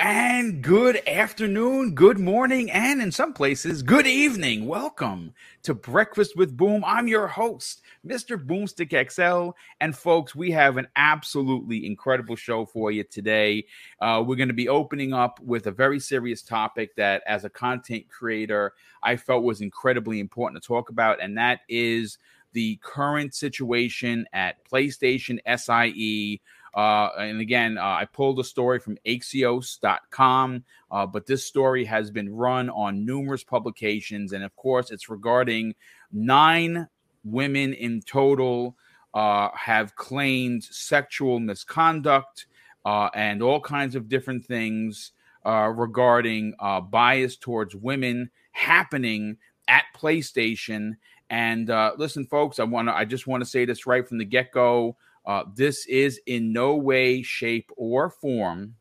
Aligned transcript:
and 0.00 0.62
good 0.62 1.00
afternoon, 1.08 1.94
good 1.94 2.18
morning, 2.18 2.70
and 2.70 3.02
in 3.02 3.10
some 3.10 3.32
places, 3.32 3.82
good 3.82 4.06
evening. 4.06 4.66
Welcome 4.66 5.34
to 5.64 5.74
Breakfast 5.74 6.36
with 6.36 6.56
Boom. 6.56 6.84
I'm 6.86 7.08
your 7.08 7.26
host, 7.26 7.82
Mr. 8.06 8.36
Boomstick 8.36 9.10
XL. 9.10 9.56
And 9.80 9.96
folks, 9.96 10.34
we 10.34 10.52
have 10.52 10.76
an 10.76 10.86
absolutely 10.94 11.84
incredible 11.84 12.36
show 12.36 12.64
for 12.64 12.92
you 12.92 13.02
today. 13.02 13.66
Uh, 14.00 14.22
we're 14.24 14.36
going 14.36 14.48
to 14.48 14.54
be 14.54 14.68
opening 14.68 15.12
up 15.12 15.40
with 15.40 15.66
a 15.66 15.72
very 15.72 15.98
serious 15.98 16.42
topic 16.42 16.94
that, 16.96 17.22
as 17.26 17.44
a 17.44 17.50
content 17.50 18.08
creator, 18.08 18.74
I 19.02 19.16
felt 19.16 19.42
was 19.42 19.60
incredibly 19.60 20.20
important 20.20 20.62
to 20.62 20.66
talk 20.66 20.90
about, 20.90 21.20
and 21.20 21.36
that 21.38 21.60
is 21.68 22.18
the 22.52 22.78
current 22.82 23.34
situation 23.34 24.26
at 24.32 24.64
PlayStation 24.64 25.38
SIE 25.46 26.40
uh, 26.74 27.10
and 27.18 27.40
again, 27.40 27.78
uh, 27.78 27.82
I 27.82 28.06
pulled 28.12 28.38
a 28.38 28.44
story 28.44 28.78
from 28.78 28.98
Axios.com, 29.06 30.64
uh, 30.90 31.06
but 31.06 31.26
this 31.26 31.44
story 31.44 31.84
has 31.84 32.10
been 32.10 32.34
run 32.34 32.70
on 32.70 33.04
numerous 33.04 33.44
publications. 33.44 34.32
And 34.32 34.44
of 34.44 34.54
course, 34.56 34.90
it's 34.90 35.08
regarding 35.08 35.74
nine 36.12 36.88
women 37.24 37.74
in 37.74 38.02
total 38.02 38.76
uh, 39.14 39.48
have 39.54 39.96
claimed 39.96 40.62
sexual 40.62 41.40
misconduct 41.40 42.46
uh, 42.84 43.08
and 43.14 43.42
all 43.42 43.60
kinds 43.60 43.94
of 43.94 44.08
different 44.08 44.44
things 44.44 45.12
uh, 45.46 45.72
regarding 45.74 46.54
bias 46.90 47.36
towards 47.36 47.74
women 47.74 48.30
happening 48.52 49.36
at 49.66 49.84
PlayStation. 49.96 50.96
And 51.30 51.68
listen, 51.98 52.26
folks, 52.26 52.58
I 52.58 52.64
want 52.64 52.88
to, 52.88 52.94
I 52.94 53.04
just 53.04 53.26
want 53.26 53.42
to 53.42 53.48
say 53.48 53.64
this 53.64 53.86
right 53.86 54.06
from 54.06 54.18
the 54.18 54.24
get 54.24 54.52
go. 54.52 54.96
Uh, 55.28 55.44
this 55.54 55.86
is 55.86 56.20
in 56.26 56.52
no 56.54 56.74
way, 56.74 57.22
shape, 57.22 57.70
or 57.76 58.08
form 58.08 58.74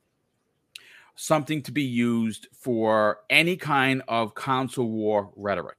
something 1.15 1.61
to 1.63 1.71
be 1.73 1.83
used 1.83 2.47
for 2.53 3.19
any 3.29 3.57
kind 3.57 4.01
of 4.07 4.33
console 4.33 4.89
war 4.89 5.29
rhetoric. 5.35 5.77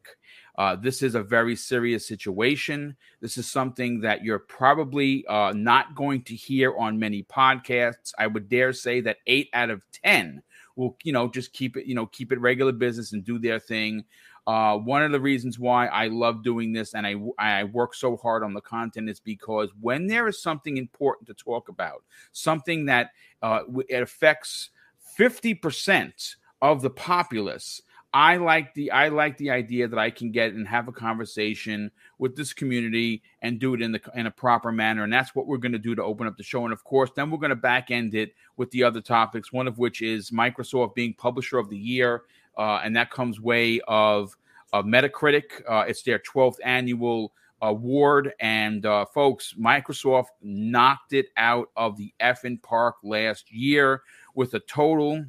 Uh, 0.58 0.74
this 0.74 1.02
is 1.02 1.14
a 1.14 1.22
very 1.22 1.54
serious 1.56 2.06
situation. 2.06 2.96
This 3.20 3.38
is 3.38 3.50
something 3.50 4.00
that 4.00 4.24
you're 4.24 4.40
probably 4.40 5.24
uh, 5.26 5.52
not 5.56 5.94
going 5.94 6.22
to 6.24 6.34
hear 6.34 6.76
on 6.76 6.98
many 6.98 7.22
podcasts. 7.22 8.12
I 8.18 8.26
would 8.26 8.48
dare 8.48 8.72
say 8.72 9.00
that 9.02 9.18
eight 9.26 9.48
out 9.54 9.70
of 9.70 9.82
ten 9.90 10.42
will, 10.74 10.96
you 11.02 11.12
know, 11.12 11.28
just 11.28 11.52
keep 11.52 11.76
it, 11.76 11.86
you 11.86 11.94
know, 11.94 12.06
keep 12.06 12.32
it 12.32 12.40
regular 12.40 12.72
business 12.72 13.12
and 13.12 13.24
do 13.24 13.38
their 13.38 13.60
thing. 13.60 14.04
Uh, 14.48 14.78
one 14.78 15.02
of 15.02 15.12
the 15.12 15.20
reasons 15.20 15.58
why 15.58 15.88
I 15.88 16.06
love 16.06 16.42
doing 16.42 16.72
this 16.72 16.94
and 16.94 17.06
I, 17.06 17.16
I 17.38 17.64
work 17.64 17.94
so 17.94 18.16
hard 18.16 18.42
on 18.42 18.54
the 18.54 18.62
content 18.62 19.10
is 19.10 19.20
because 19.20 19.68
when 19.78 20.06
there 20.06 20.26
is 20.26 20.40
something 20.40 20.78
important 20.78 21.28
to 21.28 21.34
talk 21.34 21.68
about, 21.68 22.02
something 22.32 22.86
that 22.86 23.10
uh, 23.42 23.60
it 23.90 24.02
affects 24.02 24.70
50% 25.18 26.36
of 26.62 26.80
the 26.80 26.88
populace, 26.88 27.82
I 28.14 28.38
like 28.38 28.72
the 28.72 28.90
I 28.90 29.08
like 29.08 29.36
the 29.36 29.50
idea 29.50 29.86
that 29.86 29.98
I 29.98 30.08
can 30.08 30.32
get 30.32 30.54
and 30.54 30.66
have 30.66 30.88
a 30.88 30.92
conversation 30.92 31.90
with 32.18 32.34
this 32.34 32.54
community 32.54 33.22
and 33.42 33.60
do 33.60 33.74
it 33.74 33.82
in 33.82 33.92
the 33.92 34.00
in 34.14 34.26
a 34.26 34.30
proper 34.30 34.72
manner, 34.72 35.04
and 35.04 35.12
that's 35.12 35.34
what 35.34 35.46
we're 35.46 35.58
going 35.58 35.72
to 35.72 35.78
do 35.78 35.94
to 35.94 36.02
open 36.02 36.26
up 36.26 36.38
the 36.38 36.42
show. 36.42 36.64
And 36.64 36.72
of 36.72 36.82
course, 36.84 37.10
then 37.14 37.30
we're 37.30 37.36
going 37.36 37.50
to 37.50 37.56
back 37.56 37.90
end 37.90 38.14
it 38.14 38.34
with 38.56 38.70
the 38.70 38.82
other 38.82 39.02
topics. 39.02 39.52
One 39.52 39.68
of 39.68 39.76
which 39.76 40.00
is 40.00 40.30
Microsoft 40.30 40.94
being 40.94 41.12
Publisher 41.12 41.58
of 41.58 41.68
the 41.68 41.76
Year 41.76 42.22
uh, 42.58 42.80
and 42.84 42.96
that 42.96 43.10
comes 43.10 43.40
way 43.40 43.80
of, 43.86 44.36
of 44.72 44.84
Metacritic. 44.84 45.62
Uh, 45.66 45.84
it's 45.86 46.02
their 46.02 46.18
12th 46.18 46.56
annual 46.64 47.32
award. 47.62 48.32
And 48.40 48.84
uh, 48.84 49.04
folks, 49.06 49.54
Microsoft 49.58 50.26
knocked 50.42 51.12
it 51.12 51.26
out 51.36 51.70
of 51.76 51.96
the 51.96 52.12
effing 52.20 52.60
park 52.60 52.96
last 53.04 53.52
year 53.52 54.02
with 54.34 54.54
a 54.54 54.60
total 54.60 55.24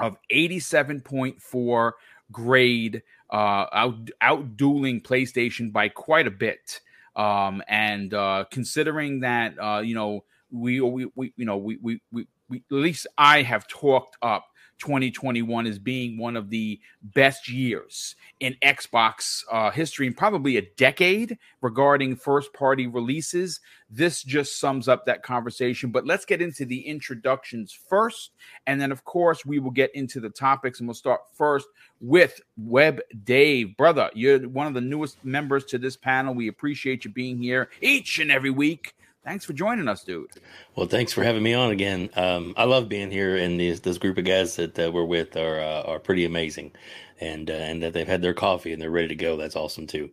of 0.00 0.16
87.4 0.32 1.92
grade, 2.32 3.02
uh, 3.30 3.66
out 3.72 4.10
outdueling 4.22 5.02
PlayStation 5.02 5.72
by 5.72 5.88
quite 5.88 6.26
a 6.26 6.32
bit. 6.32 6.80
Um, 7.16 7.62
and 7.68 8.12
uh, 8.14 8.44
considering 8.50 9.20
that, 9.20 9.54
you 9.84 9.94
know, 9.94 10.24
we, 10.50 10.80
we, 10.80 11.06
we 11.14 11.32
you 11.36 11.44
know, 11.44 11.56
we, 11.56 11.78
we, 11.80 12.00
we, 12.12 12.26
we, 12.48 12.58
at 12.58 12.76
least 12.76 13.06
I 13.18 13.42
have 13.42 13.66
talked 13.68 14.16
up 14.22 14.46
2021 14.84 15.66
as 15.66 15.78
being 15.78 16.18
one 16.18 16.36
of 16.36 16.50
the 16.50 16.78
best 17.14 17.48
years 17.48 18.16
in 18.40 18.54
Xbox 18.62 19.42
uh, 19.50 19.70
history 19.70 20.06
and 20.06 20.14
probably 20.14 20.58
a 20.58 20.68
decade 20.76 21.38
regarding 21.62 22.14
first 22.14 22.52
party 22.52 22.86
releases. 22.86 23.60
This 23.88 24.22
just 24.22 24.60
sums 24.60 24.86
up 24.86 25.06
that 25.06 25.22
conversation. 25.22 25.90
But 25.90 26.06
let's 26.06 26.26
get 26.26 26.42
into 26.42 26.66
the 26.66 26.80
introductions 26.80 27.72
first. 27.72 28.32
And 28.66 28.78
then, 28.78 28.92
of 28.92 29.04
course, 29.04 29.46
we 29.46 29.58
will 29.58 29.70
get 29.70 29.94
into 29.94 30.20
the 30.20 30.28
topics. 30.28 30.80
And 30.80 30.86
we'll 30.86 30.94
start 30.94 31.22
first 31.32 31.66
with 32.02 32.42
Web 32.58 33.00
Dave. 33.24 33.78
Brother, 33.78 34.10
you're 34.12 34.46
one 34.46 34.66
of 34.66 34.74
the 34.74 34.82
newest 34.82 35.24
members 35.24 35.64
to 35.66 35.78
this 35.78 35.96
panel. 35.96 36.34
We 36.34 36.48
appreciate 36.48 37.06
you 37.06 37.10
being 37.10 37.38
here 37.38 37.70
each 37.80 38.18
and 38.18 38.30
every 38.30 38.50
week 38.50 38.94
thanks 39.24 39.44
for 39.44 39.52
joining 39.52 39.88
us, 39.88 40.04
dude. 40.04 40.30
Well, 40.76 40.86
thanks 40.86 41.12
for 41.12 41.24
having 41.24 41.42
me 41.42 41.54
on 41.54 41.70
again. 41.70 42.10
Um, 42.14 42.54
I 42.56 42.64
love 42.64 42.88
being 42.88 43.10
here, 43.10 43.36
and 43.36 43.58
these 43.58 43.80
this 43.80 43.98
group 43.98 44.18
of 44.18 44.24
guys 44.24 44.56
that 44.56 44.78
uh, 44.78 44.90
we're 44.92 45.04
with 45.04 45.36
are 45.36 45.60
uh, 45.60 45.82
are 45.82 45.98
pretty 45.98 46.24
amazing, 46.24 46.72
and 47.20 47.50
uh, 47.50 47.54
and 47.54 47.82
that 47.82 47.92
they've 47.92 48.06
had 48.06 48.22
their 48.22 48.34
coffee 48.34 48.72
and 48.72 48.80
they're 48.80 48.90
ready 48.90 49.08
to 49.08 49.14
go. 49.14 49.36
That's 49.36 49.56
awesome 49.56 49.86
too, 49.86 50.10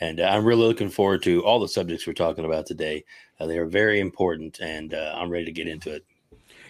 and 0.00 0.20
uh, 0.20 0.24
I'm 0.24 0.44
really 0.44 0.66
looking 0.66 0.88
forward 0.88 1.22
to 1.24 1.44
all 1.44 1.60
the 1.60 1.68
subjects 1.68 2.06
we're 2.06 2.14
talking 2.14 2.44
about 2.44 2.66
today. 2.66 3.04
Uh, 3.38 3.46
they 3.46 3.58
are 3.58 3.66
very 3.66 4.00
important, 4.00 4.60
and 4.60 4.94
uh, 4.94 5.14
I'm 5.16 5.30
ready 5.30 5.44
to 5.44 5.52
get 5.52 5.68
into 5.68 5.92
it. 5.92 6.04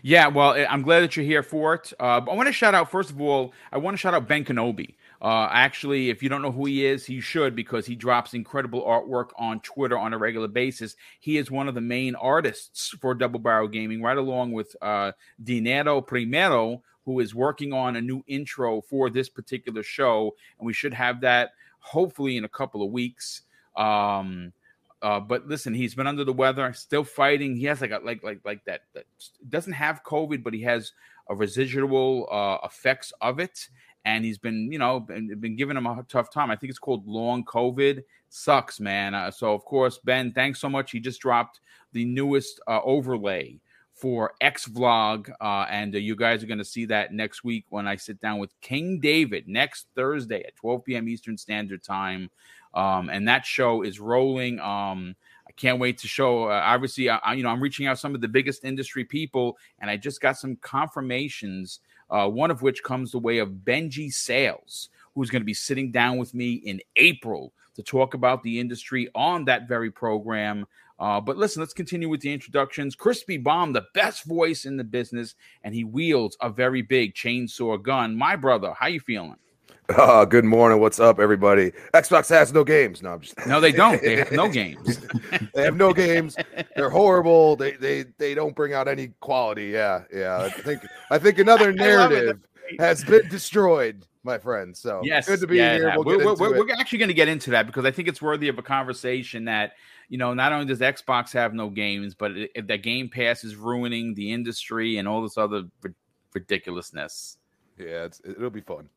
Yeah, 0.03 0.27
well, 0.27 0.55
I'm 0.69 0.83
glad 0.83 1.01
that 1.01 1.17
you're 1.17 1.25
here 1.25 1.43
for 1.43 1.73
it. 1.75 1.91
I 1.99 2.19
want 2.19 2.47
to 2.47 2.53
shout 2.53 2.75
out 2.75 2.91
first 2.91 3.11
of 3.11 3.21
all. 3.23 3.55
I 3.73 3.79
want 3.79 3.95
to 3.95 3.99
shout 3.99 4.13
out 4.13 4.29
Ben 4.29 4.45
Kenobi. 4.45 4.95
Uh, 5.25 5.49
actually, 5.51 6.11
if 6.11 6.23
you 6.23 6.29
don't 6.29 6.43
know 6.43 6.53
who 6.53 6.67
he 6.67 6.85
is, 6.85 7.09
you 7.09 7.23
should 7.23 7.57
because 7.57 7.87
he 7.87 7.95
drops 7.95 8.35
incredible 8.35 8.83
artwork 8.83 9.31
on 9.39 9.59
Twitter 9.61 9.97
on 9.97 10.13
a 10.13 10.19
regular 10.19 10.49
basis. 10.49 10.97
He 11.19 11.39
is 11.39 11.51
one 11.51 11.67
of 11.67 11.75
the 11.75 11.81
main 11.81 12.15
artists 12.15 12.95
for 13.01 13.15
Double 13.15 13.41
Barrel 13.41 13.67
Gaming, 13.67 14.03
right 14.03 14.19
along 14.19 14.53
with 14.53 14.77
uh, 14.83 15.13
Dinero 15.43 16.03
Primero, 16.03 16.83
who 17.07 17.21
is 17.21 17.35
working 17.35 17.73
on 17.73 17.97
a 17.97 18.03
new 18.03 18.23
intro 18.27 18.83
for 18.83 19.09
this 19.09 19.31
particular 19.31 19.83
show. 19.83 20.35
And 20.59 20.67
we 20.67 20.75
should 20.75 20.93
have 20.93 21.23
that 21.23 21.53
hopefully 21.79 22.37
in 22.37 22.45
a 22.45 22.49
couple 22.49 22.83
of 22.83 22.91
weeks. 22.91 23.43
Um, 23.77 24.53
uh, 25.01 25.21
but 25.21 25.49
listen, 25.49 25.73
he's 25.73 25.95
been 25.95 26.07
under 26.07 26.25
the 26.25 26.35
weather, 26.35 26.71
still 26.75 27.05
fighting. 27.05 27.57
He 27.57 27.65
has 27.65 27.81
like 27.81 27.93
a, 27.93 28.01
like 28.05 28.23
like 28.23 28.41
like 28.45 28.63
that. 28.67 28.83
That 28.93 29.07
doesn't 29.49 29.73
have 29.73 30.05
COVID, 30.05 30.43
but 30.43 30.53
he 30.53 30.61
has 30.63 30.93
a 31.31 31.35
residual 31.35 32.29
uh, 32.31 32.59
effects 32.67 33.11
of 33.23 33.41
it 33.41 33.69
and 34.05 34.25
he's 34.25 34.39
been, 34.39 34.71
you 34.71 34.79
know, 34.79 35.01
been, 35.01 35.39
been 35.41 35.57
giving 35.57 35.77
him 35.77 35.87
a 35.87 36.05
tough 36.09 36.31
time. 36.31 36.51
I 36.51 36.57
think 36.57 36.71
it's 36.71 36.79
called 36.79 37.07
long 37.07 37.45
COVID. 37.45 38.03
Sucks, 38.29 38.81
man. 38.81 39.15
Uh, 39.15 39.31
so 39.31 39.55
of 39.55 39.65
course, 39.65 39.99
Ben, 40.05 40.33
thanks 40.33 40.61
so 40.61 40.69
much. 40.69 40.91
He 40.91 41.01
just 41.01 41.21
dropped 41.21 41.61
the 41.93 42.05
newest 42.05 42.61
uh, 42.67 42.81
overlay 42.83 43.59
for 43.95 44.35
X 44.41 44.69
Vlog, 44.69 45.31
uh, 45.41 45.67
and 45.71 45.95
uh, 45.95 45.99
you 45.99 46.17
guys 46.17 46.43
are 46.43 46.49
going 46.49 46.59
to 46.59 46.65
see 46.65 46.85
that 46.87 47.13
next 47.13 47.45
week 47.45 47.65
when 47.71 47.87
I 47.87 47.97
sit 47.97 48.21
down 48.21 48.39
with 48.39 48.51
King 48.61 48.99
David 48.99 49.47
next 49.47 49.87
Thursday 49.95 50.43
at 50.43 50.57
12 50.57 50.85
p.m. 50.85 51.09
Eastern 51.09 51.39
Standard 51.39 51.83
Time, 51.83 52.29
um, 52.75 53.09
and 53.09 53.27
that 53.29 53.47
show 53.47 53.83
is 53.83 54.01
rolling. 54.01 54.59
Um, 54.59 55.15
I 55.47 55.53
can't 55.53 55.79
wait 55.79 55.99
to 55.99 56.09
show. 56.09 56.51
Uh, 56.51 56.61
obviously, 56.65 57.09
I, 57.09 57.35
you 57.35 57.45
know, 57.45 57.51
I'm 57.51 57.63
reaching 57.63 57.87
out 57.87 58.01
some 58.01 58.17
of 58.17 58.21
the 58.21 58.29
biggest 58.29 58.65
industry 58.65 59.05
people, 59.05 59.57
and 59.79 59.89
I 59.89 59.97
just 59.97 60.21
got 60.21 60.37
some 60.37 60.57
confirmations 60.57 61.79
uh, 62.11 62.29
one 62.29 62.51
of 62.51 62.63
which 62.63 62.83
comes 62.83 63.11
the 63.11 63.19
way 63.19 63.39
of 63.39 63.51
Benji 63.65 64.13
Sales, 64.13 64.89
who's 65.15 65.31
going 65.31 65.43
to 65.43 65.47
be 65.47 65.55
sitting 65.55 65.91
down 65.91 66.19
with 66.19 66.35
me 66.35 66.55
in 66.55 66.81
April 66.97 67.53
to 67.75 67.83
talk 67.83 68.15
about 68.15 68.43
the 68.43 68.61
industry 68.61 69.09
on 69.15 69.45
that 69.45 69.69
very 69.69 69.91
program. 69.91 70.67
Uh, 70.99 71.21
but 71.21 71.37
listen, 71.37 71.61
let's 71.61 71.73
continue 71.73 72.09
with 72.09 72.21
the 72.21 72.33
introductions. 72.33 72.95
Crispy 72.95 73.37
Bomb, 73.37 73.73
the 73.73 73.87
best 73.95 74.25
voice 74.25 74.65
in 74.65 74.77
the 74.77 74.85
business, 74.85 75.35
and 75.63 75.75
he 75.75 75.83
wields 75.85 76.37
a 76.41 76.49
very 76.49 76.83
big 76.83 77.15
chainsaw 77.15 77.83
gun. 77.83 78.15
My 78.15 78.37
brother, 78.37 78.75
how 78.79 78.87
you 78.87 79.01
feeling? 79.01 79.37
Uh, 79.91 80.25
good 80.25 80.47
morning. 80.47 80.81
What's 80.81 80.99
up, 80.99 81.21
everybody? 81.21 81.71
Xbox 81.93 82.31
has 82.31 82.55
no 82.55 82.65
games. 82.65 83.03
No, 83.03 83.13
I'm 83.13 83.21
just 83.21 83.47
no, 83.47 83.61
they 83.61 83.71
don't. 83.71 84.01
They 84.01 84.17
have 84.17 84.33
no 84.33 84.49
games. 84.51 84.99
they 85.55 85.63
have 85.63 85.77
no 85.77 85.93
games. 85.93 86.37
They're 86.75 86.89
horrible. 86.89 87.55
They 87.57 87.73
they 87.73 88.05
they 88.17 88.35
don't 88.35 88.57
bring 88.57 88.73
out 88.73 88.89
any 88.89 89.09
quality. 89.21 89.67
Yeah, 89.67 90.05
yeah. 90.13 90.39
I 90.39 90.49
think 90.49 90.81
I 91.11 91.19
think 91.19 91.39
another 91.39 91.71
narrative 91.75 92.41
has 92.79 93.05
been 93.05 93.29
destroyed, 93.29 94.07
my 94.23 94.39
friend. 94.39 94.75
So 94.75 95.03
yes, 95.05 95.27
good 95.27 95.41
to 95.41 95.47
be 95.47 95.57
yeah, 95.57 95.75
here. 95.75 95.93
We'll 95.97 96.17
we're, 96.17 96.35
we're, 96.35 96.65
we're 96.65 96.73
actually 96.73 97.01
going 97.01 97.09
to 97.09 97.15
get 97.15 97.29
into 97.29 97.51
that 97.51 97.67
because 97.67 97.85
I 97.85 97.91
think 97.91 98.09
it's 98.09 98.23
worthy 98.23 98.49
of 98.49 98.59
a 98.59 98.63
conversation. 98.63 99.45
That 99.45 99.73
you 100.09 100.17
know, 100.17 100.33
not 100.33 100.53
only 100.53 100.65
does 100.65 100.81
Xbox 100.81 101.31
have 101.35 101.53
no 101.53 101.69
games, 101.69 102.15
but 102.15 102.33
if 102.55 102.67
that 102.69 102.83
Game 102.83 103.11
Pass 103.11 103.45
is 103.45 103.55
ruining 103.55 104.15
the 104.15 104.33
industry 104.33 104.97
and 104.97 105.07
all 105.07 105.21
this 105.23 105.37
other 105.37 105.65
ridiculousness. 106.33 107.37
Yeah, 107.79 108.09
it'll 108.25 108.49
be 108.49 108.63
fun. 108.63 108.89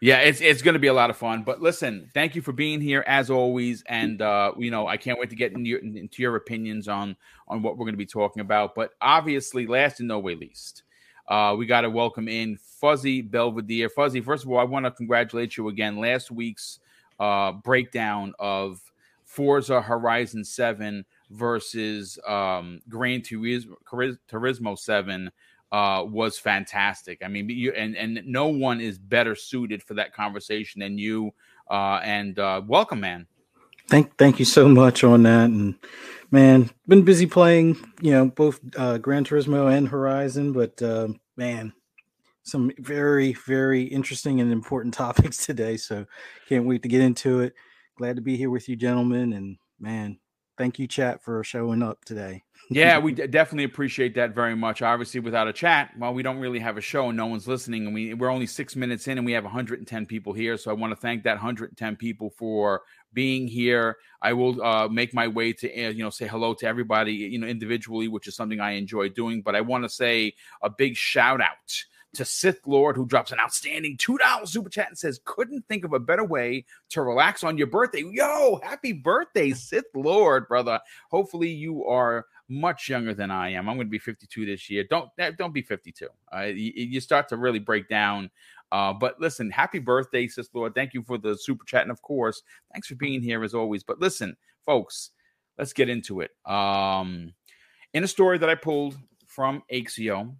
Yeah, 0.00 0.18
it's 0.20 0.40
it's 0.40 0.62
going 0.62 0.74
to 0.74 0.78
be 0.80 0.86
a 0.88 0.94
lot 0.94 1.10
of 1.10 1.16
fun. 1.18 1.42
But 1.42 1.60
listen, 1.60 2.10
thank 2.14 2.34
you 2.34 2.42
for 2.42 2.52
being 2.52 2.80
here 2.80 3.04
as 3.06 3.30
always, 3.30 3.82
and 3.86 4.22
uh, 4.22 4.52
you 4.58 4.70
know 4.70 4.86
I 4.86 4.96
can't 4.96 5.18
wait 5.20 5.30
to 5.30 5.36
get 5.36 5.52
into 5.52 5.68
your, 5.68 5.80
into 5.80 6.22
your 6.22 6.36
opinions 6.36 6.88
on 6.88 7.16
on 7.48 7.62
what 7.62 7.76
we're 7.76 7.84
going 7.84 7.94
to 7.94 7.98
be 7.98 8.06
talking 8.06 8.40
about. 8.40 8.74
But 8.74 8.92
obviously, 9.02 9.66
last 9.66 10.00
and 10.00 10.08
no 10.08 10.18
way 10.18 10.34
least, 10.36 10.84
Uh, 11.28 11.54
we 11.58 11.66
got 11.66 11.82
to 11.82 11.90
welcome 11.90 12.28
in 12.28 12.56
Fuzzy 12.56 13.22
Belvedere. 13.22 13.88
Fuzzy, 13.90 14.20
first 14.20 14.44
of 14.44 14.50
all, 14.50 14.58
I 14.58 14.64
want 14.64 14.86
to 14.86 14.90
congratulate 14.90 15.56
you 15.56 15.68
again. 15.68 15.98
Last 15.98 16.30
week's 16.30 16.80
uh, 17.20 17.52
breakdown 17.52 18.34
of 18.40 18.80
Forza 19.24 19.80
Horizon 19.82 20.44
7 20.44 21.04
versus 21.30 22.18
um, 22.26 22.80
Gran 22.88 23.20
Turismo, 23.22 23.76
Turismo 24.28 24.78
7 24.78 25.30
uh, 25.72 26.04
was 26.06 26.38
fantastic. 26.38 27.20
I 27.24 27.28
mean, 27.28 27.48
you, 27.48 27.72
and 27.72 27.96
and 27.96 28.22
no 28.26 28.48
one 28.48 28.80
is 28.80 28.98
better 28.98 29.34
suited 29.34 29.82
for 29.82 29.94
that 29.94 30.14
conversation 30.14 30.80
than 30.80 30.98
you. 30.98 31.32
Uh, 31.70 32.00
and 32.02 32.38
uh, 32.38 32.62
welcome, 32.66 33.00
man. 33.00 33.26
Thank 33.88 34.16
thank 34.16 34.38
you 34.38 34.44
so 34.44 34.68
much 34.68 35.04
on 35.04 35.22
that. 35.24 35.50
And 35.50 35.76
man, 36.30 36.70
been 36.88 37.04
busy 37.04 37.26
playing, 37.26 37.76
you 38.00 38.12
know, 38.12 38.26
both 38.26 38.60
uh, 38.76 38.98
Gran 38.98 39.24
Turismo 39.24 39.72
and 39.72 39.88
Horizon, 39.88 40.52
but 40.52 40.80
uh, 40.82 41.08
man, 41.36 41.72
some 42.42 42.72
very 42.78 43.32
very 43.46 43.84
interesting 43.84 44.40
and 44.40 44.52
important 44.52 44.94
topics 45.04 45.44
today. 45.46 45.76
So 45.76 46.06
can't 46.48 46.66
wait 46.66 46.82
to 46.82 46.88
get 46.88 47.00
into 47.00 47.40
it. 47.40 47.54
Glad 47.96 48.16
to 48.16 48.22
be 48.22 48.36
here 48.36 48.50
with 48.50 48.68
you, 48.68 48.76
gentlemen. 48.76 49.32
And 49.32 49.56
man, 49.78 50.18
thank 50.56 50.78
you, 50.78 50.86
chat, 50.86 51.22
for 51.22 51.44
showing 51.44 51.82
up 51.82 52.04
today. 52.04 52.42
Yeah, 52.72 52.98
we 52.98 53.12
d- 53.12 53.26
definitely 53.26 53.64
appreciate 53.64 54.14
that 54.14 54.32
very 54.32 54.54
much. 54.54 54.80
Obviously, 54.80 55.18
without 55.18 55.48
a 55.48 55.52
chat, 55.52 55.90
well, 55.98 56.14
we 56.14 56.22
don't 56.22 56.38
really 56.38 56.60
have 56.60 56.76
a 56.76 56.80
show 56.80 57.08
and 57.08 57.16
no 57.16 57.26
one's 57.26 57.48
listening. 57.48 57.84
And 57.86 57.92
we, 57.92 58.14
we're 58.14 58.30
only 58.30 58.46
six 58.46 58.76
minutes 58.76 59.08
in 59.08 59.18
and 59.18 59.26
we 59.26 59.32
have 59.32 59.42
110 59.42 60.06
people 60.06 60.32
here. 60.32 60.56
So 60.56 60.70
I 60.70 60.74
want 60.74 60.92
to 60.92 60.96
thank 60.96 61.24
that 61.24 61.32
110 61.32 61.96
people 61.96 62.30
for 62.30 62.82
being 63.12 63.48
here. 63.48 63.96
I 64.22 64.34
will 64.34 64.62
uh, 64.62 64.86
make 64.86 65.12
my 65.12 65.26
way 65.26 65.52
to, 65.54 65.68
uh, 65.68 65.88
you 65.88 66.04
know, 66.04 66.10
say 66.10 66.28
hello 66.28 66.54
to 66.54 66.66
everybody, 66.66 67.12
you 67.12 67.40
know, 67.40 67.48
individually, 67.48 68.06
which 68.06 68.28
is 68.28 68.36
something 68.36 68.60
I 68.60 68.72
enjoy 68.72 69.08
doing. 69.08 69.42
But 69.42 69.56
I 69.56 69.62
want 69.62 69.82
to 69.82 69.90
say 69.90 70.34
a 70.62 70.70
big 70.70 70.94
shout 70.94 71.40
out 71.40 71.84
to 72.14 72.24
Sith 72.24 72.60
Lord, 72.66 72.96
who 72.96 73.06
drops 73.06 73.32
an 73.32 73.38
outstanding 73.40 73.96
$2 73.96 74.48
super 74.48 74.68
chat 74.68 74.88
and 74.88 74.98
says, 74.98 75.20
Couldn't 75.24 75.66
think 75.68 75.84
of 75.84 75.92
a 75.92 76.00
better 76.00 76.24
way 76.24 76.64
to 76.90 77.02
relax 77.02 77.44
on 77.44 77.58
your 77.58 77.68
birthday. 77.68 78.04
Yo, 78.12 78.60
happy 78.62 78.92
birthday, 78.92 79.50
Sith 79.52 79.84
Lord, 79.94 80.48
brother. 80.48 80.80
Hopefully, 81.10 81.50
you 81.50 81.84
are 81.84 82.26
much 82.50 82.88
younger 82.88 83.14
than 83.14 83.30
I 83.30 83.50
am. 83.50 83.68
I'm 83.68 83.76
going 83.76 83.86
to 83.86 83.90
be 83.90 83.98
52 83.98 84.44
this 84.44 84.68
year. 84.68 84.84
Don't 84.88 85.08
eh, 85.18 85.30
don't 85.38 85.54
be 85.54 85.62
52. 85.62 86.08
Uh, 86.34 86.40
you, 86.40 86.72
you, 86.74 87.00
start 87.00 87.28
to 87.28 87.36
really 87.36 87.58
break 87.58 87.88
down. 87.88 88.30
Uh, 88.72 88.92
but 88.92 89.20
listen, 89.20 89.50
happy 89.50 89.78
birthday, 89.78 90.26
Sith 90.26 90.48
Lord. 90.52 90.74
Thank 90.74 90.92
you 90.92 91.02
for 91.02 91.16
the 91.16 91.36
super 91.36 91.64
chat, 91.64 91.82
and 91.82 91.90
of 91.90 92.02
course, 92.02 92.42
thanks 92.72 92.88
for 92.88 92.96
being 92.96 93.22
here 93.22 93.42
as 93.42 93.54
always. 93.54 93.82
But 93.82 94.00
listen, 94.00 94.36
folks, 94.66 95.10
let's 95.58 95.72
get 95.72 95.88
into 95.88 96.20
it. 96.20 96.32
Um, 96.44 97.32
in 97.94 98.04
a 98.04 98.08
story 98.08 98.38
that 98.38 98.48
I 98.48 98.54
pulled 98.54 98.96
from 99.30 99.62
Axio, 99.72 100.34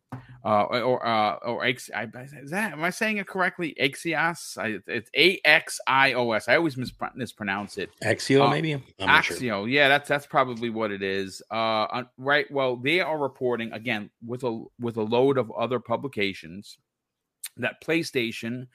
uh, 0.45 0.63
or 0.65 1.07
uh, 1.07 1.37
or 1.37 1.65
X. 1.65 1.91
I, 1.95 2.09
is 2.43 2.51
that 2.51 2.73
am 2.73 2.83
I 2.83 2.91
saying 2.91 3.19
it 3.19 3.27
correctly? 3.27 3.75
Axios. 3.81 4.59
I, 4.59 4.79
it's 4.87 5.11
A 5.17 5.41
X 5.45 5.81
I 5.87 6.15
O 6.15 6.33
S. 6.33 6.49
I 6.49 6.57
always 6.57 6.75
mispr- 6.75 7.15
mispronounce 7.15 7.79
it. 7.79 7.91
Axio, 8.03 8.47
uh, 8.47 8.51
maybe. 8.51 8.83
Axio. 9.01 9.39
Sure. 9.39 9.69
Yeah, 9.69 9.89
that's 9.89 10.09
that's 10.09 10.27
probably 10.27 10.71
what 10.71 10.91
it 10.91 11.03
is. 11.03 11.41
Uh, 11.51 12.03
right. 12.19 12.51
Well, 12.51 12.77
they 12.77 13.01
are 13.01 13.19
reporting 13.19 13.73
again 13.73 14.11
with 14.27 14.43
a 14.43 14.65
with 14.81 14.97
a 14.97 15.03
load 15.03 15.39
of 15.39 15.51
other 15.53 15.79
publications 15.79 16.79
that 17.57 17.83
PlayStation 17.83 18.67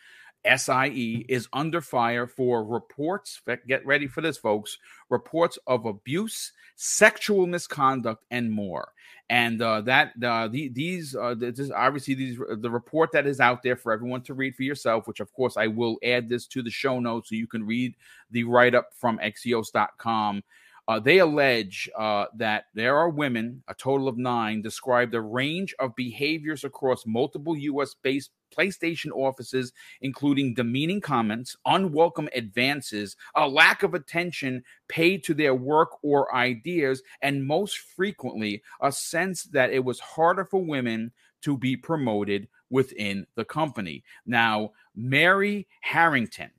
SIE 0.46 1.26
is 1.28 1.48
under 1.54 1.82
fire 1.82 2.28
for 2.28 2.64
reports. 2.64 3.42
Get 3.68 3.86
ready 3.86 4.08
for 4.08 4.22
this, 4.22 4.38
folks. 4.38 4.78
Reports 5.10 5.58
of 5.68 5.86
abuse, 5.86 6.52
sexual 6.76 7.48
misconduct, 7.48 8.24
and 8.32 8.52
more 8.52 8.92
and 9.30 9.62
uh, 9.62 9.82
that 9.82 10.12
uh, 10.24 10.48
the, 10.48 10.70
these 10.70 11.16
uh, 11.16 11.34
this, 11.36 11.72
obviously 11.72 12.14
these 12.14 12.40
the 12.60 12.70
report 12.70 13.12
that 13.12 13.26
is 13.26 13.40
out 13.40 13.64
there 13.64 13.76
for 13.76 13.92
everyone 13.92 14.22
to 14.22 14.34
read 14.34 14.56
for 14.56 14.64
yourself 14.64 15.08
which 15.08 15.20
of 15.20 15.34
course 15.34 15.58
i 15.58 15.66
will 15.66 15.98
add 16.04 16.30
this 16.30 16.46
to 16.46 16.62
the 16.62 16.70
show 16.70 17.00
notes 17.00 17.30
so 17.30 17.36
you 17.36 17.48
can 17.48 17.66
read 17.66 17.96
the 18.32 18.44
write-up 18.44 18.90
from 18.94 19.18
axios.com 19.20 20.44
uh, 20.88 21.00
they 21.00 21.20
allege 21.20 21.90
uh, 21.98 22.26
that 22.36 22.66
there 22.76 22.96
are 22.98 23.10
women, 23.10 23.64
a 23.68 23.74
total 23.74 24.08
of 24.08 24.18
nine, 24.18 24.62
described 24.62 25.16
a 25.16 25.22
range 25.22 25.74
of 25.80 25.96
behaviors 25.96 26.64
across 26.64 27.06
multiple 27.08 27.58
U.S. 27.58 27.96
based 28.04 28.32
PlayStation 28.56 29.12
offices, 29.12 29.74
including 30.02 30.54
demeaning 30.54 31.02
comments, 31.02 31.56
unwelcome 31.66 32.30
advances, 32.36 33.16
a 33.36 33.48
lack 33.48 33.82
of 33.84 33.96
attention 33.96 34.64
paid 34.88 35.24
to 35.24 35.34
their 35.34 35.56
work 35.56 35.90
or 36.04 36.34
ideas, 36.36 37.02
and 37.22 37.46
most 37.46 37.78
frequently, 37.78 38.62
a 38.82 38.92
sense 38.92 39.44
that 39.46 39.72
it 39.72 39.84
was 39.84 40.00
harder 40.00 40.46
for 40.46 40.64
women 40.64 41.12
to 41.42 41.58
be 41.58 41.76
promoted 41.76 42.48
within 42.70 43.26
the 43.36 43.46
company. 43.46 44.04
Now, 44.26 44.72
Mary 44.96 45.68
Harrington 45.82 46.52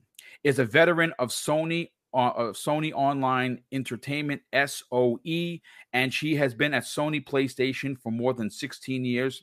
is 0.44 0.58
a 0.58 0.64
veteran 0.64 1.12
of 1.18 1.30
Sony 1.30 1.90
uh, 2.16 2.52
Sony 2.52 2.92
Online 2.92 3.60
Entertainment 3.72 4.42
SOE, 4.52 5.58
and 5.92 6.12
she 6.12 6.36
has 6.36 6.54
been 6.54 6.74
at 6.74 6.84
Sony 6.84 7.24
PlayStation 7.24 7.98
for 7.98 8.10
more 8.10 8.34
than 8.34 8.50
16 8.50 9.04
years. 9.04 9.42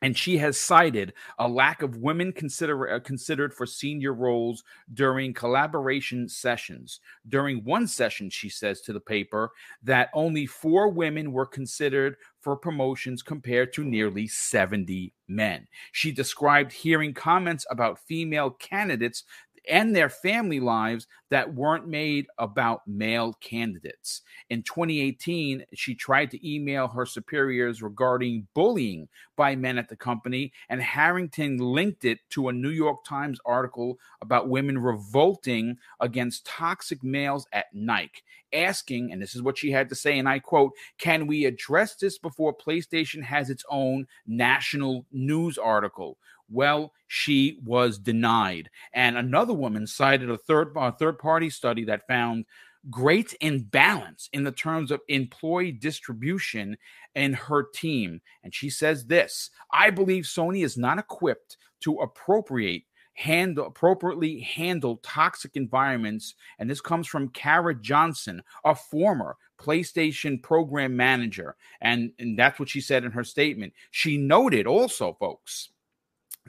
And 0.00 0.16
she 0.16 0.38
has 0.38 0.56
cited 0.56 1.12
a 1.40 1.48
lack 1.48 1.82
of 1.82 1.96
women 1.96 2.32
consider, 2.32 2.88
uh, 2.88 3.00
considered 3.00 3.52
for 3.52 3.66
senior 3.66 4.14
roles 4.14 4.62
during 4.94 5.34
collaboration 5.34 6.28
sessions. 6.28 7.00
During 7.28 7.64
one 7.64 7.88
session, 7.88 8.30
she 8.30 8.48
says 8.48 8.80
to 8.82 8.92
the 8.92 9.00
paper 9.00 9.50
that 9.82 10.10
only 10.14 10.46
four 10.46 10.88
women 10.88 11.32
were 11.32 11.46
considered 11.46 12.14
for 12.40 12.56
promotions 12.56 13.22
compared 13.22 13.72
to 13.72 13.84
nearly 13.84 14.28
70 14.28 15.12
men. 15.26 15.66
She 15.90 16.12
described 16.12 16.72
hearing 16.72 17.12
comments 17.12 17.66
about 17.68 17.98
female 17.98 18.50
candidates 18.50 19.24
and 19.68 19.94
their 19.94 20.08
family 20.08 20.60
lives 20.60 21.06
that 21.30 21.54
weren't 21.54 21.86
made 21.86 22.26
about 22.38 22.86
male 22.86 23.34
candidates. 23.40 24.22
In 24.48 24.62
2018, 24.62 25.64
she 25.74 25.94
tried 25.94 26.30
to 26.30 26.48
email 26.48 26.88
her 26.88 27.04
superiors 27.04 27.82
regarding 27.82 28.48
bullying 28.54 29.08
by 29.36 29.54
men 29.54 29.78
at 29.78 29.88
the 29.88 29.96
company, 29.96 30.52
and 30.68 30.82
Harrington 30.82 31.58
linked 31.58 32.04
it 32.04 32.18
to 32.30 32.48
a 32.48 32.52
New 32.52 32.70
York 32.70 33.04
Times 33.04 33.38
article 33.44 33.98
about 34.22 34.48
women 34.48 34.78
revolting 34.78 35.76
against 36.00 36.46
toxic 36.46 37.04
males 37.04 37.46
at 37.52 37.66
Nike, 37.72 38.22
asking, 38.52 39.12
and 39.12 39.20
this 39.20 39.34
is 39.34 39.42
what 39.42 39.58
she 39.58 39.70
had 39.70 39.88
to 39.90 39.94
say, 39.94 40.18
and 40.18 40.28
I 40.28 40.38
quote, 40.38 40.72
Can 40.98 41.26
we 41.26 41.44
address 41.44 41.96
this 41.96 42.18
before 42.18 42.56
PlayStation 42.56 43.22
has 43.22 43.50
its 43.50 43.64
own 43.70 44.06
national 44.26 45.04
news 45.12 45.58
article? 45.58 46.16
Well, 46.50 46.92
she 47.08 47.58
was 47.64 47.98
denied. 47.98 48.70
And 48.92 49.16
another 49.16 49.54
woman 49.54 49.86
cited 49.86 50.30
a 50.30 50.38
third 50.38 50.72
uh, 50.76 50.92
third 50.92 51.18
party 51.18 51.50
study 51.50 51.84
that 51.84 52.06
found 52.06 52.44
great 52.90 53.34
imbalance 53.40 54.28
in 54.32 54.44
the 54.44 54.52
terms 54.52 54.90
of 54.90 55.00
employee 55.08 55.72
distribution 55.72 56.76
in 57.14 57.32
her 57.32 57.64
team. 57.74 58.20
And 58.44 58.54
she 58.54 58.70
says 58.70 59.06
this 59.06 59.50
I 59.72 59.90
believe 59.90 60.24
Sony 60.24 60.64
is 60.64 60.76
not 60.76 60.98
equipped 60.98 61.56
to 61.80 61.96
appropriate 61.96 62.84
handle 63.14 63.66
appropriately 63.66 64.38
handle 64.40 64.98
toxic 64.98 65.56
environments 65.56 66.34
and 66.60 66.70
this 66.70 66.80
comes 66.80 67.04
from 67.04 67.28
Kara 67.30 67.74
Johnson 67.74 68.40
a 68.64 68.76
former 68.76 69.36
PlayStation 69.60 70.40
program 70.40 70.96
manager 70.96 71.56
and 71.80 72.12
and 72.20 72.38
that's 72.38 72.60
what 72.60 72.68
she 72.68 72.80
said 72.80 73.02
in 73.02 73.10
her 73.10 73.24
statement 73.24 73.72
she 73.90 74.16
noted 74.16 74.68
also 74.68 75.16
folks 75.18 75.70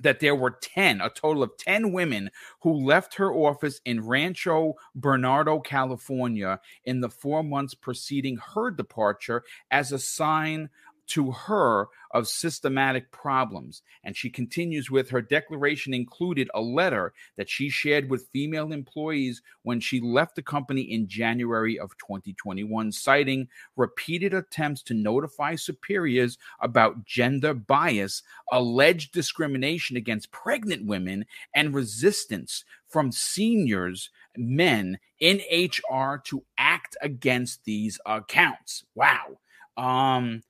that 0.01 0.19
there 0.19 0.35
were 0.35 0.51
10, 0.51 1.01
a 1.01 1.09
total 1.09 1.43
of 1.43 1.57
10 1.57 1.91
women 1.91 2.29
who 2.61 2.73
left 2.73 3.15
her 3.15 3.33
office 3.33 3.81
in 3.85 4.05
Rancho 4.05 4.75
Bernardo, 4.95 5.59
California 5.59 6.59
in 6.85 7.01
the 7.01 7.09
four 7.09 7.43
months 7.43 7.73
preceding 7.73 8.37
her 8.55 8.71
departure 8.71 9.43
as 9.71 9.91
a 9.91 9.99
sign 9.99 10.69
to 11.09 11.31
her 11.31 11.87
of 12.11 12.27
systematic 12.27 13.11
problems. 13.11 13.81
And 14.03 14.15
she 14.15 14.29
continues 14.29 14.89
with 14.89 15.09
her 15.09 15.21
declaration 15.21 15.93
included 15.93 16.49
a 16.53 16.61
letter 16.61 17.13
that 17.37 17.49
she 17.49 17.69
shared 17.69 18.09
with 18.09 18.29
female 18.33 18.71
employees 18.71 19.41
when 19.63 19.79
she 19.79 20.01
left 20.01 20.35
the 20.35 20.41
company 20.41 20.81
in 20.81 21.07
January 21.07 21.77
of 21.79 21.97
2021, 21.97 22.91
citing 22.91 23.47
repeated 23.75 24.33
attempts 24.33 24.81
to 24.83 24.93
notify 24.93 25.55
superiors 25.55 26.37
about 26.59 27.05
gender 27.05 27.53
bias, 27.53 28.23
alleged 28.51 29.11
discrimination 29.11 29.97
against 29.97 30.31
pregnant 30.31 30.85
women, 30.85 31.25
and 31.53 31.73
resistance 31.73 32.63
from 32.87 33.11
seniors 33.11 34.09
men 34.35 34.97
in 35.19 35.41
HR 35.51 36.21
to 36.25 36.43
act 36.57 36.97
against 37.01 37.63
these 37.65 37.99
accounts. 38.05 38.83
Wow. 38.95 39.39
Um, 39.77 40.41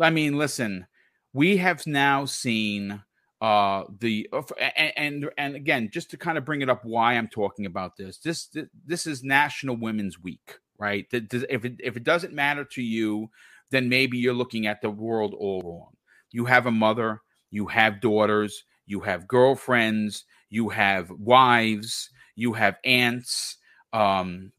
I 0.00 0.10
mean, 0.10 0.38
listen, 0.38 0.86
we 1.32 1.58
have 1.58 1.86
now 1.86 2.24
seen 2.24 3.02
uh 3.40 3.82
the 3.98 4.28
uh, 4.32 4.42
and, 4.76 4.92
and 4.96 5.30
and 5.36 5.56
again 5.56 5.90
just 5.92 6.10
to 6.12 6.16
kind 6.16 6.38
of 6.38 6.44
bring 6.44 6.62
it 6.62 6.70
up 6.70 6.84
why 6.84 7.14
i'm 7.14 7.26
talking 7.26 7.66
about 7.66 7.96
this 7.96 8.18
this 8.18 8.48
this 8.86 9.04
is 9.04 9.24
national 9.24 9.74
women's 9.74 10.16
week 10.22 10.58
right 10.78 11.06
if 11.10 11.64
it, 11.64 11.74
if 11.80 11.96
it 11.96 12.04
doesn't 12.04 12.32
matter 12.32 12.64
to 12.64 12.80
you 12.80 13.28
then 13.70 13.88
maybe 13.88 14.16
you're 14.16 14.32
looking 14.32 14.68
at 14.68 14.80
the 14.80 14.90
world 14.90 15.34
all 15.36 15.60
wrong 15.62 15.90
you 16.30 16.44
have 16.44 16.66
a 16.66 16.70
mother 16.70 17.20
you 17.52 17.66
have 17.66 18.00
daughters, 18.00 18.64
you 18.86 19.00
have 19.00 19.28
girlfriends, 19.28 20.24
you 20.50 20.70
have 20.70 21.10
wives, 21.10 22.10
you 22.34 22.54
have 22.54 22.76
aunts. 22.84 23.58
Um, 23.92 24.52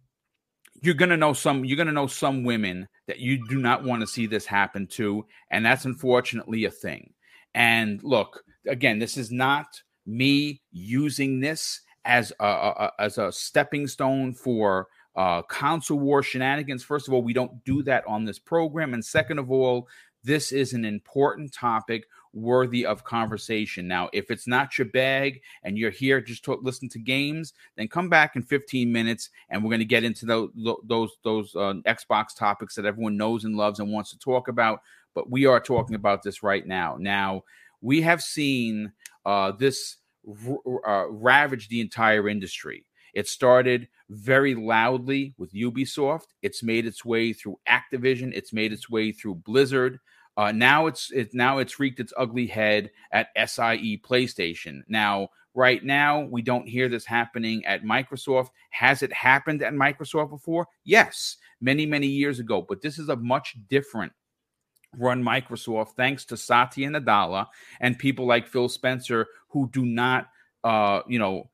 you're 0.82 0.94
gonna 0.94 1.18
know 1.18 1.34
some. 1.34 1.66
You're 1.66 1.78
gonna 1.78 1.92
know 1.92 2.08
some 2.08 2.44
women 2.44 2.88
that 3.08 3.20
you 3.20 3.48
do 3.48 3.60
not 3.60 3.84
want 3.84 4.02
to 4.02 4.08
see 4.08 4.28
this 4.28 4.46
happen 4.46 4.88
to, 4.88 5.26
and 5.52 5.66
that's 5.66 5.86
unfortunately 5.86 6.66
a 6.66 6.72
thing. 6.72 7.14
And 7.54 8.02
look, 8.04 8.44
again, 8.68 9.00
this 9.00 9.18
is 9.18 9.32
not 9.32 9.82
me 10.06 10.62
using 10.72 11.40
this 11.40 11.82
as 12.06 12.34
a, 12.40 12.46
a 12.46 12.92
as 13.00 13.18
a 13.18 13.32
stepping 13.32 13.88
stone 13.88 14.34
for 14.34 14.88
uh, 15.16 15.42
console 15.44 16.00
war 16.00 16.24
shenanigans. 16.24 16.84
First 16.84 17.08
of 17.08 17.14
all, 17.14 17.22
we 17.22 17.34
don't 17.34 17.64
do 17.66 17.84
that 17.84 18.04
on 18.08 18.26
this 18.26 18.40
program, 18.40 18.94
and 18.94 19.04
second 19.04 19.40
of 19.40 19.52
all, 19.52 19.88
this 20.24 20.52
is 20.52 20.74
an 20.74 20.86
important 20.86 21.54
topic 21.54 22.06
worthy 22.34 22.86
of 22.86 23.04
conversation. 23.04 23.88
Now, 23.88 24.10
if 24.12 24.32
it's 24.32 24.48
not 24.48 24.78
your 24.78 24.86
bag 24.86 25.42
and 25.64 25.78
you're 25.78 25.92
here 25.92 26.20
just 26.20 26.44
to 26.46 26.56
listen 26.56 26.90
to 26.90 27.00
games, 27.00 27.54
then 27.78 27.88
come 27.88 28.10
back 28.10 28.36
in 28.36 28.44
15 28.44 28.92
minutes 28.92 29.30
and 29.50 29.64
we're 29.64 29.70
going 29.70 29.80
to 29.80 29.86
get 29.86 30.04
into 30.04 30.26
those 30.26 30.50
those 30.86 31.12
those 31.24 31.56
uh, 31.56 31.74
Xbox 31.86 32.36
topics 32.36 32.76
that 32.76 32.86
everyone 32.86 33.18
knows 33.18 33.44
and 33.44 33.56
loves 33.56 33.80
and 33.80 33.92
wants 33.92 34.12
to 34.12 34.20
talk 34.20 34.48
about. 34.48 34.82
But 35.14 35.30
we 35.30 35.46
are 35.46 35.60
talking 35.60 35.96
about 35.96 36.24
this 36.24 36.42
right 36.44 36.66
now. 36.66 36.98
Now, 37.00 37.44
we 37.82 38.02
have 38.02 38.22
seen 38.22 38.92
uh, 39.26 39.52
this 39.52 39.98
uh, 40.28 41.10
ravage 41.10 41.68
the 41.68 41.82
entire 41.82 42.28
industry. 42.28 42.86
It 43.14 43.28
started 43.28 43.88
very 44.10 44.56
loudly 44.56 45.36
with 45.38 45.54
Ubisoft. 45.54 46.28
It's 46.42 46.64
made 46.64 46.86
its 46.86 47.06
way 47.06 47.32
through 47.32 47.60
Activision. 47.70 48.34
It's 48.34 48.54
made 48.54 48.74
its 48.74 48.90
way 48.90 49.12
through 49.12 49.36
Blizzard. 49.36 50.00
Uh, 50.36 50.52
now 50.52 50.88
it's 50.88 51.12
it, 51.12 51.34
now 51.34 51.60
it's 51.60 51.80
wreaked 51.80 52.00
its 52.00 52.14
ugly 52.18 52.48
head 52.48 52.92
at 53.12 53.28
SIE 53.36 54.02
PlayStation. 54.04 54.82
Now, 54.88 55.30
right 55.54 55.84
now, 55.84 56.22
we 56.22 56.42
don't 56.42 56.68
hear 56.68 56.90
this 56.90 57.06
happening 57.06 57.64
at 57.66 57.84
Microsoft. 57.84 58.50
Has 58.72 59.04
it 59.04 59.14
happened 59.14 59.62
at 59.62 59.74
Microsoft 59.74 60.32
before? 60.32 60.68
Yes, 60.84 61.38
many 61.62 61.86
many 61.86 62.08
years 62.08 62.40
ago. 62.40 62.66
But 62.68 62.82
this 62.82 62.98
is 62.98 63.10
a 63.10 63.16
much 63.16 63.56
different 63.70 64.12
run 64.98 65.24
Microsoft, 65.24 65.90
thanks 65.96 66.26
to 66.26 66.38
Satya 66.38 66.90
Nadella 66.90 67.48
and 67.80 67.98
people 67.98 68.26
like 68.26 68.48
Phil 68.48 68.70
Spencer 68.70 69.28
who 69.50 69.70
do 69.72 69.86
not, 69.86 70.30
uh, 70.64 71.02
you 71.08 71.20
know, 71.20 71.50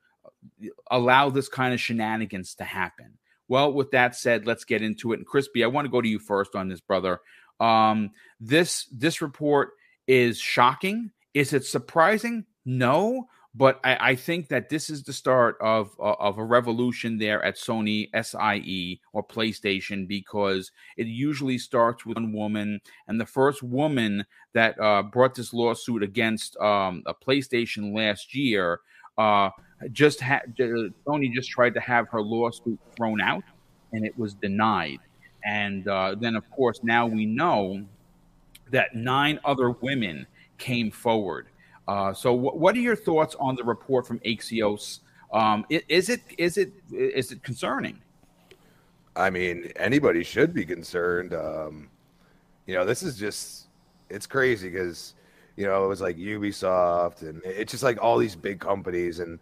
allow 0.92 1.30
this 1.30 1.50
kind 1.50 1.74
of 1.74 1.80
shenanigans 1.80 2.56
to 2.56 2.64
happen. 2.64 3.18
Well, 3.48 3.74
with 3.74 3.92
that 3.92 4.16
said, 4.16 4.46
let's 4.46 4.64
get 4.64 4.82
into 4.82 5.12
it. 5.12 5.18
And 5.18 5.26
Crispy, 5.26 5.64
I 5.64 5.68
want 5.68 5.86
to 5.86 5.92
go 5.92 6.02
to 6.02 6.08
you 6.08 6.20
first 6.20 6.56
on 6.56 6.68
this, 6.70 6.82
brother. 6.82 7.20
Um, 7.60 8.12
this 8.40 8.86
this 8.92 9.22
report 9.22 9.72
is 10.08 10.40
shocking. 10.40 11.12
Is 11.34 11.54
it 11.54 11.66
surprising? 11.66 12.46
No, 12.66 13.28
but 13.56 13.80
I, 13.84 14.12
I, 14.12 14.16
think 14.16 14.50
that 14.50 14.70
this 14.70 14.90
is 14.90 15.04
the 15.04 15.14
start 15.14 15.58
of 15.60 15.92
uh, 16.00 16.14
of 16.20 16.38
a 16.38 16.44
revolution 16.44 17.18
there 17.18 17.44
at 17.44 17.56
Sony 17.56 18.10
SIE 18.14 19.02
or 19.12 19.26
PlayStation 19.26 20.08
because 20.08 20.72
it 20.98 21.08
usually 21.08 21.58
starts 21.58 22.06
with 22.06 22.18
one 22.18 22.32
woman, 22.32 22.80
and 23.08 23.20
the 23.20 23.26
first 23.26 23.64
woman 23.64 24.26
that 24.54 24.80
uh, 24.80 25.04
brought 25.04 25.36
this 25.36 25.54
lawsuit 25.54 26.04
against 26.04 26.58
um, 26.58 27.04
a 27.06 27.14
PlayStation 27.14 27.96
last 27.96 28.36
year 28.36 28.82
uh, 29.18 29.50
just 29.92 30.22
had 30.22 30.56
Sony 30.58 31.34
just 31.34 31.50
tried 31.50 31.74
to 31.74 31.80
have 31.80 32.08
her 32.10 32.22
lawsuit 32.22 32.80
thrown 32.96 33.20
out, 33.20 33.44
and 33.92 34.06
it 34.06 34.18
was 34.18 34.34
denied. 34.36 35.00
And 35.44 35.88
uh, 35.88 36.16
then, 36.20 36.36
of 36.36 36.50
course, 36.52 36.82
now 36.84 37.08
we 37.08 37.26
know 37.26 37.86
that 38.72 38.96
nine 38.96 39.40
other 39.46 39.72
women 39.72 40.28
came 40.58 40.92
forward. 40.92 41.48
Uh, 41.88 42.14
so, 42.14 42.36
w- 42.36 42.58
what 42.58 42.76
are 42.76 42.80
your 42.80 42.96
thoughts 42.96 43.36
on 43.40 43.56
the 43.56 43.64
report 43.64 44.06
from 44.06 44.20
Axios? 44.20 45.00
Um, 45.32 45.66
is 45.70 46.10
it 46.10 46.22
is 46.38 46.58
it 46.58 46.74
is 46.92 47.32
it 47.32 47.44
concerning? 47.44 48.00
I 49.16 49.30
mean, 49.30 49.72
anybody 49.76 50.24
should 50.24 50.54
be 50.54 50.66
concerned. 50.66 51.34
Um, 51.34 51.90
you 52.66 52.76
know, 52.76 52.86
this 52.86 53.04
is 53.04 53.18
just 53.18 53.68
it's 54.10 54.28
crazy 54.28 54.70
because 54.70 55.14
you 55.56 55.66
know 55.66 55.84
it 55.86 55.88
was 55.88 56.02
like 56.02 56.18
Ubisoft 56.18 57.22
and 57.22 57.42
it's 57.44 57.72
just 57.72 57.84
like 57.84 58.02
all 58.02 58.18
these 58.18 58.36
big 58.36 58.60
companies 58.60 59.20
and 59.20 59.40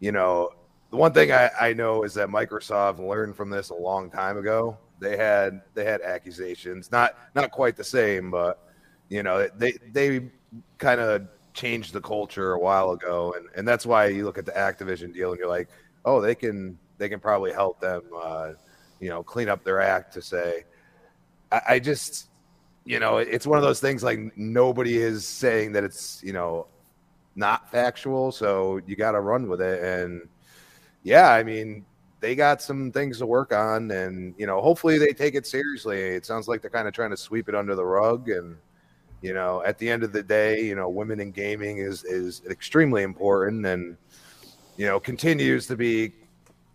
you 0.00 0.12
know 0.12 0.50
the 0.90 0.96
one 0.96 1.12
thing 1.12 1.32
I, 1.32 1.50
I 1.60 1.72
know 1.72 2.04
is 2.04 2.14
that 2.14 2.28
Microsoft 2.28 2.98
learned 2.98 3.36
from 3.36 3.50
this 3.50 3.70
a 3.70 3.74
long 3.74 4.10
time 4.10 4.36
ago 4.36 4.76
they 5.00 5.16
had 5.16 5.62
they 5.74 5.84
had 5.84 6.00
accusations, 6.02 6.90
not 6.90 7.16
not 7.34 7.50
quite 7.50 7.76
the 7.76 7.84
same, 7.84 8.30
but 8.30 8.60
you 9.08 9.22
know 9.22 9.48
they 9.56 9.72
they 9.92 10.30
kind 10.78 11.00
of 11.00 11.26
changed 11.52 11.92
the 11.92 12.00
culture 12.00 12.52
a 12.52 12.58
while 12.58 12.90
ago, 12.92 13.34
and 13.36 13.46
and 13.56 13.66
that's 13.66 13.86
why 13.86 14.06
you 14.06 14.24
look 14.24 14.38
at 14.38 14.46
the 14.46 14.52
Activision 14.52 15.12
deal 15.12 15.30
and 15.30 15.38
you're 15.38 15.48
like, 15.48 15.68
oh, 16.04 16.20
they 16.20 16.34
can 16.34 16.78
they 16.98 17.08
can 17.08 17.20
probably 17.20 17.52
help 17.52 17.80
them, 17.80 18.02
uh, 18.16 18.52
you 19.00 19.08
know, 19.08 19.22
clean 19.22 19.48
up 19.48 19.64
their 19.64 19.80
act 19.80 20.14
to 20.14 20.22
say. 20.22 20.64
I, 21.50 21.60
I 21.70 21.78
just, 21.78 22.28
you 22.84 23.00
know, 23.00 23.18
it's 23.18 23.46
one 23.46 23.58
of 23.58 23.64
those 23.64 23.80
things 23.80 24.02
like 24.02 24.36
nobody 24.36 24.96
is 24.96 25.26
saying 25.26 25.72
that 25.72 25.84
it's 25.84 26.22
you 26.22 26.32
know 26.32 26.66
not 27.36 27.70
factual, 27.70 28.32
so 28.32 28.80
you 28.86 28.96
got 28.96 29.12
to 29.12 29.20
run 29.20 29.48
with 29.48 29.60
it, 29.60 29.82
and 29.82 30.28
yeah, 31.02 31.30
I 31.30 31.42
mean, 31.42 31.84
they 32.24 32.34
got 32.34 32.62
some 32.62 32.90
things 32.90 33.18
to 33.18 33.26
work 33.26 33.52
on, 33.52 33.90
and 33.90 34.34
you 34.38 34.46
know, 34.46 34.62
hopefully 34.62 34.96
they 34.96 35.12
take 35.12 35.34
it 35.34 35.46
seriously. 35.46 36.00
It 36.00 36.24
sounds 36.24 36.48
like 36.48 36.62
they're 36.62 36.70
kind 36.70 36.88
of 36.88 36.94
trying 36.94 37.10
to 37.10 37.18
sweep 37.18 37.50
it 37.50 37.54
under 37.54 37.74
the 37.74 37.84
rug, 37.84 38.30
and 38.30 38.56
you 39.20 39.34
know, 39.34 39.62
at 39.62 39.76
the 39.76 39.90
end 39.90 40.02
of 40.02 40.12
the 40.14 40.22
day, 40.22 40.62
you 40.62 40.74
know, 40.74 40.88
women 40.88 41.20
in 41.20 41.32
gaming 41.32 41.78
is 41.78 42.02
is 42.04 42.40
extremely 42.48 43.02
important, 43.02 43.66
and 43.66 43.98
you 44.78 44.86
know, 44.86 44.98
continues 44.98 45.66
to 45.66 45.76
be 45.76 46.14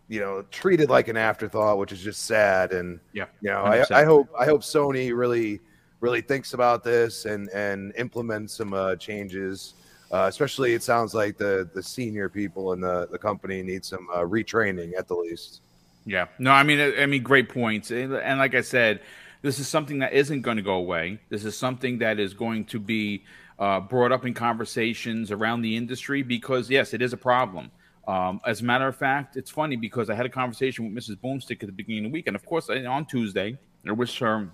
you 0.06 0.20
know 0.20 0.42
treated 0.52 0.88
like 0.88 1.08
an 1.08 1.16
afterthought, 1.16 1.78
which 1.78 1.90
is 1.90 2.00
just 2.00 2.26
sad. 2.26 2.72
And 2.72 3.00
yeah, 3.12 3.26
you 3.40 3.50
know, 3.50 3.62
I, 3.62 3.84
I, 3.90 4.04
hope 4.04 4.28
I 4.38 4.44
hope 4.44 4.60
Sony 4.60 5.12
really 5.12 5.58
really 5.98 6.20
thinks 6.20 6.54
about 6.54 6.84
this 6.84 7.24
and 7.24 7.48
and 7.48 7.92
implements 7.98 8.54
some 8.54 8.72
uh, 8.72 8.94
changes 8.94 9.74
uh, 10.10 10.26
especially, 10.28 10.74
it 10.74 10.82
sounds 10.82 11.14
like 11.14 11.36
the 11.36 11.68
the 11.72 11.82
senior 11.82 12.28
people 12.28 12.72
in 12.72 12.80
the, 12.80 13.08
the 13.10 13.18
company 13.18 13.62
need 13.62 13.84
some 13.84 14.08
uh, 14.12 14.18
retraining 14.18 14.98
at 14.98 15.06
the 15.06 15.14
least. 15.14 15.62
Yeah, 16.04 16.26
no, 16.38 16.50
I 16.50 16.62
mean, 16.62 16.94
I 16.98 17.06
mean, 17.06 17.22
great 17.22 17.48
points, 17.48 17.90
and 17.90 18.12
like 18.12 18.54
I 18.54 18.62
said, 18.62 19.00
this 19.42 19.58
is 19.58 19.68
something 19.68 20.00
that 20.00 20.12
isn't 20.12 20.42
going 20.42 20.56
to 20.56 20.62
go 20.62 20.74
away. 20.74 21.20
This 21.28 21.44
is 21.44 21.56
something 21.56 21.98
that 21.98 22.18
is 22.18 22.34
going 22.34 22.64
to 22.66 22.78
be 22.78 23.24
uh, 23.58 23.80
brought 23.80 24.12
up 24.12 24.26
in 24.26 24.34
conversations 24.34 25.30
around 25.30 25.62
the 25.62 25.76
industry 25.76 26.22
because, 26.22 26.70
yes, 26.70 26.94
it 26.94 27.02
is 27.02 27.12
a 27.12 27.16
problem. 27.16 27.70
Um, 28.08 28.40
as 28.46 28.60
a 28.60 28.64
matter 28.64 28.88
of 28.88 28.96
fact, 28.96 29.36
it's 29.36 29.50
funny 29.50 29.76
because 29.76 30.10
I 30.10 30.14
had 30.14 30.26
a 30.26 30.30
conversation 30.30 30.92
with 30.92 31.04
Mrs. 31.04 31.16
Boomstick 31.16 31.62
at 31.62 31.66
the 31.66 31.72
beginning 31.72 32.06
of 32.06 32.10
the 32.10 32.14
week, 32.14 32.26
and 32.26 32.34
of 32.34 32.44
course, 32.44 32.68
on 32.68 33.06
Tuesday, 33.06 33.56
I 33.86 33.92
wish 33.92 34.18
her 34.18 34.50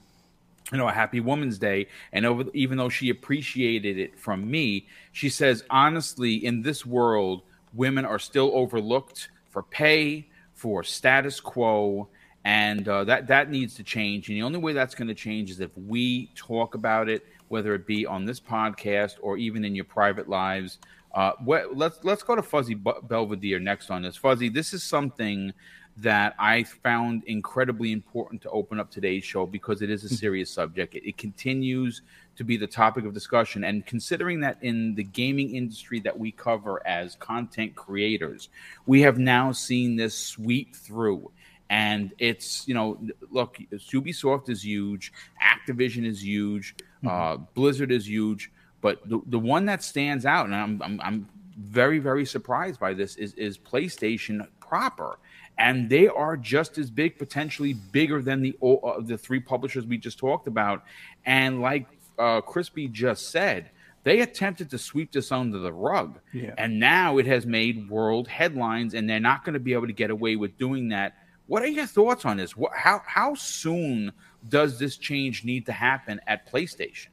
you 0.73 0.78
know, 0.78 0.88
a 0.88 0.92
happy 0.92 1.20
Woman's 1.20 1.58
Day. 1.58 1.87
And 2.12 2.26
over, 2.26 2.44
even 2.54 2.78
though 2.78 2.88
she 2.88 3.11
appreciated 3.11 3.99
it 3.99 4.18
from 4.18 4.50
me, 4.50 4.87
she 5.12 5.28
says, 5.28 5.64
honestly, 5.70 6.44
in 6.44 6.62
this 6.62 6.85
world, 6.85 7.42
women 7.73 8.04
are 8.04 8.18
still 8.18 8.50
overlooked 8.54 9.28
for 9.50 9.62
pay, 9.62 10.26
for 10.54 10.82
status 10.82 11.40
quo, 11.40 12.08
and 12.44 12.88
uh, 12.88 13.04
that 13.04 13.26
that 13.26 13.50
needs 13.50 13.75
to 13.75 13.82
change. 13.82 14.28
And 14.28 14.37
the 14.37 14.42
only 14.42 14.58
way 14.58 14.73
that's 14.73 14.94
going 14.94 15.08
to 15.08 15.14
change 15.14 15.50
is 15.50 15.61
if 15.61 15.70
we 15.76 16.30
talk 16.35 16.75
about 16.75 17.08
it, 17.08 17.25
whether 17.49 17.75
it 17.75 17.87
be 17.87 18.06
on 18.06 18.25
this 18.25 18.40
podcast 18.40 19.14
or 19.20 19.37
even 19.37 19.64
in 19.64 19.75
your 19.75 19.85
private 19.85 20.28
lives. 20.28 20.78
Uh, 21.14 21.32
what, 21.44 21.76
let's 21.76 21.99
let's 22.02 22.23
go 22.23 22.37
to 22.37 22.42
Fuzzy 22.42 22.75
Belvedere 22.75 23.58
next 23.58 23.90
on 23.90 24.02
this. 24.02 24.16
Fuzzy, 24.16 24.50
this 24.50 24.75
is 24.75 24.82
something 24.82 25.52
that 25.99 26.35
I 26.38 26.62
found 26.62 27.25
incredibly 27.25 27.93
important 27.93 28.43
to 28.43 28.50
open 28.50 28.79
up 28.79 28.91
today's 28.91 29.25
show 29.25 29.47
because 29.47 29.81
it 29.81 29.88
is 29.88 30.05
a 30.05 30.07
mm-hmm. 30.07 30.17
serious 30.17 30.50
subject. 30.50 30.95
It, 30.95 31.09
it, 31.09 31.17
continues 31.17 32.03
to 32.37 32.45
be 32.45 32.59
the 32.59 32.67
topic 32.67 33.07
of 33.07 33.15
discussion. 33.15 33.65
And 33.65 33.85
considering 33.87 34.41
that 34.41 34.59
in 34.61 34.95
the 34.95 35.05
gaming 35.05 35.55
industry 35.55 36.00
that 36.00 36.19
we 36.19 36.33
cover 36.33 36.87
as 36.87 37.15
content 37.15 37.75
creators, 37.76 38.50
we 38.85 39.00
have 39.03 39.19
now 39.19 39.53
seen 39.53 39.97
this 39.97 40.15
sweep 40.15 40.76
through. 40.76 41.31
And 41.71 42.12
it's, 42.19 42.69
you 42.69 42.75
know, 42.75 43.00
look, 43.31 43.59
Ubisoft 43.73 44.50
is 44.50 44.65
huge, 44.65 45.12
Activision 45.43 46.05
is 46.05 46.23
huge, 46.23 46.76
mm-hmm. 47.03 47.09
uh, 47.09 47.37
Blizzard 47.55 47.91
is 47.91 48.07
huge. 48.07 48.53
But 48.83 49.09
the, 49.09 49.21
the 49.26 49.38
one 49.38 49.65
that 49.65 49.83
stands 49.83 50.26
out, 50.26 50.45
and 50.45 50.55
I'm, 50.55 50.83
I'm, 50.83 51.00
I'm 51.03 51.29
very, 51.59 51.99
very 51.99 52.26
surprised 52.26 52.79
by 52.79 52.93
this, 52.93 53.17
is, 53.17 53.33
is 53.35 53.57
PlayStation 53.57 54.47
proper 54.61 55.19
and 55.58 55.88
they 55.88 56.08
are 56.08 56.36
just 56.36 56.78
as 56.78 56.90
big, 56.90 57.18
potentially 57.18 57.72
bigger 57.72 58.20
than 58.22 58.42
the 58.42 58.56
uh, 58.62 59.00
the 59.00 59.16
three 59.16 59.40
publishers 59.40 59.86
we 59.86 59.98
just 59.98 60.18
talked 60.18 60.46
about. 60.46 60.84
And 61.25 61.60
like 61.60 61.86
uh, 62.18 62.40
Crispy 62.42 62.88
just 62.88 63.30
said, 63.30 63.70
they 64.04 64.20
attempted 64.20 64.70
to 64.70 64.78
sweep 64.78 65.12
this 65.12 65.32
under 65.32 65.58
the 65.58 65.72
rug, 65.72 66.20
yeah. 66.32 66.54
and 66.58 66.78
now 66.78 67.18
it 67.18 67.26
has 67.26 67.46
made 67.46 67.88
world 67.88 68.28
headlines, 68.28 68.94
and 68.94 69.08
they're 69.08 69.18
not 69.18 69.44
going 69.44 69.54
to 69.54 69.60
be 69.60 69.72
able 69.72 69.86
to 69.86 69.92
get 69.92 70.10
away 70.10 70.36
with 70.36 70.56
doing 70.58 70.90
that. 70.90 71.16
What 71.46 71.62
are 71.62 71.68
your 71.68 71.86
thoughts 71.86 72.25
on 72.25 72.36
this? 72.36 72.56
What, 72.56 72.72
how 72.75 73.02
how 73.06 73.34
soon 73.34 74.12
does 74.48 74.78
this 74.78 74.96
change 74.96 75.44
need 75.44 75.66
to 75.66 75.72
happen 75.72 76.20
at 76.26 76.50
PlayStation? 76.50 77.08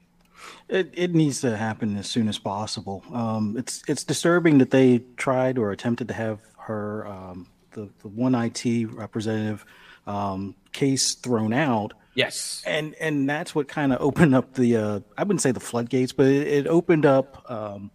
It, 0.67 0.91
it 0.93 1.15
needs 1.15 1.41
to 1.41 1.55
happen 1.55 1.97
as 1.97 2.07
soon 2.07 2.27
as 2.27 2.37
possible. 2.37 3.03
Um, 3.13 3.55
it's 3.57 3.83
it's 3.87 4.03
disturbing 4.03 4.57
that 4.57 4.71
they 4.71 4.99
tried 5.17 5.57
or 5.57 5.71
attempted 5.71 6.07
to 6.09 6.13
have 6.13 6.39
her 6.57 7.07
um, 7.07 7.47
the 7.73 7.89
the 7.99 8.07
one 8.07 8.35
IT 8.35 8.91
representative 8.93 9.65
um, 10.07 10.55
case 10.71 11.15
thrown 11.15 11.53
out. 11.53 11.93
Yes, 12.15 12.61
and 12.65 12.93
and 12.99 13.27
that's 13.27 13.55
what 13.55 13.67
kind 13.67 13.91
of 13.91 14.01
opened 14.01 14.35
up 14.35 14.53
the 14.53 14.77
uh, 14.77 14.99
I 15.17 15.23
wouldn't 15.23 15.41
say 15.41 15.51
the 15.51 15.59
floodgates, 15.59 16.13
but 16.13 16.27
it, 16.27 16.47
it 16.47 16.67
opened 16.67 17.05
up 17.05 17.49
um, 17.49 17.91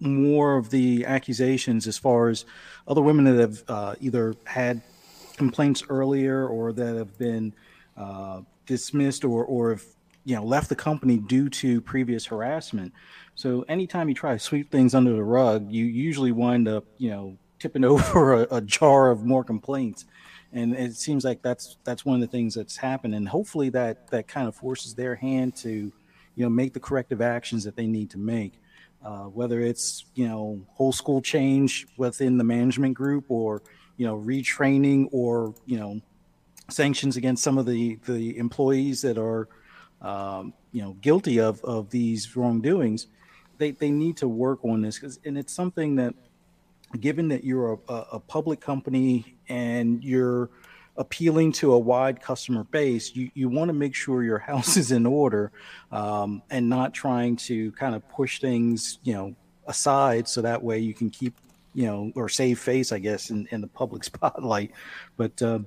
more 0.00 0.56
of 0.56 0.70
the 0.70 1.06
accusations 1.06 1.86
as 1.86 1.96
far 1.96 2.28
as 2.28 2.44
other 2.88 3.00
women 3.00 3.24
that 3.24 3.40
have 3.40 3.62
uh, 3.68 3.94
either 4.00 4.34
had 4.44 4.82
complaints 5.36 5.84
earlier 5.88 6.46
or 6.46 6.72
that 6.72 6.96
have 6.96 7.16
been 7.18 7.54
uh, 7.96 8.40
dismissed 8.66 9.24
or 9.24 9.44
or 9.44 9.70
have 9.70 9.84
you 10.24 10.36
know 10.36 10.44
left 10.44 10.68
the 10.68 10.76
company 10.76 11.18
due 11.18 11.48
to 11.48 11.80
previous 11.80 12.26
harassment. 12.26 12.92
So 13.34 13.64
anytime 13.68 14.08
you 14.08 14.14
try 14.14 14.32
to 14.32 14.38
sweep 14.38 14.70
things 14.70 14.94
under 14.94 15.12
the 15.12 15.24
rug, 15.24 15.70
you 15.70 15.84
usually 15.84 16.32
wind 16.32 16.68
up 16.68 16.84
you 16.98 17.10
know 17.10 17.38
tipping 17.62 17.84
over 17.94 18.42
a, 18.42 18.56
a 18.56 18.60
jar 18.60 19.10
of 19.10 19.24
more 19.24 19.44
complaints. 19.44 20.04
And 20.52 20.74
it 20.74 20.96
seems 20.96 21.24
like 21.24 21.40
that's 21.40 21.78
that's 21.84 22.04
one 22.04 22.16
of 22.16 22.20
the 22.20 22.26
things 22.26 22.54
that's 22.54 22.76
happened, 22.76 23.14
and 23.14 23.26
hopefully 23.26 23.70
that 23.70 24.08
that 24.08 24.28
kind 24.28 24.46
of 24.46 24.54
forces 24.54 24.94
their 24.94 25.14
hand 25.14 25.56
to, 25.56 25.70
you 25.70 26.44
know, 26.44 26.50
make 26.50 26.74
the 26.74 26.80
corrective 26.80 27.22
actions 27.22 27.64
that 27.64 27.74
they 27.74 27.86
need 27.86 28.10
to 28.10 28.18
make. 28.18 28.58
Uh, 29.02 29.24
whether 29.24 29.60
it's 29.60 30.04
you 30.14 30.28
know 30.28 30.60
whole 30.74 30.92
school 30.92 31.22
change 31.22 31.86
within 31.96 32.36
the 32.36 32.44
management 32.44 32.94
group 32.94 33.24
or 33.30 33.62
you 33.96 34.06
know 34.06 34.16
retraining 34.16 35.08
or 35.10 35.54
you 35.64 35.78
know 35.78 36.00
sanctions 36.68 37.16
against 37.16 37.42
some 37.42 37.56
of 37.56 37.64
the 37.64 37.98
the 38.06 38.36
employees 38.36 39.00
that 39.00 39.16
are 39.16 39.48
um, 40.02 40.52
you 40.70 40.82
know 40.82 40.92
guilty 41.00 41.40
of 41.40 41.64
of 41.64 41.90
these 41.90 42.36
wrongdoings 42.36 43.06
they 43.58 43.72
they 43.72 43.90
need 43.90 44.16
to 44.18 44.28
work 44.28 44.64
on 44.64 44.82
this 44.82 44.98
because 44.98 45.18
and 45.24 45.36
it's 45.36 45.52
something 45.52 45.96
that 45.96 46.14
given 47.00 47.28
that 47.28 47.44
you're 47.44 47.78
a, 47.88 47.94
a 48.12 48.20
public 48.20 48.60
company 48.60 49.36
and 49.48 50.02
you're 50.04 50.50
appealing 50.96 51.52
to 51.52 51.72
a 51.72 51.78
wide 51.78 52.20
customer 52.20 52.64
base, 52.64 53.14
you, 53.14 53.30
you 53.34 53.48
want 53.48 53.68
to 53.68 53.72
make 53.72 53.94
sure 53.94 54.22
your 54.22 54.38
house 54.50 54.76
is 54.76 54.92
in 54.92 55.06
order 55.06 55.52
um, 55.90 56.42
and 56.50 56.68
not 56.68 56.92
trying 56.92 57.36
to 57.36 57.72
kind 57.72 57.94
of 57.94 58.06
push 58.08 58.40
things, 58.40 58.98
you 59.02 59.14
know, 59.14 59.34
aside 59.66 60.28
so 60.28 60.42
that 60.42 60.62
way 60.62 60.78
you 60.78 60.92
can 60.92 61.08
keep, 61.08 61.34
you 61.74 61.86
know, 61.86 62.12
or 62.14 62.28
save 62.28 62.58
face, 62.58 62.92
I 62.92 62.98
guess, 62.98 63.30
in, 63.30 63.46
in 63.50 63.60
the 63.60 63.68
public 63.68 64.04
spotlight. 64.12 64.72
But 65.16 65.40
uh, 65.40 65.60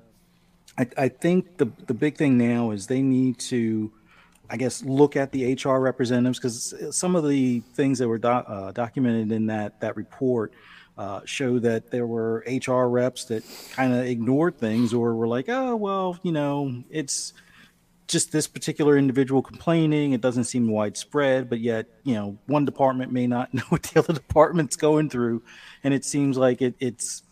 I, 0.78 0.88
I 0.98 1.08
think 1.10 1.58
the, 1.58 1.72
the 1.88 1.94
big 1.94 2.18
thing 2.18 2.38
now 2.38 2.72
is 2.72 2.88
they 2.88 3.02
need 3.02 3.40
to, 3.40 3.92
I 4.50 4.58
guess, 4.58 4.84
look 4.84 5.16
at 5.16 5.32
the 5.32 5.56
HR 5.56 5.80
representatives 5.80 6.38
because 6.38 6.96
some 6.96 7.16
of 7.16 7.28
the 7.28 7.62
things 7.74 7.98
that 7.98 8.08
were 8.08 8.20
do, 8.20 8.28
uh, 8.28 8.72
documented 8.74 9.32
in 9.32 9.48
that, 9.48 9.80
that 9.82 9.96
report– 9.96 10.54
uh, 10.98 11.22
show 11.26 11.60
that 11.60 11.92
there 11.92 12.08
were 12.08 12.46
HR 12.48 12.88
reps 12.88 13.26
that 13.26 13.44
kind 13.72 13.94
of 13.94 14.06
ignored 14.06 14.58
things 14.58 14.94
or 14.94 15.16
were 15.16 15.28
like, 15.28 15.50
oh, 15.50 15.76
well, 15.76 16.18
you 16.24 16.32
know, 16.32 16.84
it's 16.90 17.34
just 18.08 18.32
this 18.32 18.48
particular 18.48 18.98
individual 18.98 19.42
complaining. 19.42 20.14
It 20.14 20.22
doesn't 20.22 20.46
seem 20.46 20.70
widespread, 20.70 21.50
but 21.50 21.60
yet, 21.60 21.88
you 22.04 22.14
know, 22.14 22.38
one 22.46 22.66
department 22.66 23.12
may 23.12 23.28
not 23.28 23.54
know 23.54 23.64
what 23.70 23.84
the 23.84 24.00
other 24.00 24.14
department's 24.14 24.76
going 24.76 25.10
through. 25.10 25.44
And 25.84 25.94
it 25.94 26.06
seems 26.06 26.38
like 26.38 26.62
it, 26.62 26.76
it's, 26.80 27.24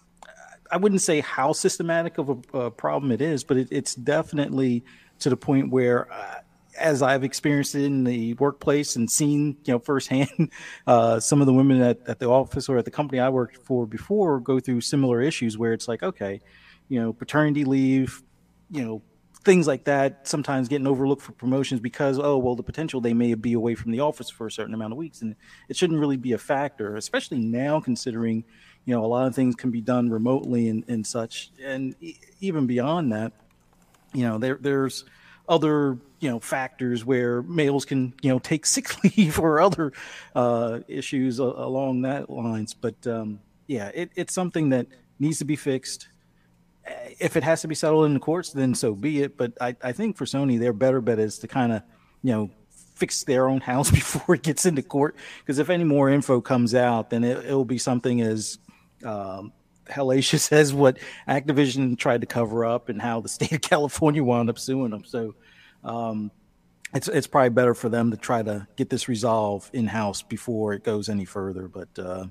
I 0.71 0.77
wouldn't 0.77 1.01
say 1.01 1.21
how 1.21 1.53
systematic 1.53 2.17
of 2.17 2.29
a, 2.29 2.57
a 2.57 2.71
problem 2.71 3.11
it 3.11 3.21
is, 3.21 3.43
but 3.43 3.57
it, 3.57 3.67
it's 3.71 3.95
definitely 3.95 4.83
to 5.19 5.29
the 5.29 5.37
point 5.37 5.69
where 5.69 6.11
uh, 6.11 6.39
as 6.77 7.01
I've 7.01 7.23
experienced 7.23 7.75
it 7.75 7.83
in 7.83 8.03
the 8.03 8.33
workplace 8.35 8.95
and 8.95 9.09
seen, 9.09 9.57
you 9.65 9.73
know, 9.73 9.79
firsthand, 9.79 10.51
uh, 10.87 11.19
some 11.19 11.41
of 11.41 11.47
the 11.47 11.53
women 11.53 11.81
at, 11.81 11.99
at 12.07 12.19
the 12.19 12.27
office 12.27 12.69
or 12.69 12.77
at 12.77 12.85
the 12.85 12.91
company 12.91 13.19
I 13.19 13.29
worked 13.29 13.57
for 13.57 13.85
before 13.85 14.39
go 14.39 14.59
through 14.59 14.81
similar 14.81 15.21
issues 15.21 15.57
where 15.57 15.73
it's 15.73 15.87
like, 15.87 16.03
okay, 16.03 16.41
you 16.89 16.99
know, 17.01 17.13
paternity 17.13 17.65
leave, 17.65 18.21
you 18.69 18.83
know, 18.83 19.01
things 19.43 19.67
like 19.67 19.83
that, 19.83 20.27
sometimes 20.27 20.67
getting 20.67 20.87
overlooked 20.87 21.21
for 21.21 21.33
promotions 21.33 21.81
because, 21.81 22.17
oh, 22.17 22.37
well, 22.37 22.55
the 22.55 22.63
potential 22.63 23.01
they 23.01 23.13
may 23.13 23.33
be 23.33 23.53
away 23.53 23.75
from 23.75 23.91
the 23.91 23.99
office 23.99 24.29
for 24.29 24.47
a 24.47 24.51
certain 24.51 24.73
amount 24.73 24.93
of 24.93 24.97
weeks. 24.97 25.21
And 25.21 25.35
it 25.67 25.75
shouldn't 25.75 25.99
really 25.99 26.17
be 26.17 26.31
a 26.31 26.37
factor, 26.37 26.95
especially 26.95 27.39
now 27.39 27.81
considering, 27.81 28.45
you 28.85 28.95
know, 28.95 29.03
a 29.03 29.07
lot 29.07 29.27
of 29.27 29.35
things 29.35 29.55
can 29.55 29.69
be 29.69 29.81
done 29.81 30.09
remotely 30.09 30.69
and, 30.69 30.85
and 30.87 31.05
such. 31.05 31.51
And 31.61 31.95
even 32.39 32.67
beyond 32.67 33.11
that, 33.11 33.33
you 34.13 34.23
know, 34.23 34.37
there, 34.37 34.57
there's, 34.61 35.03
other 35.47 35.97
you 36.19 36.29
know 36.29 36.39
factors 36.39 37.03
where 37.03 37.41
males 37.43 37.85
can 37.85 38.13
you 38.21 38.29
know 38.29 38.39
take 38.39 38.65
sick 38.65 39.03
leave 39.17 39.39
or 39.39 39.59
other 39.59 39.91
uh, 40.35 40.79
issues 40.87 41.39
along 41.39 42.03
that 42.03 42.29
lines. 42.29 42.73
But 42.73 43.05
um, 43.05 43.39
yeah, 43.67 43.91
it, 43.93 44.11
it's 44.15 44.33
something 44.33 44.69
that 44.69 44.87
needs 45.19 45.39
to 45.39 45.45
be 45.45 45.55
fixed. 45.55 46.07
If 47.19 47.37
it 47.37 47.43
has 47.43 47.61
to 47.61 47.67
be 47.67 47.75
settled 47.75 48.05
in 48.05 48.13
the 48.13 48.19
courts, 48.19 48.51
then 48.51 48.75
so 48.75 48.93
be 48.93 49.21
it. 49.21 49.37
But 49.37 49.53
I, 49.61 49.75
I 49.81 49.91
think 49.93 50.17
for 50.17 50.25
Sony, 50.25 50.59
their 50.59 50.73
better 50.73 51.01
bet 51.01 51.19
is 51.19 51.39
to 51.39 51.47
kind 51.47 51.71
of 51.71 51.83
you 52.21 52.31
know 52.31 52.49
fix 52.95 53.23
their 53.23 53.49
own 53.49 53.61
house 53.71 53.91
before 53.91 54.35
it 54.35 54.43
gets 54.43 54.65
into 54.65 54.81
court. 54.81 55.15
Because 55.39 55.59
if 55.59 55.69
any 55.69 55.83
more 55.83 56.09
info 56.09 56.41
comes 56.41 56.73
out, 56.73 57.09
then 57.09 57.23
it, 57.23 57.45
will 57.45 57.65
be 57.65 57.77
something 57.77 58.21
as 58.21 58.59
um, 59.03 59.51
hellacious 59.85 60.51
as 60.51 60.73
what 60.73 60.97
Activision 61.27 61.97
tried 61.97 62.21
to 62.21 62.27
cover 62.27 62.65
up 62.65 62.89
and 62.89 63.01
how 63.01 63.21
the 63.21 63.29
state 63.29 63.51
of 63.51 63.61
California 63.61 64.23
wound 64.23 64.49
up 64.49 64.59
suing 64.59 64.91
them. 64.91 65.03
So 65.03 65.35
um, 65.83 66.31
it's 66.93 67.07
it's 67.07 67.27
probably 67.27 67.49
better 67.49 67.73
for 67.73 67.89
them 67.89 68.11
to 68.11 68.17
try 68.17 68.43
to 68.43 68.67
get 68.75 68.89
this 68.89 69.07
resolved 69.07 69.73
in 69.73 69.87
house 69.87 70.21
before 70.21 70.73
it 70.73 70.83
goes 70.83 71.09
any 71.09 71.25
further. 71.25 71.67
But 71.67 71.89
uh, 71.97 72.25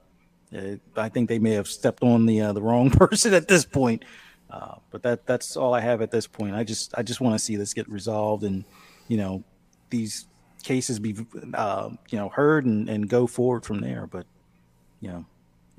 it, 0.52 0.80
I 0.96 1.08
think 1.08 1.28
they 1.28 1.38
may 1.38 1.52
have 1.52 1.68
stepped 1.68 2.02
on 2.02 2.26
the 2.26 2.40
uh, 2.40 2.52
the 2.52 2.62
wrong 2.62 2.90
person 2.90 3.34
at 3.34 3.48
this 3.48 3.64
point. 3.64 4.04
Uh, 4.50 4.76
but 4.90 5.02
that 5.02 5.26
that's 5.26 5.56
all 5.56 5.74
I 5.74 5.80
have 5.80 6.02
at 6.02 6.10
this 6.10 6.26
point. 6.26 6.54
I 6.54 6.62
just 6.62 6.96
I 6.96 7.02
just 7.02 7.20
want 7.20 7.34
to 7.34 7.38
see 7.38 7.56
this 7.56 7.74
get 7.74 7.88
resolved 7.88 8.44
and 8.44 8.64
you 9.08 9.16
know 9.16 9.42
these 9.90 10.26
cases 10.62 10.98
be 10.98 11.16
uh, 11.54 11.90
you 12.10 12.18
know 12.18 12.28
heard 12.28 12.66
and, 12.66 12.88
and 12.88 13.08
go 13.08 13.26
forward 13.26 13.64
from 13.64 13.80
there. 13.80 14.06
But 14.06 14.26
you 15.00 15.08
know 15.08 15.24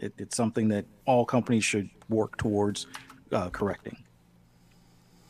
it, 0.03 0.13
it's 0.17 0.35
something 0.35 0.67
that 0.69 0.85
all 1.05 1.25
companies 1.25 1.63
should 1.63 1.89
work 2.09 2.37
towards 2.37 2.87
uh, 3.31 3.49
correcting. 3.49 3.97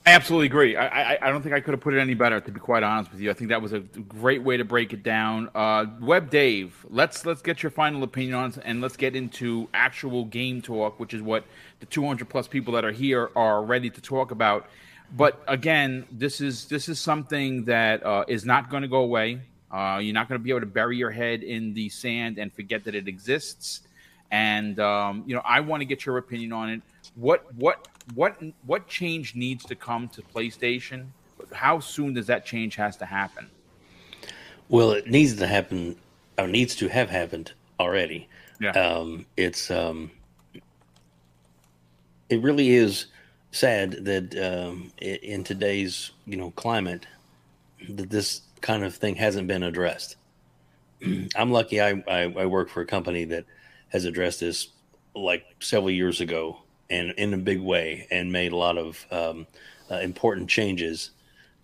I 0.05 0.11
absolutely 0.11 0.47
agree. 0.47 0.75
I, 0.75 1.13
I, 1.13 1.17
I 1.21 1.29
don't 1.29 1.41
think 1.41 1.55
I 1.55 1.61
could 1.61 1.71
have 1.71 1.79
put 1.79 1.93
it 1.93 1.99
any 1.99 2.13
better. 2.13 2.41
To 2.41 2.51
be 2.51 2.59
quite 2.59 2.83
honest 2.83 3.09
with 3.11 3.21
you, 3.21 3.29
I 3.29 3.33
think 3.33 3.49
that 3.51 3.61
was 3.61 3.71
a 3.71 3.79
great 3.79 4.43
way 4.43 4.57
to 4.57 4.65
break 4.65 4.91
it 4.91 5.01
down. 5.01 5.49
Uh, 5.55 5.85
Web 6.01 6.29
Dave, 6.29 6.85
let's 6.89 7.25
let's 7.25 7.41
get 7.41 7.63
your 7.63 7.69
final 7.69 8.03
opinion 8.03 8.33
on 8.33 8.53
and 8.65 8.81
let's 8.81 8.97
get 8.97 9.15
into 9.15 9.69
actual 9.73 10.25
game 10.25 10.61
talk, 10.61 10.99
which 10.99 11.13
is 11.13 11.21
what 11.21 11.45
the 11.79 11.85
200 11.85 12.27
plus 12.27 12.49
people 12.49 12.73
that 12.73 12.83
are 12.83 12.91
here 12.91 13.29
are 13.37 13.63
ready 13.63 13.89
to 13.89 14.01
talk 14.01 14.31
about. 14.31 14.67
But 15.15 15.41
again, 15.47 16.05
this 16.11 16.41
is 16.41 16.65
this 16.65 16.89
is 16.89 16.99
something 16.99 17.63
that 17.65 18.05
uh, 18.05 18.25
is 18.27 18.43
not 18.43 18.69
going 18.69 18.81
to 18.81 18.89
go 18.89 19.03
away. 19.03 19.39
Uh, 19.71 19.99
you're 20.01 20.13
not 20.13 20.27
going 20.27 20.39
to 20.39 20.43
be 20.43 20.49
able 20.49 20.59
to 20.59 20.65
bury 20.65 20.97
your 20.97 21.11
head 21.11 21.43
in 21.43 21.73
the 21.73 21.87
sand 21.87 22.39
and 22.39 22.51
forget 22.51 22.83
that 22.83 22.93
it 22.93 23.07
exists. 23.07 23.81
And 24.33 24.79
um, 24.79 25.23
you 25.27 25.35
know, 25.35 25.43
I 25.45 25.59
want 25.59 25.81
to 25.81 25.85
get 25.85 26.07
your 26.07 26.17
opinion 26.17 26.51
on 26.53 26.67
it. 26.71 26.81
What 27.13 27.53
what 27.53 27.87
what 28.15 28.41
what 28.65 28.87
change 28.87 29.35
needs 29.35 29.63
to 29.65 29.75
come 29.75 30.09
to 30.09 30.23
PlayStation? 30.23 31.05
How 31.51 31.79
soon 31.79 32.15
does 32.15 32.25
that 32.27 32.43
change 32.43 32.75
has 32.75 32.97
to 32.97 33.05
happen? 33.05 33.47
Well, 34.69 34.89
it 34.91 35.05
needs 35.05 35.35
to 35.35 35.45
happen, 35.45 35.97
or 36.39 36.47
needs 36.47 36.75
to 36.77 36.87
have 36.87 37.11
happened 37.11 37.53
already. 37.79 38.27
Yeah. 38.59 38.71
Um, 38.71 39.27
it's 39.37 39.69
um, 39.69 40.09
it 42.27 42.41
really 42.41 42.71
is 42.71 43.05
sad 43.51 44.03
that 44.05 44.35
um, 44.43 44.91
in 44.99 45.43
today's 45.43 46.09
you 46.25 46.37
know 46.37 46.49
climate 46.51 47.05
that 47.87 48.09
this 48.09 48.41
kind 48.61 48.83
of 48.83 48.95
thing 48.95 49.13
hasn't 49.13 49.47
been 49.47 49.61
addressed. 49.61 50.15
I'm 51.35 51.51
lucky 51.51 51.79
I, 51.79 52.03
I, 52.07 52.33
I 52.35 52.45
work 52.47 52.69
for 52.69 52.81
a 52.81 52.85
company 52.87 53.25
that 53.25 53.45
has 53.93 54.05
addressed 54.05 54.41
this 54.41 54.69
like 55.15 55.45
several 55.59 55.91
years 55.91 56.19
ago 56.19 56.57
and 56.89 57.11
in 57.11 57.33
a 57.33 57.37
big 57.37 57.61
way 57.61 58.07
and 58.11 58.31
made 58.31 58.51
a 58.51 58.57
lot 58.57 58.77
of 58.77 59.05
um, 59.11 59.47
uh, 59.89 59.99
important 59.99 60.49
changes 60.49 61.11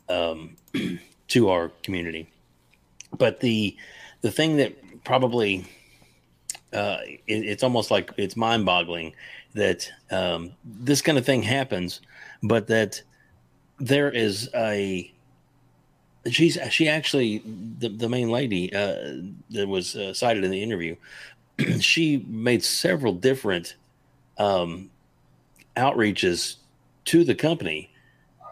um, 0.08 0.56
to 1.28 1.50
our 1.50 1.70
community. 1.84 2.30
But 3.18 3.40
the 3.40 3.76
the 4.22 4.32
thing 4.32 4.58
that 4.58 5.04
probably 5.04 5.66
uh, 6.72 6.98
it, 7.04 7.20
it's 7.28 7.64
almost 7.64 7.90
like 7.90 8.12
it's 8.18 8.36
mind 8.36 8.66
boggling 8.66 9.14
that 9.56 9.90
um, 10.12 10.52
this 10.64 11.02
kind 11.02 11.18
of 11.18 11.26
thing 11.26 11.42
happens, 11.42 12.02
but 12.44 12.68
that 12.68 13.02
there 13.80 14.12
is 14.12 14.50
a 14.54 15.12
she's 16.30 16.58
she 16.70 16.88
actually 16.88 17.42
the, 17.80 17.90
the 17.90 18.10
main 18.10 18.30
lady 18.30 18.74
uh, 18.74 19.16
that 19.50 19.68
was 19.68 19.96
uh, 19.96 20.14
cited 20.14 20.44
in 20.44 20.52
the 20.52 20.62
interview 20.62 20.96
she 21.80 22.26
made 22.28 22.64
several 22.64 23.14
different 23.14 23.76
um, 24.38 24.90
outreaches 25.76 26.56
to 27.06 27.24
the 27.24 27.36
company 27.36 27.92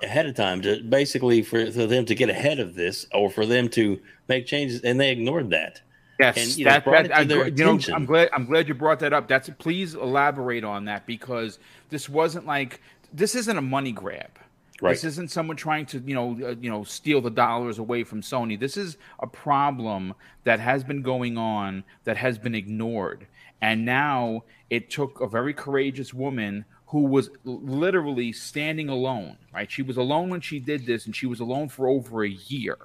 ahead 0.04 0.26
of 0.26 0.36
time 0.36 0.62
to 0.62 0.82
basically 0.84 1.41
for, 1.41 1.72
for 1.72 1.86
them 1.88 2.06
to 2.06 2.15
get 2.15 2.30
ahead 2.30 2.60
of 2.60 2.76
this 2.76 3.06
or 3.13 3.30
for 3.30 3.46
them 3.46 3.70
to 3.70 4.00
make 4.28 4.46
changes, 4.46 4.82
and 4.82 5.00
they 5.00 5.12
ignored 5.12 5.50
that. 5.50 5.82
Yes, 6.20 6.38
And, 6.38 6.58
you 6.58 6.65
that, 6.65 6.86
know, 6.86 6.91
that- 6.93 7.15
I, 7.15 7.22
you 7.22 7.52
know. 7.63 7.80
I'm 7.93 8.06
glad 8.06 8.30
I'm 8.34 8.46
glad 8.46 8.67
you 8.67 8.74
brought 8.74 9.00
that 9.00 9.13
up. 9.13 9.28
That's 9.28 9.50
please 9.60 9.93
elaborate 9.93 10.63
on 10.63 10.86
that 10.86 11.06
because 11.06 11.60
this 11.89 12.10
wasn't 12.10 12.46
like 12.46 12.82
this 13.13 13.36
isn't 13.36 13.58
a 13.58 13.62
money 13.62 13.91
grab. 13.91 14.32
Right. 14.81 14.91
This 14.91 15.03
isn't 15.03 15.31
someone 15.31 15.57
trying 15.57 15.85
to 15.87 15.99
you 15.99 16.13
know 16.13 16.37
uh, 16.43 16.55
you 16.59 16.69
know 16.69 16.83
steal 16.83 17.21
the 17.21 17.31
dollars 17.31 17.79
away 17.79 18.03
from 18.03 18.21
Sony. 18.21 18.59
This 18.59 18.77
is 18.77 18.97
a 19.19 19.27
problem 19.27 20.13
that 20.43 20.59
has 20.59 20.83
been 20.83 21.01
going 21.01 21.37
on 21.37 21.83
that 22.03 22.17
has 22.17 22.37
been 22.37 22.55
ignored, 22.55 23.27
and 23.61 23.85
now 23.85 24.43
it 24.69 24.89
took 24.89 25.19
a 25.19 25.27
very 25.27 25.53
courageous 25.53 26.13
woman 26.13 26.65
who 26.87 27.01
was 27.01 27.29
literally 27.43 28.31
standing 28.31 28.89
alone. 28.89 29.37
Right, 29.53 29.71
she 29.71 29.81
was 29.81 29.97
alone 29.97 30.29
when 30.29 30.41
she 30.41 30.59
did 30.59 30.85
this, 30.85 31.05
and 31.05 31.15
she 31.15 31.25
was 31.25 31.39
alone 31.39 31.69
for 31.69 31.87
over 31.87 32.23
a 32.23 32.29
year 32.29 32.77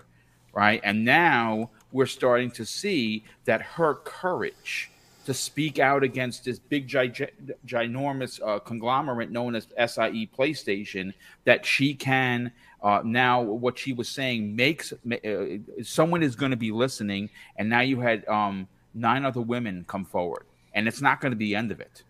right? 0.53 0.81
And 0.85 1.05
now 1.05 1.71
we're 1.93 2.07
starting 2.07 2.51
to 2.53 2.67
see 2.67 3.25
that 3.45 3.63
her 3.63 3.95
courage 3.95 4.92
to 5.27 5.35
speak 5.35 5.79
out 5.79 6.03
against 6.03 6.45
this 6.45 6.59
big, 6.59 6.89
gi- 6.89 7.29
ginormous 7.67 8.41
uh, 8.45 8.59
conglomerate 8.59 9.31
known 9.31 9.55
as 9.55 9.67
SIE 9.77 10.29
PlayStation, 10.37 11.13
that 11.45 11.65
she 11.65 11.95
can 11.95 12.53
uh, 12.83 13.01
now, 13.05 13.41
what 13.41 13.79
she 13.79 13.93
was 13.93 14.09
saying 14.09 14.57
makes 14.57 14.93
uh, 14.93 15.45
someone 15.83 16.23
is 16.23 16.35
going 16.35 16.51
to 16.51 16.57
be 16.57 16.73
listening. 16.73 17.31
And 17.57 17.69
now 17.69 17.81
you 17.81 18.01
had 18.01 18.27
um, 18.27 18.67
nine 18.95 19.25
other 19.25 19.41
women 19.41 19.85
come 19.87 20.05
forward, 20.05 20.45
and 20.75 20.89
it's 20.89 21.01
not 21.01 21.21
going 21.21 21.31
to 21.31 21.37
be 21.37 21.47
the 21.47 21.57
end 21.57 21.71
of 21.71 21.81
it. 21.81 22.03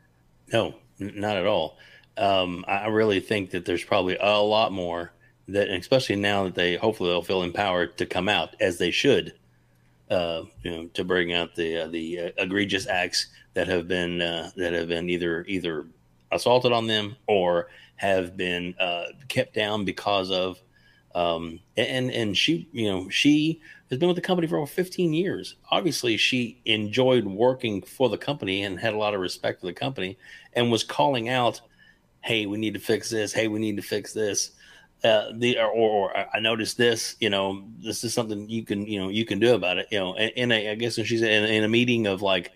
No, 0.53 0.75
not 0.99 1.37
at 1.37 1.47
all. 1.47 1.77
Um, 2.17 2.65
I 2.69 2.89
really 2.89 3.21
think 3.21 3.51
that 3.51 3.65
there's 3.65 3.85
probably 3.85 4.17
a 4.21 4.41
lot 4.41 4.73
more 4.73 5.13
that, 5.49 5.69
especially 5.69 6.17
now 6.17 6.45
that 6.45 6.55
they 6.55 6.77
hopefully 6.77 7.11
they'll 7.11 7.23
feel 7.23 7.43
empowered 7.43 7.97
to 7.99 8.07
come 8.07 8.29
out 8.29 8.57
as 8.61 8.79
they 8.79 8.91
should, 8.91 9.35
uh, 10.13 10.45
you 10.63 10.71
know, 10.71 10.87
to 10.89 11.05
bring 11.05 11.33
out 11.33 11.55
the 11.55 11.85
uh, 11.85 11.87
the 11.89 12.21
uh, 12.21 12.31
egregious 12.39 12.87
acts 12.87 13.29
that 13.55 13.67
have 13.67 13.89
been 13.89 14.21
uh, 14.21 14.51
that 14.57 14.73
have 14.75 14.89
been 14.89 15.09
either 15.09 15.45
either 15.49 15.87
assaulted 16.31 16.73
on 16.73 16.87
them 16.87 17.17
or 17.27 17.69
have 17.97 18.37
been 18.37 18.75
uh, 18.79 19.07
kept 19.29 19.55
down 19.55 19.85
because 19.85 20.31
of. 20.31 20.61
Um, 21.15 21.61
and 21.77 22.11
and 22.11 22.37
she, 22.37 22.69
you 22.73 22.91
know, 22.91 23.09
she 23.11 23.61
has 23.91 23.99
been 23.99 24.09
with 24.09 24.17
the 24.17 24.23
company 24.23 24.49
for 24.49 24.57
over 24.57 24.67
15 24.67 25.13
years. 25.13 25.57
Obviously, 25.71 26.17
she 26.17 26.59
enjoyed 26.65 27.27
working 27.27 27.83
for 27.83 28.09
the 28.09 28.17
company 28.17 28.63
and 28.63 28.81
had 28.81 28.95
a 28.95 28.99
lot 28.99 29.13
of 29.13 29.21
respect 29.21 29.61
for 29.61 29.67
the 29.67 29.75
company, 29.75 30.17
and 30.55 30.71
was 30.71 30.85
calling 30.85 31.29
out, 31.29 31.61
"Hey, 32.23 32.47
we 32.47 32.57
need 32.57 32.73
to 32.75 32.81
fix 32.81 33.11
this. 33.11 33.35
Hey, 33.35 33.49
we 33.49 33.59
need 33.61 33.77
to 33.77 33.83
fix 33.83 34.15
this." 34.15 34.53
Uh, 35.05 35.33
the 35.35 35.59
or, 35.59 35.67
or, 35.67 35.91
or 36.13 36.27
I 36.33 36.39
noticed 36.39 36.77
this. 36.77 37.17
You 37.19 37.31
know, 37.31 37.65
this 37.79 38.05
is 38.05 38.15
something 38.15 38.49
you 38.49 38.65
can 38.65 38.87
you 38.87 39.01
know 39.01 39.09
you 39.09 39.25
can 39.25 39.41
do 39.41 39.55
about 39.55 39.79
it. 39.79 39.89
You 39.91 39.99
know, 39.99 40.15
And 40.15 40.53
I 40.53 40.59
a 40.59 40.71
I 40.73 40.75
guess 40.77 40.97
when 40.97 41.07
she's 41.07 41.23
in, 41.23 41.45
in 41.45 41.65
a 41.65 41.69
meeting 41.69 42.07
of 42.07 42.23
like, 42.23 42.53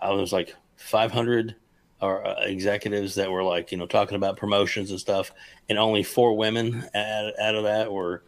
I 0.00 0.10
was 0.10 0.32
like 0.32 0.54
500 0.76 1.56
or 2.00 2.26
uh, 2.26 2.44
executives 2.44 3.16
that 3.16 3.30
were 3.30 3.42
like 3.42 3.72
you 3.72 3.78
know 3.78 3.86
talking 3.86 4.16
about 4.16 4.36
promotions 4.36 4.90
and 4.90 5.00
stuff, 5.00 5.32
and 5.68 5.78
only 5.78 6.02
four 6.02 6.36
women 6.36 6.88
out, 6.94 7.32
out 7.40 7.54
of 7.54 7.64
that 7.64 7.92
were. 7.92 8.22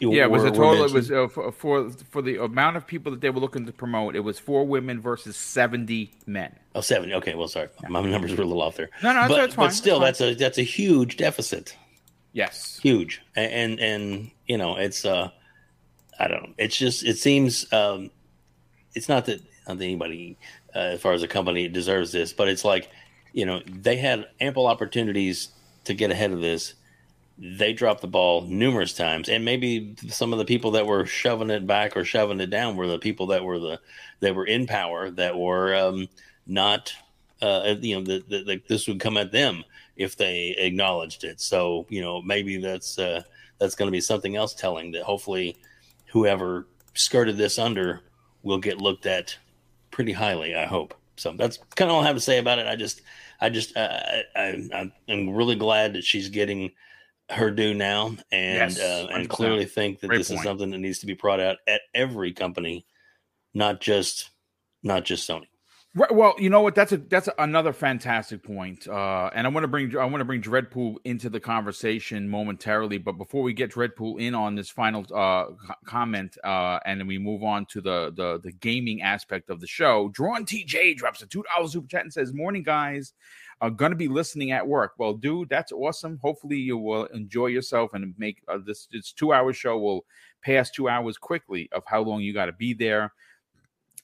Yeah, 0.00 0.24
it 0.24 0.30
was 0.32 0.42
were- 0.42 0.48
a 0.48 0.52
total. 0.52 0.84
It 0.84 0.92
was 0.92 1.12
uh, 1.12 1.28
for, 1.28 1.52
for 1.52 1.90
for 1.90 2.22
the 2.22 2.42
amount 2.42 2.76
of 2.76 2.86
people 2.86 3.12
that 3.12 3.20
they 3.20 3.30
were 3.30 3.38
looking 3.40 3.64
to 3.66 3.72
promote. 3.72 4.16
It 4.16 4.20
was 4.20 4.36
four 4.38 4.66
women 4.66 5.00
versus 5.00 5.36
seventy 5.36 6.12
men. 6.26 6.54
Oh, 6.74 6.80
70. 6.80 7.14
Okay, 7.14 7.34
well, 7.34 7.46
sorry, 7.48 7.68
my 7.88 8.00
numbers 8.02 8.32
were 8.34 8.42
a 8.42 8.46
little 8.46 8.62
off 8.62 8.76
there. 8.76 8.90
No, 9.02 9.12
no, 9.12 9.14
that's- 9.14 9.28
but, 9.28 9.36
that's 9.36 9.54
fine, 9.54 9.66
but 9.68 9.74
still, 9.74 10.00
that's 10.00 10.18
that's, 10.18 10.32
a 10.32 10.34
that's 10.34 10.58
a 10.58 10.62
huge 10.62 11.18
deficit, 11.18 11.76
Yes. 12.32 12.78
huge, 12.82 13.22
and, 13.36 13.52
and 13.52 13.80
and 13.80 14.30
you 14.46 14.58
know, 14.58 14.76
it's 14.76 15.04
uh, 15.04 15.30
I 16.18 16.28
don't 16.28 16.42
know, 16.42 16.54
it's 16.58 16.76
just 16.76 17.04
it 17.04 17.18
seems 17.18 17.70
um, 17.72 18.10
it's 18.94 19.08
not 19.08 19.26
that 19.26 19.40
not 19.68 19.78
that 19.78 19.84
anybody 19.84 20.36
uh, 20.74 20.78
as 20.78 21.00
far 21.00 21.12
as 21.12 21.22
a 21.22 21.28
company 21.28 21.68
deserves 21.68 22.12
this, 22.12 22.32
but 22.32 22.48
it's 22.48 22.64
like 22.64 22.90
you 23.32 23.46
know 23.46 23.60
they 23.66 23.96
had 23.96 24.26
ample 24.40 24.66
opportunities 24.66 25.48
to 25.84 25.94
get 25.94 26.10
ahead 26.10 26.32
of 26.32 26.40
this. 26.40 26.74
They 27.38 27.72
dropped 27.72 28.02
the 28.02 28.08
ball 28.08 28.42
numerous 28.42 28.94
times, 28.94 29.28
and 29.28 29.44
maybe 29.44 29.96
some 30.08 30.32
of 30.32 30.38
the 30.38 30.44
people 30.44 30.72
that 30.72 30.86
were 30.86 31.06
shoving 31.06 31.50
it 31.50 31.66
back 31.66 31.96
or 31.96 32.04
shoving 32.04 32.40
it 32.40 32.50
down 32.50 32.76
were 32.76 32.86
the 32.86 32.98
people 32.98 33.26
that 33.28 33.44
were 33.44 33.58
the 33.58 33.80
that 34.20 34.34
were 34.34 34.46
in 34.46 34.66
power 34.66 35.10
that 35.10 35.36
were 35.36 35.74
um, 35.74 36.08
not 36.46 36.92
uh, 37.40 37.74
you 37.80 37.96
know 37.96 38.02
that 38.04 38.28
that 38.28 38.68
this 38.68 38.86
would 38.86 39.00
come 39.00 39.16
at 39.16 39.32
them 39.32 39.64
if 39.96 40.16
they 40.16 40.54
acknowledged 40.58 41.24
it. 41.24 41.40
So 41.40 41.86
you 41.88 42.00
know 42.00 42.22
maybe 42.22 42.58
that's 42.58 42.98
uh, 42.98 43.22
that's 43.58 43.74
going 43.74 43.88
to 43.88 43.92
be 43.92 44.00
something 44.00 44.36
else 44.36 44.54
telling 44.54 44.92
that 44.92 45.02
hopefully 45.02 45.56
whoever 46.10 46.66
skirted 46.94 47.36
this 47.36 47.58
under 47.58 48.00
will 48.42 48.58
get 48.58 48.78
looked 48.80 49.06
at 49.06 49.36
pretty 49.90 50.12
highly. 50.12 50.54
I 50.54 50.66
hope. 50.66 50.94
So 51.16 51.32
that's 51.32 51.58
kind 51.76 51.90
of 51.90 51.96
all 51.96 52.02
I 52.02 52.06
have 52.06 52.16
to 52.16 52.20
say 52.20 52.38
about 52.38 52.58
it. 52.58 52.66
I 52.66 52.76
just 52.76 53.02
I 53.40 53.48
just 53.48 53.76
uh, 53.76 53.98
I, 54.34 54.68
I 54.72 54.92
I'm 55.08 55.30
really 55.30 55.56
glad 55.56 55.94
that 55.94 56.04
she's 56.04 56.28
getting 56.28 56.72
her 57.30 57.50
due 57.50 57.74
now, 57.74 58.16
and 58.30 58.72
Yes, 58.72 58.80
uh, 58.80 59.08
and 59.10 59.28
clearly 59.28 59.64
think 59.64 60.00
that 60.00 60.08
Great 60.08 60.18
this 60.18 60.30
is 60.30 60.42
something 60.42 60.70
that 60.70 60.78
needs 60.78 61.00
to 61.00 61.06
be 61.06 61.14
brought 61.14 61.40
out 61.40 61.58
at 61.66 61.82
every 61.94 62.32
company, 62.32 62.86
not 63.54 63.80
just 63.80 64.30
not 64.82 65.04
just 65.04 65.28
Sony. 65.28 65.46
Right, 65.94 66.10
well, 66.14 66.34
you 66.38 66.48
know 66.48 66.62
what? 66.62 66.74
That's 66.74 66.92
a 66.92 66.96
that's 66.96 67.28
another 67.36 67.74
fantastic 67.74 68.42
point. 68.42 68.88
Uh, 68.88 69.28
and 69.34 69.46
I 69.46 69.50
want 69.50 69.64
to 69.64 69.68
bring 69.68 69.94
I 69.94 70.06
want 70.06 70.22
to 70.22 70.24
bring 70.24 70.40
Dreadpool 70.40 70.96
into 71.04 71.28
the 71.28 71.38
conversation 71.38 72.30
momentarily. 72.30 72.96
But 72.96 73.18
before 73.18 73.42
we 73.42 73.52
get 73.52 73.72
Dreadpool 73.72 74.18
in 74.18 74.34
on 74.34 74.54
this 74.54 74.70
final 74.70 75.04
uh, 75.14 75.48
comment, 75.84 76.38
uh, 76.44 76.78
and 76.86 76.98
then 76.98 77.06
we 77.06 77.18
move 77.18 77.42
on 77.42 77.66
to 77.66 77.82
the 77.82 78.10
the 78.16 78.40
the 78.42 78.52
gaming 78.52 79.02
aspect 79.02 79.50
of 79.50 79.60
the 79.60 79.66
show, 79.66 80.08
Drawn 80.14 80.46
TJ 80.46 80.96
drops 80.96 81.20
a 81.20 81.26
two 81.26 81.44
dollars 81.54 81.72
super 81.72 81.88
chat 81.88 82.02
and 82.02 82.12
says, 82.12 82.32
"Morning, 82.32 82.62
guys." 82.62 83.12
Are 83.60 83.70
going 83.70 83.92
to 83.92 83.96
be 83.96 84.08
listening 84.08 84.50
at 84.50 84.66
work. 84.66 84.94
Well, 84.98 85.14
dude, 85.14 85.48
that's 85.48 85.70
awesome. 85.70 86.18
Hopefully, 86.20 86.56
you 86.56 86.76
will 86.76 87.04
enjoy 87.04 87.46
yourself 87.46 87.94
and 87.94 88.12
make 88.18 88.42
uh, 88.48 88.58
this 88.66 88.88
this 88.90 89.12
two 89.12 89.32
hour 89.32 89.52
show 89.52 89.78
will 89.78 90.04
pass 90.42 90.68
two 90.68 90.88
hours 90.88 91.16
quickly 91.16 91.68
of 91.70 91.84
how 91.86 92.02
long 92.02 92.22
you 92.22 92.34
got 92.34 92.46
to 92.46 92.52
be 92.52 92.74
there. 92.74 93.12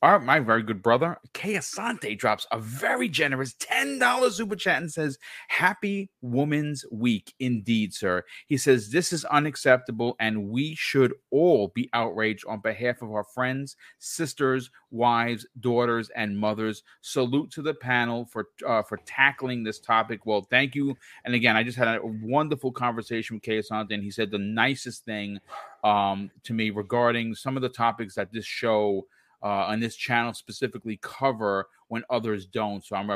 Our, 0.01 0.21
my 0.21 0.39
very 0.39 0.63
good 0.63 0.81
brother, 0.81 1.19
Kay 1.33 1.55
Asante, 1.55 2.17
drops 2.17 2.47
a 2.53 2.59
very 2.61 3.09
generous 3.09 3.55
$10 3.55 4.31
super 4.31 4.55
chat 4.55 4.81
and 4.81 4.93
says, 4.93 5.19
Happy 5.49 6.09
Women's 6.23 6.85
Week 6.93 7.35
indeed, 7.41 7.93
sir. 7.93 8.23
He 8.47 8.57
says, 8.57 8.91
This 8.91 9.13
is 9.13 9.25
unacceptable, 9.25 10.15
and 10.21 10.51
we 10.51 10.77
should 10.77 11.15
all 11.33 11.73
be 11.75 11.91
outraged 11.95 12.45
on 12.47 12.61
behalf 12.61 13.03
of 13.03 13.11
our 13.11 13.25
friends, 13.25 13.75
sisters, 13.99 14.71
wives, 14.93 15.45
daughters, 15.59 16.11
and 16.15 16.39
mothers. 16.39 16.85
Salute 17.01 17.51
to 17.51 17.63
the 17.63 17.75
panel 17.75 18.25
for 18.27 18.51
uh, 18.65 18.83
for 18.83 18.99
tackling 18.99 19.65
this 19.65 19.81
topic. 19.81 20.27
Well, 20.27 20.47
thank 20.49 20.77
you. 20.77 20.97
And 21.25 21.35
again, 21.35 21.57
I 21.57 21.65
just 21.65 21.77
had 21.77 21.89
a 21.89 22.01
wonderful 22.05 22.71
conversation 22.71 23.35
with 23.35 23.43
Kay 23.43 23.59
Asante, 23.59 23.95
and 23.95 24.05
he 24.05 24.13
said 24.13 24.31
the 24.31 24.39
nicest 24.39 25.05
thing 25.05 25.41
um, 25.83 26.31
to 26.45 26.53
me 26.53 26.71
regarding 26.71 27.35
some 27.35 27.57
of 27.57 27.63
the 27.63 27.69
topics 27.69 28.15
that 28.15 28.33
this 28.33 28.47
show 28.47 29.05
uh, 29.43 29.67
on 29.67 29.81
this 29.81 29.97
channel 29.97 30.35
specifically 30.35 30.99
cover 31.03 31.69
when 31.89 32.03
others 32.11 32.47
don't. 32.47 32.85
So 32.85 32.97
I'm, 32.97 33.09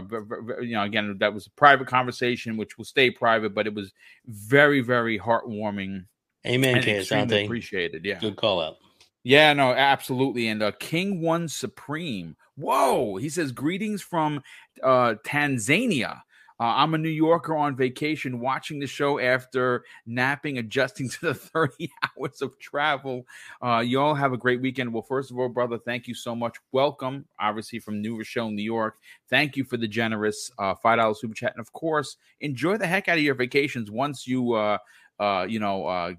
you 0.62 0.74
know, 0.74 0.82
again, 0.82 1.16
that 1.20 1.34
was 1.34 1.46
a 1.46 1.50
private 1.50 1.86
conversation, 1.86 2.56
which 2.56 2.78
will 2.78 2.84
stay 2.84 3.10
private, 3.10 3.54
but 3.54 3.66
it 3.66 3.74
was 3.74 3.92
very, 4.26 4.80
very 4.80 5.18
heartwarming 5.18 6.06
Amen, 6.46 6.76
and 6.76 6.86
extremely 6.86 7.44
appreciated. 7.44 8.04
Yeah, 8.04 8.18
Good 8.18 8.36
call 8.36 8.60
out. 8.60 8.76
yeah, 9.22 9.52
no, 9.52 9.72
absolutely. 9.72 10.48
And 10.48 10.62
uh, 10.62 10.72
King 10.78 11.20
One 11.20 11.48
Supreme. 11.48 12.36
Whoa, 12.56 13.16
he 13.16 13.28
says 13.28 13.52
greetings 13.52 14.02
from 14.02 14.42
uh, 14.82 15.14
Tanzania. 15.24 16.22
Uh, 16.62 16.74
I'm 16.76 16.94
a 16.94 16.98
New 16.98 17.08
Yorker 17.08 17.56
on 17.56 17.74
vacation 17.74 18.38
watching 18.38 18.78
the 18.78 18.86
show 18.86 19.18
after 19.18 19.84
napping, 20.06 20.58
adjusting 20.58 21.08
to 21.10 21.20
the 21.20 21.34
30 21.34 21.90
hours 22.16 22.40
of 22.40 22.56
travel. 22.60 23.26
Uh, 23.60 23.80
you 23.80 24.00
all 24.00 24.14
have 24.14 24.32
a 24.32 24.36
great 24.36 24.60
weekend. 24.60 24.92
Well, 24.92 25.02
first 25.02 25.32
of 25.32 25.38
all, 25.40 25.48
brother, 25.48 25.76
thank 25.76 26.06
you 26.06 26.14
so 26.14 26.36
much. 26.36 26.56
Welcome, 26.70 27.24
obviously, 27.40 27.80
from 27.80 28.00
New 28.00 28.16
Rochelle, 28.16 28.52
New 28.52 28.62
York. 28.62 28.98
Thank 29.28 29.56
you 29.56 29.64
for 29.64 29.76
the 29.76 29.88
generous 29.88 30.52
uh, 30.56 30.76
$5 30.76 31.16
super 31.16 31.34
chat. 31.34 31.50
And 31.50 31.60
of 31.60 31.72
course, 31.72 32.16
enjoy 32.40 32.76
the 32.76 32.86
heck 32.86 33.08
out 33.08 33.18
of 33.18 33.24
your 33.24 33.34
vacations 33.34 33.90
once 33.90 34.28
you. 34.28 34.52
Uh, 34.52 34.78
uh, 35.20 35.44
you 35.48 35.60
know, 35.60 35.86
uh, 35.86 36.12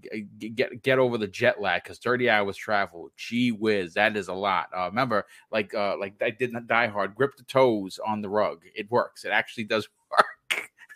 get 0.56 0.82
get 0.82 0.98
over 1.00 1.18
the 1.18 1.28
jet 1.28 1.60
lag 1.60 1.84
because 1.84 1.98
30 1.98 2.30
hours 2.30 2.56
travel, 2.56 3.10
gee 3.18 3.52
whiz, 3.52 3.96
that 3.96 4.16
is 4.16 4.30
a 4.30 4.34
lot. 4.34 4.68
Uh, 4.74 4.86
remember, 4.86 5.26
like 5.52 5.74
uh, 5.74 5.98
like 5.98 6.14
I 6.22 6.30
did 6.30 6.54
not 6.54 6.68
die 6.68 6.88
hard, 6.88 7.14
grip 7.16 7.32
the 7.36 7.44
toes 7.44 8.00
on 8.06 8.22
the 8.22 8.30
rug. 8.30 8.62
It 8.76 8.90
works. 8.90 9.26
It 9.26 9.32
actually 9.32 9.66
does 9.66 9.90
work. 10.12 10.26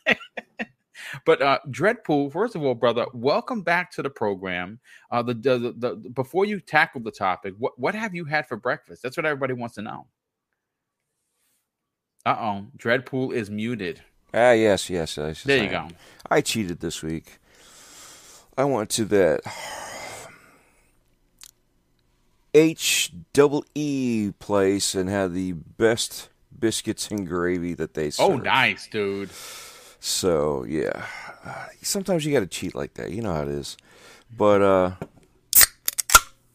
but 1.26 1.41
uh, 1.41 1.60
Dreadpool, 1.70 2.32
first 2.32 2.56
of 2.56 2.63
all, 2.63 2.76
brother, 2.76 3.06
welcome 3.13 3.62
back 3.62 3.91
to 3.91 4.02
the 4.02 4.10
program. 4.10 4.80
Uh, 5.12 5.24
the, 5.24 5.34
the, 5.34 5.58
the, 5.58 5.72
the 5.78 6.10
before 6.13 6.46
you 6.46 6.60
tackle 6.60 7.02
the 7.02 7.12
topic, 7.12 7.54
what 7.58 7.78
what 7.80 7.96
have 7.96 8.13
you 8.15 8.26
had 8.26 8.48
for 8.48 8.58
breakfast? 8.58 9.04
That's 9.04 9.17
what 9.17 9.26
everybody 9.26 9.54
wants 9.54 9.76
to 9.76 9.82
know. 9.82 10.08
Uh 12.26 12.36
oh, 12.39 12.65
Dreadpool 12.78 13.34
is 13.34 13.50
muted. 13.50 14.02
Ah, 14.34 14.52
yes, 14.52 14.89
yes. 14.89 15.15
There 15.15 15.58
you 15.58 15.70
I- 15.70 15.72
go. 15.72 15.88
I 16.30 16.41
cheated 16.41 16.80
this 16.82 17.02
week. 17.02 17.39
I 18.58 18.65
went 18.65 18.89
to 18.91 19.06
that 19.06 19.41
H 22.54 23.12
double 23.34 23.63
E 23.76 24.32
place 24.39 24.96
and 24.96 25.10
had 25.10 25.34
the 25.34 25.54
best 25.54 26.30
biscuits 26.58 27.10
and 27.10 27.28
gravy 27.28 27.76
that 27.76 27.93
they 27.93 28.10
serve. 28.10 28.30
Oh, 28.30 28.36
nice, 28.38 28.88
dude. 28.88 29.30
So 30.00 30.64
yeah, 30.64 31.06
sometimes 31.82 32.26
you 32.26 32.34
got 32.34 32.42
to 32.42 32.48
cheat 32.48 32.76
like 32.76 32.94
that. 32.96 33.12
You 33.12 33.22
know 33.22 33.34
how 33.34 33.42
it 33.44 33.50
is. 33.50 33.78
But 34.36 34.62
uh, 34.62 34.92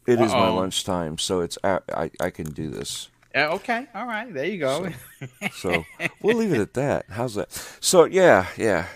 it 0.07 0.21
is 0.21 0.33
my 0.33 0.49
Uh-oh. 0.49 0.57
lunchtime, 0.57 1.19
so 1.19 1.41
it's 1.41 1.59
I 1.65 1.81
I, 1.93 2.11
I 2.21 2.31
can 2.31 2.47
do 2.51 2.71
this. 2.71 3.09
Yeah, 3.35 3.49
okay, 3.53 3.87
all 3.95 4.07
right, 4.07 4.33
there 4.33 4.45
you 4.45 4.59
go. 4.59 4.89
So 5.55 5.85
we'll 6.21 6.37
leave 6.37 6.53
it 6.53 6.61
at 6.61 6.75
that. 6.75 7.07
How's 7.09 7.35
that? 7.37 7.51
So 7.81 8.05
yeah, 8.05 8.49
yeah. 8.59 8.87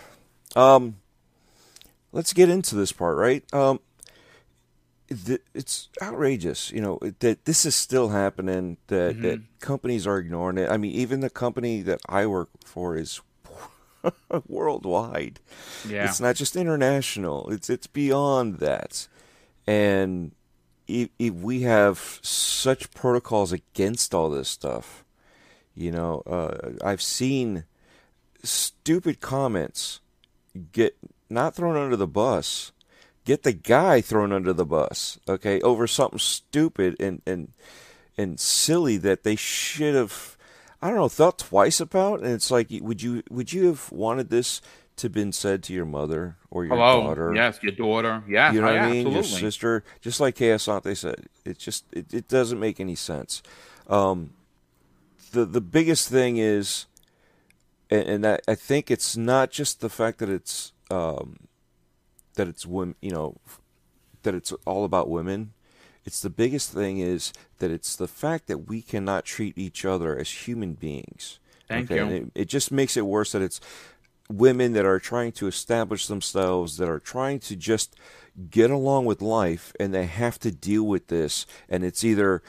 Um, 0.54 0.96
let's 2.12 2.32
get 2.32 2.50
into 2.50 2.74
this 2.74 2.92
part, 2.92 3.16
right? 3.16 3.42
Um, 3.54 3.80
th- 5.08 5.40
it's 5.54 5.88
outrageous, 6.02 6.70
you 6.70 6.80
know, 6.80 6.98
that 7.20 7.44
this 7.46 7.64
is 7.64 7.74
still 7.74 8.10
happening. 8.10 8.76
That 8.88 9.22
that 9.22 9.40
companies 9.60 10.06
are 10.06 10.18
ignoring 10.18 10.58
it. 10.58 10.70
I 10.70 10.76
mean, 10.76 10.92
even 10.92 11.20
the 11.20 11.30
company 11.30 11.80
that 11.82 12.00
I 12.08 12.26
work 12.26 12.50
for 12.64 12.96
is 12.96 13.20
worldwide. 14.46 15.40
yeah, 15.88 16.08
It's 16.08 16.20
not 16.20 16.36
just 16.36 16.56
international. 16.56 17.48
It's 17.50 17.70
it's 17.70 17.86
beyond 17.86 18.58
that, 18.58 19.08
and 19.66 20.32
if, 20.86 21.08
if 21.18 21.34
we 21.34 21.62
have 21.62 22.20
such 22.22 22.92
protocols 22.92 23.52
against 23.52 24.14
all 24.14 24.30
this 24.30 24.48
stuff, 24.48 25.04
you 25.74 25.90
know, 25.90 26.22
uh, 26.26 26.70
I've 26.84 27.02
seen 27.02 27.64
stupid 28.42 29.20
comments 29.20 30.00
get 30.72 30.96
not 31.28 31.54
thrown 31.54 31.76
under 31.76 31.96
the 31.96 32.06
bus, 32.06 32.72
get 33.24 33.42
the 33.42 33.52
guy 33.52 34.00
thrown 34.00 34.32
under 34.32 34.52
the 34.52 34.64
bus, 34.64 35.18
okay, 35.28 35.60
over 35.60 35.86
something 35.86 36.18
stupid 36.18 36.96
and 37.00 37.22
and 37.26 37.52
and 38.16 38.40
silly 38.40 38.96
that 38.96 39.24
they 39.24 39.36
should 39.36 39.94
have 39.94 40.35
I 40.86 40.90
don't 40.90 40.98
know, 40.98 41.08
thought 41.08 41.38
twice 41.38 41.80
about 41.80 42.20
and 42.20 42.28
it's 42.32 42.48
like 42.48 42.68
would 42.70 43.02
you 43.02 43.24
would 43.28 43.52
you 43.52 43.66
have 43.66 43.90
wanted 43.90 44.30
this 44.30 44.62
to 44.98 45.10
been 45.10 45.32
said 45.32 45.64
to 45.64 45.72
your 45.72 45.84
mother 45.84 46.36
or 46.48 46.64
your 46.64 46.76
Hello, 46.76 47.02
daughter? 47.08 47.34
yes, 47.34 47.58
your 47.60 47.72
daughter, 47.72 48.22
yes, 48.28 48.54
You 48.54 48.60
know 48.60 48.68
what 48.68 48.76
yeah, 48.76 48.86
I 48.86 48.90
mean? 48.92 49.10
Your 49.10 49.24
sister, 49.24 49.82
just 50.00 50.20
like 50.20 50.36
Asante 50.36 50.96
said, 50.96 51.26
it 51.44 51.58
just 51.58 51.86
it, 51.92 52.14
it 52.14 52.28
doesn't 52.28 52.60
make 52.60 52.78
any 52.78 52.94
sense. 52.94 53.42
Um, 53.88 54.30
the 55.32 55.44
the 55.44 55.60
biggest 55.60 56.08
thing 56.08 56.36
is, 56.36 56.86
and, 57.90 58.08
and 58.08 58.26
I, 58.26 58.38
I 58.46 58.54
think 58.54 58.88
it's 58.88 59.16
not 59.16 59.50
just 59.50 59.80
the 59.80 59.90
fact 59.90 60.18
that 60.20 60.28
it's 60.28 60.70
um, 60.88 61.48
that 62.36 62.46
it's 62.46 62.64
women, 62.64 62.94
you 63.02 63.10
know, 63.10 63.38
that 64.22 64.36
it's 64.36 64.52
all 64.64 64.84
about 64.84 65.10
women. 65.10 65.52
It's 66.06 66.20
the 66.20 66.30
biggest 66.30 66.72
thing 66.72 66.98
is 66.98 67.32
that 67.58 67.70
it's 67.70 67.96
the 67.96 68.08
fact 68.08 68.46
that 68.46 68.68
we 68.68 68.80
cannot 68.80 69.24
treat 69.24 69.58
each 69.58 69.84
other 69.84 70.16
as 70.16 70.46
human 70.46 70.74
beings. 70.74 71.40
Thank 71.68 71.90
And 71.90 72.10
you. 72.10 72.16
it, 72.16 72.42
it 72.42 72.48
just 72.48 72.70
makes 72.70 72.96
it 72.96 73.06
worse 73.06 73.32
that 73.32 73.42
it's 73.42 73.60
women 74.30 74.72
that 74.72 74.86
are 74.86 75.00
trying 75.00 75.32
to 75.32 75.48
establish 75.48 76.06
themselves, 76.06 76.76
that 76.76 76.88
are 76.88 77.00
trying 77.00 77.40
to 77.40 77.56
just 77.56 77.96
get 78.50 78.70
along 78.70 79.04
with 79.04 79.20
life, 79.20 79.72
and 79.80 79.92
they 79.92 80.06
have 80.06 80.38
to 80.40 80.50
deal 80.52 80.84
with 80.84 81.08
this. 81.08 81.44
And 81.68 81.84
it's 81.84 82.04
either 82.04 82.42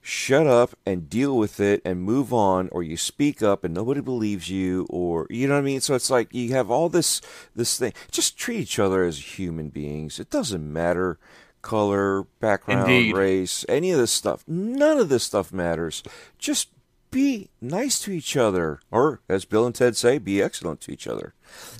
shut 0.00 0.46
up 0.46 0.74
and 0.86 1.10
deal 1.10 1.36
with 1.36 1.60
it 1.60 1.82
and 1.84 2.02
move 2.02 2.32
on, 2.32 2.68
or 2.72 2.82
you 2.82 2.96
speak 2.96 3.42
up 3.42 3.64
and 3.64 3.74
nobody 3.74 4.00
believes 4.00 4.50
you, 4.50 4.86
or 4.90 5.26
you 5.30 5.48
know 5.48 5.54
what 5.54 5.60
I 5.60 5.64
mean. 5.64 5.80
So 5.80 5.94
it's 5.94 6.10
like 6.10 6.32
you 6.32 6.52
have 6.52 6.70
all 6.70 6.88
this 6.88 7.20
this 7.54 7.78
thing. 7.78 7.92
Just 8.10 8.38
treat 8.38 8.60
each 8.60 8.78
other 8.78 9.04
as 9.04 9.38
human 9.38 9.68
beings. 9.70 10.20
It 10.20 10.30
doesn't 10.30 10.72
matter 10.72 11.18
color, 11.62 12.24
background, 12.40 12.90
Indeed. 12.90 13.16
race, 13.16 13.64
any 13.68 13.90
of 13.90 13.98
this 13.98 14.12
stuff. 14.12 14.44
None 14.46 14.98
of 14.98 15.08
this 15.08 15.24
stuff 15.24 15.52
matters. 15.52 16.02
Just 16.38 16.68
be 17.10 17.48
nice 17.60 17.98
to 18.00 18.12
each 18.12 18.36
other, 18.36 18.80
or 18.90 19.20
as 19.28 19.44
Bill 19.44 19.66
and 19.66 19.74
Ted 19.74 19.96
say, 19.96 20.18
be 20.18 20.42
excellent 20.42 20.80
to 20.82 20.92
each 20.92 21.06
other. 21.06 21.34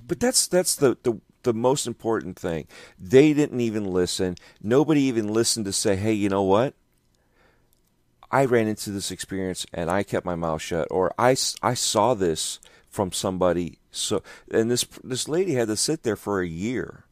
But 0.07 0.21
that's 0.21 0.47
that's 0.47 0.75
the 0.75 0.97
the 1.03 1.21
the 1.43 1.55
most 1.55 1.87
important 1.87 2.39
thing. 2.39 2.67
They 2.99 3.33
didn't 3.33 3.61
even 3.61 3.85
listen. 3.85 4.37
Nobody 4.63 5.03
even 5.03 5.33
listened 5.33 5.67
to 5.67 5.73
say, 5.73 5.97
"Hey, 5.97 6.13
you 6.13 6.29
know 6.29 6.43
what? 6.43 6.75
I 8.31 8.45
ran 8.45 8.69
into 8.69 8.91
this 8.91 9.11
experience 9.11 9.65
and 9.73 9.91
I 9.91 10.03
kept 10.03 10.27
my 10.27 10.35
mouth 10.35 10.63
shut," 10.63 10.89
or 10.91 11.13
"I 11.19 11.37
I 11.63 11.75
saw 11.75 12.15
this 12.15 12.59
from 12.89 13.13
somebody." 13.13 13.79
So, 13.91 14.23
and 14.51 14.71
this 14.71 14.85
this 15.05 15.29
lady 15.29 15.55
had 15.55 15.69
to 15.69 15.77
sit 15.77 16.03
there 16.03 16.17
for 16.17 16.41
a 16.41 16.47
year 16.47 17.05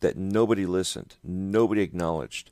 that 0.00 0.16
nobody 0.16 0.66
listened, 0.66 1.16
nobody 1.22 1.82
acknowledged, 1.82 2.50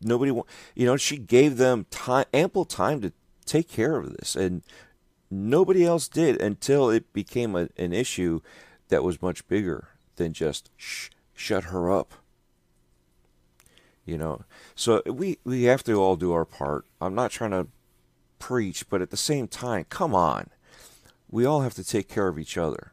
nobody. 0.00 0.32
You 0.74 0.86
know, 0.86 0.96
she 0.96 1.18
gave 1.18 1.56
them 1.56 1.86
time, 1.90 2.26
ample 2.32 2.64
time 2.64 3.00
to 3.02 3.12
take 3.44 3.68
care 3.68 3.96
of 3.96 4.16
this, 4.16 4.36
and 4.36 4.62
nobody 5.30 5.84
else 5.84 6.08
did 6.08 6.40
until 6.40 6.90
it 6.90 7.12
became 7.12 7.54
a, 7.56 7.68
an 7.76 7.92
issue 7.92 8.40
that 8.88 9.02
was 9.02 9.22
much 9.22 9.46
bigger 9.48 9.88
than 10.16 10.32
just 10.32 10.70
shh, 10.76 11.08
shut 11.34 11.64
her 11.64 11.90
up. 11.90 12.14
You 14.04 14.18
know, 14.18 14.44
so 14.74 15.00
we 15.06 15.38
we 15.44 15.64
have 15.64 15.84
to 15.84 15.94
all 15.94 16.16
do 16.16 16.32
our 16.32 16.44
part. 16.44 16.86
I'm 17.00 17.14
not 17.14 17.30
trying 17.30 17.52
to 17.52 17.68
preach, 18.40 18.88
but 18.88 19.00
at 19.00 19.10
the 19.10 19.16
same 19.16 19.46
time, 19.46 19.86
come 19.88 20.14
on, 20.14 20.48
we 21.30 21.44
all 21.44 21.60
have 21.60 21.74
to 21.74 21.84
take 21.84 22.08
care 22.08 22.26
of 22.26 22.38
each 22.38 22.58
other. 22.58 22.92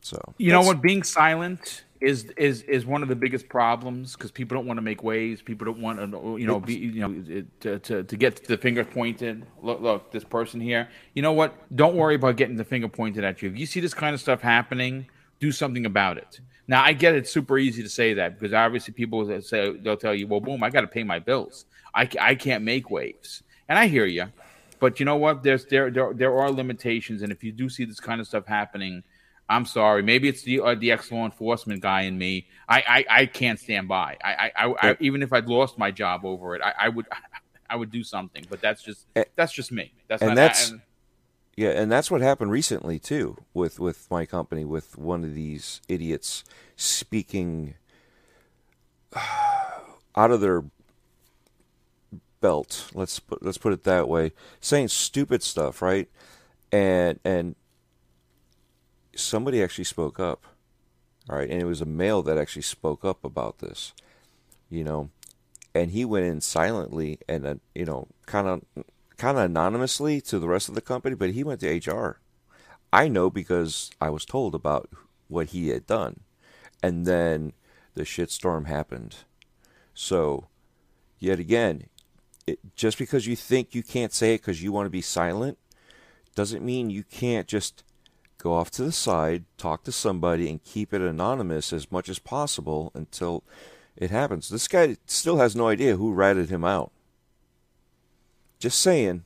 So 0.00 0.34
You 0.38 0.50
know 0.50 0.62
what? 0.62 0.80
Being 0.80 1.02
silent 1.02 1.84
is 2.02 2.24
is 2.36 2.62
is 2.62 2.84
one 2.84 3.02
of 3.02 3.08
the 3.08 3.14
biggest 3.14 3.48
problems 3.48 4.14
because 4.14 4.32
people 4.32 4.56
don't 4.56 4.66
want 4.66 4.76
to 4.78 4.82
make 4.82 5.02
waves. 5.04 5.40
People 5.40 5.66
don't 5.66 5.80
want 5.80 5.98
to, 5.98 6.36
you 6.38 6.46
know, 6.46 6.58
be 6.58 6.74
you 6.74 7.00
know, 7.00 7.44
to 7.60 7.78
to, 7.78 8.02
to 8.02 8.16
get 8.16 8.44
the 8.46 8.58
finger 8.58 8.84
pointed. 8.84 9.46
Look, 9.62 9.80
look, 9.80 10.10
this 10.10 10.24
person 10.24 10.60
here. 10.60 10.88
You 11.14 11.22
know 11.22 11.32
what? 11.32 11.54
Don't 11.74 11.94
worry 11.94 12.16
about 12.16 12.36
getting 12.36 12.56
the 12.56 12.64
finger 12.64 12.88
pointed 12.88 13.24
at 13.24 13.40
you. 13.40 13.50
If 13.50 13.56
you 13.56 13.66
see 13.66 13.80
this 13.80 13.94
kind 13.94 14.14
of 14.14 14.20
stuff 14.20 14.40
happening, 14.40 15.06
do 15.38 15.52
something 15.52 15.86
about 15.86 16.18
it. 16.18 16.40
Now, 16.66 16.82
I 16.82 16.92
get 16.92 17.14
it's 17.14 17.30
super 17.30 17.56
easy 17.56 17.82
to 17.82 17.88
say 17.88 18.14
that 18.14 18.38
because 18.38 18.52
obviously 18.52 18.94
people 18.94 19.40
say 19.40 19.76
they'll 19.76 19.96
tell 19.96 20.14
you, 20.14 20.26
"Well, 20.26 20.40
boom, 20.40 20.62
I 20.64 20.70
got 20.70 20.80
to 20.82 20.88
pay 20.88 21.04
my 21.04 21.20
bills. 21.20 21.66
I, 21.94 22.08
I 22.20 22.34
can't 22.34 22.64
make 22.64 22.90
waves," 22.90 23.42
and 23.68 23.78
I 23.78 23.86
hear 23.86 24.06
you. 24.06 24.26
But 24.80 24.98
you 24.98 25.06
know 25.06 25.16
what? 25.16 25.44
There's 25.44 25.66
there 25.66 25.90
there 25.90 26.12
there 26.12 26.36
are 26.36 26.50
limitations, 26.50 27.22
and 27.22 27.30
if 27.30 27.44
you 27.44 27.52
do 27.52 27.68
see 27.68 27.84
this 27.84 28.00
kind 28.00 28.20
of 28.20 28.26
stuff 28.26 28.46
happening, 28.46 29.04
I'm 29.48 29.66
sorry. 29.66 30.02
Maybe 30.02 30.28
it's 30.28 30.42
the 30.42 30.60
uh, 30.60 30.74
the 30.74 30.92
ex 30.92 31.10
law 31.12 31.24
enforcement 31.24 31.82
guy 31.82 32.02
in 32.02 32.16
me. 32.16 32.46
I, 32.68 32.82
I, 33.10 33.20
I 33.20 33.26
can't 33.26 33.58
stand 33.58 33.88
by. 33.88 34.16
I, 34.24 34.50
I, 34.56 34.66
I, 34.66 34.74
I 34.90 34.96
even 35.00 35.22
if 35.22 35.32
I'd 35.32 35.46
lost 35.46 35.76
my 35.78 35.90
job 35.90 36.24
over 36.24 36.54
it, 36.54 36.62
I, 36.62 36.72
I 36.78 36.88
would 36.88 37.06
I 37.70 37.76
would 37.76 37.90
do 37.90 38.02
something. 38.02 38.44
But 38.48 38.60
that's 38.60 38.82
just 38.82 39.06
that's 39.36 39.52
just 39.52 39.72
me. 39.72 39.92
That's 40.08 40.22
and 40.22 40.30
not, 40.30 40.34
that's- 40.36 40.70
and- 40.70 40.80
Yeah, 41.56 41.70
and 41.70 41.92
that's 41.92 42.10
what 42.10 42.20
happened 42.22 42.50
recently 42.50 42.98
too 42.98 43.36
with 43.52 43.78
with 43.78 44.10
my 44.10 44.24
company 44.24 44.64
with 44.64 44.96
one 44.96 45.22
of 45.24 45.34
these 45.34 45.80
idiots 45.88 46.44
speaking 46.76 47.74
out 50.16 50.30
of 50.30 50.40
their 50.40 50.64
belt. 52.40 52.90
Let's 52.94 53.18
put 53.20 53.42
let's 53.42 53.58
put 53.58 53.72
it 53.72 53.84
that 53.84 54.08
way, 54.08 54.32
saying 54.60 54.88
stupid 54.88 55.42
stuff, 55.42 55.82
right? 55.82 56.08
And 56.70 57.20
and 57.24 57.54
somebody 59.16 59.62
actually 59.62 59.84
spoke 59.84 60.18
up. 60.20 60.44
All 61.30 61.36
right, 61.36 61.48
and 61.48 61.60
it 61.60 61.66
was 61.66 61.80
a 61.80 61.86
male 61.86 62.22
that 62.22 62.38
actually 62.38 62.62
spoke 62.62 63.04
up 63.04 63.24
about 63.24 63.58
this. 63.58 63.92
You 64.68 64.84
know, 64.84 65.10
and 65.74 65.90
he 65.90 66.04
went 66.04 66.26
in 66.26 66.40
silently 66.40 67.18
and 67.28 67.46
uh, 67.46 67.54
you 67.74 67.84
know, 67.84 68.08
kind 68.26 68.48
of 68.48 68.62
kind 69.16 69.38
of 69.38 69.44
anonymously 69.44 70.20
to 70.20 70.38
the 70.38 70.48
rest 70.48 70.68
of 70.68 70.74
the 70.74 70.80
company, 70.80 71.14
but 71.14 71.30
he 71.30 71.44
went 71.44 71.60
to 71.60 71.68
HR. 71.68 72.18
I 72.92 73.08
know 73.08 73.30
because 73.30 73.90
I 74.00 74.10
was 74.10 74.24
told 74.24 74.54
about 74.54 74.90
what 75.28 75.48
he 75.48 75.68
had 75.68 75.86
done. 75.86 76.20
And 76.82 77.06
then 77.06 77.52
the 77.94 78.02
shitstorm 78.02 78.66
happened. 78.66 79.16
So, 79.94 80.48
yet 81.18 81.38
again, 81.38 81.86
it, 82.46 82.58
just 82.74 82.98
because 82.98 83.26
you 83.26 83.36
think 83.36 83.74
you 83.74 83.82
can't 83.82 84.12
say 84.12 84.34
it 84.34 84.38
because 84.38 84.62
you 84.62 84.72
want 84.72 84.86
to 84.86 84.90
be 84.90 85.00
silent 85.00 85.58
doesn't 86.34 86.64
mean 86.64 86.90
you 86.90 87.04
can't 87.04 87.46
just 87.46 87.84
go 88.42 88.54
off 88.54 88.70
to 88.72 88.82
the 88.82 88.92
side, 88.92 89.44
talk 89.56 89.84
to 89.84 89.92
somebody, 89.92 90.50
and 90.50 90.62
keep 90.64 90.92
it 90.92 91.00
anonymous 91.00 91.72
as 91.72 91.92
much 91.92 92.08
as 92.08 92.18
possible 92.18 92.90
until 92.94 93.44
it 93.96 94.10
happens. 94.10 94.48
This 94.48 94.66
guy 94.66 94.96
still 95.06 95.38
has 95.38 95.54
no 95.54 95.68
idea 95.68 95.96
who 95.96 96.12
ratted 96.12 96.50
him 96.50 96.64
out. 96.64 96.90
Just 98.58 98.80
saying. 98.80 99.24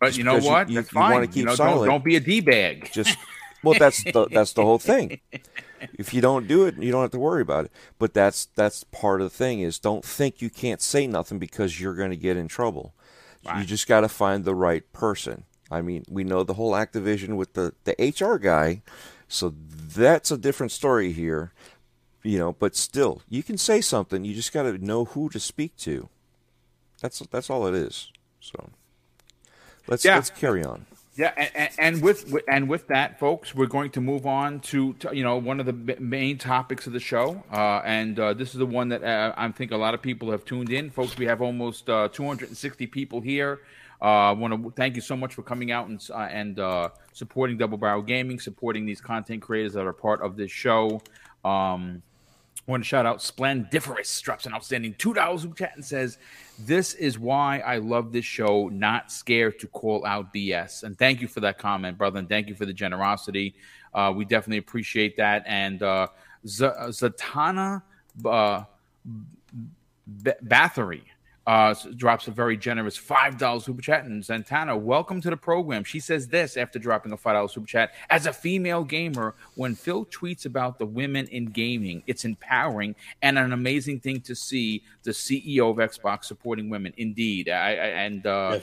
but 0.00 0.06
just 0.06 0.18
you 0.18 0.24
know 0.24 0.36
you- 0.36 0.48
what? 0.48 0.68
you- 0.68 0.76
that's 0.76 0.92
you 0.92 0.98
wanna 0.98 1.14
fine. 1.14 1.26
keep 1.28 1.36
you 1.36 1.44
know, 1.44 1.56
don't, 1.56 1.86
don't 1.86 2.04
be 2.04 2.16
a 2.16 2.20
d 2.20 2.40
bag. 2.40 2.90
Just 2.92 3.16
well, 3.62 3.78
that's 3.78 4.02
the 4.04 4.26
that's 4.30 4.52
the 4.52 4.62
whole 4.62 4.78
thing. 4.78 5.20
If 5.98 6.12
you 6.14 6.20
don't 6.20 6.48
do 6.48 6.64
it, 6.66 6.76
you 6.78 6.90
don't 6.90 7.02
have 7.02 7.10
to 7.12 7.18
worry 7.18 7.42
about 7.42 7.66
it. 7.66 7.72
But 7.98 8.14
that's 8.14 8.46
that's 8.56 8.84
part 8.84 9.20
of 9.20 9.30
the 9.30 9.36
thing 9.36 9.60
is 9.60 9.78
don't 9.78 10.04
think 10.04 10.40
you 10.40 10.50
can't 10.50 10.80
say 10.80 11.06
nothing 11.06 11.38
because 11.38 11.80
you're 11.80 11.94
going 11.94 12.10
to 12.10 12.16
get 12.16 12.36
in 12.36 12.48
trouble. 12.48 12.94
You 13.56 13.62
just 13.64 13.86
got 13.86 14.00
to 14.00 14.08
find 14.08 14.44
the 14.44 14.56
right 14.56 14.90
person. 14.92 15.44
I 15.70 15.82
mean, 15.82 16.04
we 16.08 16.22
know 16.24 16.42
the 16.44 16.54
whole 16.54 16.72
Activision 16.72 17.36
with 17.36 17.54
the 17.54 17.74
the 17.84 17.94
HR 17.98 18.38
guy, 18.38 18.82
so 19.28 19.52
that's 19.96 20.30
a 20.30 20.38
different 20.38 20.72
story 20.72 21.12
here. 21.12 21.52
you 22.22 22.38
know, 22.38 22.52
but 22.52 22.74
still, 22.74 23.22
you 23.28 23.42
can 23.42 23.56
say 23.56 23.80
something. 23.80 24.24
You 24.24 24.34
just 24.34 24.52
got 24.52 24.64
to 24.64 24.78
know 24.84 25.04
who 25.04 25.28
to 25.30 25.38
speak 25.40 25.76
to. 25.78 26.08
That's 27.00 27.18
that's 27.30 27.50
all 27.50 27.66
it 27.66 27.74
is. 27.74 28.10
So 28.40 28.70
let's 29.86 30.04
Yeah. 30.04 30.16
let's 30.16 30.30
carry 30.30 30.64
on. 30.64 30.86
Yeah, 31.16 31.32
and, 31.54 31.70
and 31.78 32.02
with 32.02 32.34
and 32.46 32.68
with 32.68 32.88
that, 32.88 33.18
folks, 33.18 33.54
we're 33.54 33.66
going 33.66 33.90
to 33.92 34.00
move 34.02 34.26
on 34.26 34.60
to, 34.70 34.92
to 34.94 35.16
you 35.16 35.22
know 35.24 35.36
one 35.38 35.60
of 35.60 35.66
the 35.66 35.96
main 35.98 36.36
topics 36.36 36.86
of 36.86 36.92
the 36.92 37.00
show, 37.00 37.42
uh, 37.50 37.80
and 37.84 38.18
uh, 38.20 38.34
this 38.34 38.50
is 38.52 38.58
the 38.58 38.66
one 38.66 38.90
that 38.90 39.02
uh, 39.02 39.32
I 39.36 39.48
think 39.52 39.70
a 39.72 39.78
lot 39.78 39.94
of 39.94 40.02
people 40.02 40.30
have 40.30 40.44
tuned 40.44 40.70
in. 40.70 40.90
Folks, 40.90 41.16
we 41.16 41.24
have 41.26 41.40
almost 41.40 41.88
uh, 41.88 42.08
260 42.12 42.86
people 42.88 43.20
here. 43.22 43.60
I 44.00 44.32
want 44.32 44.54
to 44.54 44.70
thank 44.76 44.96
you 44.96 45.02
so 45.02 45.16
much 45.16 45.34
for 45.34 45.42
coming 45.42 45.70
out 45.70 45.88
and 45.88 46.02
uh, 46.12 46.18
and 46.30 46.58
uh, 46.58 46.90
supporting 47.12 47.56
Double 47.56 47.78
Barrel 47.78 48.02
Gaming, 48.02 48.38
supporting 48.38 48.84
these 48.84 49.00
content 49.00 49.42
creators 49.42 49.72
that 49.74 49.86
are 49.86 49.92
part 49.92 50.22
of 50.22 50.36
this 50.36 50.50
show. 50.50 51.00
Um, 51.44 52.02
want 52.66 52.82
to 52.82 52.88
shout 52.88 53.06
out 53.06 53.18
Splendiferous 53.18 54.20
drops 54.20 54.44
an 54.46 54.52
outstanding 54.52 54.94
two 54.98 55.14
dollars 55.14 55.42
super 55.42 55.54
chat 55.56 55.72
and 55.76 55.84
says, 55.84 56.18
"This 56.58 56.94
is 56.94 57.18
why 57.18 57.60
I 57.60 57.78
love 57.78 58.12
this 58.12 58.24
show. 58.24 58.68
Not 58.68 59.12
scared 59.12 59.58
to 59.60 59.66
call 59.68 60.04
out 60.04 60.34
BS." 60.34 60.82
And 60.82 60.98
thank 60.98 61.20
you 61.20 61.28
for 61.28 61.40
that 61.40 61.58
comment, 61.58 61.96
brother, 61.96 62.18
and 62.18 62.28
thank 62.28 62.48
you 62.48 62.54
for 62.54 62.66
the 62.66 62.72
generosity. 62.72 63.54
Uh, 63.94 64.12
we 64.14 64.24
definitely 64.24 64.58
appreciate 64.58 65.16
that. 65.16 65.44
And 65.46 65.82
uh, 65.82 66.08
Z- 66.46 66.66
uh, 68.24 68.64
B- 70.22 70.30
Bathory 70.44 71.02
uh, 71.46 71.72
drops 71.94 72.26
a 72.26 72.32
very 72.32 72.56
generous 72.56 72.96
five 72.96 73.38
dollars 73.38 73.64
super 73.64 73.80
chat. 73.80 74.04
And 74.04 74.24
Santana, 74.24 74.76
welcome 74.76 75.20
to 75.20 75.30
the 75.30 75.36
program. 75.36 75.84
She 75.84 76.00
says 76.00 76.26
this 76.26 76.56
after 76.56 76.78
dropping 76.78 77.12
a 77.12 77.16
five 77.16 77.34
dollars 77.34 77.52
super 77.52 77.66
chat. 77.66 77.92
As 78.10 78.26
a 78.26 78.32
female 78.32 78.82
gamer, 78.82 79.34
when 79.54 79.76
Phil 79.76 80.06
tweets 80.06 80.44
about 80.44 80.78
the 80.78 80.86
women 80.86 81.28
in 81.28 81.46
gaming, 81.46 82.02
it's 82.08 82.24
empowering 82.24 82.96
and 83.22 83.38
an 83.38 83.52
amazing 83.52 84.00
thing 84.00 84.20
to 84.22 84.34
see 84.34 84.82
the 85.04 85.12
CEO 85.12 85.70
of 85.70 85.76
Xbox 85.76 86.24
supporting 86.24 86.68
women. 86.68 86.92
Indeed, 86.96 87.48
I, 87.48 87.70
I 87.70 87.86
and 88.06 88.26
uh, 88.26 88.58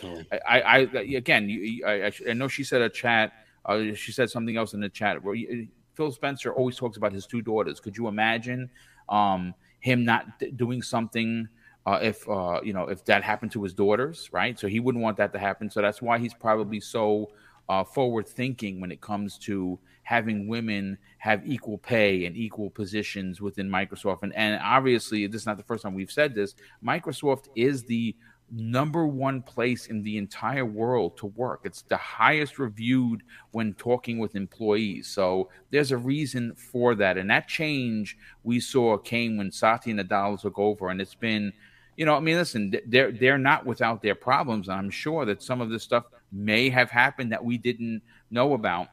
I, 0.45 0.61
I, 0.61 0.77
again, 0.79 1.47
you, 1.47 1.85
I, 1.85 2.11
I, 2.29 2.33
know 2.33 2.49
she 2.49 2.65
said 2.65 2.81
a 2.81 2.89
chat. 2.89 3.31
Uh, 3.65 3.93
she 3.95 4.11
said 4.11 4.29
something 4.29 4.57
else 4.57 4.73
in 4.73 4.81
the 4.81 4.89
chat 4.89 5.23
where 5.23 5.35
you- 5.35 5.67
Phil 5.93 6.11
Spencer 6.11 6.51
always 6.53 6.75
talks 6.75 6.97
about 6.97 7.13
his 7.13 7.27
two 7.27 7.41
daughters. 7.41 7.79
Could 7.79 7.95
you 7.95 8.07
imagine 8.07 8.69
um, 9.09 9.53
him 9.79 10.03
not 10.03 10.25
doing 10.57 10.81
something? 10.81 11.47
Uh, 11.85 11.99
if 12.01 12.27
uh, 12.29 12.61
you 12.63 12.71
know 12.71 12.87
if 12.87 13.03
that 13.05 13.23
happened 13.23 13.51
to 13.51 13.61
his 13.61 13.73
daughters, 13.73 14.29
right? 14.31 14.57
So 14.57 14.67
he 14.67 14.79
wouldn't 14.79 15.03
want 15.03 15.17
that 15.17 15.33
to 15.33 15.39
happen. 15.39 15.69
So 15.69 15.81
that's 15.81 16.01
why 16.01 16.17
he's 16.17 16.33
probably 16.33 16.79
so 16.79 17.29
uh, 17.69 17.83
forward 17.83 18.27
thinking 18.27 18.79
when 18.79 18.91
it 18.91 19.01
comes 19.01 19.37
to 19.39 19.79
having 20.03 20.47
women 20.47 20.97
have 21.17 21.45
equal 21.45 21.77
pay 21.77 22.25
and 22.25 22.35
equal 22.35 22.69
positions 22.69 23.39
within 23.41 23.69
Microsoft. 23.69 24.23
And, 24.23 24.35
and 24.35 24.59
obviously, 24.61 25.27
this 25.27 25.41
is 25.41 25.45
not 25.47 25.57
the 25.57 25.63
first 25.63 25.83
time 25.83 25.93
we've 25.93 26.11
said 26.11 26.35
this. 26.35 26.55
Microsoft 26.85 27.47
is 27.55 27.83
the 27.83 28.15
number 28.51 29.07
one 29.07 29.41
place 29.41 29.87
in 29.87 30.03
the 30.03 30.17
entire 30.17 30.65
world 30.65 31.17
to 31.17 31.27
work. 31.27 31.61
It's 31.63 31.81
the 31.83 31.97
highest 31.97 32.59
reviewed 32.59 33.23
when 33.51 33.73
talking 33.75 34.19
with 34.19 34.35
employees. 34.35 35.07
So 35.07 35.49
there's 35.71 35.91
a 35.91 35.97
reason 35.97 36.53
for 36.55 36.95
that. 36.95 37.17
And 37.17 37.29
that 37.29 37.47
change 37.47 38.17
we 38.43 38.59
saw 38.59 38.97
came 38.97 39.37
when 39.37 39.51
Satya 39.51 39.95
Nadella 39.95 40.39
took 40.39 40.59
over. 40.59 40.89
And 40.89 41.01
it's 41.01 41.15
been, 41.15 41.53
you 41.97 42.05
know, 42.05 42.15
I 42.15 42.19
mean, 42.19 42.35
listen, 42.35 42.73
they're 42.87 43.11
they're 43.11 43.37
not 43.37 43.65
without 43.65 44.01
their 44.01 44.15
problems. 44.15 44.67
And 44.67 44.77
I'm 44.77 44.89
sure 44.89 45.25
that 45.25 45.43
some 45.43 45.61
of 45.61 45.69
this 45.69 45.83
stuff 45.83 46.05
may 46.31 46.69
have 46.69 46.89
happened 46.89 47.31
that 47.31 47.43
we 47.43 47.57
didn't 47.57 48.01
know 48.31 48.53
about 48.53 48.89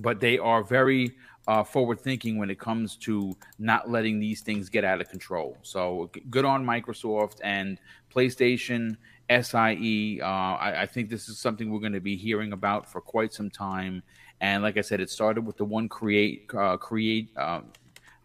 but 0.00 0.20
they 0.20 0.38
are 0.38 0.62
very 0.62 1.12
uh, 1.48 1.64
forward 1.64 2.00
thinking 2.00 2.38
when 2.38 2.50
it 2.50 2.58
comes 2.58 2.96
to 2.96 3.36
not 3.58 3.90
letting 3.90 4.20
these 4.20 4.40
things 4.40 4.68
get 4.68 4.84
out 4.84 5.00
of 5.00 5.08
control. 5.08 5.56
So 5.62 6.10
good 6.30 6.44
on 6.44 6.64
Microsoft 6.64 7.38
and 7.42 7.78
PlayStation, 8.14 8.96
SIE. 9.28 10.20
Uh, 10.22 10.26
I, 10.26 10.82
I 10.82 10.86
think 10.86 11.10
this 11.10 11.28
is 11.28 11.38
something 11.38 11.70
we're 11.70 11.80
going 11.80 11.92
to 11.92 12.00
be 12.00 12.16
hearing 12.16 12.52
about 12.52 12.90
for 12.90 13.00
quite 13.00 13.32
some 13.32 13.50
time. 13.50 14.02
And 14.40 14.62
like 14.62 14.76
I 14.76 14.80
said, 14.82 15.00
it 15.00 15.10
started 15.10 15.46
with 15.46 15.56
the 15.56 15.64
one 15.64 15.88
create 15.88 16.50
uh, 16.56 16.76
create 16.76 17.36
um, 17.36 17.66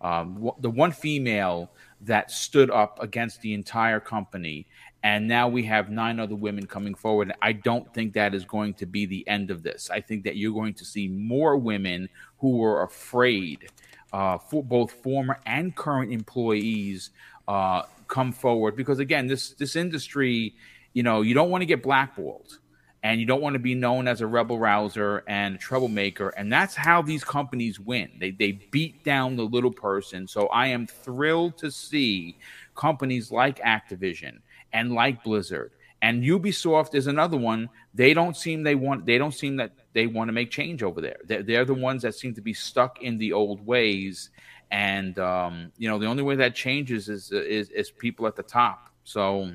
um, 0.02 0.52
the 0.60 0.70
one 0.70 0.92
female 0.92 1.72
that 2.02 2.32
stood 2.32 2.70
up 2.70 3.02
against 3.02 3.42
the 3.42 3.54
entire 3.54 4.00
company. 4.00 4.68
And 5.04 5.28
now 5.28 5.48
we 5.48 5.64
have 5.64 5.90
nine 5.90 6.20
other 6.20 6.36
women 6.36 6.66
coming 6.66 6.96
forward. 6.96 7.34
I 7.42 7.54
don't 7.54 7.92
think 7.94 8.14
that 8.14 8.34
is 8.34 8.46
going 8.46 8.74
to 8.76 8.86
be 8.86 9.06
the 9.06 9.28
end 9.28 9.52
of 9.52 9.64
this. 9.64 9.90
I 9.90 10.02
think 10.02 10.24
that 10.24 10.36
you're 10.36 10.54
going 10.54 10.74
to 10.76 10.86
see 10.86 11.08
more 11.08 11.58
women 11.58 12.10
who 12.40 12.64
are 12.64 12.84
afraid, 12.84 13.70
uh, 14.12 14.38
for 14.38 14.64
both 14.64 14.92
former 14.92 15.40
and 15.46 15.76
current 15.76 16.12
employees, 16.12 17.12
uh, 17.48 17.84
come 18.08 18.32
forward 18.32 18.76
because 18.76 19.00
again, 19.00 19.28
this 19.28 19.52
this 19.52 19.76
industry, 19.76 20.56
you 20.94 21.04
know, 21.04 21.22
you 21.22 21.34
don't 21.34 21.50
want 21.50 21.62
to 21.62 21.66
get 21.66 21.84
blackballed 21.84 22.60
and 23.04 23.20
you 23.20 23.26
don't 23.26 23.42
want 23.42 23.54
to 23.54 23.60
be 23.60 23.76
known 23.76 24.08
as 24.08 24.22
a 24.22 24.28
rebel 24.28 24.60
rouser 24.60 25.24
and 25.28 25.56
a 25.56 25.58
troublemaker. 25.58 26.30
And 26.30 26.52
that's 26.52 26.76
how 26.76 27.02
these 27.02 27.24
companies 27.24 27.80
win. 27.80 28.10
They 28.20 28.32
they 28.32 28.54
beat 28.72 29.04
down 29.04 29.36
the 29.36 29.46
little 29.46 29.72
person. 29.72 30.28
So 30.28 30.48
I 30.48 30.68
am 30.68 30.88
thrilled 30.88 31.58
to 31.60 31.72
see 31.72 32.38
companies 32.76 33.32
like 33.32 33.60
Activision 33.60 34.40
and 34.74 34.94
like 34.94 35.24
Blizzard 35.24 35.72
and 36.02 36.24
Ubisoft 36.24 36.96
is 36.96 37.08
another 37.08 37.38
one. 37.38 37.70
They 37.94 38.14
don't 38.14 38.38
seem 38.38 38.64
they 38.64 38.76
want 38.76 39.06
they 39.06 39.18
don't 39.18 39.34
seem 39.34 39.56
that 39.58 39.72
they 39.94 40.08
want 40.08 40.28
to 40.28 40.32
make 40.32 40.52
change 40.52 40.84
over 40.84 41.02
there. 41.02 41.18
They're, 41.26 41.44
they're 41.44 41.66
the 41.66 41.74
ones 41.74 42.04
that 42.04 42.16
seem 42.16 42.34
to 42.36 42.42
be 42.42 42.54
stuck 42.54 43.02
in 43.02 43.18
the 43.18 43.34
old 43.34 43.66
ways. 43.66 44.30
And 44.70 45.18
um, 45.18 45.72
you 45.78 45.90
know 45.90 45.98
the 45.98 46.06
only 46.06 46.24
way 46.24 46.36
that 46.36 46.56
changes 46.56 47.10
is 47.10 47.32
is, 47.32 47.70
is 47.70 47.90
people 47.90 48.28
at 48.28 48.36
the 48.36 48.44
top. 48.44 48.90
So 49.04 49.52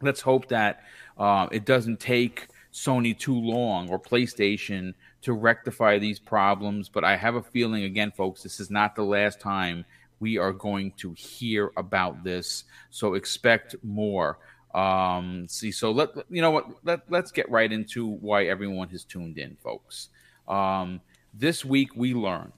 let's 0.00 0.20
hope 0.20 0.48
that 0.48 0.84
uh, 1.18 1.48
it 1.50 1.64
doesn't 1.64 2.00
take 2.00 2.48
Sony 2.78 3.18
too 3.18 3.38
long 3.38 3.90
or 3.90 3.98
PlayStation 3.98 4.94
to 5.22 5.32
rectify 5.32 5.98
these 5.98 6.18
problems. 6.18 6.88
But 6.88 7.04
I 7.04 7.16
have 7.16 7.34
a 7.34 7.42
feeling, 7.42 7.84
again, 7.84 8.12
folks, 8.12 8.42
this 8.42 8.60
is 8.60 8.70
not 8.70 8.94
the 8.94 9.02
last 9.02 9.40
time 9.40 9.84
we 10.20 10.38
are 10.38 10.52
going 10.52 10.92
to 10.98 11.12
hear 11.12 11.72
about 11.76 12.22
this. 12.22 12.64
So 12.90 13.14
expect 13.14 13.74
more. 13.82 14.38
Um, 14.74 15.46
see, 15.48 15.72
so 15.72 15.90
let 15.90 16.10
you 16.30 16.42
know 16.42 16.50
what. 16.50 16.66
Let 16.84 17.00
let's 17.10 17.32
get 17.32 17.50
right 17.50 17.72
into 17.72 18.06
why 18.06 18.46
everyone 18.46 18.88
has 18.90 19.02
tuned 19.02 19.38
in, 19.38 19.56
folks. 19.62 20.10
Um, 20.46 21.00
this 21.34 21.64
week 21.64 21.90
we 21.96 22.14
learned 22.14 22.52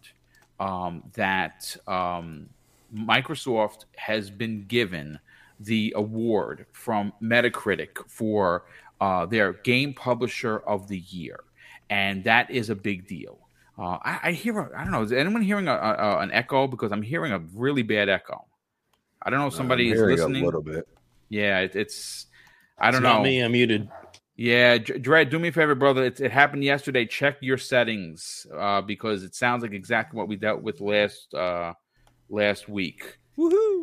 um, 0.58 1.02
that 1.14 1.76
um, 1.86 2.48
Microsoft 2.94 3.84
has 3.96 4.28
been 4.28 4.64
given 4.66 5.18
the 5.60 5.92
award 5.96 6.66
from 6.72 7.12
Metacritic 7.22 7.98
for 8.08 8.64
uh, 9.00 9.26
their 9.26 9.54
Game 9.54 9.94
Publisher 9.94 10.58
of 10.58 10.88
the 10.88 10.98
Year, 10.98 11.40
and 11.88 12.24
that 12.24 12.50
is 12.50 12.70
a 12.70 12.74
big 12.74 13.06
deal. 13.06 13.38
Uh, 13.78 13.98
I, 14.04 14.20
I 14.24 14.32
hear, 14.32 14.58
a, 14.58 14.78
I 14.78 14.82
don't 14.82 14.92
know, 14.92 15.02
is 15.02 15.12
anyone 15.12 15.42
hearing 15.42 15.66
a, 15.68 15.72
a, 15.72 16.18
an 16.18 16.30
echo? 16.32 16.66
Because 16.66 16.92
I'm 16.92 17.02
hearing 17.02 17.32
a 17.32 17.38
really 17.54 17.82
bad 17.82 18.08
echo. 18.08 18.44
I 19.22 19.30
don't 19.30 19.38
know 19.38 19.46
if 19.46 19.54
somebody 19.54 19.88
I'm 19.88 19.94
is 19.94 20.02
listening. 20.02 20.42
a 20.42 20.46
little 20.46 20.62
bit. 20.62 20.86
Yeah, 21.28 21.60
it, 21.60 21.76
it's. 21.76 22.26
I 22.78 22.90
don't 22.90 23.00
It's 23.00 23.02
not 23.04 23.18
know. 23.18 23.22
me. 23.24 23.40
I'm 23.40 23.52
muted. 23.52 23.88
Yeah, 24.36 24.78
Dr- 24.78 25.02
Dredd, 25.02 25.30
do 25.30 25.38
me 25.38 25.48
a 25.48 25.52
favor, 25.52 25.74
brother. 25.74 26.04
It, 26.04 26.18
it 26.20 26.30
happened 26.32 26.64
yesterday. 26.64 27.04
Check 27.04 27.36
your 27.40 27.58
settings 27.58 28.46
uh, 28.56 28.80
because 28.80 29.22
it 29.22 29.34
sounds 29.34 29.62
like 29.62 29.72
exactly 29.72 30.16
what 30.16 30.28
we 30.28 30.36
dealt 30.36 30.62
with 30.62 30.80
last 30.80 31.34
uh, 31.34 31.74
last 32.30 32.68
week. 32.68 33.18
Woohoo! 33.36 33.79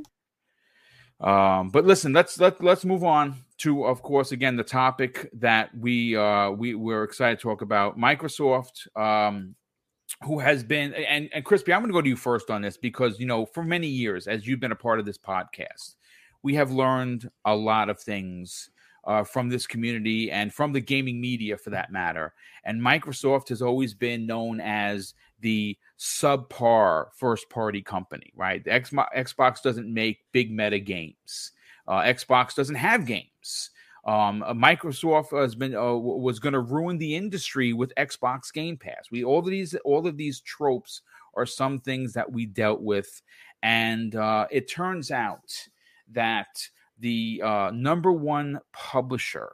Um, 1.19 1.69
but 1.69 1.86
listen, 1.86 2.13
let's 2.13 2.39
let 2.39 2.63
let's 2.63 2.86
move 2.86 3.03
on 3.03 3.36
to, 3.60 3.86
of 3.86 4.01
course, 4.03 4.32
again 4.32 4.56
the 4.56 4.63
topic 4.63 5.29
that 5.33 5.75
we 5.75 6.15
uh, 6.15 6.52
we 6.52 6.75
we're 6.75 7.04
excited 7.04 7.39
to 7.39 7.44
talk 7.44 7.62
about. 7.62 7.98
Microsoft, 7.98 8.87
um, 8.96 9.56
who 10.23 10.39
has 10.39 10.63
been 10.63 10.94
and 10.94 11.29
and 11.33 11.44
Crispy, 11.44 11.73
I'm 11.73 11.81
going 11.81 11.89
to 11.89 11.94
go 11.94 12.02
to 12.02 12.10
you 12.10 12.15
first 12.15 12.52
on 12.52 12.62
this 12.62 12.77
because 12.77 13.19
you 13.19 13.25
know 13.25 13.46
for 13.46 13.63
many 13.63 13.87
years, 13.87 14.27
as 14.27 14.46
you've 14.46 14.60
been 14.60 14.71
a 14.71 14.75
part 14.75 15.00
of 15.00 15.06
this 15.06 15.17
podcast, 15.17 15.96
we 16.44 16.54
have 16.54 16.71
learned 16.71 17.29
a 17.46 17.56
lot 17.56 17.89
of 17.89 18.00
things 18.00 18.69
uh, 19.08 19.23
from 19.23 19.50
this 19.50 19.65
community 19.65 20.29
and 20.29 20.54
from 20.54 20.73
the 20.73 20.81
gaming 20.81 21.19
media 21.19 21.58
for 21.58 21.71
that 21.71 21.92
matter. 21.92 22.33
And 22.65 22.79
Microsoft 22.79 23.50
has 23.50 23.62
always 23.62 23.94
been 23.94 24.27
known 24.27 24.60
as 24.60 25.15
the 25.40 25.77
subpar 26.00 27.08
first 27.15 27.50
party 27.50 27.81
company, 27.81 28.31
right? 28.35 28.63
The 28.63 28.71
Xbox, 28.71 29.62
doesn't 29.62 29.92
make 29.92 30.19
big 30.31 30.52
meta 30.52 30.79
games. 30.79 31.52
Uh, 31.88 32.02
Xbox 32.02 32.56
doesn't 32.56 32.75
have 32.75 33.06
games. 33.06 33.71
Um, 34.06 34.42
uh, 34.44 34.54
Microsoft 34.54 35.38
has 35.38 35.54
been 35.54 35.75
uh, 35.75 35.94
was 35.94 36.40
going 36.40 36.54
to 36.54 36.62
ruin 36.62 36.98
the 36.98 37.15
industry 37.15 37.73
with 37.73 37.94
Xbox 37.96 38.54
Game 38.54 38.77
Pass. 38.77 39.08
We 39.12 39.23
all 39.23 39.40
of 39.40 39.46
these 39.48 39.75
all 39.83 40.08
of 40.08 40.15
these 40.15 40.40
tropes 40.42 41.02
are 41.35 41.46
some 41.46 41.79
things 41.79 42.13
that 42.13 42.31
we 42.31 42.46
dealt 42.46 42.81
with, 42.81 43.21
and 43.63 44.15
uh, 44.15 44.48
it 44.50 44.69
turns 44.71 45.12
out 45.12 45.52
that 46.13 46.48
the 47.00 47.42
uh, 47.44 47.71
number 47.73 48.12
one 48.13 48.60
publisher 48.71 49.52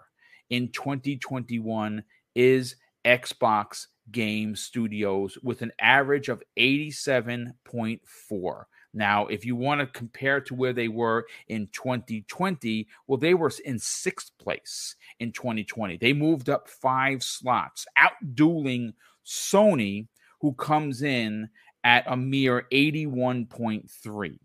in 0.51 0.69
2021 0.69 2.03
is 2.35 2.75
Xbox 3.05 3.87
Game 4.11 4.55
Studios 4.55 5.37
with 5.43 5.61
an 5.61 5.71
average 5.79 6.29
of 6.29 6.41
87.4. 6.57 8.63
Now, 8.93 9.25
if 9.27 9.45
you 9.45 9.55
want 9.55 9.81
to 9.81 9.87
compare 9.87 10.39
to 10.41 10.53
where 10.53 10.73
they 10.73 10.87
were 10.87 11.25
in 11.47 11.67
2020, 11.71 12.87
well, 13.07 13.17
they 13.17 13.33
were 13.33 13.51
in 13.65 13.79
sixth 13.79 14.31
place 14.37 14.95
in 15.19 15.31
2020. 15.31 15.97
They 15.97 16.13
moved 16.13 16.49
up 16.49 16.69
five 16.69 17.23
slots, 17.23 17.87
outdueling 17.97 18.93
Sony, 19.25 20.07
who 20.41 20.53
comes 20.53 21.01
in 21.01 21.49
at 21.83 22.03
a 22.07 22.15
mere 22.15 22.67
81.3, 22.71 24.39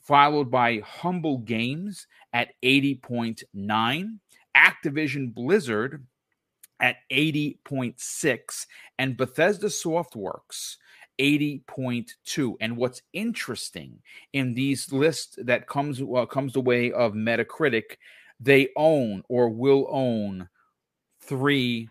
followed 0.00 0.50
by 0.50 0.80
Humble 0.80 1.38
Games 1.38 2.06
at 2.32 2.54
80.9, 2.62 4.18
Activision 4.56 5.32
Blizzard 5.32 6.04
at 6.82 6.96
80.6, 7.10 8.66
and 8.98 9.16
Bethesda 9.16 9.68
Softworks 9.68 10.76
80.2. 11.18 12.54
And 12.60 12.76
what's 12.76 13.02
interesting 13.12 14.00
in 14.32 14.54
these 14.54 14.92
lists 14.92 15.38
that 15.42 15.68
comes 15.68 16.02
uh, 16.02 16.26
comes 16.26 16.52
the 16.52 16.60
way 16.60 16.92
of 16.92 17.12
Metacritic, 17.12 17.96
they 18.40 18.68
own 18.76 19.22
or 19.28 19.48
will 19.48 19.86
own 19.90 20.48
three 21.20 21.88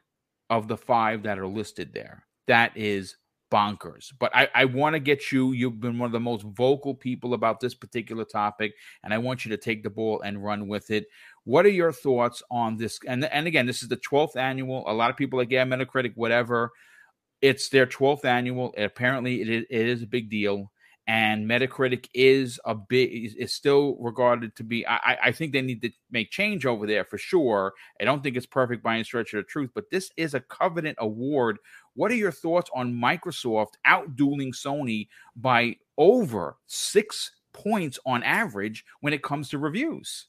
of 0.49 0.67
the 0.67 0.77
five 0.77 1.23
that 1.23 1.39
are 1.39 1.47
listed 1.47 1.93
there. 1.93 2.25
That 2.47 2.75
is 2.75 3.15
bonkers. 3.51 4.11
But 4.17 4.35
I, 4.35 4.49
I 4.55 4.65
want 4.65 4.93
to 4.95 4.99
get 4.99 5.31
you. 5.31 5.51
You've 5.51 5.79
been 5.79 5.99
one 5.99 6.07
of 6.07 6.13
the 6.13 6.19
most 6.19 6.43
vocal 6.43 6.95
people 6.95 7.33
about 7.33 7.59
this 7.59 7.75
particular 7.75 8.25
topic, 8.25 8.73
and 9.03 9.13
I 9.13 9.17
want 9.17 9.45
you 9.45 9.49
to 9.51 9.57
take 9.57 9.83
the 9.83 9.89
ball 9.89 10.21
and 10.21 10.43
run 10.43 10.67
with 10.67 10.89
it. 10.89 11.05
What 11.43 11.65
are 11.65 11.69
your 11.69 11.91
thoughts 11.91 12.43
on 12.51 12.77
this? 12.77 12.99
And 13.07 13.25
and 13.25 13.47
again, 13.47 13.65
this 13.65 13.81
is 13.81 13.89
the 13.89 13.97
12th 13.97 14.35
annual. 14.35 14.83
A 14.87 14.93
lot 14.93 15.09
of 15.09 15.17
people 15.17 15.39
like, 15.39 15.51
yeah, 15.51 15.65
Metacritic, 15.65 16.13
whatever. 16.15 16.71
It's 17.41 17.69
their 17.69 17.87
12th 17.87 18.25
annual. 18.25 18.73
Apparently, 18.77 19.41
it 19.41 19.49
is, 19.49 19.65
it 19.69 19.87
is 19.87 20.03
a 20.03 20.07
big 20.07 20.29
deal. 20.29 20.71
And 21.07 21.49
Metacritic 21.49 22.07
is 22.13 22.59
a 22.63 22.75
big 22.75 23.33
is 23.35 23.53
still 23.53 23.97
regarded 23.99 24.55
to 24.55 24.63
be. 24.63 24.85
I, 24.85 25.17
I 25.23 25.31
think 25.31 25.51
they 25.51 25.63
need 25.63 25.81
to 25.81 25.89
make 26.11 26.29
change 26.29 26.67
over 26.67 26.85
there 26.85 27.03
for 27.03 27.17
sure. 27.17 27.73
I 27.99 28.05
don't 28.05 28.21
think 28.21 28.37
it's 28.37 28.45
perfect 28.45 28.83
by 28.83 28.93
any 28.93 29.03
stretch 29.03 29.33
of 29.33 29.37
the 29.37 29.49
truth, 29.49 29.71
but 29.73 29.89
this 29.89 30.11
is 30.15 30.35
a 30.35 30.39
covenant 30.41 30.97
award. 31.01 31.57
What 31.95 32.11
are 32.11 32.15
your 32.15 32.31
thoughts 32.31 32.69
on 32.75 32.93
Microsoft 32.93 33.73
outdueling 33.85 34.53
Sony 34.55 35.07
by 35.35 35.77
over 35.97 36.57
six 36.67 37.31
points 37.51 37.99
on 38.05 38.21
average 38.21 38.85
when 39.01 39.11
it 39.11 39.23
comes 39.23 39.49
to 39.49 39.57
reviews? 39.57 40.27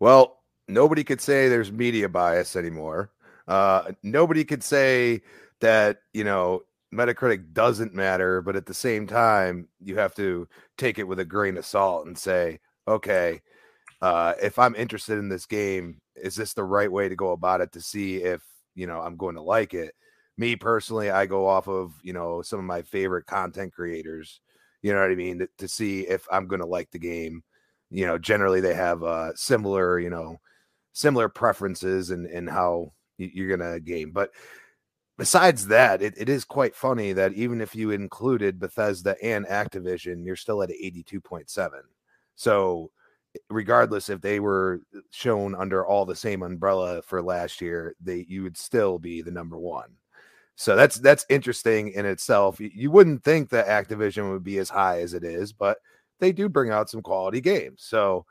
Well, 0.00 0.38
nobody 0.68 1.04
could 1.04 1.20
say 1.20 1.48
there's 1.48 1.72
media 1.72 2.08
bias 2.08 2.56
anymore. 2.56 3.10
Uh, 3.46 3.92
nobody 4.02 4.44
could 4.44 4.62
say 4.62 5.22
that 5.60 5.98
you 6.12 6.24
know 6.24 6.62
Metacritic 6.94 7.52
doesn't 7.52 7.94
matter, 7.94 8.40
but 8.42 8.56
at 8.56 8.66
the 8.66 8.74
same 8.74 9.06
time, 9.06 9.68
you 9.80 9.96
have 9.98 10.14
to 10.16 10.48
take 10.76 10.98
it 10.98 11.04
with 11.08 11.18
a 11.20 11.24
grain 11.24 11.56
of 11.56 11.66
salt 11.66 12.06
and 12.06 12.16
say, 12.16 12.60
okay, 12.86 13.40
uh, 14.02 14.34
if 14.42 14.58
I'm 14.58 14.76
interested 14.76 15.18
in 15.18 15.28
this 15.28 15.46
game, 15.46 16.00
is 16.16 16.36
this 16.36 16.54
the 16.54 16.64
right 16.64 16.92
way 16.92 17.08
to 17.08 17.16
go 17.16 17.32
about 17.32 17.60
it 17.62 17.72
to 17.72 17.80
see 17.82 18.18
if 18.18 18.42
you 18.74 18.86
know 18.86 19.00
I'm 19.00 19.16
going 19.16 19.36
to 19.36 19.42
like 19.42 19.74
it? 19.74 19.94
Me 20.38 20.56
personally, 20.56 21.10
I 21.10 21.26
go 21.26 21.46
off 21.48 21.68
of 21.68 21.94
you 22.02 22.12
know 22.14 22.42
some 22.42 22.60
of 22.60 22.64
my 22.66 22.82
favorite 22.82 23.26
content 23.26 23.72
creators. 23.74 24.40
You 24.82 24.94
know 24.94 25.00
what 25.00 25.10
I 25.12 25.16
mean 25.16 25.40
to, 25.40 25.48
to 25.58 25.68
see 25.68 26.02
if 26.02 26.26
I'm 26.32 26.46
going 26.48 26.60
to 26.60 26.66
like 26.66 26.90
the 26.92 26.98
game. 27.00 27.42
You 27.90 28.06
know, 28.06 28.18
generally 28.18 28.60
they 28.60 28.74
have 28.74 29.02
uh, 29.02 29.34
similar 29.34 29.98
you 29.98 30.10
know 30.10 30.40
similar 30.92 31.28
preferences 31.28 32.10
and 32.10 32.26
and 32.26 32.48
how 32.48 32.92
you're 33.18 33.56
gonna 33.56 33.80
game, 33.80 34.12
but 34.12 34.30
besides 35.18 35.66
that, 35.66 36.00
it, 36.00 36.14
it 36.16 36.28
is 36.28 36.44
quite 36.44 36.74
funny 36.74 37.12
that 37.12 37.34
even 37.34 37.60
if 37.60 37.74
you 37.74 37.90
included 37.90 38.60
Bethesda 38.60 39.16
and 39.22 39.44
Activision, 39.46 40.24
you're 40.24 40.36
still 40.36 40.62
at 40.62 40.70
82.7. 40.70 41.70
So, 42.36 42.90
regardless 43.50 44.08
if 44.08 44.20
they 44.20 44.40
were 44.40 44.80
shown 45.10 45.54
under 45.54 45.84
all 45.84 46.06
the 46.06 46.16
same 46.16 46.42
umbrella 46.42 47.02
for 47.02 47.22
last 47.22 47.60
year, 47.60 47.94
they 48.00 48.24
you 48.28 48.42
would 48.44 48.56
still 48.56 48.98
be 48.98 49.20
the 49.20 49.30
number 49.30 49.58
one. 49.58 49.90
So 50.56 50.74
that's 50.74 50.96
that's 50.96 51.26
interesting 51.28 51.90
in 51.90 52.06
itself. 52.06 52.58
You 52.60 52.90
wouldn't 52.90 53.22
think 53.22 53.50
that 53.50 53.66
Activision 53.66 54.32
would 54.32 54.42
be 54.44 54.58
as 54.58 54.70
high 54.70 55.00
as 55.02 55.14
it 55.14 55.24
is, 55.24 55.52
but 55.52 55.78
they 56.18 56.32
do 56.32 56.48
bring 56.48 56.70
out 56.70 56.90
some 56.90 57.02
quality 57.02 57.40
games. 57.40 57.82
So 57.82 58.26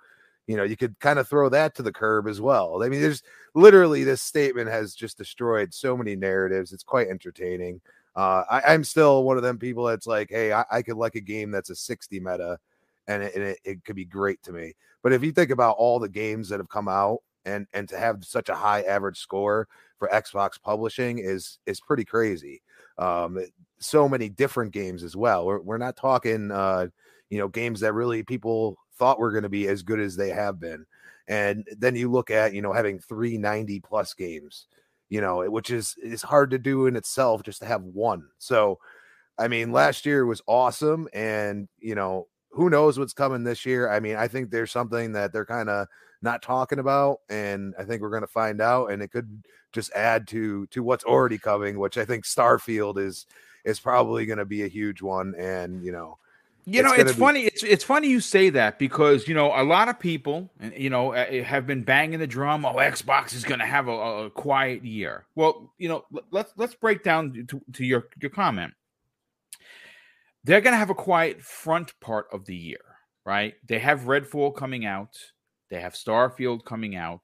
you 0.48 0.56
know, 0.56 0.64
you 0.64 0.78
could 0.78 0.98
kind 1.00 1.20
of 1.20 1.28
throw 1.28 1.50
that 1.50 1.76
to 1.76 1.84
the 1.84 1.92
curb 1.92 2.28
as 2.28 2.40
well. 2.40 2.82
I 2.82 2.88
mean, 2.90 3.02
there's 3.02 3.22
literally 3.54 4.06
this 4.06 4.22
statement 4.22 4.70
has 4.70 4.96
just 4.96 5.18
destroyed 5.18 5.74
so 5.74 5.98
many 5.98 6.16
narratives. 6.16 6.72
It's 6.72 6.84
quite 6.84 7.10
entertaining. 7.10 7.82
Uh, 8.16 8.44
I, 8.50 8.74
am 8.74 8.84
still 8.84 9.26
one 9.26 9.38
of 9.38 9.44
them 9.44 9.60
people 9.60 9.84
that's 9.84 10.08
like, 10.08 10.30
hey, 10.32 10.54
I, 10.54 10.64
I, 10.72 10.82
could 10.82 10.96
like 10.98 11.16
a 11.16 11.22
game 11.22 11.52
that's 11.52 11.70
a 11.70 11.76
60 11.76 12.20
meta, 12.20 12.58
and, 13.08 13.22
it, 13.22 13.36
and 13.36 13.44
it, 13.44 13.60
it 13.64 13.84
could 13.84 13.96
be 13.96 14.06
great 14.06 14.42
to 14.44 14.54
me. 14.54 14.74
But 15.04 15.14
if 15.14 15.24
you 15.24 15.32
think 15.32 15.52
about 15.52 15.76
all 15.78 16.00
the 16.00 16.10
games 16.10 16.50
that 16.50 16.60
have 16.60 16.70
come 16.70 16.88
out, 16.88 17.20
and 17.46 17.66
and 17.74 17.88
to 17.90 17.98
have 17.98 18.26
such 18.26 18.50
a 18.50 18.56
high 18.56 18.82
average 18.82 19.20
score 19.20 19.68
for 19.98 20.10
Xbox 20.10 20.62
publishing 20.62 21.20
is 21.20 21.60
is 21.66 21.80
pretty 21.80 22.04
crazy. 22.06 22.62
Um, 22.98 23.40
so 23.80 24.10
many 24.10 24.30
different 24.30 24.74
games 24.74 25.04
as 25.04 25.16
well. 25.16 25.46
We're 25.46 25.62
we're 25.62 25.78
not 25.78 25.96
talking, 25.96 26.52
uh, 26.52 26.88
you 27.30 27.38
know, 27.38 27.48
games 27.48 27.80
that 27.82 27.94
really 27.94 28.24
people 28.24 28.78
thought 28.98 29.20
were 29.20 29.32
going 29.32 29.44
to 29.44 29.50
be 29.50 29.68
as 29.68 29.84
good 29.84 30.00
as 30.00 30.16
they 30.16 30.30
have 30.30 30.60
been. 30.60 30.86
And 31.28 31.68
then 31.78 31.96
you 31.96 32.10
look 32.10 32.32
at, 32.32 32.54
you 32.54 32.62
know, 32.62 32.74
having 32.74 33.00
390 33.00 33.80
plus 33.82 34.14
games, 34.14 34.68
you 35.10 35.22
know, 35.22 35.50
which 35.50 35.72
is 35.72 35.96
is 36.02 36.22
hard 36.22 36.52
to 36.52 36.58
do 36.58 36.88
in 36.88 36.96
itself 36.96 37.44
just 37.44 37.60
to 37.60 37.66
have 37.66 37.84
one. 37.84 38.28
So, 38.38 38.80
I 39.38 39.48
mean, 39.48 39.72
last 39.72 40.06
year 40.06 40.26
was 40.26 40.42
awesome 40.48 41.08
and, 41.14 41.68
you 41.80 41.96
know, 41.96 42.28
who 42.52 42.70
knows 42.70 42.98
what's 42.98 43.14
coming 43.14 43.44
this 43.44 43.66
year? 43.66 43.90
I 43.90 44.00
mean, 44.00 44.16
I 44.16 44.28
think 44.28 44.50
there's 44.50 44.72
something 44.72 45.12
that 45.14 45.34
they're 45.34 45.46
kind 45.46 45.70
of 45.70 45.88
not 46.22 46.42
talking 46.42 46.80
about 46.80 47.20
and 47.30 47.76
I 47.78 47.84
think 47.84 48.02
we're 48.02 48.10
going 48.10 48.22
to 48.22 48.28
find 48.28 48.62
out 48.62 48.92
and 48.92 49.02
it 49.04 49.12
could 49.12 49.44
just 49.74 49.92
add 49.94 50.28
to 50.30 50.66
to 50.68 50.82
what's 50.82 51.04
already 51.04 51.38
coming, 51.38 51.78
which 51.78 51.98
I 51.98 52.06
think 52.06 52.24
Starfield 52.24 52.98
is 52.98 53.26
is 53.66 53.80
probably 53.82 54.26
going 54.26 54.40
to 54.40 54.46
be 54.46 54.64
a 54.64 54.68
huge 54.68 55.02
one 55.02 55.36
and, 55.38 55.84
you 55.84 55.92
know, 55.92 56.18
you 56.70 56.84
know, 56.84 56.92
it's, 56.92 57.12
it's 57.12 57.20
funny. 57.20 57.44
It's 57.46 57.64
it's 57.64 57.84
funny 57.86 58.10
you 58.10 58.20
say 58.20 58.50
that 58.50 58.78
because 58.78 59.26
you 59.26 59.34
know 59.34 59.54
a 59.56 59.64
lot 59.64 59.88
of 59.88 59.98
people, 59.98 60.52
you 60.76 60.90
know, 60.90 61.12
have 61.12 61.66
been 61.66 61.84
banging 61.84 62.20
the 62.20 62.28
drum. 62.28 62.66
Oh, 62.66 62.74
Xbox 62.74 63.34
is 63.34 63.46
going 63.46 63.62
to 63.62 63.66
have 63.66 63.88
a, 63.88 63.92
a, 64.26 64.30
quiet 64.30 64.84
year. 64.84 65.26
Well, 65.34 65.72
you 65.78 65.88
know, 65.88 66.04
let's 66.30 66.52
let's 66.58 66.76
break 66.76 67.04
down 67.04 67.48
to, 67.48 67.62
to 67.72 67.86
your 67.86 68.10
your 68.22 68.32
comment. 68.32 68.74
They're 70.44 70.60
going 70.60 70.74
to 70.74 70.78
have 70.78 70.90
a 70.90 70.96
quiet 70.96 71.42
front 71.42 71.98
part 72.02 72.28
of 72.34 72.46
the 72.46 72.56
year, 72.56 72.84
right? 73.26 73.54
They 73.66 73.80
have 73.80 74.02
Redfall 74.02 74.54
coming 74.54 74.86
out. 74.86 75.18
They 75.70 75.80
have 75.80 75.94
Starfield 75.94 76.66
coming 76.66 76.98
out. 76.98 77.22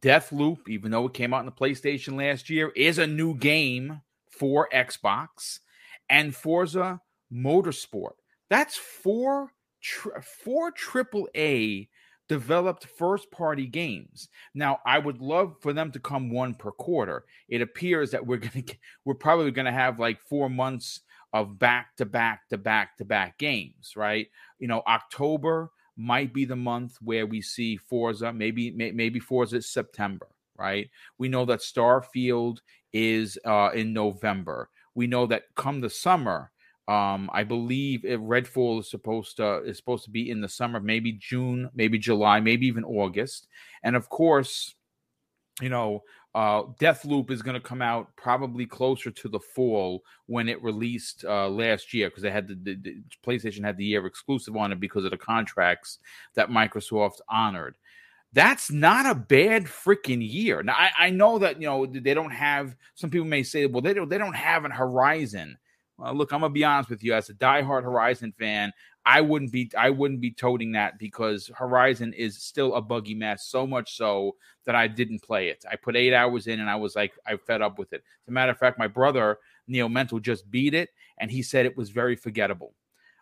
Deathloop, 0.00 0.68
even 0.68 0.90
though 0.90 1.06
it 1.06 1.14
came 1.14 1.32
out 1.32 1.40
on 1.40 1.46
the 1.46 1.52
PlayStation 1.52 2.16
last 2.16 2.50
year, 2.50 2.72
is 2.74 2.98
a 2.98 3.06
new 3.06 3.36
game 3.36 4.00
for 4.30 4.68
Xbox, 4.72 5.60
and 6.08 6.34
Forza 6.34 7.00
Motorsport 7.32 8.14
that's 8.50 8.76
four 8.76 9.52
tri- 9.80 10.20
four 10.20 10.70
triple 10.72 11.28
A 11.36 11.88
developed 12.28 12.86
first 12.86 13.30
party 13.30 13.66
games. 13.66 14.28
Now, 14.54 14.78
I 14.86 14.98
would 14.98 15.20
love 15.20 15.56
for 15.60 15.72
them 15.72 15.90
to 15.92 15.98
come 15.98 16.30
one 16.30 16.54
per 16.54 16.70
quarter. 16.70 17.24
It 17.48 17.62
appears 17.62 18.10
that 18.10 18.24
we're 18.24 18.36
going 18.48 18.64
to 18.64 18.74
we're 19.04 19.14
probably 19.14 19.50
going 19.50 19.66
to 19.66 19.72
have 19.72 19.98
like 19.98 20.20
4 20.28 20.50
months 20.50 21.00
of 21.32 21.58
back 21.58 21.96
to 21.96 22.04
back 22.04 22.48
to 22.50 22.58
back 22.58 22.96
to 22.98 23.04
back 23.04 23.38
games, 23.38 23.94
right? 23.96 24.28
You 24.58 24.68
know, 24.68 24.82
October 24.86 25.70
might 25.96 26.32
be 26.32 26.44
the 26.44 26.56
month 26.56 26.96
where 27.02 27.26
we 27.26 27.40
see 27.42 27.76
Forza, 27.76 28.32
maybe 28.32 28.70
maybe 28.70 29.20
Forza 29.20 29.56
is 29.56 29.68
September, 29.68 30.28
right? 30.56 30.88
We 31.18 31.28
know 31.28 31.44
that 31.46 31.60
Starfield 31.60 32.58
is 32.92 33.38
uh, 33.44 33.70
in 33.74 33.92
November. 33.92 34.70
We 34.94 35.06
know 35.06 35.26
that 35.26 35.54
come 35.56 35.80
the 35.80 35.90
summer, 35.90 36.50
um, 36.90 37.30
I 37.32 37.44
believe 37.44 38.04
it, 38.04 38.18
Redfall 38.18 38.80
is 38.80 38.90
supposed 38.90 39.36
to 39.36 39.62
is 39.62 39.76
supposed 39.76 40.02
to 40.06 40.10
be 40.10 40.28
in 40.28 40.40
the 40.40 40.48
summer, 40.48 40.80
maybe 40.80 41.12
June, 41.12 41.70
maybe 41.72 41.98
July, 41.98 42.40
maybe 42.40 42.66
even 42.66 42.82
August. 42.82 43.46
And 43.84 43.94
of 43.94 44.08
course, 44.08 44.74
you 45.60 45.68
know, 45.68 46.02
uh, 46.34 46.62
Deathloop 46.80 47.30
is 47.30 47.42
going 47.42 47.54
to 47.54 47.60
come 47.60 47.80
out 47.80 48.08
probably 48.16 48.66
closer 48.66 49.12
to 49.12 49.28
the 49.28 49.38
fall 49.38 50.02
when 50.26 50.48
it 50.48 50.60
released 50.64 51.24
uh, 51.24 51.48
last 51.48 51.94
year 51.94 52.08
because 52.08 52.24
they 52.24 52.30
had 52.32 52.48
the, 52.48 52.56
the, 52.56 52.74
the, 52.74 52.96
PlayStation 53.24 53.62
had 53.62 53.76
the 53.76 53.84
year 53.84 54.04
exclusive 54.04 54.56
on 54.56 54.72
it 54.72 54.80
because 54.80 55.04
of 55.04 55.12
the 55.12 55.16
contracts 55.16 56.00
that 56.34 56.50
Microsoft 56.50 57.20
honored. 57.28 57.76
That's 58.32 58.68
not 58.68 59.06
a 59.06 59.14
bad 59.14 59.66
freaking 59.66 60.28
year. 60.28 60.64
Now 60.64 60.74
I, 60.76 60.90
I 60.98 61.10
know 61.10 61.38
that 61.38 61.60
you 61.60 61.68
know 61.68 61.86
they 61.86 62.14
don't 62.14 62.32
have. 62.32 62.74
Some 62.96 63.10
people 63.10 63.28
may 63.28 63.44
say, 63.44 63.66
well, 63.66 63.80
they 63.80 63.94
don't 63.94 64.08
they 64.08 64.18
don't 64.18 64.34
have 64.34 64.64
an 64.64 64.72
Horizon 64.72 65.56
well, 66.00 66.14
look, 66.14 66.32
I'm 66.32 66.40
gonna 66.40 66.52
be 66.52 66.64
honest 66.64 66.90
with 66.90 67.04
you. 67.04 67.14
As 67.14 67.28
a 67.28 67.34
diehard 67.34 67.82
Horizon 67.82 68.32
fan, 68.38 68.72
I 69.04 69.20
wouldn't 69.20 69.52
be 69.52 69.70
I 69.76 69.90
wouldn't 69.90 70.20
be 70.20 70.30
toting 70.30 70.72
that 70.72 70.98
because 70.98 71.50
Horizon 71.54 72.12
is 72.12 72.42
still 72.42 72.74
a 72.74 72.80
buggy 72.80 73.14
mess. 73.14 73.46
So 73.46 73.66
much 73.66 73.96
so 73.96 74.36
that 74.66 74.74
I 74.74 74.86
didn't 74.86 75.22
play 75.22 75.48
it. 75.48 75.64
I 75.70 75.76
put 75.76 75.96
eight 75.96 76.14
hours 76.14 76.46
in 76.46 76.60
and 76.60 76.70
I 76.70 76.76
was 76.76 76.96
like, 76.96 77.12
I 77.26 77.36
fed 77.36 77.62
up 77.62 77.78
with 77.78 77.92
it. 77.92 78.02
As 78.22 78.28
a 78.28 78.32
matter 78.32 78.52
of 78.52 78.58
fact, 78.58 78.78
my 78.78 78.88
brother 78.88 79.38
Neo 79.68 79.88
Mental 79.88 80.20
just 80.20 80.50
beat 80.50 80.74
it 80.74 80.90
and 81.18 81.30
he 81.30 81.42
said 81.42 81.66
it 81.66 81.76
was 81.76 81.90
very 81.90 82.16
forgettable. 82.16 82.74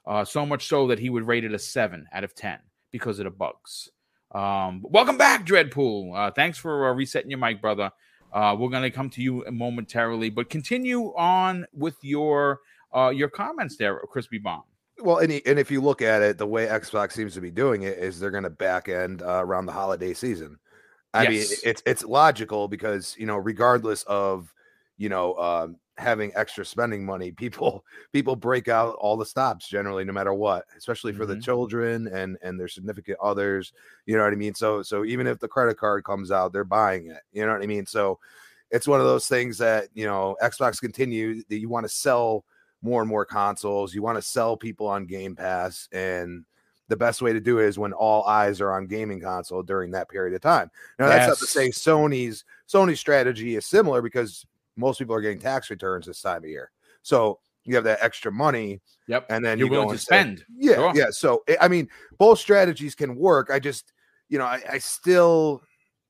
Uh, 0.07 0.25
so 0.25 0.47
much 0.47 0.67
so 0.67 0.87
that 0.87 0.99
he 0.99 1.11
would 1.11 1.27
rate 1.27 1.45
it 1.45 1.53
a 1.53 1.59
seven 1.59 2.07
out 2.13 2.25
of 2.25 2.35
ten 2.35 2.59
because 2.91 3.19
of 3.19 3.25
the 3.25 3.31
bugs. 3.31 3.91
Um, 4.35 4.83
welcome 4.83 5.17
back, 5.19 5.47
Dreadpool. 5.47 6.17
Uh, 6.17 6.31
thanks 6.31 6.59
for 6.59 6.89
uh, 6.89 6.95
resetting 6.95 7.31
your 7.31 7.39
mic, 7.39 7.61
brother. 7.61 7.91
Uh, 8.33 8.57
we're 8.59 8.69
going 8.69 8.83
to 8.83 8.91
come 8.91 9.11
to 9.11 9.23
you 9.23 9.45
momentarily, 9.51 10.31
but 10.31 10.51
continue 10.51 11.15
on 11.17 11.67
with 11.73 11.97
your 12.03 12.61
uh, 12.95 13.11
your 13.11 13.29
comments 13.29 13.77
there, 13.77 13.99
Crispy 14.11 14.39
Bomb. 14.39 14.63
Well, 15.01 15.19
and, 15.19 15.31
and 15.47 15.59
if 15.59 15.71
you 15.71 15.81
look 15.81 16.03
at 16.03 16.23
it, 16.23 16.39
the 16.39 16.47
way 16.47 16.67
Xbox 16.67 17.13
seems 17.13 17.35
to 17.35 17.41
be 17.41 17.51
doing 17.51 17.83
it 17.83 17.99
is 17.99 18.19
they're 18.19 18.31
going 18.31 18.45
to 18.45 18.51
back 18.51 18.89
end 18.89 19.23
uh, 19.23 19.43
around 19.45 19.67
the 19.67 19.73
holiday 19.73 20.13
season. 20.13 20.59
I 21.15 21.23
yes. 21.25 21.51
mean, 21.51 21.59
it's 21.65 21.83
it's 21.87 22.05
logical 22.05 22.69
because 22.69 23.15
you 23.19 23.27
know, 23.27 23.37
regardless 23.37 24.03
of 24.05 24.53
you 24.97 25.09
know 25.09 25.35
um, 25.37 25.77
having 25.99 26.33
extra 26.35 26.65
spending 26.65 27.05
money, 27.05 27.33
people 27.33 27.85
people 28.13 28.37
break 28.37 28.69
out 28.69 28.95
all 29.01 29.17
the 29.17 29.27
stops 29.27 29.69
generally, 29.69 30.05
no 30.05 30.13
matter 30.13 30.33
what, 30.33 30.65
especially 30.77 31.13
for 31.13 31.25
mm-hmm. 31.25 31.35
the 31.35 31.41
children 31.41 32.09
and 32.09 32.39
and 32.43 32.59
their 32.59 32.69
significant 32.69 33.19
others. 33.23 33.73
You 34.07 34.17
know 34.17 34.25
what 34.25 34.33
I 34.33 34.37
mean? 34.37 34.55
So 34.55 34.83
so 34.83 35.05
even 35.05 35.27
if 35.27 35.39
the 35.39 35.49
credit 35.49 35.77
card 35.77 36.05
comes 36.05 36.31
out, 36.31 36.53
they're 36.53 36.65
buying 36.65 37.09
it. 37.09 37.23
You 37.33 37.45
know 37.45 37.53
what 37.53 37.63
I 37.63 37.67
mean? 37.67 37.87
So 37.87 38.19
it's 38.71 38.89
one 38.89 39.01
of 39.01 39.07
those 39.07 39.27
things 39.27 39.59
that 39.59 39.89
you 39.95 40.07
know 40.07 40.37
Xbox 40.43 40.81
continue 40.81 41.43
that 41.49 41.59
you 41.59 41.69
want 41.69 41.85
to 41.85 41.93
sell 41.93 42.45
more 42.81 43.03
and 43.03 43.09
more 43.09 43.25
consoles. 43.25 43.95
You 43.95 44.03
want 44.03 44.17
to 44.17 44.23
sell 44.23 44.57
people 44.57 44.87
on 44.87 45.07
Game 45.07 45.35
Pass, 45.35 45.89
and 45.93 46.45
the 46.89 46.97
best 46.97 47.21
way 47.21 47.33
to 47.33 47.41
do 47.41 47.59
it 47.59 47.67
is 47.67 47.79
when 47.79 47.93
all 47.93 48.25
eyes 48.25 48.61
are 48.61 48.73
on 48.73 48.87
gaming 48.87 49.21
console 49.21 49.63
during 49.63 49.91
that 49.91 50.09
period 50.09 50.35
of 50.35 50.41
time. 50.41 50.71
Now, 50.99 51.09
that's 51.09 51.23
yes. 51.23 51.29
not 51.29 51.39
to 51.39 51.47
say 51.47 51.69
Sony's 51.69 52.45
Sony's 52.69 53.01
strategy 53.01 53.57
is 53.57 53.67
similar 53.67 54.01
because 54.01 54.47
most 54.79 54.99
people 54.99 55.15
are 55.15 55.21
getting 55.21 55.41
tax 55.41 55.69
returns 55.71 56.07
this 56.07 56.23
time 56.23 56.45
of 56.45 56.49
year. 56.49 56.71
So 57.03 57.41
you 57.65 57.75
have 57.75 57.85
that 57.85 57.99
extra 58.01 58.33
money. 58.33 58.81
Yep. 59.09 59.27
And 59.29 59.45
then 59.45 59.59
you're 59.59 59.67
you 59.67 59.73
willing 59.73 59.91
to 59.91 59.99
spend. 59.99 60.45
yeah. 60.57 60.75
Sure. 60.75 60.93
Yeah. 60.95 61.11
So 61.11 61.45
I 61.61 61.69
mean, 61.69 61.89
both 62.19 62.39
strategies 62.39 62.95
can 62.95 63.17
work. 63.17 63.51
I 63.53 63.59
just, 63.59 63.93
you 64.29 64.39
know, 64.39 64.45
I, 64.45 64.63
I 64.71 64.79
still 64.79 65.63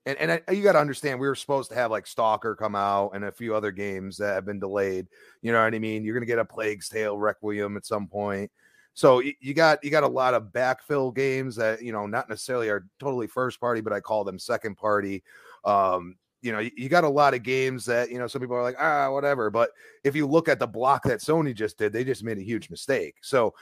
and 0.07 0.17
and 0.19 0.43
I, 0.47 0.53
you 0.53 0.63
got 0.63 0.73
to 0.73 0.79
understand 0.79 1.21
we 1.21 1.29
were 1.29 1.35
supposed 1.35 1.71
to 1.71 1.75
have 1.75 1.91
like 1.91 2.07
Stalker 2.07 2.55
come 2.55 2.75
out 2.75 3.11
and 3.15 3.25
a 3.25 3.33
few 3.33 3.55
other 3.55 3.71
games 3.71 4.17
that 4.19 4.35
have 4.35 4.47
been 4.47 4.61
delayed. 4.61 5.07
You 5.43 5.53
know 5.53 5.63
what 5.63 5.75
I 5.75 5.79
mean? 5.79 6.05
You're 6.05 6.15
gonna 6.15 6.27
get 6.27 6.39
a 6.39 6.45
Plague's 6.45 6.89
Tale 6.89 7.19
Requiem 7.19 7.77
at 7.77 7.85
some 7.85 8.07
point. 8.07 8.51
So 8.95 9.21
you, 9.21 9.35
you 9.41 9.55
got 9.55 9.83
you 9.85 9.91
got 9.91 10.05
a 10.05 10.09
lot 10.09 10.35
of 10.35 10.45
backfill 10.45 11.15
games 11.15 11.57
that 11.57 11.83
you 11.83 11.93
know 11.93 12.07
not 12.07 12.29
necessarily 12.29 12.69
are 12.69 12.87
totally 12.99 13.27
first 13.27 13.61
party, 13.61 13.81
but 13.81 13.93
I 13.93 14.01
call 14.01 14.25
them 14.25 14.39
second 14.39 14.77
party. 14.77 15.23
Um, 15.65 16.17
you 16.41 16.53
know, 16.53 16.59
you, 16.59 16.89
got 16.89 17.05
a 17.05 17.09
lot 17.09 17.35
of 17.35 17.43
games 17.43 17.85
that 17.87 18.11
you 18.11 18.19
know 18.19 18.27
some 18.27 18.41
people 18.41 18.57
are 18.57 18.63
like 18.63 18.77
ah 18.79 19.11
whatever, 19.11 19.51
but 19.51 19.71
if 20.05 20.15
you 20.15 20.27
look 20.27 20.49
at 20.49 20.59
the 20.59 20.67
block 20.67 21.03
that 21.05 21.21
Sony 21.21 21.55
just 21.55 21.79
did, 21.79 21.93
they 21.93 22.05
just 22.05 22.23
made 22.23 22.39
a 22.39 22.43
huge 22.43 22.71
mistake. 22.71 23.17
So 23.23 23.55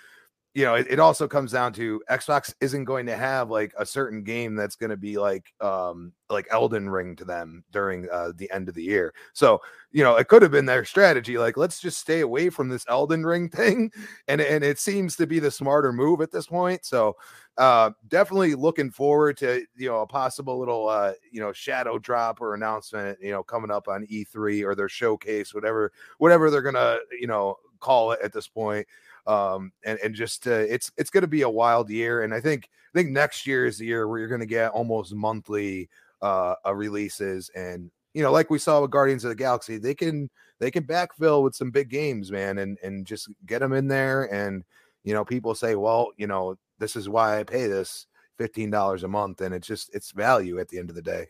you 0.57 0.65
know, 0.65 0.75
it, 0.75 0.87
it, 0.89 0.99
also 0.99 1.29
comes 1.29 1.53
down 1.53 1.75
to 1.75 2.03
Xbox 2.11 2.55
isn't 2.63 2.85
going 2.85 3.05
to 3.05 3.15
have 3.15 3.51
like 3.51 3.75
a 3.79 3.85
certain 3.85 4.23
game 4.23 4.55
that's 4.55 4.75
going 4.75 4.89
to 4.89 4.97
be 4.97 5.19
like 5.19 5.53
um 5.61 6.15
like 6.31 6.47
Elden 6.51 6.89
Ring 6.89 7.15
to 7.17 7.27
them 7.27 7.63
during 7.73 8.09
uh, 8.11 8.33
the 8.35 8.51
end 8.51 8.67
of 8.71 8.75
the 8.75 8.83
year. 8.83 9.13
So, 9.35 9.61
you 9.93 10.03
know, 10.03 10.17
it 10.17 10.29
could 10.29 10.41
have 10.41 10.51
been 10.51 10.65
their 10.65 10.87
strategy 10.87 11.37
like 11.37 11.59
let's 11.59 11.79
just 11.79 11.99
stay 11.99 12.21
away 12.21 12.49
from 12.49 12.71
this 12.71 12.87
Elden 12.89 13.27
Ring 13.27 13.49
thing 13.51 13.93
and 14.29 14.41
and 14.41 14.65
it 14.65 14.79
seems 14.79 15.15
to 15.17 15.27
be 15.27 15.41
the 15.41 15.51
smarter 15.51 15.93
move 15.93 16.23
at 16.23 16.33
this 16.33 16.47
point. 16.47 16.87
So, 16.87 17.17
uh 17.59 17.91
definitely 18.09 18.55
looking 18.55 18.91
forward 18.91 19.37
to, 19.37 19.63
you 19.77 19.91
know, 19.91 20.01
a 20.01 20.07
possible 20.07 20.59
little 20.59 20.89
uh, 20.89 21.13
you 21.31 21.41
know, 21.43 21.53
shadow 21.53 21.99
drop 21.99 22.41
or 22.41 22.55
announcement, 22.55 23.19
you 23.21 23.31
know, 23.31 23.43
coming 23.43 23.71
up 23.71 23.89
on 23.89 24.07
E3 24.07 24.65
or 24.65 24.75
their 24.75 24.89
showcase 24.89 25.53
whatever 25.53 25.93
whatever 26.17 26.51
they're 26.51 26.63
to, 26.63 27.01
you 27.21 27.27
know, 27.27 27.57
call 27.79 28.13
it 28.13 28.21
at 28.23 28.33
this 28.33 28.49
point 28.49 28.87
um, 29.27 29.73
and 29.85 29.99
and 30.03 30.15
just 30.15 30.47
uh, 30.47 30.51
it's 30.51 30.91
it's 30.97 31.11
going 31.11 31.23
to 31.23 31.29
be 31.29 31.43
a 31.43 31.49
wild 31.49 31.91
year. 31.91 32.23
And 32.23 32.33
I 32.33 32.41
think 32.41 32.69
I 32.95 32.99
think 32.99 33.11
next 33.11 33.47
year 33.47 33.67
is 33.67 33.79
the 33.79 33.87
year 33.87 34.09
where 34.09 34.19
you're 34.19 34.29
going 34.29 34.41
to 34.41 34.47
get 34.47 34.71
almost 34.71 35.15
monthly 35.15 35.89
uh, 36.23 36.55
uh, 36.65 36.75
releases, 36.75 37.51
and 37.55 37.91
you 38.15 38.23
know, 38.23 38.33
like 38.33 38.51
we 38.51 38.59
saw 38.59 38.81
with 38.81 38.91
Guardians 38.91 39.25
of 39.25 39.31
the 39.31 39.35
Galaxy, 39.35 39.79
they 39.79 39.95
can 39.95 40.31
they 40.59 40.71
can 40.71 40.85
backfill 40.85 41.43
with 41.43 41.55
some 41.55 41.71
big 41.71 41.89
games, 41.89 42.31
man, 42.31 42.59
and 42.59 42.79
and 42.83 43.07
just 43.07 43.29
get 43.45 43.61
them 43.61 43.73
in 43.73 43.89
there. 43.89 44.33
And 44.33 44.65
you 45.05 45.13
know, 45.15 45.25
people 45.25 45.55
say, 45.55 45.75
well, 45.75 46.11
you 46.17 46.27
know, 46.27 46.57
this 46.79 46.97
is 46.97 47.09
why 47.09 47.39
I 47.39 47.45
pay 47.45 47.67
this 47.67 48.07
fifteen 48.39 48.71
dollars 48.71 49.03
a 49.03 49.09
month, 49.09 49.41
and 49.41 49.55
it's 49.55 49.67
just 49.67 49.91
it's 49.95 50.13
value 50.13 50.59
at 50.59 50.69
the 50.69 50.79
end 50.79 50.91
of 50.91 50.97
the 50.97 51.03
day. 51.03 51.29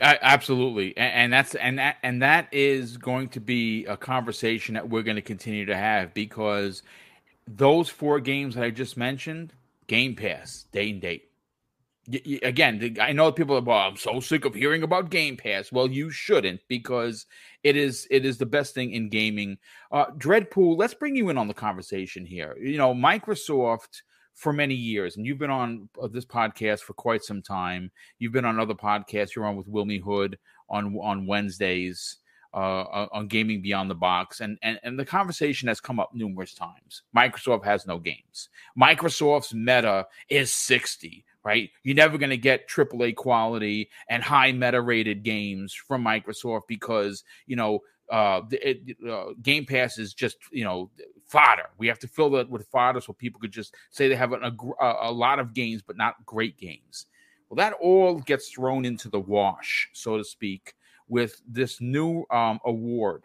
I, 0.00 0.18
absolutely, 0.22 0.96
and, 0.96 1.14
and, 1.14 1.32
that's 1.32 1.54
and 1.54 1.78
that 1.78 1.96
and 2.02 2.22
that 2.22 2.48
is 2.52 2.96
going 2.96 3.28
to 3.30 3.40
be 3.40 3.84
a 3.86 3.96
conversation 3.96 4.74
that 4.74 4.88
we're 4.88 5.02
going 5.02 5.16
to 5.16 5.22
continue 5.22 5.66
to 5.66 5.76
have 5.76 6.14
because 6.14 6.82
those 7.46 7.88
four 7.88 8.20
games 8.20 8.54
that 8.54 8.64
I 8.64 8.70
just 8.70 8.96
mentioned, 8.96 9.52
Game 9.86 10.14
Pass, 10.14 10.66
day 10.72 10.90
and 10.90 11.00
date. 11.00 11.24
Y- 12.10 12.22
y- 12.26 12.40
again, 12.42 12.96
I 13.00 13.12
know 13.12 13.32
people 13.32 13.56
are. 13.56 13.62
Well, 13.62 13.78
I'm 13.78 13.96
so 13.96 14.20
sick 14.20 14.44
of 14.44 14.54
hearing 14.54 14.82
about 14.82 15.10
Game 15.10 15.36
Pass. 15.36 15.72
Well, 15.72 15.88
you 15.88 16.10
shouldn't 16.10 16.60
because 16.68 17.26
it 17.62 17.76
is 17.76 18.06
it 18.10 18.24
is 18.24 18.38
the 18.38 18.46
best 18.46 18.74
thing 18.74 18.92
in 18.92 19.08
gaming. 19.08 19.58
Uh, 19.90 20.06
Dreadpool, 20.16 20.78
let's 20.78 20.94
bring 20.94 21.16
you 21.16 21.28
in 21.28 21.38
on 21.38 21.48
the 21.48 21.54
conversation 21.54 22.24
here. 22.24 22.56
You 22.60 22.78
know, 22.78 22.94
Microsoft 22.94 24.02
for 24.38 24.52
many 24.52 24.74
years, 24.74 25.16
and 25.16 25.26
you've 25.26 25.38
been 25.38 25.50
on 25.50 25.88
uh, 26.00 26.06
this 26.06 26.24
podcast 26.24 26.80
for 26.80 26.92
quite 26.94 27.24
some 27.24 27.42
time. 27.42 27.90
You've 28.20 28.32
been 28.32 28.44
on 28.44 28.60
other 28.60 28.72
podcasts. 28.72 29.34
You're 29.34 29.46
on 29.46 29.56
with 29.56 29.66
Wilmy 29.66 30.00
Hood 30.00 30.38
on 30.70 30.96
on 31.02 31.26
Wednesdays 31.26 32.18
uh, 32.54 32.82
uh, 32.82 33.08
on 33.12 33.26
Gaming 33.26 33.60
Beyond 33.60 33.90
the 33.90 33.96
Box, 33.96 34.40
and, 34.40 34.56
and 34.62 34.78
and 34.84 34.96
the 34.96 35.04
conversation 35.04 35.66
has 35.66 35.80
come 35.80 35.98
up 35.98 36.14
numerous 36.14 36.54
times. 36.54 37.02
Microsoft 37.16 37.64
has 37.64 37.84
no 37.84 37.98
games. 37.98 38.48
Microsoft's 38.80 39.52
meta 39.52 40.06
is 40.30 40.52
sixty. 40.52 41.24
Right, 41.44 41.70
you're 41.82 41.96
never 41.96 42.16
going 42.16 42.30
to 42.30 42.36
get 42.36 42.68
AAA 42.68 43.16
quality 43.16 43.90
and 44.08 44.22
high 44.22 44.52
meta 44.52 44.80
rated 44.80 45.24
games 45.24 45.72
from 45.72 46.04
Microsoft 46.04 46.62
because 46.68 47.24
you 47.46 47.56
know 47.56 47.80
uh, 48.10 48.42
it, 48.50 48.96
uh, 49.08 49.32
Game 49.42 49.66
Pass 49.66 49.98
is 49.98 50.14
just 50.14 50.38
you 50.50 50.64
know 50.64 50.90
fodder. 51.26 51.70
We 51.78 51.86
have 51.88 51.98
to 52.00 52.08
fill 52.08 52.30
that 52.30 52.48
with 52.48 52.66
fodder 52.68 53.00
so 53.00 53.12
people 53.12 53.40
could 53.40 53.52
just 53.52 53.74
say 53.90 54.08
they 54.08 54.16
have 54.16 54.32
a, 54.32 54.52
a, 54.80 54.96
a 55.02 55.12
lot 55.12 55.38
of 55.38 55.54
games, 55.54 55.82
but 55.82 55.96
not 55.96 56.24
great 56.24 56.56
games. 56.56 57.06
Well, 57.48 57.56
that 57.56 57.74
all 57.80 58.20
gets 58.20 58.50
thrown 58.50 58.84
into 58.84 59.08
the 59.08 59.20
wash, 59.20 59.88
so 59.92 60.16
to 60.16 60.24
speak, 60.24 60.74
with 61.08 61.40
this 61.46 61.80
new 61.80 62.24
um, 62.30 62.60
award 62.64 63.24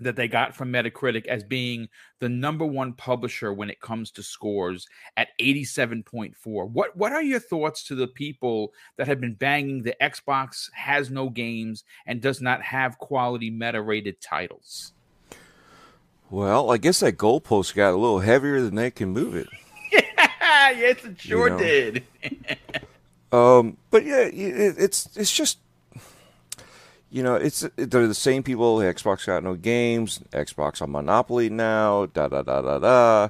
that 0.00 0.16
they 0.16 0.28
got 0.28 0.54
from 0.54 0.72
Metacritic 0.72 1.26
as 1.26 1.42
being 1.42 1.88
the 2.20 2.28
number 2.28 2.66
one 2.66 2.92
publisher 2.92 3.52
when 3.52 3.70
it 3.70 3.80
comes 3.80 4.10
to 4.12 4.22
scores 4.22 4.86
at 5.16 5.28
87.4. 5.40 6.34
What 6.70 6.96
what 6.96 7.12
are 7.12 7.22
your 7.22 7.40
thoughts 7.40 7.84
to 7.84 7.94
the 7.94 8.06
people 8.06 8.72
that 8.96 9.06
have 9.06 9.20
been 9.20 9.34
banging 9.34 9.82
the 9.82 9.94
Xbox 10.00 10.70
has 10.72 11.10
no 11.10 11.30
games 11.30 11.84
and 12.06 12.20
does 12.20 12.40
not 12.40 12.62
have 12.62 12.98
quality 12.98 13.50
meta 13.50 13.80
rated 13.80 14.20
titles? 14.20 14.92
Well, 16.28 16.70
I 16.70 16.76
guess 16.76 17.00
that 17.00 17.16
goalpost 17.16 17.74
got 17.74 17.94
a 17.94 17.96
little 17.96 18.18
heavier 18.18 18.60
than 18.60 18.74
they 18.74 18.90
can 18.90 19.10
move 19.10 19.36
it. 19.36 19.46
yes, 19.92 21.04
it 21.04 21.20
sure 21.20 21.48
you 21.48 21.52
know? 21.52 21.58
did. 21.58 22.04
um, 23.32 23.76
but 23.90 24.04
yeah, 24.04 24.22
it, 24.22 24.74
it's 24.78 25.16
it's 25.16 25.32
just 25.32 25.58
you 27.10 27.22
know, 27.22 27.34
it's 27.34 27.60
they're 27.76 28.06
the 28.06 28.14
same 28.14 28.42
people. 28.42 28.78
Xbox 28.78 29.26
got 29.26 29.44
no 29.44 29.54
games. 29.54 30.20
Xbox 30.32 30.82
on 30.82 30.90
Monopoly 30.90 31.48
now. 31.48 32.06
Da 32.06 32.28
da 32.28 32.42
da 32.42 32.62
da 32.62 32.78
da. 32.78 33.28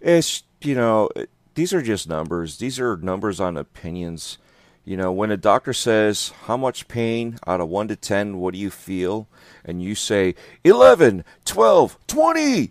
It's 0.00 0.42
you 0.62 0.74
know, 0.74 1.08
these 1.54 1.72
are 1.72 1.82
just 1.82 2.08
numbers. 2.08 2.58
These 2.58 2.80
are 2.80 2.96
numbers 2.96 3.40
on 3.40 3.56
opinions. 3.56 4.38
You 4.84 4.96
know, 4.96 5.12
when 5.12 5.30
a 5.30 5.36
doctor 5.36 5.74
says 5.74 6.32
how 6.44 6.56
much 6.56 6.88
pain 6.88 7.38
out 7.46 7.60
of 7.60 7.68
one 7.68 7.88
to 7.88 7.96
ten, 7.96 8.38
what 8.38 8.54
do 8.54 8.58
you 8.60 8.70
feel? 8.70 9.28
and 9.68 9.82
you 9.82 9.94
say 9.94 10.34
11, 10.64 11.24
12, 11.44 11.98
20, 12.06 12.60
you 12.60 12.70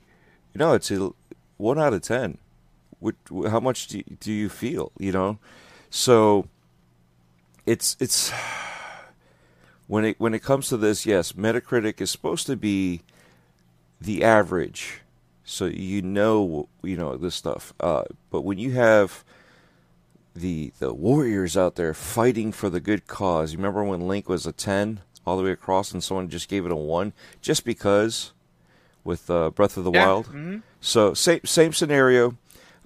know, 0.56 0.74
it's 0.74 0.90
a, 0.92 1.12
1 1.58 1.80
out 1.80 1.94
of 1.94 2.02
10. 2.02 2.40
What, 3.00 3.16
how 3.48 3.60
much 3.60 3.88
do 3.88 4.00
you, 4.00 4.04
do 4.20 4.34
you 4.34 4.50
feel, 4.50 4.92
you 4.98 5.12
know? 5.12 5.38
So 5.92 6.48
it's 7.68 7.96
it's 8.00 8.34
when 9.88 10.06
it 10.06 10.20
when 10.20 10.34
it 10.34 10.44
comes 10.44 10.70
to 10.70 10.78
this, 10.78 11.06
yes, 11.06 11.34
Metacritic 11.34 12.00
is 12.00 12.12
supposed 12.12 12.46
to 12.48 12.56
be 12.56 13.02
the 14.00 14.24
average, 14.24 15.02
so 15.44 15.66
you 15.66 16.02
know 16.02 16.70
you 16.84 16.98
know 16.98 17.18
this 17.18 17.36
stuff. 17.36 17.74
Uh, 17.80 18.04
but 18.30 18.42
when 18.42 18.58
you 18.58 18.72
have 18.72 19.24
the 20.36 20.72
the 20.80 20.94
warriors 20.94 21.58
out 21.58 21.76
there 21.76 21.94
fighting 21.94 22.52
for 22.52 22.70
the 22.70 22.80
good 22.80 23.08
cause, 23.08 23.52
you 23.52 23.58
remember 23.58 23.84
when 23.84 24.08
Link 24.08 24.30
was 24.30 24.46
a 24.46 24.52
ten? 24.52 25.02
all 25.28 25.36
the 25.36 25.44
way 25.44 25.52
across, 25.52 25.92
and 25.92 26.02
someone 26.02 26.30
just 26.30 26.48
gave 26.48 26.66
it 26.66 26.72
a 26.72 26.76
one 26.76 27.12
just 27.42 27.66
because 27.66 28.32
with 29.04 29.30
uh, 29.30 29.50
Breath 29.50 29.76
of 29.76 29.84
the 29.84 29.92
yeah. 29.92 30.06
Wild. 30.06 30.28
Mm-hmm. 30.28 30.60
So 30.80 31.14
same 31.14 31.42
same 31.44 31.74
scenario. 31.74 32.38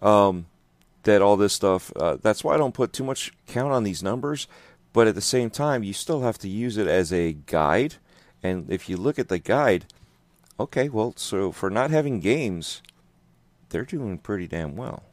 Um, 0.02 0.48
that 1.04 1.22
all 1.22 1.38
this 1.38 1.54
stuff. 1.54 1.92
Uh, 1.96 2.18
that's 2.22 2.44
why 2.44 2.56
I 2.56 2.58
don't 2.58 2.74
put 2.74 2.94
too 2.94 3.04
much 3.04 3.32
count 3.48 3.72
on 3.72 3.84
these 3.84 4.02
numbers. 4.04 4.48
But 4.94 5.08
at 5.08 5.16
the 5.16 5.22
same 5.22 5.50
time, 5.50 5.84
you 5.84 5.94
still 5.94 6.22
have 6.22 6.38
to 6.40 6.50
use 6.50 6.78
it 6.78 6.88
as 6.88 7.14
a 7.14 7.34
guide. 7.34 7.96
And 8.44 8.70
if 8.70 8.90
you 8.90 8.98
look 8.98 9.18
at 9.18 9.30
the 9.30 9.40
guide, 9.40 9.86
okay, 10.60 10.90
well, 10.90 11.14
so 11.16 11.52
for 11.52 11.70
not 11.70 11.92
having 11.92 12.20
games, 12.20 12.82
they're 13.70 13.86
doing 13.86 14.18
pretty 14.18 14.48
damn 14.48 14.76
well. 14.76 15.04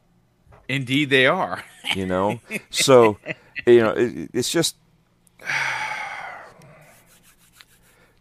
Indeed, 0.68 1.10
they 1.10 1.26
are. 1.26 1.64
You 1.94 2.06
know, 2.06 2.40
so 2.70 3.18
you 3.66 3.80
know 3.80 3.90
it, 3.90 4.30
it's 4.34 4.50
just 4.50 4.76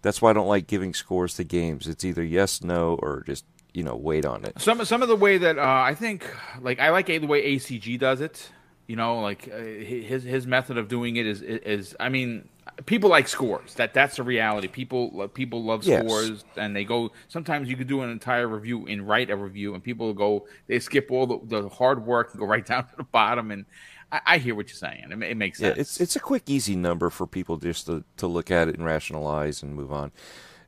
that's 0.01 0.22
why 0.22 0.30
I 0.30 0.34
don't 0.34 0.47
like 0.47 0.68
giving 0.68 0.93
scores 0.93 1.34
to 1.36 1.43
games. 1.43 1.88
It's 1.88 2.05
either 2.05 2.24
yes, 2.24 2.64
no, 2.64 2.97
or 3.01 3.24
just 3.26 3.45
you 3.74 3.84
know 3.84 3.95
wait 3.95 4.26
on 4.26 4.45
it. 4.45 4.60
Some 4.62 4.84
some 4.86 5.01
of 5.01 5.10
the 5.10 5.16
way 5.16 5.38
that 5.38 5.58
uh, 5.58 5.62
I 5.62 5.93
think, 5.93 6.26
like 6.62 6.80
I 6.80 6.91
like 6.91 7.08
the 7.08 7.20
way 7.20 7.55
ACG 7.55 7.99
does 7.99 8.22
it. 8.22 8.49
You 8.88 8.96
know, 8.96 9.20
like 9.20 9.50
uh, 9.54 9.58
his 9.58 10.24
his 10.24 10.48
method 10.48 10.78
of 10.78 10.88
doing 10.88 11.18
it 11.18 11.26
is 11.26 11.42
is 11.42 11.96
I 12.00 12.08
mean, 12.10 12.48
people 12.86 13.10
like 13.10 13.28
scores. 13.28 13.76
That 13.76 13.94
that's 13.94 14.16
the 14.16 14.24
reality. 14.24 14.70
People 14.70 15.28
people 15.30 15.64
love 15.64 15.84
Yes. 15.84 16.02
scores, 16.02 16.46
and 16.56 16.74
they 16.76 16.86
go. 16.86 17.12
Sometimes 17.28 17.70
you 17.70 17.76
could 17.76 17.88
do 17.88 18.02
an 18.02 18.10
entire 18.10 18.48
review 18.48 18.88
and 18.88 19.06
write 19.08 19.30
a 19.30 19.36
review, 19.36 19.74
and 19.74 19.84
people 19.84 20.14
go 20.14 20.48
they 20.68 20.80
skip 20.80 21.12
all 21.12 21.28
the, 21.28 21.62
the 21.62 21.70
hard 21.70 22.06
work 22.06 22.30
and 22.32 22.40
go 22.40 22.46
right 22.56 22.66
down 22.66 22.88
to 22.88 22.96
the 22.96 23.04
bottom. 23.04 23.52
And 23.52 23.66
I, 24.12 24.22
I 24.26 24.38
hear 24.38 24.56
what 24.56 24.68
you're 24.70 24.76
saying. 24.76 25.12
It, 25.12 25.22
it 25.22 25.36
makes 25.38 25.60
Yeah, 25.60 25.74
it's 25.76 26.00
it's 26.00 26.16
a 26.16 26.22
quick, 26.22 26.44
easy 26.48 26.76
number 26.76 27.10
for 27.10 27.28
people 27.28 27.58
just 27.58 27.88
to, 27.88 28.06
to 28.18 28.28
look 28.28 28.50
at 28.50 28.70
it 28.70 28.76
and 28.76 28.86
rationalize 28.86 29.62
and 29.62 29.76
move 29.76 29.92
on. 29.92 30.12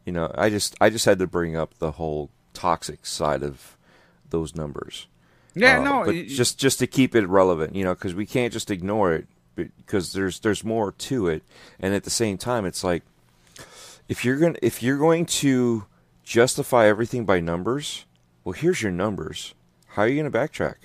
You 0.05 0.11
know, 0.11 0.31
I 0.35 0.49
just 0.49 0.75
I 0.81 0.89
just 0.89 1.05
had 1.05 1.19
to 1.19 1.27
bring 1.27 1.55
up 1.55 1.77
the 1.77 1.91
whole 1.91 2.31
toxic 2.53 3.05
side 3.05 3.43
of 3.43 3.77
those 4.29 4.55
numbers. 4.55 5.07
Yeah, 5.55 5.79
Uh, 5.79 5.83
no, 5.83 6.03
but 6.05 6.15
it- 6.15 6.25
just 6.27 6.57
just 6.59 6.79
to 6.79 6.87
keep 6.87 7.15
it 7.15 7.27
relevant, 7.27 7.75
you 7.75 7.83
know, 7.83 7.93
because 7.93 8.13
we 8.13 8.25
can't 8.25 8.53
just 8.53 8.69
ignore 8.71 9.13
it 9.13 9.27
because 9.55 10.13
there's 10.13 10.39
there's 10.39 10.63
more 10.63 10.91
to 10.93 11.27
it, 11.27 11.43
and 11.79 11.93
at 11.93 12.03
the 12.03 12.09
same 12.09 12.37
time, 12.37 12.65
it's 12.65 12.83
like 12.83 13.03
if 14.07 14.23
you're 14.25 14.37
going 14.37 14.53
to 14.53 14.65
if 14.65 14.81
you're 14.81 14.97
going 14.97 15.25
to 15.25 15.85
justify 16.23 16.87
everything 16.87 17.25
by 17.25 17.39
numbers, 17.39 18.05
well, 18.43 18.53
here's 18.53 18.81
your 18.81 18.91
numbers. 18.91 19.53
How 19.93 20.03
are 20.03 20.07
you 20.07 20.21
going 20.21 20.31
to 20.31 20.37
backtrack? 20.37 20.75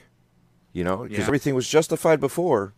You 0.72 0.82
know, 0.84 0.98
because 1.04 1.18
Yeah. 1.18 1.24
everything 1.26 1.54
was 1.54 1.68
justified 1.68 2.18
before. 2.20 2.72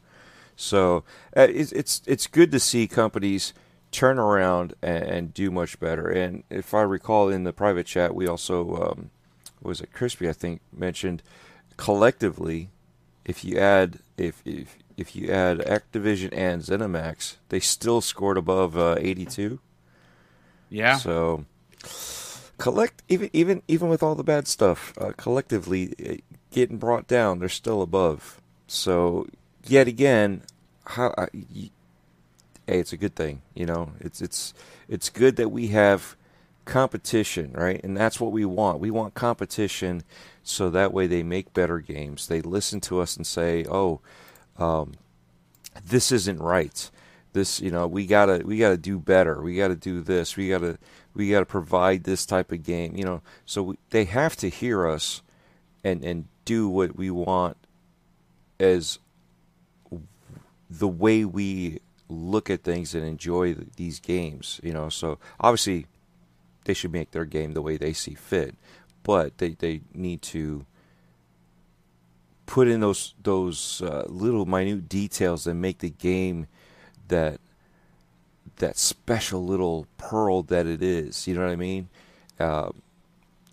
So 0.56 1.04
uh, 1.36 1.46
it's 1.50 1.72
it's 1.72 2.02
it's 2.06 2.26
good 2.26 2.50
to 2.52 2.60
see 2.60 2.86
companies 2.86 3.54
turn 3.92 4.18
around 4.18 4.74
and, 4.82 5.04
and 5.04 5.34
do 5.34 5.50
much 5.50 5.78
better. 5.80 6.08
And 6.08 6.42
if 6.50 6.74
I 6.74 6.82
recall 6.82 7.28
in 7.30 7.44
the 7.44 7.52
private 7.52 7.86
chat, 7.86 8.14
we 8.14 8.26
also 8.26 8.60
um, 8.74 9.10
what 9.60 9.68
was 9.70 9.80
it 9.80 9.92
Crispy 9.92 10.28
I 10.28 10.32
think 10.32 10.60
mentioned 10.76 11.22
collectively, 11.76 12.70
if 13.24 13.44
you 13.44 13.58
add 13.58 13.98
if 14.16 14.42
if 14.44 14.76
if 14.96 15.14
you 15.14 15.28
add 15.30 15.58
Activision 15.58 16.30
and 16.32 16.62
ZeniMax, 16.62 17.36
they 17.48 17.60
still 17.60 18.00
scored 18.00 18.38
above 18.38 18.76
uh, 18.78 18.96
82. 18.98 19.58
yeah. 20.70 20.96
So 20.96 21.44
collect 22.58 23.02
even 23.08 23.30
even 23.32 23.62
even 23.68 23.88
with 23.88 24.02
all 24.02 24.14
the 24.14 24.24
bad 24.24 24.46
stuff, 24.48 24.92
uh, 24.98 25.12
collectively 25.16 25.94
uh, 26.04 26.14
getting 26.50 26.78
brought 26.78 27.06
down, 27.06 27.38
they're 27.38 27.48
still 27.48 27.82
above. 27.82 28.40
So 28.66 29.26
yet 29.66 29.88
again, 29.88 30.42
how 30.86 31.14
I, 31.18 31.28
y- 31.34 31.70
hey, 32.66 32.78
it's 32.80 32.92
a 32.92 32.96
good 32.96 33.14
thing, 33.14 33.42
you 33.54 33.66
know. 33.66 33.92
It's 34.00 34.20
it's 34.20 34.54
it's 34.88 35.10
good 35.10 35.36
that 35.36 35.50
we 35.50 35.68
have 35.68 36.16
competition, 36.66 37.52
right? 37.54 37.82
And 37.82 37.96
that's 37.96 38.20
what 38.20 38.32
we 38.32 38.44
want. 38.44 38.80
We 38.80 38.90
want 38.90 39.14
competition, 39.14 40.02
so 40.42 40.68
that 40.70 40.92
way 40.92 41.06
they 41.06 41.22
make 41.22 41.54
better 41.54 41.80
games. 41.80 42.26
They 42.28 42.42
listen 42.42 42.80
to 42.82 43.00
us 43.00 43.16
and 43.16 43.26
say, 43.26 43.64
"Oh, 43.64 44.00
um, 44.58 44.92
this 45.84 46.12
isn't 46.12 46.40
right. 46.40 46.90
This, 47.32 47.60
you 47.60 47.70
know, 47.70 47.86
we 47.86 48.06
gotta 48.06 48.42
we 48.44 48.58
gotta 48.58 48.76
do 48.76 48.98
better. 48.98 49.42
We 49.42 49.56
gotta 49.56 49.76
do 49.76 50.00
this. 50.00 50.36
We 50.36 50.48
gotta 50.48 50.78
we 51.14 51.30
gotta 51.30 51.46
provide 51.46 52.04
this 52.04 52.26
type 52.26 52.52
of 52.52 52.62
game. 52.62 52.96
You 52.96 53.04
know, 53.04 53.22
so 53.44 53.62
we, 53.62 53.78
they 53.90 54.04
have 54.04 54.36
to 54.36 54.48
hear 54.48 54.86
us 54.86 55.22
and 55.84 56.04
and 56.04 56.26
do 56.44 56.68
what 56.68 56.96
we 56.96 57.10
want 57.10 57.56
as 58.58 58.98
the 60.70 60.88
way 60.88 61.24
we 61.24 61.80
look 62.08 62.48
at 62.48 62.62
things 62.62 62.94
and 62.94 63.04
enjoy 63.04 63.54
these 63.76 64.00
games. 64.00 64.60
You 64.62 64.72
know, 64.72 64.88
so 64.88 65.18
obviously 65.38 65.86
they 66.66 66.74
should 66.74 66.92
make 66.92 67.12
their 67.12 67.24
game 67.24 67.52
the 67.52 67.62
way 67.62 67.76
they 67.76 67.92
see 67.92 68.14
fit, 68.14 68.54
but 69.02 69.38
they 69.38 69.50
they 69.50 69.80
need 69.94 70.22
to 70.22 70.66
put 72.46 72.68
in 72.68 72.80
those 72.80 73.14
those 73.22 73.82
uh, 73.82 74.04
little 74.08 74.46
minute 74.46 74.88
details 74.88 75.44
that 75.44 75.54
make 75.54 75.78
the 75.78 75.90
game 75.90 76.46
that 77.08 77.40
that 78.56 78.78
special 78.78 79.44
little 79.44 79.86
pearl 79.98 80.42
that 80.44 80.66
it 80.66 80.82
is. 80.82 81.26
You 81.26 81.34
know 81.34 81.42
what 81.42 81.50
I 81.50 81.56
mean? 81.56 81.88
Uh, 82.38 82.70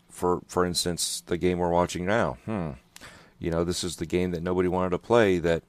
for 0.10 0.42
for 0.48 0.66
instance, 0.66 1.24
the 1.26 1.38
game 1.38 1.60
we're 1.60 1.70
watching 1.70 2.06
now. 2.06 2.38
Hmm. 2.46 2.72
You 3.40 3.52
know, 3.52 3.64
this 3.64 3.84
is 3.84 3.98
the 3.98 4.06
game 4.06 4.32
that 4.32 4.44
nobody 4.44 4.70
wanted 4.70 4.92
to 4.92 5.00
play. 5.00 5.40
That 5.40 5.64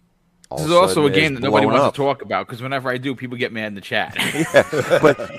This 0.59 0.67
is 0.67 0.73
also 0.73 1.07
a 1.07 1.11
game 1.11 1.35
that 1.35 1.43
nobody 1.43 1.67
wants 1.67 1.81
up. 1.81 1.95
to 1.95 1.97
talk 1.97 2.23
about 2.23 2.47
because 2.47 2.63
whenever 2.63 2.91
I 2.91 2.99
do, 2.99 3.15
people 3.15 3.37
get 3.37 3.53
mad 3.53 3.69
in 3.69 3.75
the 3.75 3.81
chat. 3.81 4.15
yeah, 4.35 4.99
but 5.01 5.31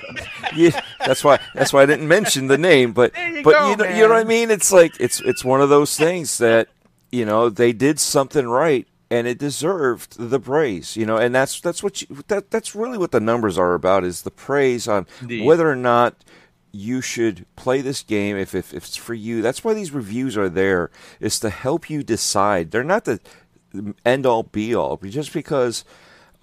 yeah, 0.54 0.80
that's 1.04 1.22
why 1.24 1.38
that's 1.54 1.72
why 1.72 1.82
I 1.82 1.86
didn't 1.86 2.08
mention 2.08 2.48
the 2.48 2.58
name. 2.58 2.92
But 2.92 3.16
you 3.16 3.42
but 3.42 3.54
go, 3.54 3.70
you 3.70 3.76
know 3.76 3.84
you 3.84 4.02
know 4.02 4.08
what 4.08 4.18
I 4.18 4.24
mean? 4.24 4.50
It's 4.50 4.72
like 4.72 4.98
it's 5.00 5.20
it's 5.20 5.44
one 5.44 5.60
of 5.60 5.68
those 5.68 5.96
things 5.96 6.38
that 6.38 6.68
you 7.10 7.24
know 7.24 7.48
they 7.48 7.72
did 7.72 8.00
something 8.00 8.46
right 8.46 8.86
and 9.10 9.26
it 9.26 9.38
deserved 9.38 10.18
the 10.18 10.40
praise. 10.40 10.96
You 10.96 11.06
know, 11.06 11.16
and 11.16 11.34
that's 11.34 11.60
that's 11.60 11.82
what 11.82 12.02
you, 12.02 12.22
that 12.28 12.50
that's 12.50 12.74
really 12.74 12.98
what 12.98 13.12
the 13.12 13.20
numbers 13.20 13.58
are 13.58 13.74
about 13.74 14.04
is 14.04 14.22
the 14.22 14.30
praise 14.30 14.88
on 14.88 15.06
Indeed. 15.20 15.44
whether 15.44 15.70
or 15.70 15.76
not 15.76 16.24
you 16.72 17.00
should 17.00 17.46
play 17.56 17.80
this 17.80 18.02
game 18.02 18.36
if, 18.36 18.54
if 18.54 18.74
if 18.74 18.84
it's 18.84 18.96
for 18.96 19.14
you. 19.14 19.42
That's 19.42 19.64
why 19.64 19.74
these 19.74 19.92
reviews 19.92 20.36
are 20.36 20.48
there 20.48 20.90
is 21.20 21.38
to 21.40 21.50
help 21.50 21.88
you 21.88 22.02
decide. 22.02 22.70
They're 22.70 22.84
not 22.84 23.04
the 23.04 23.20
end 24.04 24.26
all 24.26 24.42
be 24.44 24.74
all. 24.74 24.96
Just 24.98 25.32
because 25.32 25.84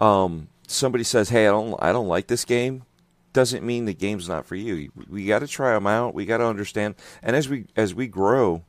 um, 0.00 0.48
somebody 0.66 1.04
says, 1.04 1.28
"Hey, 1.30 1.46
I 1.46 1.50
don't 1.50 1.74
I 1.82 1.92
don't 1.92 2.08
like 2.08 2.26
this 2.26 2.44
game," 2.44 2.84
doesn't 3.32 3.64
mean 3.64 3.84
the 3.84 3.94
game's 3.94 4.28
not 4.28 4.46
for 4.46 4.56
you. 4.56 4.90
We 5.08 5.26
got 5.26 5.40
to 5.40 5.46
try 5.46 5.72
them 5.74 5.86
out. 5.86 6.14
We 6.14 6.26
got 6.26 6.38
to 6.38 6.46
understand. 6.46 6.94
And 7.22 7.36
as 7.36 7.48
we 7.48 7.66
as 7.76 7.94
we 7.94 8.06
grow, 8.06 8.64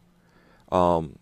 um, 0.71 1.17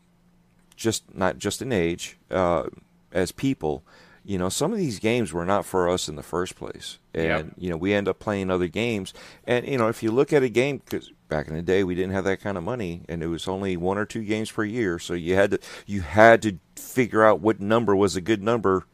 just 0.75 1.13
not 1.15 1.37
just 1.37 1.61
in 1.61 1.71
age, 1.71 2.17
uh, 2.31 2.63
as 3.11 3.31
people, 3.31 3.83
you 4.25 4.37
know, 4.37 4.49
some 4.49 4.71
of 4.71 4.77
these 4.77 4.99
games 4.99 5.33
were 5.33 5.45
not 5.45 5.65
for 5.65 5.89
us 5.89 6.07
in 6.09 6.15
the 6.15 6.23
first 6.23 6.55
place, 6.55 6.97
and 7.13 7.23
Yep. 7.25 7.45
you 7.57 7.69
know, 7.69 7.77
we 7.77 7.93
end 7.93 8.07
up 8.07 8.19
playing 8.19 8.49
other 8.49 8.67
games. 8.67 9.13
And 9.45 9.67
you 9.67 9.77
know, 9.77 9.87
if 9.87 10.01
you 10.01 10.11
look 10.11 10.33
at 10.33 10.43
a 10.43 10.49
game, 10.49 10.81
because 10.83 11.11
back 11.27 11.47
in 11.47 11.55
the 11.55 11.61
day 11.61 11.83
we 11.83 11.95
didn't 11.95 12.13
have 12.13 12.23
that 12.25 12.41
kind 12.41 12.57
of 12.57 12.63
money, 12.63 13.03
and 13.09 13.21
it 13.21 13.27
was 13.27 13.47
only 13.47 13.75
one 13.77 13.97
or 13.97 14.05
two 14.05 14.23
games 14.23 14.51
per 14.51 14.63
year, 14.63 14.99
so 14.99 15.13
you 15.13 15.35
had 15.35 15.51
to 15.51 15.59
you 15.85 16.01
had 16.01 16.41
to 16.43 16.57
figure 16.83 17.23
out 17.23 17.41
what 17.41 17.59
number 17.59 17.95
was 17.95 18.15
a 18.15 18.21
good 18.21 18.43
number 18.43 18.85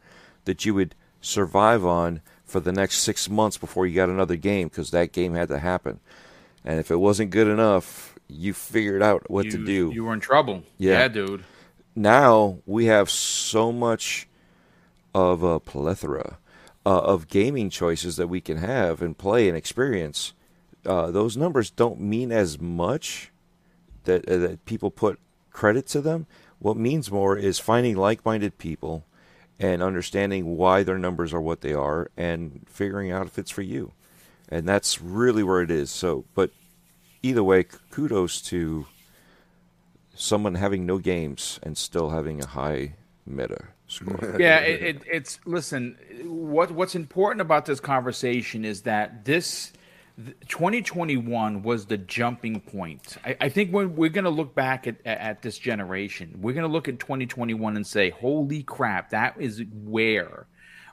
that 0.44 0.64
you 0.64 0.74
would 0.74 0.94
survive 1.20 1.84
on 1.84 2.22
for 2.44 2.60
the 2.60 2.72
next 2.72 2.98
six 2.98 3.28
months 3.28 3.58
before 3.58 3.86
you 3.86 3.94
got 3.94 4.08
another 4.08 4.36
game, 4.36 4.68
because 4.68 4.90
that 4.90 5.12
game 5.12 5.34
had 5.34 5.48
to 5.48 5.58
happen. 5.58 6.00
And 6.64 6.80
if 6.80 6.90
it 6.90 6.96
wasn't 6.96 7.30
good 7.30 7.46
enough, 7.46 8.18
you 8.28 8.52
figured 8.52 9.02
out 9.02 9.30
what 9.30 9.46
you, 9.46 9.52
to 9.52 9.64
do 9.64 9.90
You 9.92 10.04
were 10.04 10.14
in 10.14 10.20
trouble. 10.20 10.62
Yeah. 10.78 11.00
yeah 11.00 11.08
dude. 11.08 11.44
now 11.94 12.58
we 12.66 12.86
have 12.86 13.10
so 13.10 13.72
much 13.72 14.28
of 15.14 15.42
a 15.42 15.58
plethora 15.58 16.38
uh, 16.86 17.00
of 17.00 17.28
gaming 17.28 17.70
choices 17.70 18.16
that 18.16 18.28
we 18.28 18.40
can 18.40 18.58
have 18.58 19.02
and 19.02 19.16
play 19.18 19.48
and 19.48 19.56
experience. 19.56 20.32
Uh, 20.86 21.10
those 21.10 21.36
numbers 21.36 21.70
don't 21.70 22.00
mean 22.00 22.32
as 22.32 22.60
much 22.60 23.30
that 24.04 24.28
uh, 24.28 24.38
that 24.38 24.64
people 24.64 24.90
put 24.90 25.18
credit 25.50 25.86
to 25.88 26.00
them. 26.00 26.26
What 26.60 26.76
means 26.76 27.10
more 27.10 27.36
is 27.36 27.58
finding 27.58 27.96
like-minded 27.96 28.58
people 28.58 29.04
and 29.58 29.82
understanding 29.82 30.56
why 30.56 30.82
their 30.82 30.98
numbers 30.98 31.34
are 31.34 31.40
what 31.40 31.62
they 31.62 31.74
are 31.74 32.10
and 32.16 32.64
figuring 32.68 33.10
out 33.10 33.26
if 33.26 33.38
it's 33.38 33.50
for 33.50 33.62
you. 33.62 33.92
And 34.48 34.68
that's 34.68 35.00
really 35.00 35.42
where 35.42 35.62
it 35.62 35.70
is. 35.70 35.90
So, 35.90 36.24
but 36.34 36.50
either 37.22 37.42
way, 37.42 37.64
kudos 37.90 38.40
to 38.42 38.86
someone 40.14 40.54
having 40.54 40.86
no 40.86 40.98
games 40.98 41.58
and 41.62 41.76
still 41.76 42.10
having 42.10 42.42
a 42.42 42.46
high 42.46 42.94
meta 43.26 43.68
score. 43.86 44.36
yeah, 44.38 44.58
it, 44.58 44.82
it, 44.82 45.02
it's 45.10 45.40
listen. 45.44 45.96
What 46.24 46.70
what's 46.72 46.94
important 46.94 47.40
about 47.40 47.66
this 47.66 47.80
conversation 47.80 48.64
is 48.64 48.82
that 48.82 49.24
this 49.24 49.70
th- 49.70 49.79
2021 50.48 51.62
was 51.62 51.86
the 51.86 51.98
jumping 51.98 52.60
point. 52.60 53.16
I, 53.24 53.36
I 53.42 53.48
think 53.48 53.70
when 53.72 53.96
we're 53.96 54.10
going 54.10 54.24
to 54.24 54.30
look 54.30 54.54
back 54.54 54.86
at, 54.86 54.96
at 55.06 55.42
this 55.42 55.58
generation, 55.58 56.38
we're 56.40 56.54
going 56.54 56.66
to 56.66 56.72
look 56.72 56.88
at 56.88 56.98
2021 56.98 57.76
and 57.76 57.86
say, 57.86 58.10
"Holy 58.10 58.62
crap, 58.62 59.10
that 59.10 59.34
is 59.38 59.62
where." 59.84 60.46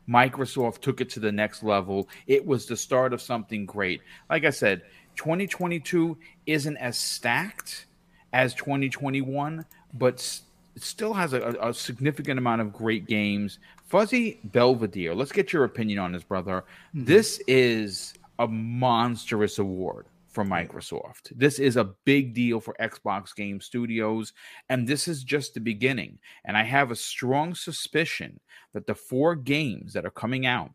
Microsoft 0.07 0.79
took 0.79 1.01
it 1.01 1.09
to 1.09 1.19
the 1.19 1.31
next 1.31 1.63
level. 1.63 2.07
It 2.27 2.45
was 2.45 2.65
the 2.65 2.77
start 2.77 3.11
of 3.11 3.21
something 3.21 3.65
great. 3.65 4.01
Like 4.29 4.45
I 4.45 4.51
said, 4.51 4.83
2022 5.17 6.17
isn't 6.45 6.77
as 6.77 6.97
stacked 6.97 7.87
as 8.31 8.53
2021, 8.53 9.65
but 9.93 10.41
still 10.77 11.13
has 11.13 11.33
a, 11.33 11.41
a- 11.41 11.69
a 11.69 11.73
significant 11.73 12.37
amount 12.37 12.61
of 12.61 12.71
great 12.71 13.05
games. 13.05 13.59
Fuzzy 13.87 14.39
Belvedere, 14.43 15.15
let's 15.15 15.31
get 15.31 15.51
your 15.53 15.63
opinion 15.63 15.99
on 15.99 16.11
this, 16.11 16.23
brother. 16.23 16.63
Mm-hmm. 16.95 17.05
This 17.05 17.41
is 17.47 18.13
a 18.39 18.47
monstrous 18.47 19.59
award 19.59 20.07
for 20.27 20.43
Microsoft. 20.43 21.31
This 21.35 21.57
is 21.57 21.77
a 21.77 21.95
big 22.05 22.33
deal 22.33 22.59
for 22.59 22.75
Xbox 22.79 23.35
Game 23.35 23.59
Studios, 23.59 24.33
and 24.69 24.87
this 24.87 25.07
is 25.07 25.23
just 25.23 25.53
the 25.53 25.59
beginning. 25.59 26.19
And 26.45 26.55
I 26.55 26.63
have 26.63 26.91
a 26.91 26.95
strong 26.95 27.55
suspicion 27.55 28.39
that 28.73 28.85
the 28.85 28.95
four 28.95 29.35
games 29.35 29.93
that 29.93 30.05
are 30.05 30.11
coming 30.11 30.45
out 30.45 30.71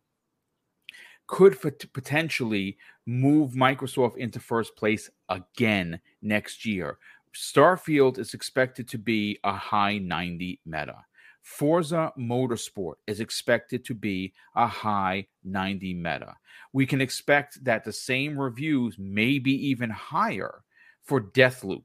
could 1.28 1.56
potentially 1.92 2.76
move 3.06 3.52
Microsoft 3.52 4.16
into 4.16 4.40
first 4.40 4.74
place 4.76 5.08
again 5.28 6.00
next 6.20 6.66
year. 6.66 6.98
Starfield 7.34 8.18
is 8.18 8.34
expected 8.34 8.88
to 8.88 8.98
be 8.98 9.38
a 9.44 9.52
high 9.52 9.98
90 9.98 10.60
meta. 10.66 10.96
Forza 11.42 12.12
Motorsport 12.18 12.94
is 13.06 13.20
expected 13.20 13.84
to 13.86 13.94
be 13.94 14.32
a 14.54 14.66
high 14.66 15.26
90 15.44 15.94
meta. 15.94 16.36
We 16.72 16.86
can 16.86 17.00
expect 17.00 17.62
that 17.64 17.84
the 17.84 17.92
same 17.92 18.38
reviews 18.38 18.96
may 18.98 19.38
be 19.38 19.68
even 19.68 19.90
higher 19.90 20.62
for 21.02 21.20
Deathloop. 21.20 21.84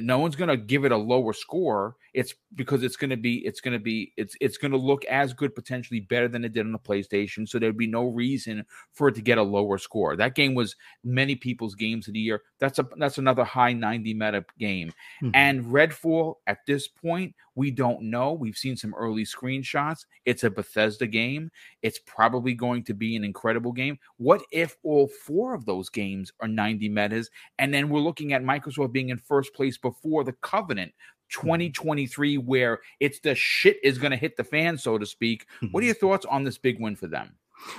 No 0.00 0.18
one's 0.18 0.36
going 0.36 0.48
to 0.48 0.56
give 0.56 0.86
it 0.86 0.92
a 0.92 0.96
lower 0.96 1.34
score. 1.34 1.96
It's 2.14 2.34
because 2.54 2.82
it's 2.82 2.96
going 2.96 3.10
to 3.10 3.16
be 3.16 3.44
it's 3.44 3.60
going 3.60 3.72
to 3.72 3.82
be 3.82 4.12
it's 4.16 4.34
it's 4.40 4.56
going 4.56 4.70
to 4.70 4.78
look 4.78 5.04
as 5.06 5.34
good 5.34 5.54
potentially 5.54 6.00
better 6.00 6.28
than 6.28 6.44
it 6.44 6.52
did 6.54 6.64
on 6.64 6.72
the 6.72 6.78
playstation. 6.78 7.46
So 7.46 7.58
there'd 7.58 7.76
be 7.76 7.86
no 7.86 8.06
reason 8.06 8.64
for 8.92 9.08
it 9.08 9.14
to 9.16 9.20
get 9.22 9.36
a 9.36 9.42
lower 9.42 9.76
score. 9.76 10.16
That 10.16 10.34
game 10.34 10.54
was 10.54 10.76
many 11.04 11.34
people's 11.36 11.74
games 11.74 12.08
of 12.08 12.14
the 12.14 12.20
year. 12.20 12.42
That's 12.58 12.78
a 12.78 12.88
that's 12.96 13.18
another 13.18 13.44
high 13.44 13.74
90 13.74 14.14
meta 14.14 14.44
game. 14.58 14.92
Mm-hmm. 15.22 15.30
and 15.34 15.64
redfall 15.66 16.36
at 16.46 16.64
this 16.66 16.88
point 16.88 17.34
we 17.54 17.70
don't 17.70 18.02
know. 18.02 18.32
We've 18.32 18.56
seen 18.56 18.76
some 18.76 18.94
early 18.94 19.24
screenshots. 19.24 20.06
It's 20.24 20.44
a 20.44 20.50
bethesda 20.50 21.06
game. 21.06 21.50
It's 21.82 21.98
probably 21.98 22.54
going 22.54 22.84
to 22.84 22.94
be 22.94 23.16
an 23.16 23.24
incredible 23.24 23.72
game. 23.72 23.98
What 24.16 24.42
if 24.50 24.76
all 24.82 25.08
four 25.08 25.54
of 25.54 25.64
those 25.64 25.88
games 25.88 26.32
are 26.40 26.48
90 26.48 26.88
metas? 26.88 27.30
And 27.58 27.72
then 27.72 27.88
we're 27.88 28.00
looking 28.00 28.32
at 28.32 28.42
microsoft 28.42 28.92
being 28.92 29.10
in 29.10 29.18
first 29.18 29.54
place 29.54 29.76
before 29.76 30.24
the 30.24 30.32
covenant 30.32 30.92
2023 31.30 32.38
where 32.38 32.80
it's 33.00 33.20
the 33.20 33.34
shit 33.34 33.78
is 33.82 33.98
going 33.98 34.10
to 34.10 34.16
hit 34.16 34.36
the 34.36 34.44
fan 34.44 34.76
so 34.76 34.98
to 34.98 35.06
speak. 35.06 35.46
What 35.70 35.82
are 35.82 35.86
your 35.86 35.94
mm-hmm. 35.94 36.06
thoughts 36.06 36.26
on 36.26 36.44
this 36.44 36.58
big 36.58 36.80
win 36.80 36.96
for 36.96 37.06
them? 37.06 37.36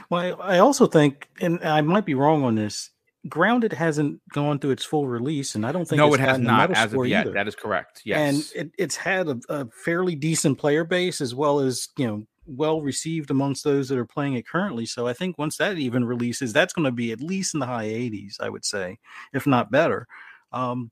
Well 0.09 0.41
i 0.41 0.59
also 0.59 0.87
think 0.87 1.27
and 1.41 1.61
i 1.61 1.81
might 1.81 2.05
be 2.05 2.13
wrong 2.13 2.43
on 2.43 2.55
this 2.55 2.91
grounded 3.29 3.71
hasn't 3.71 4.19
gone 4.33 4.59
through 4.59 4.71
its 4.71 4.83
full 4.83 5.07
release 5.07 5.55
and 5.55 5.65
i 5.65 5.71
don't 5.71 5.87
think 5.87 5.97
no 5.97 6.13
it 6.13 6.19
has 6.19 6.39
not 6.39 6.71
as 6.71 6.93
of 6.93 7.05
yet 7.05 7.21
either. 7.21 7.33
that 7.33 7.47
is 7.47 7.55
correct 7.55 8.01
yes 8.03 8.17
and 8.53 8.65
it, 8.65 8.71
it's 8.77 8.97
had 8.97 9.29
a, 9.29 9.39
a 9.47 9.65
fairly 9.85 10.13
decent 10.13 10.57
player 10.57 10.83
base 10.83 11.21
as 11.21 11.33
well 11.33 11.59
as 11.59 11.87
you 11.97 12.05
know 12.05 12.23
well 12.45 12.81
received 12.81 13.31
amongst 13.31 13.63
those 13.63 13.89
that 13.89 13.97
are 13.97 14.05
playing 14.05 14.33
it 14.33 14.47
currently. 14.47 14.85
So 14.85 15.07
I 15.07 15.13
think 15.13 15.37
once 15.37 15.57
that 15.57 15.77
even 15.77 16.05
releases, 16.05 16.53
that's 16.53 16.73
going 16.73 16.85
to 16.85 16.91
be 16.91 17.11
at 17.11 17.21
least 17.21 17.53
in 17.53 17.59
the 17.59 17.65
high 17.65 17.87
80s, 17.87 18.39
I 18.39 18.49
would 18.49 18.65
say, 18.65 18.99
if 19.33 19.47
not 19.47 19.71
better. 19.71 20.07
Um, 20.51 20.91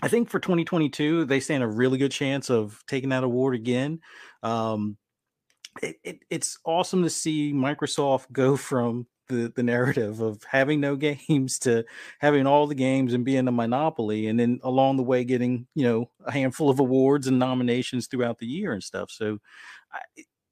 I 0.00 0.08
think 0.08 0.30
for 0.30 0.38
2022, 0.38 1.24
they 1.24 1.40
stand 1.40 1.62
a 1.62 1.68
really 1.68 1.98
good 1.98 2.12
chance 2.12 2.50
of 2.50 2.80
taking 2.86 3.10
that 3.10 3.24
award 3.24 3.54
again. 3.54 4.00
Um, 4.42 4.96
it, 5.82 5.96
it, 6.04 6.18
it's 6.30 6.58
awesome 6.64 7.02
to 7.02 7.10
see 7.10 7.52
Microsoft 7.52 8.32
go 8.32 8.56
from 8.56 9.06
the, 9.28 9.52
the 9.54 9.62
narrative 9.62 10.20
of 10.20 10.42
having 10.44 10.80
no 10.80 10.96
games 10.96 11.58
to 11.60 11.84
having 12.20 12.46
all 12.46 12.66
the 12.66 12.74
games 12.74 13.12
and 13.14 13.24
being 13.24 13.48
a 13.48 13.52
monopoly, 13.52 14.26
and 14.26 14.38
then 14.38 14.60
along 14.62 14.96
the 14.96 15.02
way 15.02 15.24
getting 15.24 15.66
you 15.74 15.84
know 15.84 16.10
a 16.26 16.32
handful 16.32 16.70
of 16.70 16.80
awards 16.80 17.26
and 17.26 17.38
nominations 17.38 18.06
throughout 18.06 18.38
the 18.38 18.46
year 18.46 18.72
and 18.72 18.82
stuff. 18.82 19.10
So 19.10 19.38
I, 19.92 20.00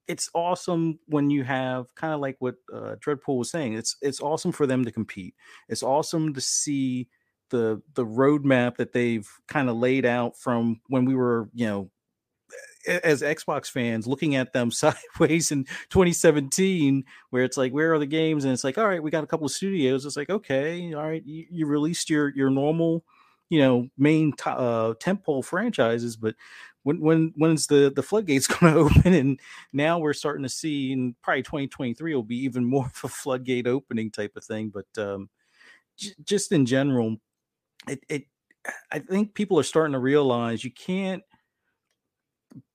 it's 0.08 0.30
awesome 0.34 0.98
when 1.06 1.30
you 1.30 1.42
have 1.44 1.94
kind 1.96 2.14
of 2.14 2.20
like 2.20 2.36
what 2.38 2.56
uh, 2.72 2.94
Dreadpool 3.04 3.38
was 3.38 3.50
saying. 3.50 3.74
It's 3.74 3.96
it's 4.00 4.20
awesome 4.20 4.52
for 4.52 4.66
them 4.66 4.84
to 4.84 4.92
compete. 4.92 5.34
It's 5.68 5.82
awesome 5.82 6.34
to 6.34 6.40
see 6.40 7.08
the 7.50 7.82
the 7.94 8.06
roadmap 8.06 8.76
that 8.76 8.92
they've 8.92 9.28
kind 9.48 9.68
of 9.68 9.76
laid 9.76 10.04
out 10.06 10.36
from 10.38 10.80
when 10.88 11.04
we 11.04 11.14
were, 11.14 11.48
you 11.54 11.66
know, 11.66 11.90
as 12.86 13.22
Xbox 13.22 13.70
fans 13.70 14.06
looking 14.06 14.36
at 14.36 14.52
them 14.52 14.70
sideways 14.72 15.50
in 15.50 15.64
2017, 15.90 17.04
where 17.30 17.44
it's 17.44 17.56
like, 17.56 17.72
where 17.72 17.92
are 17.94 17.98
the 17.98 18.06
games? 18.06 18.44
And 18.44 18.52
it's 18.52 18.64
like, 18.64 18.78
all 18.78 18.88
right, 18.88 19.02
we 19.02 19.10
got 19.10 19.24
a 19.24 19.26
couple 19.26 19.46
of 19.46 19.52
studios. 19.52 20.04
It's 20.06 20.16
like, 20.16 20.30
okay, 20.30 20.94
all 20.94 21.06
right, 21.06 21.24
you, 21.24 21.46
you 21.50 21.66
released 21.66 22.10
your 22.10 22.30
your 22.30 22.50
normal, 22.50 23.04
you 23.48 23.60
know, 23.60 23.88
main 23.98 24.32
t- 24.32 24.44
uh, 24.46 24.94
tentpole 24.94 25.44
franchises, 25.44 26.16
but 26.16 26.34
when 26.86 27.00
when 27.00 27.32
when's 27.36 27.66
the 27.66 27.92
the 27.94 28.02
floodgates 28.02 28.46
going 28.46 28.72
to 28.72 28.80
open? 28.80 29.12
And 29.12 29.40
now 29.72 29.98
we're 29.98 30.12
starting 30.12 30.44
to 30.44 30.48
see, 30.48 30.92
and 30.92 31.20
probably 31.20 31.42
2023 31.42 32.14
will 32.14 32.22
be 32.22 32.44
even 32.44 32.64
more 32.70 32.86
of 32.86 33.00
a 33.04 33.08
floodgate 33.08 33.66
opening 33.66 34.10
type 34.10 34.36
of 34.36 34.44
thing. 34.44 34.72
But 34.72 35.02
um, 35.02 35.28
j- 35.98 36.14
just 36.24 36.52
in 36.52 36.66
general, 36.66 37.16
it, 37.88 38.04
it 38.08 38.24
I 38.92 39.00
think 39.00 39.34
people 39.34 39.58
are 39.58 39.64
starting 39.64 39.92
to 39.92 39.98
realize 39.98 40.64
you 40.64 40.70
can't 40.72 41.22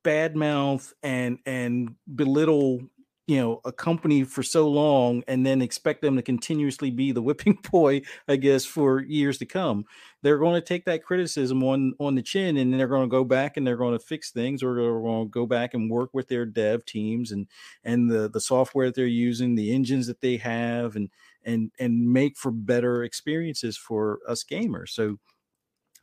badmouth 0.03 0.93
and 1.03 1.39
and 1.45 1.95
belittle 2.15 2.81
you 3.27 3.37
know 3.37 3.61
a 3.65 3.71
company 3.71 4.23
for 4.23 4.43
so 4.43 4.67
long 4.67 5.23
and 5.27 5.45
then 5.45 5.61
expect 5.61 6.01
them 6.01 6.15
to 6.15 6.21
continuously 6.21 6.89
be 6.89 7.11
the 7.11 7.21
whipping 7.27 7.57
boy 7.71 8.01
i 8.27 8.35
guess 8.35 8.65
for 8.65 9.01
years 9.01 9.37
to 9.37 9.45
come 9.45 9.85
they're 10.21 10.39
going 10.39 10.55
to 10.59 10.65
take 10.65 10.85
that 10.85 11.03
criticism 11.03 11.63
on 11.63 11.93
on 11.99 12.15
the 12.15 12.21
chin 12.21 12.57
and 12.57 12.71
then 12.71 12.77
they're 12.77 12.87
going 12.87 13.07
to 13.07 13.07
go 13.07 13.23
back 13.23 13.57
and 13.57 13.65
they're 13.65 13.77
going 13.77 13.97
to 13.97 14.03
fix 14.03 14.31
things 14.31 14.63
or 14.63 14.75
they're 14.75 14.99
going 14.99 15.25
to 15.25 15.29
go 15.29 15.45
back 15.45 15.73
and 15.73 15.89
work 15.89 16.09
with 16.13 16.27
their 16.27 16.45
dev 16.45 16.83
teams 16.85 17.31
and 17.31 17.47
and 17.83 18.09
the 18.09 18.27
the 18.27 18.41
software 18.41 18.87
that 18.87 18.95
they're 18.95 19.05
using 19.05 19.55
the 19.55 19.73
engines 19.73 20.07
that 20.07 20.21
they 20.21 20.37
have 20.37 20.95
and 20.95 21.09
and 21.43 21.71
and 21.79 22.11
make 22.11 22.37
for 22.37 22.51
better 22.51 23.03
experiences 23.03 23.77
for 23.77 24.19
us 24.27 24.43
gamers. 24.43 24.89
So 24.89 25.17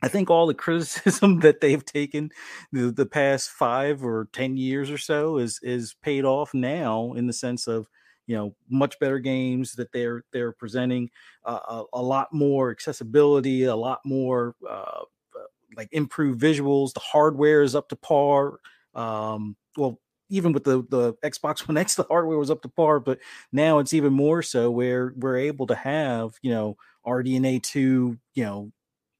I 0.01 0.07
think 0.07 0.29
all 0.29 0.47
the 0.47 0.53
criticism 0.53 1.39
that 1.41 1.61
they've 1.61 1.83
taken 1.83 2.31
the, 2.71 2.91
the 2.91 3.05
past 3.05 3.49
five 3.49 4.03
or 4.03 4.29
ten 4.33 4.57
years 4.57 4.89
or 4.89 4.97
so 4.97 5.37
is 5.37 5.59
is 5.61 5.95
paid 6.01 6.25
off 6.25 6.53
now 6.53 7.13
in 7.13 7.27
the 7.27 7.33
sense 7.33 7.67
of 7.67 7.87
you 8.27 8.35
know 8.35 8.55
much 8.69 8.99
better 8.99 9.19
games 9.19 9.73
that 9.73 9.91
they're 9.91 10.23
they're 10.31 10.51
presenting 10.51 11.09
uh, 11.45 11.59
a, 11.67 11.83
a, 11.93 12.01
lot 12.01 12.31
more 12.31 12.69
accessibility 12.69 13.63
a 13.63 13.75
lot 13.75 13.99
more 14.05 14.55
uh, 14.69 15.01
like 15.75 15.89
improved 15.91 16.39
visuals 16.39 16.93
the 16.93 16.99
hardware 16.99 17.63
is 17.63 17.75
up 17.75 17.89
to 17.89 17.95
par 17.95 18.59
um, 18.93 19.55
well 19.77 19.99
even 20.29 20.53
with 20.53 20.63
the 20.63 20.83
the 20.89 21.13
Xbox 21.23 21.59
One 21.67 21.77
X, 21.77 21.95
the 21.95 22.03
hardware 22.03 22.37
was 22.37 22.51
up 22.51 22.61
to 22.61 22.69
par, 22.69 22.99
but 22.99 23.19
now 23.51 23.79
it's 23.79 23.93
even 23.93 24.13
more 24.13 24.41
so 24.41 24.71
where 24.71 25.13
we're 25.17 25.37
able 25.37 25.67
to 25.67 25.75
have 25.75 26.35
you 26.41 26.51
know 26.51 26.77
RDNA 27.05 27.63
two 27.63 28.17
you 28.35 28.43
know 28.43 28.71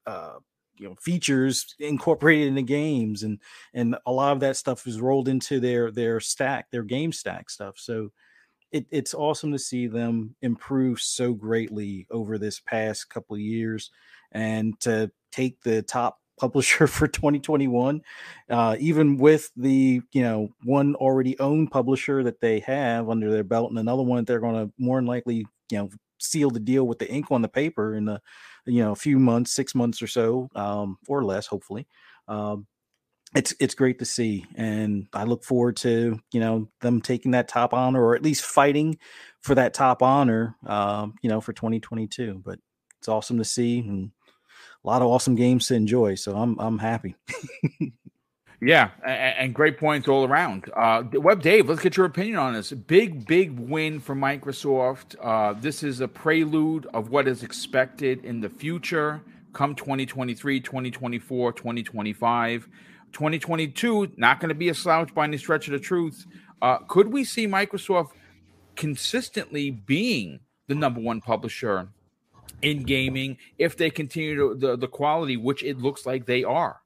uh, 0.06 0.36
you 0.80 0.88
know 0.88 0.96
features 0.96 1.74
incorporated 1.78 2.48
in 2.48 2.54
the 2.54 2.62
games, 2.62 3.22
and 3.22 3.38
and 3.74 3.96
a 4.06 4.12
lot 4.12 4.32
of 4.32 4.40
that 4.40 4.56
stuff 4.56 4.86
is 4.86 5.00
rolled 5.00 5.28
into 5.28 5.60
their 5.60 5.90
their 5.90 6.18
stack, 6.20 6.70
their 6.70 6.82
game 6.82 7.12
stack 7.12 7.50
stuff. 7.50 7.74
So 7.78 8.10
it, 8.72 8.86
it's 8.90 9.14
awesome 9.14 9.52
to 9.52 9.58
see 9.58 9.86
them 9.86 10.34
improve 10.42 11.00
so 11.00 11.34
greatly 11.34 12.06
over 12.10 12.38
this 12.38 12.60
past 12.60 13.10
couple 13.10 13.36
of 13.36 13.40
years, 13.42 13.90
and 14.32 14.78
to 14.80 15.10
take 15.30 15.60
the 15.62 15.82
top 15.82 16.18
publisher 16.40 16.86
for 16.86 17.06
2021 17.06 18.00
uh, 18.48 18.74
even 18.80 19.18
with 19.18 19.50
the 19.56 20.00
you 20.12 20.22
know 20.22 20.48
one 20.64 20.94
already 20.94 21.38
owned 21.38 21.70
publisher 21.70 22.22
that 22.22 22.40
they 22.40 22.60
have 22.60 23.10
under 23.10 23.30
their 23.30 23.44
belt 23.44 23.68
and 23.68 23.78
another 23.78 24.02
one 24.02 24.16
that 24.16 24.26
they're 24.26 24.40
going 24.40 24.54
to 24.54 24.72
more 24.78 24.96
than 24.96 25.04
likely 25.04 25.44
you 25.70 25.78
know 25.78 25.90
seal 26.18 26.48
the 26.50 26.60
deal 26.60 26.86
with 26.86 26.98
the 26.98 27.10
ink 27.10 27.26
on 27.30 27.42
the 27.42 27.48
paper 27.48 27.94
in 27.94 28.08
a 28.08 28.20
you 28.70 28.82
know 28.82 28.92
a 28.92 28.96
few 28.96 29.18
months 29.18 29.52
six 29.52 29.74
months 29.74 30.02
or 30.02 30.06
so 30.06 30.48
um, 30.54 30.98
or 31.08 31.24
less 31.24 31.46
hopefully 31.46 31.86
um, 32.28 32.66
it's 33.34 33.54
it's 33.60 33.74
great 33.74 33.98
to 33.98 34.04
see 34.04 34.44
and 34.56 35.06
i 35.12 35.24
look 35.24 35.44
forward 35.44 35.76
to 35.76 36.18
you 36.32 36.40
know 36.40 36.68
them 36.80 37.00
taking 37.00 37.32
that 37.32 37.48
top 37.48 37.72
honor 37.74 38.02
or 38.02 38.14
at 38.14 38.22
least 38.22 38.44
fighting 38.44 38.98
for 39.40 39.54
that 39.54 39.74
top 39.74 40.02
honor 40.02 40.56
um, 40.66 41.14
you 41.22 41.28
know 41.28 41.40
for 41.40 41.52
2022 41.52 42.42
but 42.44 42.58
it's 42.98 43.08
awesome 43.08 43.38
to 43.38 43.44
see 43.44 43.78
and 43.78 44.10
a 44.84 44.88
lot 44.88 45.02
of 45.02 45.08
awesome 45.08 45.34
games 45.34 45.66
to 45.68 45.74
enjoy. 45.74 46.14
So 46.14 46.36
I'm 46.36 46.58
I'm 46.58 46.78
happy. 46.78 47.16
yeah, 48.60 48.90
and, 49.04 49.54
great 49.54 49.78
points 49.78 50.08
all 50.08 50.24
around. 50.24 50.70
Uh, 50.76 51.02
Web 51.14 51.42
Dave, 51.42 51.68
let's 51.68 51.80
get 51.80 51.96
your 51.96 52.06
opinion 52.06 52.36
on 52.36 52.54
this. 52.54 52.72
Big 52.72 53.26
big 53.26 53.58
win 53.58 54.00
for 54.00 54.14
Microsoft. 54.14 55.16
Uh, 55.20 55.54
this 55.54 55.82
is 55.82 56.00
a 56.00 56.08
prelude 56.08 56.86
of 56.92 57.10
what 57.10 57.26
is 57.26 57.42
expected 57.42 58.24
in 58.24 58.40
the 58.40 58.48
future. 58.48 59.22
Come 59.52 59.74
2023, 59.74 60.60
2024, 60.60 61.52
2025. 61.52 62.68
2022, 63.12 64.12
not 64.16 64.38
going 64.38 64.50
to 64.50 64.54
be 64.54 64.68
a 64.68 64.74
slouch 64.74 65.12
by 65.14 65.24
any 65.24 65.36
stretch 65.36 65.66
of 65.66 65.72
the 65.72 65.78
truth. 65.80 66.26
Uh, 66.62 66.78
could 66.78 67.08
we 67.12 67.24
see 67.24 67.46
Microsoft 67.46 68.10
consistently 68.76 69.70
being 69.70 70.40
the 70.68 70.74
number 70.74 71.00
one 71.00 71.20
publisher 71.20 71.88
in 72.62 72.82
gaming 72.82 73.36
if 73.58 73.76
they 73.76 73.90
continue 73.90 74.36
to, 74.36 74.54
the 74.54 74.76
the 74.76 74.88
quality 74.88 75.36
which 75.36 75.62
it 75.62 75.78
looks 75.78 76.06
like 76.06 76.26
they 76.26 76.44
are. 76.44 76.80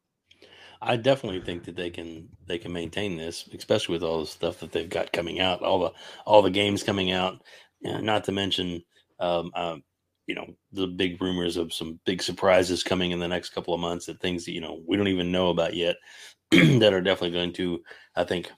I 0.83 0.97
definitely 0.97 1.41
think 1.41 1.65
that 1.65 1.77
they 1.77 1.91
can 1.91 2.29
they 2.47 2.59
can 2.59 2.73
maintain 2.73 3.17
this, 3.17 3.49
especially 3.55 3.95
with 3.95 4.03
all 4.03 4.21
the 4.21 4.27
stuff 4.27 4.61
that 4.61 4.73
they've 4.73 4.89
got 4.89 5.13
coming 5.13 5.41
out, 5.41 5.63
all 5.63 5.81
the 5.81 5.93
all 6.27 6.43
the 6.43 6.51
games 6.51 6.83
coming 6.83 7.13
out, 7.13 7.43
not 7.83 8.25
to 8.25 8.33
mention 8.33 8.83
um, 9.21 9.51
uh, 9.55 9.77
you 10.27 10.35
know 10.35 10.47
the 10.73 10.87
big 10.87 11.21
rumors 11.21 11.57
of 11.57 11.73
some 11.73 12.01
big 12.05 12.23
surprises 12.23 12.83
coming 12.83 13.11
in 13.11 13.21
the 13.21 13.29
next 13.29 13.51
couple 13.51 13.75
of 13.75 13.81
months 13.81 14.07
that 14.07 14.21
things 14.21 14.45
that 14.45 14.53
you 14.53 14.61
know 14.61 14.81
we 14.87 14.97
don't 14.97 15.09
even 15.09 15.33
know 15.33 15.51
about 15.51 15.75
yet 15.75 15.97
that 16.51 16.93
are 16.93 17.01
definitely 17.01 17.31
going 17.37 17.53
to 17.53 17.83
i 18.17 18.25
think 18.25 18.51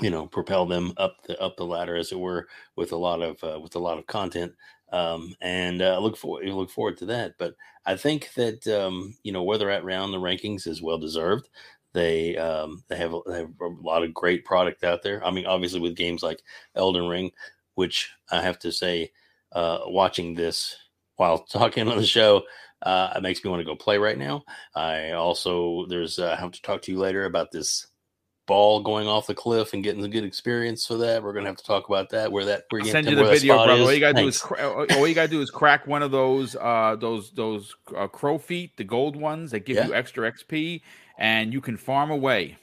you 0.00 0.10
know 0.10 0.26
propel 0.26 0.66
them 0.66 0.92
up 0.96 1.16
the 1.26 1.40
up 1.40 1.56
the 1.56 1.64
ladder 1.64 1.96
as 1.96 2.12
it 2.12 2.18
were 2.18 2.46
with 2.76 2.92
a 2.92 2.96
lot 2.96 3.20
of 3.20 3.42
uh, 3.42 3.58
with 3.60 3.74
a 3.74 3.78
lot 3.78 3.98
of 3.98 4.06
content 4.06 4.52
um, 4.92 5.34
and 5.40 5.82
uh, 5.82 5.98
look 5.98 6.16
for 6.16 6.42
look 6.42 6.70
forward 6.70 6.96
to 6.98 7.06
that 7.06 7.34
but 7.38 7.54
i 7.86 7.96
think 7.96 8.32
that 8.34 8.66
um, 8.68 9.14
you 9.22 9.32
know 9.32 9.42
where 9.42 9.58
they're 9.58 9.70
at 9.70 9.82
around 9.84 10.12
the 10.12 10.18
rankings 10.18 10.66
is 10.66 10.82
well 10.82 10.98
deserved 10.98 11.48
they 11.92 12.36
um, 12.36 12.82
they 12.88 12.96
have, 12.96 13.12
they 13.26 13.38
have 13.38 13.50
a 13.60 13.66
lot 13.82 14.02
of 14.02 14.14
great 14.14 14.44
product 14.44 14.84
out 14.84 15.02
there 15.02 15.24
i 15.26 15.30
mean 15.30 15.46
obviously 15.46 15.80
with 15.80 15.96
games 15.96 16.22
like 16.22 16.42
elden 16.74 17.06
ring 17.08 17.30
which 17.74 18.10
i 18.30 18.40
have 18.40 18.58
to 18.58 18.72
say 18.72 19.10
uh, 19.52 19.80
watching 19.86 20.34
this 20.34 20.76
while 21.16 21.38
talking 21.50 21.88
on 21.88 21.96
the 21.96 22.06
show 22.06 22.42
uh, 22.82 23.12
it 23.16 23.22
makes 23.22 23.44
me 23.44 23.50
want 23.50 23.60
to 23.60 23.64
go 23.64 23.76
play 23.76 23.98
right 23.98 24.16
now. 24.16 24.42
I 24.74 25.10
also 25.10 25.84
there's 25.86 26.18
uh, 26.18 26.32
I 26.32 26.40
have 26.40 26.52
to 26.52 26.62
talk 26.62 26.80
to 26.82 26.92
you 26.92 26.98
later 26.98 27.26
about 27.26 27.50
this 27.50 27.86
ball 28.50 28.80
going 28.80 29.06
off 29.06 29.28
the 29.28 29.34
cliff 29.34 29.74
and 29.74 29.84
getting 29.84 30.02
a 30.02 30.08
good 30.08 30.24
experience 30.24 30.84
for 30.84 30.96
that. 30.96 31.22
We're 31.22 31.32
gonna 31.32 31.46
have 31.46 31.56
to 31.58 31.64
talk 31.64 31.88
about 31.88 32.10
that. 32.10 32.32
Where 32.32 32.44
that 32.46 32.64
we're 32.72 32.82
send 32.82 33.08
you 33.08 33.14
the 33.14 33.24
video, 33.24 33.64
brother. 33.64 33.84
All 33.84 33.92
you 33.92 34.00
gotta 34.00 34.14
Thanks. 34.14 34.24
do 34.24 34.28
is 34.28 34.38
cra- 34.42 34.96
all 34.96 35.06
you 35.06 35.14
gotta 35.14 35.28
do 35.28 35.40
is 35.40 35.50
crack 35.50 35.86
one 35.86 36.02
of 36.02 36.10
those 36.10 36.56
uh 36.56 36.96
those 36.98 37.30
those 37.30 37.76
uh, 37.96 38.08
crow 38.08 38.38
feet, 38.38 38.76
the 38.76 38.82
gold 38.82 39.14
ones 39.14 39.52
that 39.52 39.60
give 39.60 39.76
yeah. 39.76 39.86
you 39.86 39.94
extra 39.94 40.30
XP, 40.30 40.82
and 41.16 41.52
you 41.52 41.60
can 41.60 41.76
farm 41.76 42.10
away. 42.10 42.58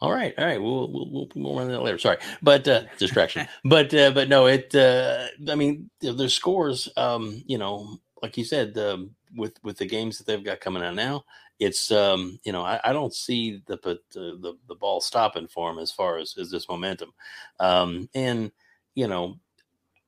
All 0.00 0.10
right, 0.10 0.32
all 0.38 0.46
right. 0.46 0.60
We'll 0.60 0.90
we'll 0.90 1.10
we'll, 1.10 1.28
we'll 1.34 1.58
run 1.58 1.68
that 1.68 1.82
later. 1.82 1.98
Sorry, 1.98 2.16
but 2.42 2.66
uh, 2.66 2.84
distraction. 2.98 3.46
but 3.64 3.92
uh, 3.92 4.10
but 4.12 4.30
no, 4.30 4.46
it. 4.46 4.74
Uh, 4.74 5.26
I 5.50 5.54
mean, 5.54 5.90
their 6.00 6.30
scores. 6.30 6.88
Um, 6.96 7.42
you 7.46 7.58
know, 7.58 7.98
like 8.22 8.38
you 8.38 8.44
said, 8.44 8.78
um, 8.78 9.10
with 9.36 9.62
with 9.62 9.76
the 9.76 9.86
games 9.86 10.16
that 10.16 10.26
they've 10.26 10.42
got 10.42 10.60
coming 10.60 10.82
out 10.82 10.94
now, 10.94 11.24
it's 11.58 11.90
um, 11.90 12.38
you 12.44 12.52
know, 12.52 12.62
I, 12.62 12.80
I 12.84 12.92
don't 12.92 13.14
see 13.14 13.62
the, 13.66 13.76
the 13.82 13.98
the 14.12 14.54
the 14.68 14.74
ball 14.74 15.00
stopping 15.00 15.48
for 15.48 15.70
him 15.70 15.78
as 15.78 15.92
far 15.92 16.18
as 16.18 16.36
as 16.38 16.50
this 16.50 16.68
momentum. 16.68 17.12
Um, 17.60 18.08
and 18.14 18.50
you 18.94 19.06
know, 19.06 19.38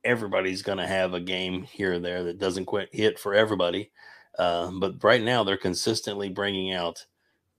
everybody's 0.04 0.62
going 0.62 0.78
to 0.78 0.86
have 0.86 1.14
a 1.14 1.20
game 1.20 1.62
here 1.62 1.94
or 1.94 1.98
there 1.98 2.24
that 2.24 2.38
doesn't 2.38 2.66
quite 2.66 2.94
hit 2.94 3.18
for 3.18 3.34
everybody. 3.34 3.90
Uh, 4.38 4.70
but 4.72 5.02
right 5.02 5.22
now, 5.22 5.42
they're 5.44 5.56
consistently 5.56 6.28
bringing 6.28 6.72
out 6.72 7.04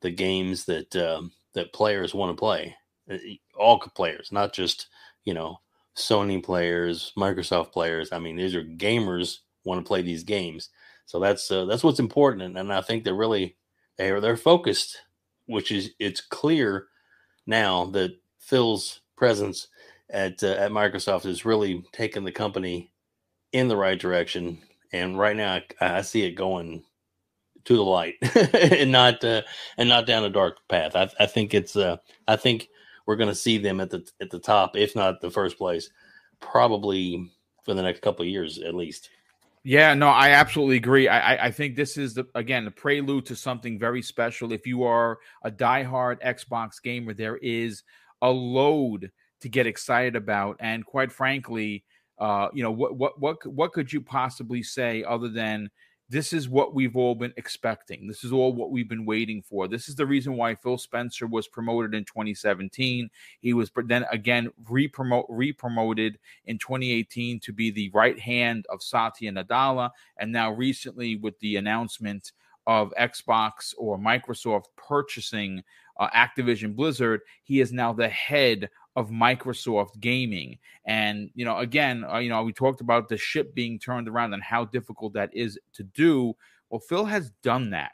the 0.02 0.12
games 0.12 0.66
that 0.66 0.96
um, 0.96 1.32
that 1.54 1.74
players 1.74 2.14
want 2.14 2.36
to 2.36 2.40
play. 2.40 2.76
Uh, 3.10 3.18
all 3.58 3.80
players, 3.80 4.32
not 4.32 4.54
just 4.54 4.88
you 5.24 5.34
know 5.34 5.60
Sony 5.96 6.44
players, 6.44 7.14
Microsoft 7.18 7.72
players. 7.72 8.12
I 8.12 8.20
mean, 8.20 8.36
these 8.36 8.56
are 8.56 8.64
gamers 8.64 9.40
want 9.64 9.84
to 9.84 9.88
play 9.88 10.02
these 10.02 10.24
games. 10.24 10.70
So 11.06 11.20
that's 11.20 11.50
uh, 11.50 11.66
that's 11.66 11.84
what's 11.84 12.00
important, 12.00 12.44
and, 12.44 12.58
and 12.58 12.74
I 12.74 12.82
think 12.82 13.04
they're 13.04 13.14
really 13.16 13.56
they 13.98 14.12
are 14.12 14.22
they're 14.22 14.38
focused, 14.38 15.02
which 15.46 15.72
is 15.72 15.92
it's 16.00 16.22
clear 16.22 16.88
now 17.46 17.86
that 17.86 18.18
Phil's 18.40 19.02
presence 19.16 19.68
at 20.10 20.44
uh, 20.44 20.54
at 20.54 20.72
Microsoft 20.72 21.26
is 21.26 21.46
really 21.46 21.84
taking 21.92 22.24
the 22.24 22.32
company 22.32 22.92
in 23.54 23.68
the 23.68 23.78
right 23.78 24.00
direction. 24.00 24.60
And 24.94 25.18
right 25.20 25.36
now, 25.36 25.56
I, 25.82 25.98
I 25.98 26.02
see 26.02 26.24
it 26.24 26.32
going 26.32 26.84
to 27.66 27.76
the 27.76 27.84
light 27.84 28.16
and 28.54 28.92
not 28.92 29.24
uh, 29.24 29.42
and 29.78 29.90
not 29.90 30.06
down 30.06 30.24
a 30.24 30.30
dark 30.30 30.58
path. 30.70 30.96
I, 30.96 31.10
I 31.20 31.26
think 31.26 31.54
it's 31.54 31.76
uh, 31.76 31.98
I 32.28 32.36
think 32.36 32.70
we're 33.06 33.18
going 33.18 33.30
to 33.30 33.36
see 33.36 33.58
them 33.58 33.80
at 33.82 33.90
the 33.90 34.08
at 34.22 34.30
the 34.30 34.40
top, 34.40 34.78
if 34.78 34.96
not 34.96 35.22
the 35.22 35.32
first 35.32 35.58
place, 35.58 35.90
probably 36.40 37.30
for 37.64 37.74
the 37.74 37.82
next 37.82 38.02
couple 38.02 38.24
of 38.24 38.30
years 38.30 38.60
at 38.60 38.76
least. 38.76 39.10
Yeah, 39.64 39.94
no, 39.96 40.08
I 40.08 40.30
absolutely 40.30 40.78
agree. 40.78 41.08
I, 41.10 41.48
I 41.48 41.52
think 41.52 41.76
this 41.76 41.98
is 41.98 42.14
the 42.14 42.26
again 42.36 42.64
the 42.64 42.72
prelude 42.72 43.26
to 43.26 43.36
something 43.36 43.78
very 43.78 44.02
special. 44.02 44.54
If 44.54 44.66
you 44.66 44.84
are 44.84 45.20
a 45.44 45.52
diehard 45.52 46.22
Xbox 46.24 46.82
gamer, 46.82 47.14
there 47.14 47.38
is 47.38 47.84
a 48.22 48.30
load 48.30 49.12
to 49.42 49.50
get 49.50 49.68
excited 49.68 50.16
about, 50.16 50.56
and 50.62 50.86
quite 50.86 51.12
frankly, 51.12 51.84
uh, 52.18 52.48
you 52.54 52.64
know 52.64 52.72
what 52.72 52.96
what 52.96 53.20
what 53.20 53.46
what 53.46 53.74
could 53.74 53.92
you 53.92 54.00
possibly 54.02 54.64
say 54.64 55.04
other 55.04 55.28
than 55.28 55.70
this 56.10 56.32
is 56.32 56.48
what 56.48 56.74
we've 56.74 56.96
all 56.96 57.16
been 57.16 57.34
expecting. 57.36 58.08
This 58.08 58.24
is 58.24 58.32
all 58.32 58.54
what 58.54 58.72
we've 58.72 58.88
been 58.88 59.06
waiting 59.06 59.42
for. 59.42 59.68
This 59.68 59.90
is 59.90 59.96
the 59.96 60.06
reason 60.06 60.38
why 60.38 60.56
Phil 60.56 60.78
Spencer 60.78 61.28
was 61.28 61.48
promoted 61.48 61.94
in 61.94 62.06
2017. 62.06 63.10
He 63.42 63.54
was 63.54 63.72
then 63.86 64.06
again 64.12 64.50
re-promote, 64.70 65.26
re-promoted 65.28 66.18
in 66.46 66.58
2018 66.58 67.42
to 67.42 67.52
be 67.52 67.72
the 67.72 67.92
right 67.94 68.18
hand 68.18 68.66
of 68.70 68.82
Satya 68.82 69.32
Nadella, 69.34 69.92
and 70.18 70.32
now 70.32 70.52
recently 70.52 71.18
with 71.18 71.38
the 71.40 71.58
announcement 71.58 72.32
of 72.68 72.94
Xbox 73.00 73.74
or 73.78 73.98
Microsoft 73.98 74.66
purchasing 74.76 75.64
uh, 76.00 76.10
Activision 76.10 76.76
Blizzard, 76.76 77.22
he 77.44 77.60
is 77.60 77.72
now 77.72 77.94
the 77.94 78.10
head 78.10 78.70
of 78.98 79.10
Microsoft 79.10 80.02
gaming. 80.02 80.58
And, 80.86 81.30
you 81.36 81.46
know, 81.46 81.60
again, 81.60 82.04
uh, 82.04 82.18
you 82.18 82.28
know, 82.28 82.44
we 82.44 82.52
talked 82.52 82.82
about 82.82 83.08
the 83.08 83.18
ship 83.18 83.56
being 83.56 83.80
turned 83.80 84.10
around 84.10 84.34
and 84.34 84.44
how 84.44 84.66
difficult 84.66 85.14
that 85.14 85.30
is 85.34 85.58
to 85.76 85.84
do. 85.84 86.36
Well, 86.70 86.82
Phil 86.82 87.06
has 87.06 87.32
done 87.42 87.70
that. 87.70 87.92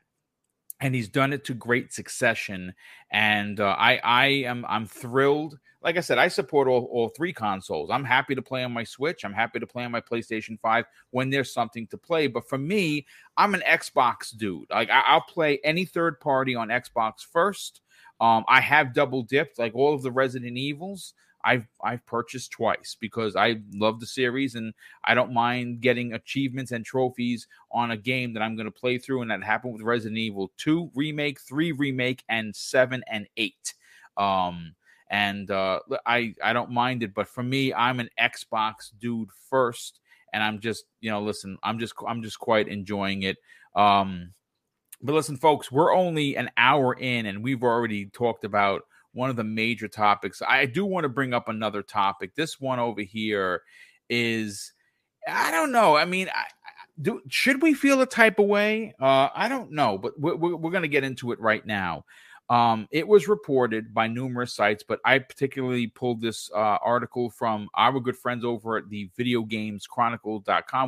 And 0.79 0.93
he's 0.93 1.07
done 1.07 1.31
it 1.31 1.45
to 1.45 1.53
great 1.53 1.93
succession, 1.93 2.73
and 3.09 3.61
uh, 3.61 3.73
I, 3.79 4.01
I 4.03 4.25
am, 4.25 4.65
I'm 4.67 4.85
thrilled. 4.85 5.57
Like 5.81 5.95
I 5.95 6.01
said, 6.01 6.17
I 6.17 6.27
support 6.27 6.67
all, 6.67 6.89
all 6.91 7.07
three 7.09 7.31
consoles. 7.31 7.89
I'm 7.89 8.03
happy 8.03 8.35
to 8.35 8.41
play 8.41 8.65
on 8.65 8.73
my 8.73 8.83
Switch. 8.83 9.23
I'm 9.23 9.31
happy 9.31 9.59
to 9.59 9.67
play 9.67 9.85
on 9.85 9.91
my 9.91 10.01
PlayStation 10.01 10.59
Five 10.59 10.83
when 11.11 11.29
there's 11.29 11.53
something 11.53 11.87
to 11.87 11.97
play. 11.97 12.27
But 12.27 12.49
for 12.49 12.57
me, 12.57 13.05
I'm 13.37 13.53
an 13.53 13.63
Xbox 13.65 14.35
dude. 14.35 14.69
Like 14.71 14.89
I, 14.89 15.03
I'll 15.05 15.21
play 15.21 15.61
any 15.63 15.85
third 15.85 16.19
party 16.19 16.53
on 16.53 16.67
Xbox 16.67 17.25
first. 17.31 17.79
Um, 18.19 18.45
I 18.47 18.61
have 18.61 18.93
double 18.93 19.23
dipped 19.23 19.59
like 19.59 19.75
all 19.75 19.93
of 19.93 20.01
the 20.01 20.11
Resident 20.11 20.57
Evils. 20.57 21.13
I've 21.43 21.67
I've 21.83 22.05
purchased 22.05 22.51
twice 22.51 22.95
because 22.99 23.35
I 23.35 23.57
love 23.73 23.99
the 23.99 24.05
series 24.05 24.55
and 24.55 24.73
I 25.03 25.13
don't 25.13 25.33
mind 25.33 25.81
getting 25.81 26.13
achievements 26.13 26.71
and 26.71 26.85
trophies 26.85 27.47
on 27.71 27.91
a 27.91 27.97
game 27.97 28.33
that 28.33 28.41
I'm 28.41 28.55
going 28.55 28.65
to 28.65 28.71
play 28.71 28.97
through, 28.97 29.21
and 29.21 29.31
that 29.31 29.43
happened 29.43 29.73
with 29.73 29.81
Resident 29.81 30.17
Evil 30.17 30.51
Two 30.57 30.89
remake, 30.95 31.41
Three 31.41 31.71
remake, 31.71 32.23
and 32.29 32.55
Seven 32.55 33.03
and 33.07 33.27
Eight. 33.35 33.73
Um, 34.15 34.75
and 35.09 35.51
uh, 35.51 35.79
I 36.05 36.33
I 36.41 36.53
don't 36.53 36.71
mind 36.71 37.03
it, 37.03 37.13
but 37.13 37.27
for 37.27 37.43
me, 37.43 37.73
I'm 37.73 37.99
an 37.99 38.09
Xbox 38.19 38.91
dude 38.99 39.29
first, 39.49 39.99
and 40.31 40.41
I'm 40.41 40.59
just 40.59 40.85
you 41.01 41.11
know 41.11 41.21
listen, 41.21 41.57
I'm 41.61 41.77
just 41.77 41.93
I'm 42.07 42.23
just 42.23 42.39
quite 42.39 42.69
enjoying 42.69 43.23
it. 43.23 43.37
Um, 43.75 44.33
but 45.03 45.13
listen, 45.13 45.35
folks, 45.35 45.71
we're 45.71 45.93
only 45.93 46.35
an 46.37 46.49
hour 46.55 46.93
in, 46.93 47.25
and 47.25 47.43
we've 47.43 47.63
already 47.63 48.05
talked 48.05 48.45
about 48.45 48.83
one 49.11 49.29
of 49.29 49.35
the 49.35 49.43
major 49.43 49.87
topics. 49.87 50.41
I 50.47 50.65
do 50.65 50.85
want 50.85 51.03
to 51.03 51.09
bring 51.09 51.33
up 51.33 51.49
another 51.49 51.83
topic. 51.83 52.35
This 52.35 52.59
one 52.59 52.79
over 52.79 53.01
here 53.01 53.61
is, 54.09 54.71
I 55.27 55.51
don't 55.51 55.71
know. 55.71 55.95
I 55.95 56.05
mean, 56.05 56.29
I, 56.33 56.45
do 57.01 57.21
should 57.27 57.61
we 57.61 57.73
feel 57.73 58.01
a 58.01 58.05
type 58.05 58.39
of 58.39 58.45
way? 58.45 58.93
Uh, 58.99 59.29
I 59.35 59.49
don't 59.49 59.71
know, 59.71 59.97
but 59.97 60.19
we're, 60.19 60.35
we're, 60.35 60.71
going 60.71 60.83
to 60.83 60.87
get 60.87 61.03
into 61.03 61.31
it 61.31 61.39
right 61.39 61.65
now. 61.65 62.05
Um, 62.49 62.87
it 62.91 63.07
was 63.07 63.27
reported 63.27 63.93
by 63.93 64.07
numerous 64.07 64.53
sites, 64.53 64.83
but 64.87 64.99
I 65.05 65.19
particularly 65.19 65.87
pulled 65.87 66.21
this 66.21 66.51
uh, 66.53 66.77
article 66.83 67.29
from 67.29 67.67
our 67.75 67.99
good 67.99 68.17
friends 68.17 68.45
over 68.45 68.77
at 68.77 68.89
the 68.89 69.09
Video 69.17 69.41
Games 69.41 69.87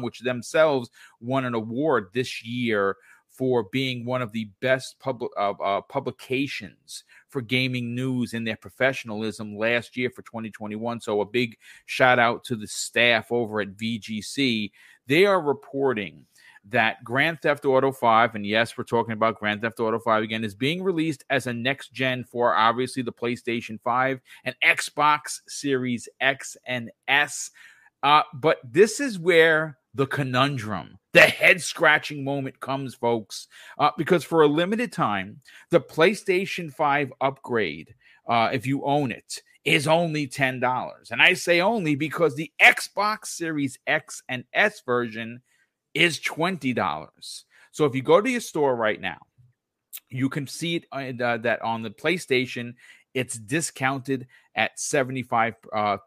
which 0.02 0.20
themselves 0.20 0.90
won 1.22 1.46
an 1.46 1.56
award 1.56 2.10
this 2.14 2.46
year 2.46 2.98
for 3.38 3.64
being 3.72 4.06
one 4.06 4.22
of 4.22 4.32
the 4.32 4.50
best 4.62 4.98
public 5.00 5.32
uh, 5.38 5.52
uh, 5.52 5.82
publications 5.82 7.04
for 7.28 7.42
gaming 7.42 7.94
news 7.94 8.34
in 8.34 8.46
their 8.46 8.56
professionalism 8.56 9.58
last 9.58 9.98
year 9.98 10.10
for 10.10 10.22
2021. 10.22 11.02
So 11.02 11.22
a 11.22 11.26
big 11.26 11.58
shout 11.86 12.18
out 12.18 12.44
to 12.46 12.56
the 12.56 12.68
staff 12.68 13.32
over 13.32 13.60
at 13.60 13.76
VGC. 13.76 14.72
They 15.08 15.26
are 15.26 15.42
reporting 15.42 16.26
that 16.70 17.04
Grand 17.04 17.42
Theft 17.42 17.66
Auto 17.66 17.92
5, 17.92 18.36
and 18.36 18.46
yes, 18.46 18.78
we're 18.78 18.86
talking 18.86 19.14
about 19.14 19.38
Grand 19.38 19.62
Theft 19.62 19.80
Auto 19.80 20.00
5 20.00 20.24
again, 20.24 20.44
is 20.44 20.56
being 20.56 20.82
released 20.82 21.24
as 21.30 21.46
a 21.46 21.54
next 21.54 21.94
gen 21.94 22.24
for 22.24 22.56
obviously 22.56 23.04
the 23.04 23.14
PlayStation 23.14 23.80
5 23.82 24.20
and 24.46 24.56
Xbox 24.66 25.42
Series 25.48 26.10
X 26.20 26.58
and 26.66 26.90
S. 27.08 27.52
Uh, 28.02 28.24
but 28.34 28.60
this 28.64 29.00
is 29.00 29.20
where 29.20 29.78
the 29.94 30.08
conundrum, 30.08 30.98
the 31.16 31.22
head 31.22 31.62
scratching 31.62 32.26
moment 32.26 32.60
comes, 32.60 32.94
folks, 32.94 33.48
uh, 33.80 33.90
because 33.98 34.26
for 34.26 34.42
a 34.42 34.48
limited 34.48 34.92
time, 34.92 35.40
the 35.70 35.80
PlayStation 35.80 36.70
5 36.70 37.14
upgrade, 37.22 37.96
uh, 38.28 38.50
if 38.52 38.68
you 38.68 38.84
own 38.84 39.14
it, 39.14 39.42
is 39.64 39.88
only 39.88 40.28
$10. 40.28 41.12
And 41.12 41.22
I 41.22 41.34
say 41.34 41.62
only 41.62 41.96
because 41.96 42.36
the 42.36 42.52
Xbox 42.62 43.28
Series 43.28 43.80
X 43.88 44.24
and 44.28 44.44
S 44.54 44.82
version 44.86 45.42
is 45.94 46.20
$20. 46.20 47.44
So 47.72 47.86
if 47.86 47.96
you 47.96 48.02
go 48.02 48.20
to 48.20 48.30
your 48.30 48.42
store 48.42 48.76
right 48.76 49.00
now, 49.00 49.20
you 50.10 50.28
can 50.28 50.48
see 50.48 50.76
it 50.76 50.86
uh, 51.22 51.38
that 51.38 51.62
on 51.62 51.82
the 51.82 51.92
PlayStation, 51.92 52.74
it's 53.14 53.38
discounted 53.38 54.28
at 54.54 54.76
75%. 54.76 55.54
Uh. 55.74 55.98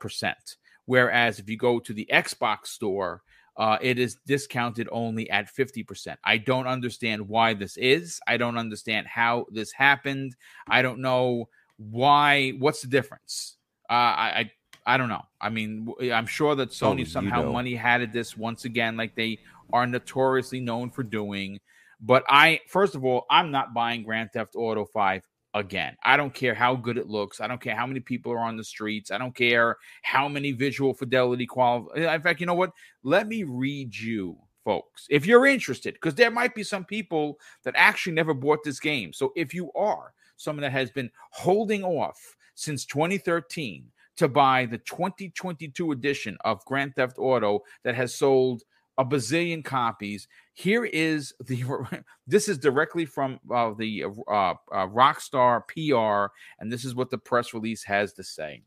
Whereas 0.85 1.39
if 1.39 1.49
you 1.49 1.57
go 1.57 1.79
to 1.79 1.95
the 1.95 2.07
Xbox 2.13 2.67
store, 2.67 3.23
uh, 3.59 3.77
it 3.81 3.99
is 3.99 4.17
discounted 4.27 4.89
only 4.93 5.29
at 5.31 5.53
50%. 5.53 6.17
I 6.25 6.39
don't 6.39 6.69
understand 6.69 7.29
why 7.29 7.55
this 7.55 7.77
is. 7.77 8.21
I 8.27 8.37
don't 8.37 8.57
understand 8.57 9.09
how 9.09 9.47
this 9.51 9.73
happened. 9.73 10.37
I 10.69 10.81
don't 10.81 11.01
know 11.01 11.49
why. 11.77 12.51
What's 12.59 12.83
the 12.83 12.89
difference? 12.89 13.57
Uh, 13.91 13.93
I, 13.93 14.33
I 14.37 14.51
I 14.95 14.97
don't 14.97 15.11
know. 15.11 15.25
I 15.39 15.51
mean, 15.51 15.93
I'm 16.01 16.27
sure 16.27 16.55
that 16.55 16.71
Sony 16.71 17.07
somehow 17.07 17.43
know. 17.43 17.53
money 17.53 17.75
had 17.75 18.11
this 18.11 18.39
once 18.39 18.65
again, 18.65 18.97
like 18.97 19.15
they 19.15 19.39
are 19.71 19.87
notoriously 19.87 20.61
known 20.61 20.89
for 20.89 21.03
doing. 21.03 21.61
But 22.01 22.25
I, 22.27 22.61
first 22.69 22.95
of 22.95 23.05
all, 23.05 23.27
I'm 23.29 23.51
not 23.51 23.75
buying 23.75 24.03
Grand 24.03 24.31
Theft 24.33 24.55
Auto 24.57 24.87
5 24.87 25.23
again. 25.59 25.97
I 26.05 26.17
don't 26.17 26.33
care 26.33 26.55
how 26.55 26.75
good 26.75 26.97
it 26.97 27.09
looks. 27.09 27.41
I 27.41 27.47
don't 27.47 27.61
care 27.61 27.77
how 27.77 27.87
many 27.87 28.01
people 28.01 28.33
are 28.33 28.39
on 28.39 28.57
the 28.57 28.65
streets. 28.65 29.11
I 29.11 29.19
don't 29.19 29.35
care 29.35 29.77
how 30.03 30.29
many 30.29 30.53
visual 30.53 30.95
fidelity 30.95 31.47
qual. 31.47 31.91
Eh, 31.95 32.13
in 32.13 32.23
fact, 32.23 32.41
you 32.41 32.47
know 32.47 32.55
what? 32.55 32.73
Let 33.03 33.29
me 33.29 33.45
read 33.45 33.97
you, 33.97 34.39
folks, 34.65 35.07
if 35.11 35.27
you're 35.27 35.47
interested, 35.47 35.95
because 35.95 36.15
there 36.15 36.31
might 36.31 36.55
be 36.55 36.63
some 36.63 36.85
people 36.85 37.39
that 37.65 37.75
actually 37.77 38.15
never 38.15 38.35
bought 38.35 38.65
this 38.65 38.81
game. 38.81 39.13
So 39.13 39.33
if 39.37 39.53
you 39.53 39.71
are 39.73 40.13
someone 40.37 40.63
that 40.63 40.73
has 40.73 40.91
been 40.91 41.11
holding 41.31 41.85
off 41.85 42.37
since 42.55 42.85
2013 42.87 43.85
to 44.17 44.29
buy 44.29 44.67
the 44.67 44.79
2022 44.79 45.93
edition 45.93 46.37
of 46.45 46.65
Grand 46.65 46.95
Theft 46.95 47.19
Auto 47.19 47.61
that 47.85 47.95
has 47.95 48.15
sold 48.15 48.63
a 48.99 49.05
bazillion 49.05 49.65
copies. 49.65 50.29
Here 50.53 50.85
is 50.85 51.33
the 51.41 51.65
this 52.27 52.49
is 52.49 52.59
directly 52.59 53.07
from 53.07 53.39
uh, 53.51 53.73
the 53.79 54.05
uh, 54.29 54.55
uh, 54.73 54.87
Rockstar 54.89 55.63
PR, 55.69 56.33
and 56.61 56.71
this 56.71 56.85
is 56.85 56.95
what 56.95 57.11
the 57.11 57.19
press 57.19 57.55
release 57.55 57.85
has 57.85 58.13
to 58.15 58.25
say. 58.25 58.63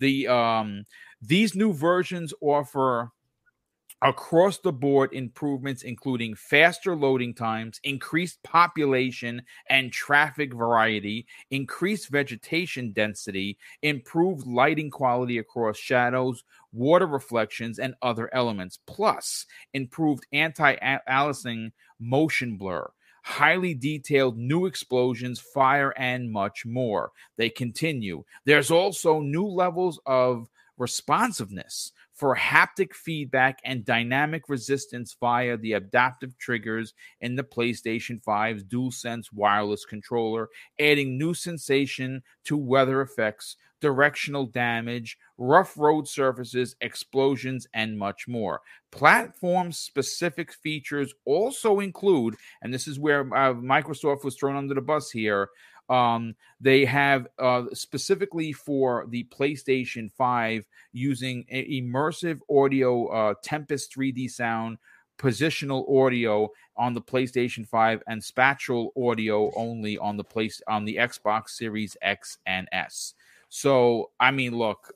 The 0.00 0.28
um, 0.28 0.84
these 1.22 1.54
new 1.54 1.72
versions 1.72 2.34
offer 2.40 3.12
across 4.02 4.58
the 4.58 4.72
board 4.72 5.12
improvements, 5.12 5.82
including 5.82 6.34
faster 6.34 6.94
loading 6.94 7.34
times, 7.34 7.80
increased 7.82 8.42
population 8.42 9.42
and 9.68 9.92
traffic 9.92 10.54
variety, 10.54 11.26
increased 11.50 12.08
vegetation 12.08 12.92
density, 12.92 13.58
improved 13.82 14.46
lighting 14.46 14.90
quality 14.90 15.38
across 15.38 15.76
shadows, 15.76 16.44
water 16.72 17.06
reflections, 17.06 17.78
and 17.78 17.94
other 18.02 18.32
elements, 18.32 18.78
plus 18.86 19.46
improved 19.74 20.26
anti 20.32 20.76
aliasing 20.76 21.72
motion 21.98 22.56
blur. 22.56 22.88
Highly 23.22 23.74
detailed 23.74 24.38
new 24.38 24.64
explosions, 24.64 25.38
fire, 25.38 25.92
and 25.98 26.30
much 26.30 26.64
more. 26.64 27.10
They 27.36 27.50
continue. 27.50 28.24
There's 28.46 28.70
also 28.70 29.20
new 29.20 29.44
levels 29.44 30.00
of 30.06 30.48
responsiveness 30.78 31.92
for 32.18 32.34
haptic 32.34 32.92
feedback 32.92 33.60
and 33.64 33.84
dynamic 33.84 34.48
resistance 34.48 35.16
via 35.20 35.56
the 35.56 35.74
adaptive 35.74 36.36
triggers 36.36 36.92
in 37.20 37.36
the 37.36 37.44
PlayStation 37.44 38.20
5's 38.20 38.64
DualSense 38.64 39.26
wireless 39.32 39.84
controller, 39.84 40.48
adding 40.80 41.16
new 41.16 41.32
sensation 41.32 42.20
to 42.42 42.56
weather 42.56 43.00
effects, 43.02 43.54
directional 43.80 44.46
damage, 44.46 45.16
rough 45.36 45.78
road 45.78 46.08
surfaces, 46.08 46.74
explosions, 46.80 47.68
and 47.72 47.96
much 47.96 48.26
more. 48.26 48.62
Platform 48.90 49.70
specific 49.70 50.52
features 50.52 51.14
also 51.24 51.78
include, 51.78 52.34
and 52.62 52.74
this 52.74 52.88
is 52.88 52.98
where 52.98 53.20
uh, 53.32 53.54
Microsoft 53.54 54.24
was 54.24 54.34
thrown 54.34 54.56
under 54.56 54.74
the 54.74 54.80
bus 54.80 55.10
here, 55.12 55.50
um, 55.88 56.34
they 56.60 56.84
have 56.84 57.28
uh, 57.38 57.64
specifically 57.72 58.52
for 58.52 59.06
the 59.08 59.24
PlayStation 59.24 60.10
5 60.12 60.66
using 60.92 61.44
immersive 61.52 62.40
audio, 62.50 63.06
uh, 63.06 63.34
Tempest 63.42 63.94
3D 63.94 64.30
sound, 64.30 64.78
positional 65.18 65.88
audio 66.04 66.50
on 66.76 66.94
the 66.94 67.00
PlayStation 67.00 67.66
5, 67.66 68.02
and 68.06 68.22
spatial 68.22 68.92
audio 68.96 69.50
only 69.56 69.98
on 69.98 70.16
the 70.16 70.24
place 70.24 70.60
on 70.68 70.84
the 70.84 70.96
Xbox 70.96 71.50
Series 71.50 71.96
X 72.02 72.38
and 72.46 72.68
S. 72.72 73.14
So, 73.48 74.10
I 74.20 74.30
mean, 74.30 74.56
look, 74.56 74.92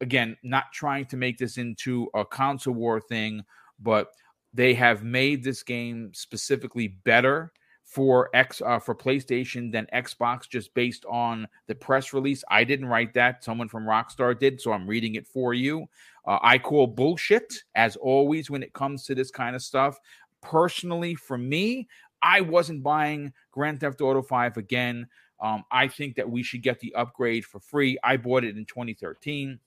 again, 0.00 0.36
not 0.42 0.72
trying 0.72 1.06
to 1.06 1.16
make 1.16 1.38
this 1.38 1.58
into 1.58 2.08
a 2.14 2.24
console 2.24 2.74
war 2.74 3.00
thing, 3.00 3.44
but 3.80 4.08
they 4.52 4.74
have 4.74 5.02
made 5.02 5.42
this 5.42 5.62
game 5.62 6.12
specifically 6.12 6.88
better 6.88 7.52
for 7.94 8.28
X 8.34 8.60
uh, 8.60 8.80
for 8.80 8.92
PlayStation 8.92 9.70
than 9.70 9.86
Xbox 9.94 10.48
just 10.48 10.74
based 10.74 11.04
on 11.04 11.46
the 11.68 11.76
press 11.76 12.12
release. 12.12 12.42
I 12.50 12.64
didn't 12.64 12.88
write 12.88 13.14
that; 13.14 13.44
someone 13.44 13.68
from 13.68 13.84
Rockstar 13.84 14.36
did, 14.36 14.60
so 14.60 14.72
I'm 14.72 14.88
reading 14.88 15.14
it 15.14 15.28
for 15.28 15.54
you. 15.54 15.86
Uh, 16.26 16.38
I 16.42 16.58
call 16.58 16.88
bullshit 16.88 17.54
as 17.76 17.94
always 17.94 18.50
when 18.50 18.64
it 18.64 18.72
comes 18.72 19.04
to 19.04 19.14
this 19.14 19.30
kind 19.30 19.54
of 19.54 19.62
stuff. 19.62 20.00
Personally, 20.42 21.14
for 21.14 21.38
me, 21.38 21.86
I 22.20 22.40
wasn't 22.40 22.82
buying 22.82 23.32
Grand 23.52 23.78
Theft 23.78 24.00
Auto 24.00 24.22
5 24.22 24.56
again. 24.56 25.06
Um, 25.40 25.62
I 25.70 25.86
think 25.86 26.16
that 26.16 26.28
we 26.28 26.42
should 26.42 26.62
get 26.62 26.80
the 26.80 26.94
upgrade 26.96 27.44
for 27.44 27.60
free. 27.60 27.96
I 28.02 28.16
bought 28.16 28.42
it 28.42 28.56
in 28.56 28.64
2013. 28.64 29.60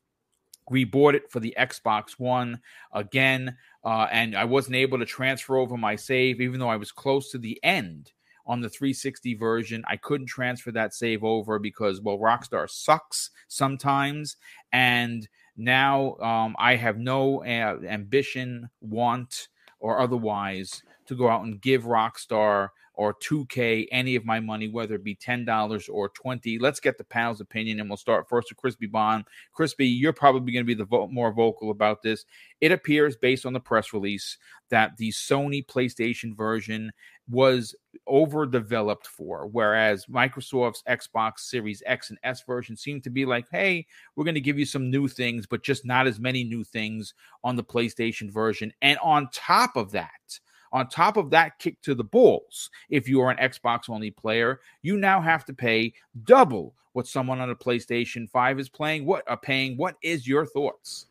We 0.69 0.83
bought 0.83 1.15
it 1.15 1.31
for 1.31 1.39
the 1.39 1.55
Xbox 1.57 2.19
One 2.19 2.59
again, 2.91 3.55
uh, 3.85 4.07
and 4.11 4.35
I 4.35 4.43
wasn't 4.43 4.75
able 4.75 4.99
to 4.99 5.05
transfer 5.05 5.55
over 5.55 5.77
my 5.77 5.95
save, 5.95 6.41
even 6.41 6.59
though 6.59 6.67
I 6.67 6.75
was 6.75 6.91
close 6.91 7.31
to 7.31 7.37
the 7.37 7.57
end 7.63 8.11
on 8.47 8.61
the 8.61 8.69
360 8.69 9.35
version. 9.35 9.83
I 9.87 9.97
couldn't 9.97 10.27
transfer 10.27 10.71
that 10.71 10.93
save 10.93 11.23
over 11.23 11.59
because, 11.59 12.01
well, 12.01 12.17
Rockstar 12.17 12.69
sucks 12.69 13.29
sometimes. 13.47 14.37
And 14.71 15.27
now 15.57 16.15
um, 16.17 16.55
I 16.57 16.75
have 16.75 16.97
no 16.97 17.43
uh, 17.43 17.79
ambition, 17.87 18.69
want, 18.81 19.49
or 19.79 19.99
otherwise 19.99 20.81
to 21.07 21.15
go 21.15 21.29
out 21.29 21.43
and 21.43 21.61
give 21.61 21.83
Rockstar 21.83 22.69
or 22.97 23.13
2K 23.13 23.87
any 23.91 24.15
of 24.15 24.25
my 24.25 24.39
money, 24.39 24.67
whether 24.67 24.95
it 24.95 25.03
be 25.03 25.15
$10 25.15 25.89
or 25.89 26.09
20 26.09 26.57
Let's 26.57 26.79
get 26.79 26.97
the 26.97 27.03
panel's 27.03 27.39
opinion, 27.39 27.79
and 27.79 27.89
we'll 27.89 27.97
start 27.97 28.27
first 28.27 28.49
with 28.49 28.57
Crispy 28.57 28.87
Bond. 28.87 29.25
Crispy, 29.53 29.87
you're 29.87 30.13
probably 30.13 30.51
going 30.51 30.65
to 30.65 30.67
be 30.67 30.73
the 30.73 30.85
vo- 30.85 31.07
more 31.07 31.31
vocal 31.31 31.69
about 31.69 32.01
this. 32.01 32.25
It 32.59 32.71
appears, 32.71 33.15
based 33.15 33.45
on 33.45 33.53
the 33.53 33.59
press 33.59 33.93
release, 33.93 34.37
that 34.69 34.97
the 34.97 35.11
Sony 35.11 35.65
PlayStation 35.65 36.35
version 36.35 36.91
was 37.29 37.75
overdeveloped 38.07 39.05
for, 39.05 39.47
whereas 39.47 40.07
Microsoft's 40.07 40.83
Xbox 40.89 41.39
Series 41.39 41.83
X 41.85 42.09
and 42.09 42.17
S 42.23 42.41
version 42.43 42.75
seemed 42.75 43.03
to 43.03 43.09
be 43.11 43.25
like, 43.25 43.45
hey, 43.51 43.85
we're 44.15 44.23
going 44.23 44.35
to 44.35 44.41
give 44.41 44.57
you 44.57 44.65
some 44.65 44.89
new 44.89 45.07
things, 45.07 45.45
but 45.45 45.63
just 45.63 45.85
not 45.85 46.07
as 46.07 46.19
many 46.19 46.43
new 46.43 46.63
things 46.63 47.13
on 47.43 47.55
the 47.55 47.63
PlayStation 47.63 48.31
version. 48.31 48.73
And 48.81 48.97
on 49.03 49.29
top 49.31 49.75
of 49.75 49.91
that, 49.91 50.39
on 50.77 50.87
top 50.87 51.17
of 51.17 51.29
that 51.31 51.57
kick 51.59 51.81
to 51.81 51.95
the 51.95 52.03
balls, 52.03 52.69
if 52.89 53.09
you 53.09 53.19
are 53.21 53.31
an 53.31 53.37
Xbox 53.37 53.89
only 53.89 54.11
player, 54.11 54.61
you 54.83 54.97
now 54.97 55.19
have 55.19 55.43
to 55.45 55.53
pay 55.53 55.93
double 56.23 56.75
what 56.93 57.07
someone 57.07 57.41
on 57.41 57.49
a 57.49 57.55
PlayStation 57.55 58.29
5 58.29 58.59
is 58.59 58.69
playing. 58.69 59.05
What 59.05 59.23
are 59.27 59.33
uh, 59.33 59.37
paying? 59.37 59.75
What 59.77 59.95
is 60.01 60.27
your 60.27 60.45
thoughts? 60.45 61.07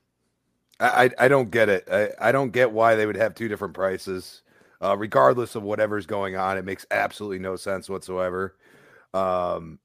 I, 0.78 1.10
I 1.18 1.28
don't 1.28 1.50
get 1.50 1.68
it. 1.68 1.88
I, 1.90 2.10
I 2.28 2.32
don't 2.32 2.52
get 2.52 2.70
why 2.70 2.94
they 2.94 3.06
would 3.06 3.16
have 3.16 3.34
two 3.34 3.48
different 3.48 3.74
prices, 3.74 4.42
uh, 4.82 4.96
regardless 4.96 5.54
of 5.54 5.62
whatever's 5.62 6.06
going 6.06 6.36
on. 6.36 6.58
It 6.58 6.64
makes 6.64 6.86
absolutely 6.90 7.38
no 7.38 7.56
sense 7.56 7.88
whatsoever. 7.88 8.56
Um, 9.14 9.78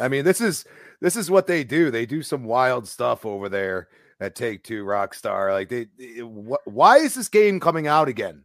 I 0.00 0.08
mean, 0.08 0.24
this 0.24 0.40
is 0.40 0.64
this 1.00 1.16
is 1.16 1.30
what 1.30 1.46
they 1.46 1.64
do. 1.64 1.90
They 1.90 2.06
do 2.06 2.22
some 2.22 2.44
wild 2.44 2.86
stuff 2.86 3.26
over 3.26 3.48
there 3.48 3.88
at 4.20 4.34
Take 4.34 4.62
Two 4.64 4.84
Rockstar. 4.84 5.52
Like, 5.52 5.68
they, 5.68 5.86
they 5.98 6.20
wh- 6.20 6.66
why 6.66 6.98
is 6.98 7.14
this 7.14 7.28
game 7.28 7.60
coming 7.60 7.86
out 7.86 8.08
again? 8.08 8.44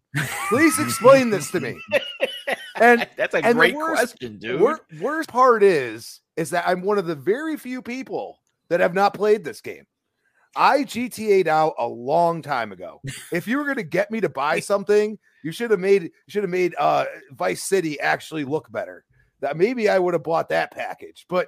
Please 0.49 0.77
explain 0.79 1.29
this 1.29 1.49
to 1.51 1.59
me. 1.59 1.79
And 2.75 3.07
that's 3.17 3.33
a 3.33 3.45
and 3.45 3.57
great 3.57 3.75
worst, 3.75 4.17
question, 4.17 4.37
dude. 4.37 4.59
Wor- 4.59 4.85
worst 4.99 5.29
part 5.29 5.63
is, 5.63 6.21
is 6.35 6.49
that 6.49 6.67
I'm 6.67 6.81
one 6.81 6.97
of 6.97 7.05
the 7.05 7.15
very 7.15 7.57
few 7.57 7.81
people 7.81 8.39
that 8.69 8.79
have 8.79 8.93
not 8.93 9.13
played 9.13 9.43
this 9.43 9.61
game. 9.61 9.85
I 10.55 10.79
GTA'd 10.79 11.47
out 11.47 11.75
a 11.77 11.87
long 11.87 12.41
time 12.41 12.71
ago. 12.71 13.01
if 13.31 13.47
you 13.47 13.57
were 13.57 13.63
going 13.63 13.77
to 13.77 13.83
get 13.83 14.11
me 14.11 14.19
to 14.21 14.29
buy 14.29 14.59
something, 14.61 15.17
you 15.43 15.51
should 15.51 15.71
have 15.71 15.79
made 15.79 16.11
should 16.27 16.43
have 16.43 16.49
made 16.49 16.75
uh, 16.77 17.05
Vice 17.31 17.63
City 17.63 17.99
actually 17.99 18.43
look 18.43 18.71
better. 18.71 19.05
That 19.39 19.57
maybe 19.57 19.89
I 19.89 19.97
would 19.97 20.13
have 20.13 20.23
bought 20.23 20.49
that 20.49 20.71
package, 20.71 21.25
but 21.27 21.47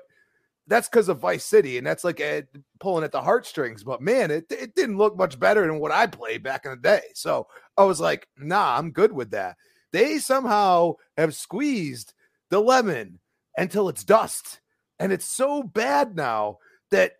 that's 0.68 0.88
because 0.88 1.10
of 1.10 1.20
Vice 1.20 1.46
City, 1.46 1.78
and 1.78 1.86
that's 1.86 2.04
like 2.04 2.20
a, 2.20 2.44
pulling 2.80 3.04
at 3.04 3.12
the 3.12 3.22
heartstrings. 3.22 3.84
But 3.84 4.02
man, 4.02 4.32
it, 4.32 4.46
it 4.50 4.76
didn't 4.76 4.98
look 4.98 5.18
much 5.18 5.40
better 5.40 5.62
than 5.62 5.80
what 5.80 5.92
I 5.92 6.08
played 6.08 6.44
back 6.44 6.66
in 6.66 6.72
the 6.72 6.78
day. 6.78 7.02
So 7.16 7.48
I 7.78 7.84
was 7.84 8.00
like, 8.00 8.28
nah, 8.38 8.78
I'm 8.78 8.92
good 8.92 9.12
with 9.12 9.32
that. 9.32 9.58
They 9.92 10.20
somehow 10.20 10.94
have 11.18 11.36
squeezed 11.36 12.14
the 12.50 12.60
lemon 12.60 13.20
until 13.58 13.90
it's 13.90 14.04
dust. 14.04 14.60
And 15.00 15.12
it's 15.12 15.28
so 15.28 15.64
bad 15.64 16.16
now 16.16 16.60
that 16.92 17.14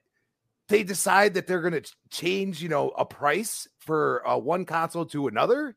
they 0.70 0.84
decide 0.84 1.34
that 1.34 1.48
they're 1.48 1.62
going 1.62 1.82
to 1.82 1.92
change, 2.10 2.62
you 2.62 2.70
know, 2.70 2.90
a 2.90 3.06
price 3.06 3.68
for 3.80 4.28
uh, 4.28 4.38
one 4.38 4.66
console 4.66 5.06
to 5.08 5.28
another. 5.28 5.76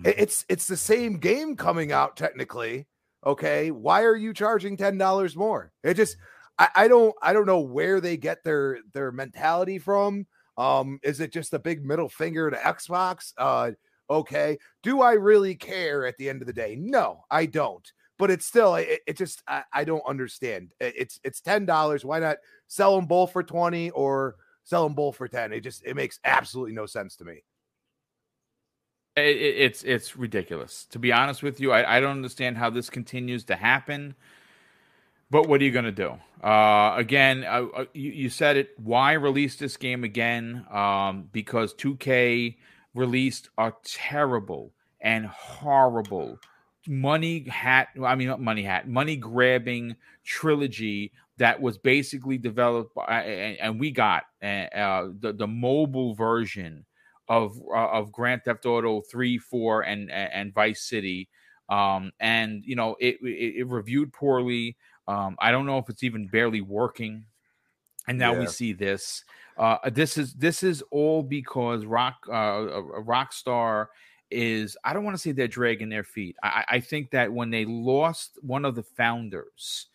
Mm-hmm. 0.00 0.22
It's 0.22 0.44
it's 0.48 0.66
the 0.66 0.76
same 0.76 1.18
game 1.18 1.56
coming 1.56 1.92
out 1.92 2.16
technically. 2.16 2.86
Okay, 3.26 3.70
why 3.70 4.02
are 4.02 4.16
you 4.16 4.34
charging 4.34 4.76
ten 4.76 4.98
dollars 4.98 5.34
more? 5.34 5.72
It 5.82 5.94
just 5.94 6.16
I, 6.58 6.68
I 6.74 6.88
don't 6.88 7.14
I 7.22 7.32
don't 7.32 7.46
know 7.46 7.60
where 7.60 8.00
they 8.00 8.16
get 8.16 8.44
their 8.44 8.78
their 8.92 9.12
mentality 9.12 9.78
from. 9.78 10.26
Um, 10.56 11.00
is 11.02 11.20
it 11.20 11.32
just 11.32 11.52
a 11.52 11.58
big 11.58 11.84
middle 11.84 12.08
finger 12.08 12.50
to 12.50 12.56
Xbox? 12.56 13.32
Uh, 13.36 13.72
Okay. 14.10 14.58
Do 14.82 15.00
I 15.02 15.12
really 15.12 15.54
care 15.54 16.06
at 16.06 16.16
the 16.18 16.28
end 16.28 16.42
of 16.42 16.46
the 16.46 16.52
day? 16.52 16.76
No, 16.78 17.24
I 17.30 17.46
don't. 17.46 17.90
But 18.18 18.30
it's 18.30 18.46
still, 18.46 18.76
it, 18.76 19.00
it 19.06 19.16
just, 19.16 19.42
I, 19.48 19.64
I 19.72 19.84
don't 19.84 20.06
understand. 20.06 20.70
It's 20.78 21.18
it's 21.24 21.40
ten 21.40 21.66
dollars. 21.66 22.04
Why 22.04 22.20
not 22.20 22.36
sell 22.68 22.94
them 22.94 23.06
both 23.06 23.32
for 23.32 23.42
twenty 23.42 23.90
or 23.90 24.36
sell 24.62 24.84
them 24.84 24.94
both 24.94 25.16
for 25.16 25.26
ten? 25.26 25.52
It 25.52 25.60
just 25.60 25.84
it 25.84 25.96
makes 25.96 26.20
absolutely 26.24 26.74
no 26.74 26.86
sense 26.86 27.16
to 27.16 27.24
me. 27.24 27.42
It, 29.16 29.36
it's 29.36 29.82
it's 29.82 30.16
ridiculous. 30.16 30.86
To 30.90 31.00
be 31.00 31.12
honest 31.12 31.42
with 31.42 31.58
you, 31.58 31.72
I, 31.72 31.96
I 31.96 32.00
don't 32.00 32.12
understand 32.12 32.56
how 32.56 32.70
this 32.70 32.88
continues 32.88 33.42
to 33.44 33.56
happen. 33.56 34.14
But 35.30 35.48
what 35.48 35.60
are 35.60 35.64
you 35.64 35.70
going 35.70 35.84
to 35.84 35.92
do? 35.92 36.14
Uh, 36.42 36.94
again, 36.96 37.44
uh, 37.44 37.86
you, 37.94 38.10
you, 38.10 38.30
said 38.30 38.56
it. 38.56 38.70
Why 38.76 39.12
release 39.12 39.56
this 39.56 39.76
game 39.76 40.04
again? 40.04 40.66
Um, 40.70 41.28
because 41.32 41.74
2K 41.74 42.56
released 42.94 43.48
a 43.56 43.72
terrible 43.82 44.72
and 45.00 45.26
horrible 45.26 46.38
money 46.86 47.44
hat. 47.48 47.88
I 48.02 48.14
mean, 48.14 48.28
not 48.28 48.40
money 48.40 48.62
hat, 48.62 48.88
money 48.88 49.16
grabbing 49.16 49.96
trilogy 50.24 51.12
that 51.38 51.60
was 51.60 51.78
basically 51.78 52.38
developed 52.38 52.94
by, 52.94 53.22
and, 53.22 53.58
and 53.58 53.80
we 53.80 53.90
got 53.90 54.24
uh, 54.42 54.46
uh, 54.46 55.08
the 55.20 55.32
the 55.32 55.46
mobile 55.46 56.14
version 56.14 56.84
of 57.28 57.58
uh, 57.74 57.88
of 57.88 58.12
Grand 58.12 58.44
Theft 58.44 58.66
Auto 58.66 59.00
three, 59.00 59.38
four, 59.38 59.82
and 59.82 60.10
and 60.10 60.54
Vice 60.54 60.82
City. 60.82 61.28
Um, 61.68 62.12
and 62.20 62.62
you 62.64 62.76
know, 62.76 62.96
it, 63.00 63.16
it, 63.22 63.60
it 63.60 63.66
reviewed 63.68 64.12
poorly. 64.12 64.76
Um, 65.06 65.36
I 65.38 65.50
don't 65.50 65.66
know 65.66 65.78
if 65.78 65.88
it's 65.88 66.02
even 66.02 66.26
barely 66.26 66.60
working. 66.60 67.24
And 68.06 68.18
now 68.18 68.32
yeah. 68.32 68.40
we 68.40 68.46
see 68.46 68.72
this. 68.72 69.24
Uh, 69.56 69.78
this 69.90 70.18
is 70.18 70.34
this 70.34 70.62
is 70.62 70.82
all 70.90 71.22
because 71.22 71.86
Rock 71.86 72.16
uh, 72.28 72.32
a 72.32 73.02
Rockstar 73.02 73.86
is 74.30 74.76
I 74.84 74.92
don't 74.92 75.04
want 75.04 75.16
to 75.16 75.22
say 75.22 75.32
they're 75.32 75.48
dragging 75.48 75.88
their 75.88 76.04
feet. 76.04 76.36
I, 76.42 76.64
I 76.68 76.80
think 76.80 77.10
that 77.12 77.32
when 77.32 77.50
they 77.50 77.64
lost 77.64 78.38
one 78.42 78.64
of 78.64 78.74
the 78.74 78.82
founders 78.82 79.86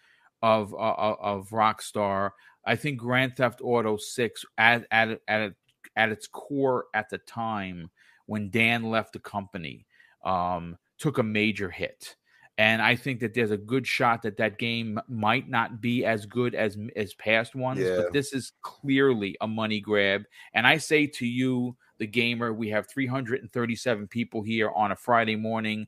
of 0.41 0.74
uh, 0.74 0.78
of 0.78 1.49
Rockstar, 1.49 2.32
I 2.66 2.76
think 2.76 2.99
Grand 2.99 3.36
Theft 3.36 3.62
Auto 3.64 3.97
Six 3.97 4.45
at 4.57 4.88
at 4.91 5.20
at 5.28 5.53
at 5.95 6.10
its 6.10 6.28
core 6.28 6.86
at 6.93 7.10
the 7.10 7.18
time 7.20 7.89
when 8.26 8.49
Dan 8.49 8.84
left 8.84 9.14
the 9.14 9.20
company 9.20 9.86
um, 10.24 10.78
took 10.97 11.18
a 11.18 11.24
major 11.24 11.70
hit 11.70 12.16
and 12.60 12.82
I 12.82 12.97
think 12.97 13.22
that 13.22 13.34
there's 13.34 13.51
a 13.51 13.57
good 13.57 13.88
shot 13.88 14.22
that 14.24 14.36
that 14.36 14.57
game 14.57 14.99
might 15.07 15.47
not 15.47 15.80
be 15.80 16.03
as 16.03 16.26
good 16.26 16.53
as 16.53 16.78
as 16.97 17.14
past 17.14 17.55
ones. 17.55 17.80
Yeah. 17.80 17.95
But 17.95 18.12
this 18.12 18.34
is 18.34 18.51
clearly 18.62 19.38
a 19.39 19.47
money 19.47 19.80
grab. 19.80 20.24
And 20.53 20.68
I 20.68 20.78
say 20.78 21.07
to 21.07 21.26
you, 21.26 21.78
the 21.99 22.05
gamer, 22.05 22.51
we 22.51 22.68
have 22.70 22.89
337 22.89 24.10
people 24.10 24.41
here 24.41 24.70
on 24.72 24.91
a 24.91 24.97
Friday 24.97 25.38
morning. 25.38 25.88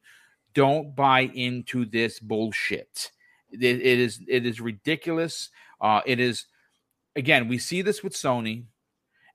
Don't 0.54 0.96
buy 0.96 1.22
into 1.34 1.84
this 1.84 2.22
bullshit. 2.22 3.12
it, 3.52 3.62
it 3.62 4.00
is 4.00 4.22
it 4.30 4.46
is 4.46 4.62
ridiculous. 4.62 5.50
Uh, 5.82 6.00
it 6.06 6.22
is 6.22 6.46
again. 7.18 7.50
We 7.50 7.58
see 7.58 7.82
this 7.82 8.02
with 8.02 8.14
Sony. 8.14 8.64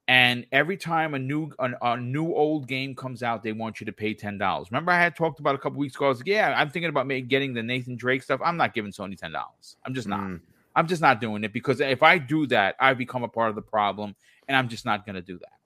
And 0.09 0.47
every 0.53 0.77
time 0.77 1.15
a 1.15 1.19
new 1.19 1.51
a, 1.59 1.71
a, 1.83 1.97
new 1.97 2.33
old 2.33 2.69
game 2.69 2.95
comes 2.95 3.25
out, 3.25 3.43
they 3.43 3.53
want 3.53 3.81
you 3.81 3.87
to 3.87 3.93
pay 3.93 4.15
ten 4.15 4.39
dollars. 4.39 4.71
Remember, 4.71 4.93
I 4.93 4.99
had 5.01 5.17
talked 5.17 5.41
about 5.41 5.57
a 5.57 5.59
couple 5.59 5.79
weeks 5.79 5.97
ago. 5.97 6.07
I 6.07 6.09
was 6.11 6.19
like, 6.19 6.29
yeah, 6.29 6.55
I'm 6.57 6.71
thinking 6.71 6.91
about 6.91 7.09
maybe 7.09 7.27
getting 7.27 7.55
the 7.55 7.63
Nathan 7.63 7.97
Drake 7.97 8.23
stuff. 8.23 8.41
I'm 8.45 8.57
not 8.57 8.73
giving 8.73 8.93
Sony 8.93 9.19
ten 9.19 9.33
dollars. 9.33 9.77
I'm 9.85 9.95
just 9.95 10.07
not. 10.07 10.21
Mm. 10.21 10.41
I'm 10.77 10.87
just 10.87 11.03
not 11.03 11.21
doing 11.21 11.43
it 11.43 11.53
because 11.53 11.81
if 11.81 12.03
I 12.03 12.19
do 12.19 12.47
that, 12.49 12.77
I 12.79 12.93
become 12.95 13.25
a 13.25 13.29
part 13.29 13.49
of 13.49 13.57
the 13.57 13.63
problem, 13.63 14.15
and 14.47 14.57
I'm 14.57 14.69
just 14.69 14.85
not 14.85 15.07
going 15.07 15.17
to 15.17 15.23
do 15.23 15.39
that. 15.39 15.57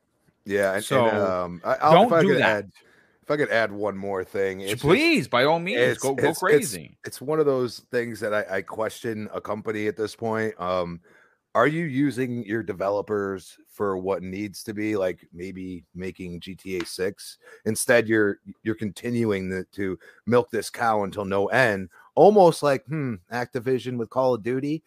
Yeah, 0.45 0.74
and, 0.74 0.84
so 0.84 1.07
and, 1.07 1.18
um, 1.18 1.61
I, 1.64 1.74
I'll, 1.74 2.09
don't 2.09 2.22
do 2.22 2.34
that. 2.36 2.64
Add, 2.64 2.72
if 3.22 3.30
I 3.30 3.36
could 3.36 3.51
add 3.51 3.70
one 3.72 3.97
more 3.97 4.24
thing, 4.24 4.61
please, 4.78 5.18
just, 5.18 5.30
by 5.30 5.45
all 5.45 5.59
means, 5.59 5.99
go 5.99 6.14
go 6.14 6.32
crazy. 6.32 6.97
It's, 7.05 7.16
it's, 7.16 7.20
one 7.20 7.41
of 7.41 7.47
those 7.47 7.80
things 7.91 8.20
that 8.20 8.32
I, 8.32 8.57
I 8.57 8.62
question 8.62 9.28
a 9.34 9.41
company 9.41 9.86
at 9.88 9.97
this 9.97 10.16
point. 10.16 10.59
Um, 10.61 11.01
are 11.55 11.67
you 11.67 11.85
using 11.85 12.45
your 12.45 12.63
developers 12.63 13.57
for 13.69 13.97
what 13.97 14.23
needs 14.23 14.63
to 14.63 14.73
be 14.73 14.97
like 14.97 15.27
maybe 15.33 15.85
making 15.95 16.41
gta 16.41 16.87
6 16.87 17.39
instead 17.65 18.09
you're 18.09 18.39
you're 18.63 18.75
continuing 18.75 19.49
the, 19.49 19.65
to 19.73 19.99
milk 20.27 20.51
this 20.51 20.71
cow 20.71 21.03
until 21.03 21.25
no 21.25 21.47
end 21.49 21.89
almost 22.15 22.63
like 22.63 22.85
hmm 22.87 23.15
activision 23.33 23.97
with 23.97 24.11
call 24.11 24.35
of 24.35 24.43
duty 24.43 24.83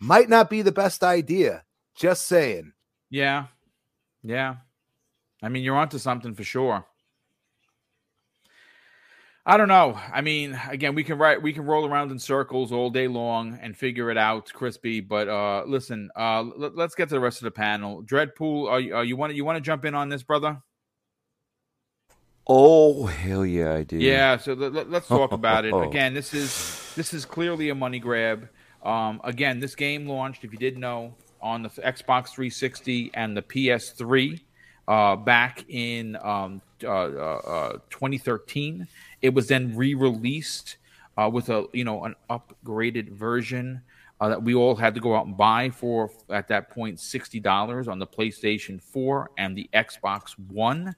might 0.00 0.28
not 0.28 0.50
be 0.50 0.62
the 0.62 0.72
best 0.72 1.02
idea. 1.02 1.64
Just 1.94 2.26
saying. 2.26 2.72
Yeah. 3.10 3.46
Yeah. 4.22 4.56
I 5.42 5.48
mean 5.48 5.62
you're 5.62 5.76
onto 5.76 5.98
something 5.98 6.34
for 6.34 6.44
sure 6.44 6.84
I 9.48 9.56
don't 9.56 9.68
know. 9.68 9.96
I 10.12 10.22
mean, 10.22 10.58
again, 10.68 10.96
we 10.96 11.04
can 11.04 11.18
write, 11.18 11.40
we 11.40 11.52
can 11.52 11.64
roll 11.64 11.86
around 11.86 12.10
in 12.10 12.18
circles 12.18 12.72
all 12.72 12.90
day 12.90 13.06
long 13.06 13.56
and 13.62 13.76
figure 13.76 14.10
it 14.10 14.18
out, 14.18 14.52
crispy. 14.52 14.98
But 15.00 15.28
uh, 15.28 15.62
listen, 15.68 16.10
uh, 16.16 16.38
l- 16.40 16.72
let's 16.74 16.96
get 16.96 17.08
to 17.10 17.14
the 17.14 17.20
rest 17.20 17.38
of 17.38 17.44
the 17.44 17.52
panel. 17.52 18.02
Dreadpool, 18.02 18.68
are 18.68 18.80
you, 18.80 19.00
you 19.02 19.16
want 19.16 19.36
you 19.36 19.44
want 19.44 19.56
to 19.56 19.60
jump 19.60 19.84
in 19.84 19.94
on 19.94 20.08
this, 20.08 20.24
brother? 20.24 20.60
Oh 22.48 23.06
hell 23.06 23.46
yeah, 23.46 23.74
I 23.74 23.84
do. 23.84 23.98
Yeah, 23.98 24.36
so 24.36 24.54
let, 24.54 24.92
us 24.92 25.06
talk 25.06 25.30
about 25.40 25.64
it. 25.64 25.74
Again, 25.74 26.12
this 26.12 26.34
is 26.34 26.92
this 26.96 27.14
is 27.14 27.24
clearly 27.24 27.70
a 27.70 27.74
money 27.74 28.00
grab. 28.00 28.48
Um, 28.82 29.20
again, 29.22 29.60
this 29.60 29.76
game 29.76 30.08
launched, 30.08 30.42
if 30.42 30.52
you 30.52 30.58
didn't 30.58 30.80
know, 30.80 31.14
on 31.40 31.62
the 31.62 31.68
Xbox 31.68 32.30
360 32.30 33.12
and 33.14 33.36
the 33.36 33.42
PS3 33.42 34.40
uh, 34.88 35.16
back 35.16 35.64
in 35.68 36.16
um, 36.22 36.60
uh, 36.84 36.88
uh, 36.88 37.72
2013. 37.90 38.86
It 39.22 39.34
was 39.34 39.48
then 39.48 39.76
re-released 39.76 40.76
uh, 41.16 41.30
with 41.32 41.48
a 41.48 41.66
you 41.72 41.84
know 41.84 42.04
an 42.04 42.14
upgraded 42.30 43.10
version 43.10 43.82
uh, 44.20 44.28
that 44.28 44.42
we 44.42 44.54
all 44.54 44.74
had 44.74 44.94
to 44.94 45.00
go 45.00 45.14
out 45.14 45.26
and 45.26 45.36
buy 45.36 45.70
for 45.70 46.10
at 46.30 46.48
that 46.48 46.70
point 46.70 47.00
sixty 47.00 47.40
dollars 47.40 47.88
on 47.88 47.98
the 47.98 48.06
PlayStation 48.06 48.80
Four 48.80 49.30
and 49.38 49.56
the 49.56 49.68
Xbox 49.74 50.38
One. 50.50 50.94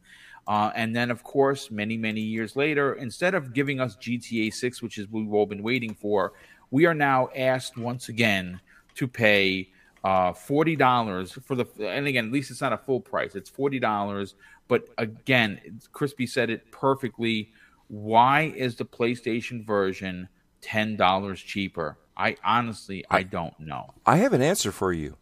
Uh, 0.47 0.73
and 0.75 0.97
then, 0.97 1.11
of 1.11 1.23
course, 1.23 1.71
many 1.71 1.97
many 1.97 2.23
years 2.23 2.57
later, 2.57 2.95
instead 2.95 3.35
of 3.35 3.53
giving 3.53 3.81
us 3.81 3.97
GTA 3.97 4.53
Six, 4.53 4.81
which 4.81 4.97
is 4.99 5.07
what 5.09 5.21
we've 5.21 5.35
all 5.35 5.47
been 5.47 5.63
waiting 5.63 5.95
for, 5.95 6.33
we 6.71 6.87
are 6.87 6.95
now 6.95 7.29
asked 7.37 7.77
once 7.77 8.09
again 8.09 8.61
to 8.95 9.07
pay 9.07 9.69
uh, 10.05 10.33
forty 10.33 10.75
dollars 10.75 11.33
for 11.45 11.55
the. 11.55 11.67
And 11.81 12.07
again, 12.07 12.27
at 12.27 12.33
least 12.33 12.51
it's 12.51 12.63
not 12.63 12.73
a 12.73 12.79
full 12.79 13.01
price; 13.01 13.35
it's 13.35 13.51
forty 13.51 13.79
dollars. 13.79 14.37
But 14.69 14.89
again, 14.97 15.81
Crispy 15.93 16.27
said 16.27 16.51
it 16.51 16.71
perfectly 16.71 17.53
why 17.89 18.53
is 18.57 18.77
the 18.77 18.85
PlayStation 18.85 19.67
version 19.67 20.29
ten 20.61 20.97
dollars 20.97 21.41
cheaper? 21.41 21.99
I 22.17 22.37
honestly 22.45 23.05
I, 23.11 23.19
I 23.19 23.23
don't 23.23 23.59
know. 23.59 23.95
I 24.07 24.17
have 24.19 24.33
an 24.33 24.43
answer 24.43 24.71
for 24.71 24.93
you. 24.93 25.17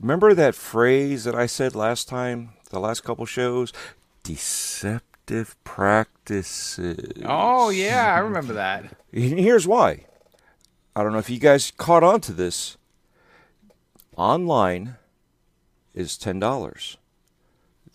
Remember 0.00 0.34
that 0.34 0.54
phrase 0.54 1.24
that 1.24 1.34
I 1.34 1.46
said 1.46 1.74
last 1.74 2.08
time, 2.08 2.50
the 2.70 2.80
last 2.80 3.02
couple 3.02 3.24
shows? 3.26 3.72
Deceptive 4.22 5.56
practices. 5.64 7.22
Oh 7.24 7.70
yeah, 7.70 8.14
I 8.14 8.18
remember 8.18 8.54
that. 8.54 8.96
Here's 9.12 9.66
why. 9.66 10.06
I 10.94 11.02
don't 11.02 11.12
know 11.12 11.18
if 11.18 11.30
you 11.30 11.38
guys 11.38 11.72
caught 11.76 12.02
on 12.02 12.20
to 12.22 12.32
this. 12.32 12.76
Online 14.16 14.96
is 15.94 16.16
ten 16.16 16.38
dollars. 16.38 16.96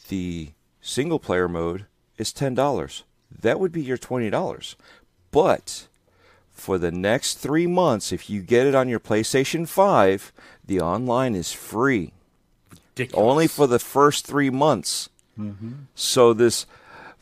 The 0.10 0.52
single 0.82 1.20
player 1.20 1.48
mode 1.48 1.86
is 2.18 2.34
ten 2.34 2.54
dollars 2.54 3.04
that 3.40 3.60
would 3.60 3.72
be 3.72 3.82
your 3.82 3.98
$20. 3.98 4.76
But 5.32 5.88
for 6.52 6.78
the 6.78 6.92
next 6.92 7.36
three 7.36 7.68
months, 7.68 8.12
if 8.12 8.30
you 8.30 8.42
get 8.42 8.68
it 8.68 8.76
on 8.76 8.90
your 8.90 9.00
PlayStation 9.00 9.68
5, 9.68 10.32
the 10.66 10.80
online 10.80 11.36
is 11.36 11.52
free. 11.52 12.14
Ridiculous. 12.92 13.32
Only 13.32 13.48
for 13.48 13.68
the 13.68 13.80
first 13.80 14.28
three 14.28 14.50
months. 14.50 15.10
Mm-hmm. 15.40 15.72
So 15.96 16.34
this 16.34 16.66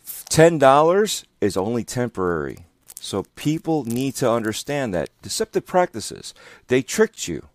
$10 0.05 1.23
is 1.41 1.57
only 1.57 1.83
temporary. 1.83 2.65
So 2.99 3.23
people 3.35 3.85
need 3.85 4.15
to 4.15 4.29
understand 4.29 4.93
that 4.93 5.09
deceptive 5.21 5.65
practices, 5.65 6.33
they 6.67 6.81
tricked 6.81 7.27
you. 7.27 7.47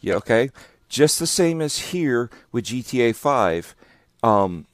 Yeah, 0.00 0.14
okay? 0.14 0.50
Just 0.88 1.18
the 1.18 1.26
same 1.26 1.60
as 1.60 1.90
here 1.90 2.30
with 2.52 2.66
GTA 2.66 3.14
5. 3.14 3.74
Um, 4.22 4.66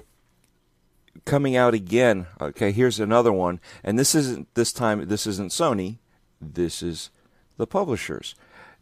coming 1.26 1.54
out 1.54 1.74
again. 1.74 2.26
Okay, 2.40 2.72
here's 2.72 2.98
another 2.98 3.32
one, 3.32 3.60
and 3.84 3.98
this 3.98 4.14
isn't 4.14 4.54
this 4.54 4.72
time. 4.72 5.06
This 5.06 5.26
isn't 5.26 5.50
Sony. 5.50 5.98
This 6.40 6.82
is 6.82 7.10
the 7.58 7.66
publishers. 7.66 8.34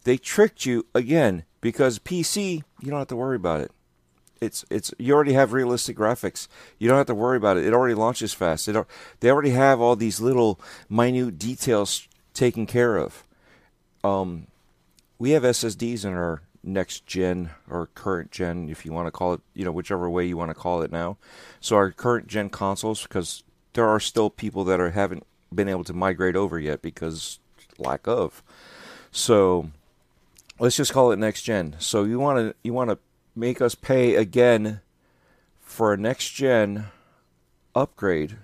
They 0.04 0.16
tricked 0.16 0.64
you 0.64 0.86
again 0.94 1.44
because 1.60 1.98
PC. 1.98 2.62
You 2.80 2.90
don't 2.90 3.00
have 3.00 3.08
to 3.08 3.16
worry 3.16 3.36
about 3.36 3.62
it. 3.62 3.72
It's 4.40 4.64
it's 4.70 4.92
you 4.98 5.14
already 5.14 5.32
have 5.32 5.52
realistic 5.52 5.96
graphics. 5.96 6.46
You 6.78 6.88
don't 6.88 6.98
have 6.98 7.06
to 7.06 7.14
worry 7.14 7.38
about 7.38 7.56
it. 7.56 7.64
It 7.64 7.72
already 7.72 7.94
launches 7.94 8.34
fast. 8.34 8.68
It, 8.68 8.86
they 9.20 9.30
already 9.30 9.50
have 9.50 9.80
all 9.80 9.96
these 9.96 10.20
little 10.20 10.60
minute 10.88 11.38
details 11.38 12.06
taken 12.34 12.66
care 12.66 12.96
of. 12.96 13.24
Um, 14.02 14.48
we 15.18 15.30
have 15.30 15.42
SSDs 15.42 16.04
in 16.04 16.12
our 16.12 16.42
next 16.66 17.06
gen 17.06 17.50
or 17.68 17.88
current 17.94 18.30
gen, 18.30 18.68
if 18.68 18.84
you 18.84 18.92
want 18.92 19.06
to 19.06 19.10
call 19.10 19.34
it, 19.34 19.40
you 19.54 19.64
know, 19.64 19.72
whichever 19.72 20.08
way 20.08 20.26
you 20.26 20.36
want 20.36 20.50
to 20.50 20.54
call 20.54 20.82
it 20.82 20.92
now. 20.92 21.16
So 21.60 21.76
our 21.76 21.90
current 21.90 22.26
gen 22.26 22.50
consoles, 22.50 23.02
because 23.02 23.42
there 23.74 23.88
are 23.88 24.00
still 24.00 24.30
people 24.30 24.64
that 24.64 24.80
are 24.80 24.90
haven't 24.90 25.26
been 25.54 25.68
able 25.68 25.84
to 25.84 25.92
migrate 25.92 26.36
over 26.36 26.58
yet 26.58 26.82
because 26.82 27.38
lack 27.78 28.06
of. 28.06 28.42
So 29.10 29.70
let's 30.58 30.76
just 30.76 30.92
call 30.92 31.12
it 31.12 31.18
next 31.18 31.42
gen. 31.42 31.76
So 31.78 32.04
you 32.04 32.18
want 32.18 32.38
to 32.38 32.54
you 32.62 32.72
want 32.72 32.90
to 32.90 32.98
make 33.34 33.60
us 33.60 33.74
pay 33.74 34.14
again 34.14 34.80
for 35.60 35.92
a 35.92 35.96
next 35.96 36.30
gen 36.30 36.86
upgrade, 37.74 38.36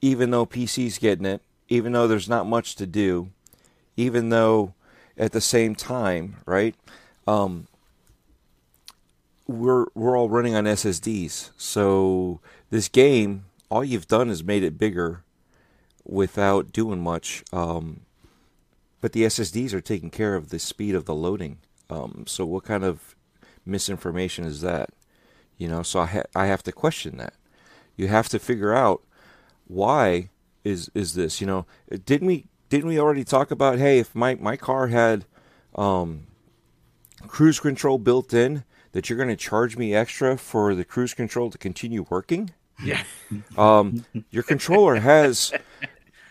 even 0.00 0.30
though 0.30 0.46
PC's 0.46 0.98
getting 0.98 1.26
it, 1.26 1.42
even 1.68 1.92
though 1.92 2.08
there's 2.08 2.28
not 2.28 2.46
much 2.46 2.74
to 2.76 2.86
do, 2.86 3.30
even 3.96 4.28
though 4.30 4.74
at 5.18 5.32
the 5.32 5.40
same 5.40 5.74
time, 5.74 6.36
right? 6.46 6.74
Um, 7.26 7.66
we're 9.46 9.86
we're 9.94 10.16
all 10.16 10.28
running 10.28 10.54
on 10.54 10.64
SSDs, 10.64 11.50
so 11.56 12.40
this 12.70 12.88
game, 12.88 13.44
all 13.70 13.84
you've 13.84 14.08
done 14.08 14.30
is 14.30 14.44
made 14.44 14.62
it 14.62 14.78
bigger 14.78 15.24
without 16.04 16.72
doing 16.72 17.00
much. 17.00 17.44
Um, 17.52 18.00
but 19.00 19.12
the 19.12 19.22
SSDs 19.22 19.72
are 19.72 19.80
taking 19.80 20.10
care 20.10 20.34
of 20.34 20.50
the 20.50 20.58
speed 20.58 20.94
of 20.94 21.04
the 21.04 21.14
loading. 21.14 21.58
Um, 21.88 22.24
so 22.26 22.44
what 22.44 22.64
kind 22.64 22.84
of 22.84 23.14
misinformation 23.64 24.44
is 24.44 24.60
that? 24.60 24.90
You 25.56 25.68
know, 25.68 25.82
so 25.82 26.00
I 26.00 26.06
ha- 26.06 26.22
I 26.34 26.46
have 26.46 26.62
to 26.64 26.72
question 26.72 27.16
that. 27.18 27.34
You 27.96 28.08
have 28.08 28.28
to 28.30 28.38
figure 28.38 28.74
out 28.74 29.02
why 29.66 30.30
is 30.64 30.90
is 30.94 31.14
this? 31.14 31.40
You 31.40 31.46
know, 31.46 31.66
didn't 32.04 32.26
we 32.26 32.46
didn't 32.68 32.88
we 32.88 32.98
already 32.98 33.24
talk 33.24 33.50
about 33.50 33.78
hey, 33.78 33.98
if 33.98 34.14
my 34.14 34.34
my 34.36 34.56
car 34.56 34.88
had 34.88 35.24
um, 35.74 36.26
cruise 37.26 37.60
control 37.60 37.98
built 37.98 38.32
in, 38.34 38.64
that 38.92 39.08
you're 39.08 39.16
going 39.16 39.28
to 39.28 39.36
charge 39.36 39.76
me 39.76 39.94
extra 39.94 40.36
for 40.36 40.74
the 40.74 40.84
cruise 40.84 41.14
control 41.14 41.50
to 41.50 41.58
continue 41.58 42.06
working? 42.08 42.50
Yeah. 42.82 43.02
Um, 43.58 44.04
your 44.30 44.42
controller 44.42 44.96
has 44.96 45.52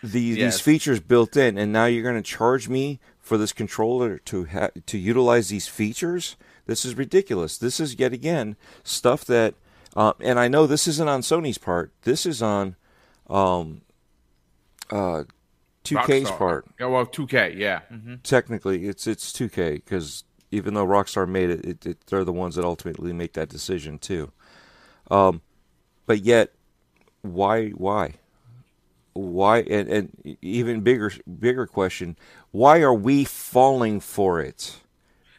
the, 0.02 0.20
Yes. 0.20 0.54
these 0.54 0.60
features 0.60 0.98
built 1.00 1.36
in, 1.36 1.56
and 1.58 1.72
now 1.72 1.84
you're 1.84 2.02
going 2.02 2.20
to 2.20 2.22
charge 2.28 2.68
me 2.68 2.98
for 3.20 3.36
this 3.38 3.52
controller 3.52 4.18
to 4.18 4.46
ha- 4.46 4.70
to 4.86 4.98
utilize 4.98 5.48
these 5.48 5.68
features. 5.68 6.36
This 6.66 6.84
is 6.84 6.96
ridiculous. 6.96 7.56
This 7.58 7.78
is 7.78 7.98
yet 7.98 8.12
again 8.12 8.56
stuff 8.82 9.24
that, 9.26 9.54
uh, 9.94 10.14
and 10.20 10.38
I 10.40 10.48
know 10.48 10.66
this 10.66 10.88
isn't 10.88 11.08
on 11.08 11.20
Sony's 11.20 11.58
part. 11.58 11.92
This 12.02 12.26
is 12.26 12.42
on 12.42 12.74
um, 13.30 13.82
uh, 14.90 15.24
2K's 15.88 16.30
Rockstar. 16.30 16.38
part. 16.38 16.66
Yeah, 16.78 16.86
well, 16.86 17.06
2K, 17.06 17.56
yeah. 17.56 17.80
hmm 17.88 18.16
Technically, 18.22 18.86
it's 18.86 19.06
it's 19.06 19.32
2K 19.32 19.74
because 19.74 20.24
even 20.50 20.74
though 20.74 20.86
Rockstar 20.86 21.28
made 21.28 21.50
it, 21.50 21.64
it, 21.64 21.86
it, 21.86 22.06
they're 22.06 22.24
the 22.24 22.32
ones 22.32 22.54
that 22.56 22.64
ultimately 22.64 23.12
make 23.12 23.34
that 23.34 23.48
decision 23.48 23.98
too. 23.98 24.32
Um, 25.10 25.42
but 26.06 26.20
yet, 26.24 26.52
why 27.22 27.70
why 27.70 28.14
why 29.14 29.58
and, 29.62 29.88
and 29.88 30.36
even 30.42 30.80
bigger 30.82 31.10
bigger 31.40 31.66
question 31.66 32.16
why 32.52 32.80
are 32.80 32.94
we 32.94 33.24
falling 33.24 33.98
for 34.00 34.40
it 34.40 34.78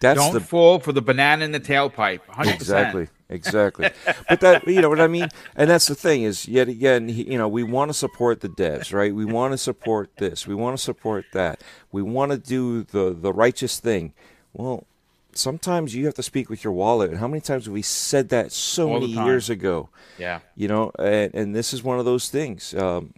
that's 0.01 0.19
Don't 0.19 0.33
the 0.33 0.39
fall 0.39 0.79
for 0.79 0.93
the 0.93 1.01
banana 1.01 1.43
in 1.43 1.51
the 1.51 1.59
tailpipe. 1.59 2.21
100%. 2.29 2.53
exactly 2.53 3.07
exactly. 3.29 3.89
But 4.27 4.39
that 4.41 4.67
you 4.67 4.81
know 4.81 4.89
what 4.89 4.99
i 4.99 5.07
mean? 5.07 5.29
And 5.55 5.69
that's 5.69 5.87
the 5.87 5.95
thing 5.95 6.23
is 6.23 6.47
yet 6.47 6.67
again 6.67 7.09
you 7.09 7.37
know 7.37 7.47
we 7.47 7.63
want 7.63 7.89
to 7.89 7.93
support 7.93 8.41
the 8.41 8.49
devs 8.49 8.93
right? 8.93 9.13
We 9.13 9.25
want 9.25 9.53
to 9.53 9.57
support 9.57 10.17
this. 10.17 10.47
We 10.47 10.55
want 10.55 10.77
to 10.77 10.83
support 10.83 11.25
that. 11.33 11.61
We 11.91 12.01
want 12.01 12.31
to 12.31 12.37
do 12.37 12.83
the 12.83 13.13
the 13.13 13.33
righteous 13.33 13.79
thing. 13.79 14.13
Well 14.53 14.85
sometimes 15.33 15.95
you 15.95 16.05
have 16.05 16.15
to 16.15 16.23
speak 16.23 16.49
with 16.49 16.63
your 16.63 16.73
wallet. 16.73 17.11
And 17.11 17.19
how 17.19 17.27
many 17.27 17.39
times 17.41 17.65
have 17.65 17.73
we 17.73 17.83
said 17.83 18.29
that 18.29 18.51
so 18.51 18.91
All 18.91 18.99
many 18.99 19.13
years 19.13 19.49
ago? 19.49 19.89
Yeah. 20.17 20.39
you 20.55 20.67
know 20.67 20.91
and, 20.99 21.33
and 21.33 21.55
this 21.55 21.73
is 21.73 21.83
one 21.83 21.99
of 21.99 22.05
those 22.05 22.29
things. 22.29 22.73
Um, 22.73 23.13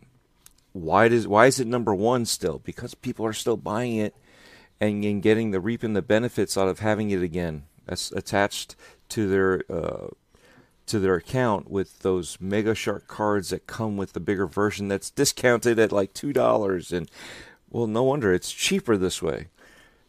why 0.73 1.07
does 1.07 1.27
why 1.27 1.47
is 1.47 1.59
it 1.59 1.67
number 1.67 1.93
one 1.93 2.25
still? 2.25 2.59
Because 2.59 2.93
people 2.95 3.25
are 3.25 3.33
still 3.33 3.57
buying 3.57 3.97
it 3.97 4.15
and, 4.79 5.03
and 5.03 5.21
getting 5.21 5.51
the 5.51 5.59
reaping 5.59 5.93
the 5.93 6.01
benefits 6.01 6.57
out 6.57 6.67
of 6.67 6.79
having 6.79 7.11
it 7.11 7.21
again. 7.21 7.63
That's 7.85 8.11
attached 8.11 8.75
to 9.11 9.29
their 9.29 9.63
uh, 9.69 10.07
to 10.87 10.99
their 10.99 11.15
account 11.15 11.69
with 11.69 11.99
those 11.99 12.37
mega 12.41 12.75
shark 12.75 13.07
cards 13.07 13.49
that 13.49 13.67
come 13.67 13.95
with 13.95 14.13
the 14.13 14.19
bigger 14.19 14.47
version 14.47 14.87
that's 14.87 15.09
discounted 15.09 15.79
at 15.79 15.91
like 15.91 16.13
two 16.13 16.33
dollars. 16.33 16.91
And 16.91 17.09
well 17.69 17.87
no 17.87 18.03
wonder 18.03 18.33
it's 18.33 18.51
cheaper 18.51 18.97
this 18.97 19.21
way. 19.21 19.47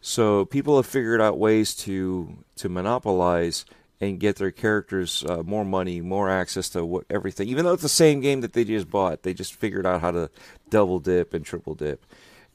So 0.01 0.43
people 0.43 0.75
have 0.75 0.85
figured 0.85 1.21
out 1.21 1.39
ways 1.39 1.75
to 1.85 2.43
to 2.57 2.67
monopolize 2.67 3.65
and 4.01 4.19
get 4.19 4.35
their 4.35 4.51
characters 4.51 5.23
uh, 5.29 5.43
more 5.43 5.63
money, 5.63 6.01
more 6.01 6.29
access 6.29 6.67
to 6.69 6.83
what 6.83 7.05
everything. 7.09 7.47
Even 7.47 7.63
though 7.63 7.71
it's 7.73 7.83
the 7.83 7.89
same 7.89 8.19
game 8.19 8.41
that 8.41 8.51
they 8.51 8.65
just 8.65 8.89
bought, 8.89 9.23
they 9.23 9.33
just 9.33 9.55
figured 9.55 9.85
out 9.85 10.01
how 10.01 10.11
to 10.11 10.29
double 10.69 10.99
dip 10.99 11.33
and 11.33 11.45
triple 11.45 11.73
dip, 11.75 12.05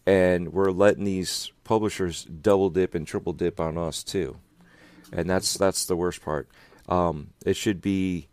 and 0.04 0.52
we're 0.52 0.70
letting 0.70 1.04
these 1.04 1.50
publishers 1.64 2.24
double 2.24 2.68
dip 2.68 2.94
and 2.94 3.06
triple 3.06 3.32
dip 3.32 3.60
on 3.60 3.78
us 3.78 4.04
too, 4.04 4.36
and 5.12 5.28
that's 5.28 5.54
that's 5.54 5.84
the 5.86 5.96
worst 5.96 6.22
part. 6.22 6.48
Um, 6.88 7.30
it 7.44 7.56
should 7.56 7.80
be. 7.80 8.28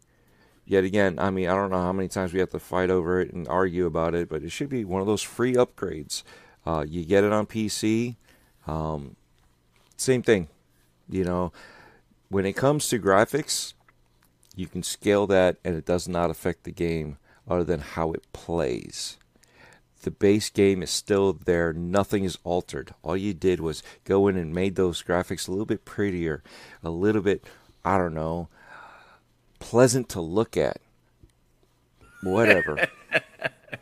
Yet 0.68 0.84
again, 0.84 1.20
I 1.20 1.30
mean, 1.30 1.48
I 1.48 1.54
don't 1.54 1.70
know 1.70 1.82
how 1.82 1.94
many 1.94 2.08
times 2.08 2.34
we 2.34 2.40
have 2.40 2.50
to 2.50 2.60
fight 2.60 2.90
over 2.90 3.22
it 3.22 3.32
and 3.32 3.48
argue 3.48 3.86
about 3.86 4.16
it, 4.16 4.28
but 4.28 4.42
it 4.42 4.52
should 4.52 4.70
be 4.70 4.84
one 4.84 5.00
of 5.00 5.06
those 5.06 5.22
free 5.22 5.54
upgrades. 5.54 6.24
Uh, 6.66 6.84
you 6.88 7.06
get 7.06 7.24
it 7.24 7.32
on 7.32 7.46
PC, 7.46 8.16
um, 8.66 9.16
same 9.96 10.24
thing. 10.24 10.48
You 11.08 11.24
know, 11.24 11.54
when 12.30 12.48
it 12.48 12.54
comes 12.54 12.88
to 12.90 13.00
graphics, 13.00 13.74
you 14.56 14.66
can 14.66 14.82
scale 14.82 15.28
that 15.28 15.58
and 15.64 15.76
it 15.76 15.86
does 15.86 16.08
not 16.08 16.32
affect 16.32 16.64
the 16.64 16.72
game 16.72 17.18
other 17.48 17.64
than 17.64 17.82
how 17.82 18.12
it 18.14 18.24
plays. 18.34 19.18
The 20.06 20.12
base 20.12 20.52
game 20.52 20.84
is 20.84 20.92
still 20.92 21.34
there, 21.34 21.74
nothing 21.74 22.26
is 22.26 22.38
altered. 22.44 22.94
All 23.02 23.18
you 23.18 23.34
did 23.34 23.60
was 23.60 23.82
go 24.04 24.28
in 24.28 24.38
and 24.38 24.54
made 24.54 24.76
those 24.76 25.02
graphics 25.02 25.48
a 25.48 25.52
little 25.52 25.66
bit 25.66 25.84
prettier, 25.84 26.44
a 26.84 26.92
little 26.92 27.24
bit, 27.24 27.44
I 27.84 27.98
don't 27.98 28.14
know, 28.14 28.48
pleasant 29.58 30.08
to 30.10 30.22
look 30.22 30.56
at. 30.56 30.78
Whatever. 32.22 32.88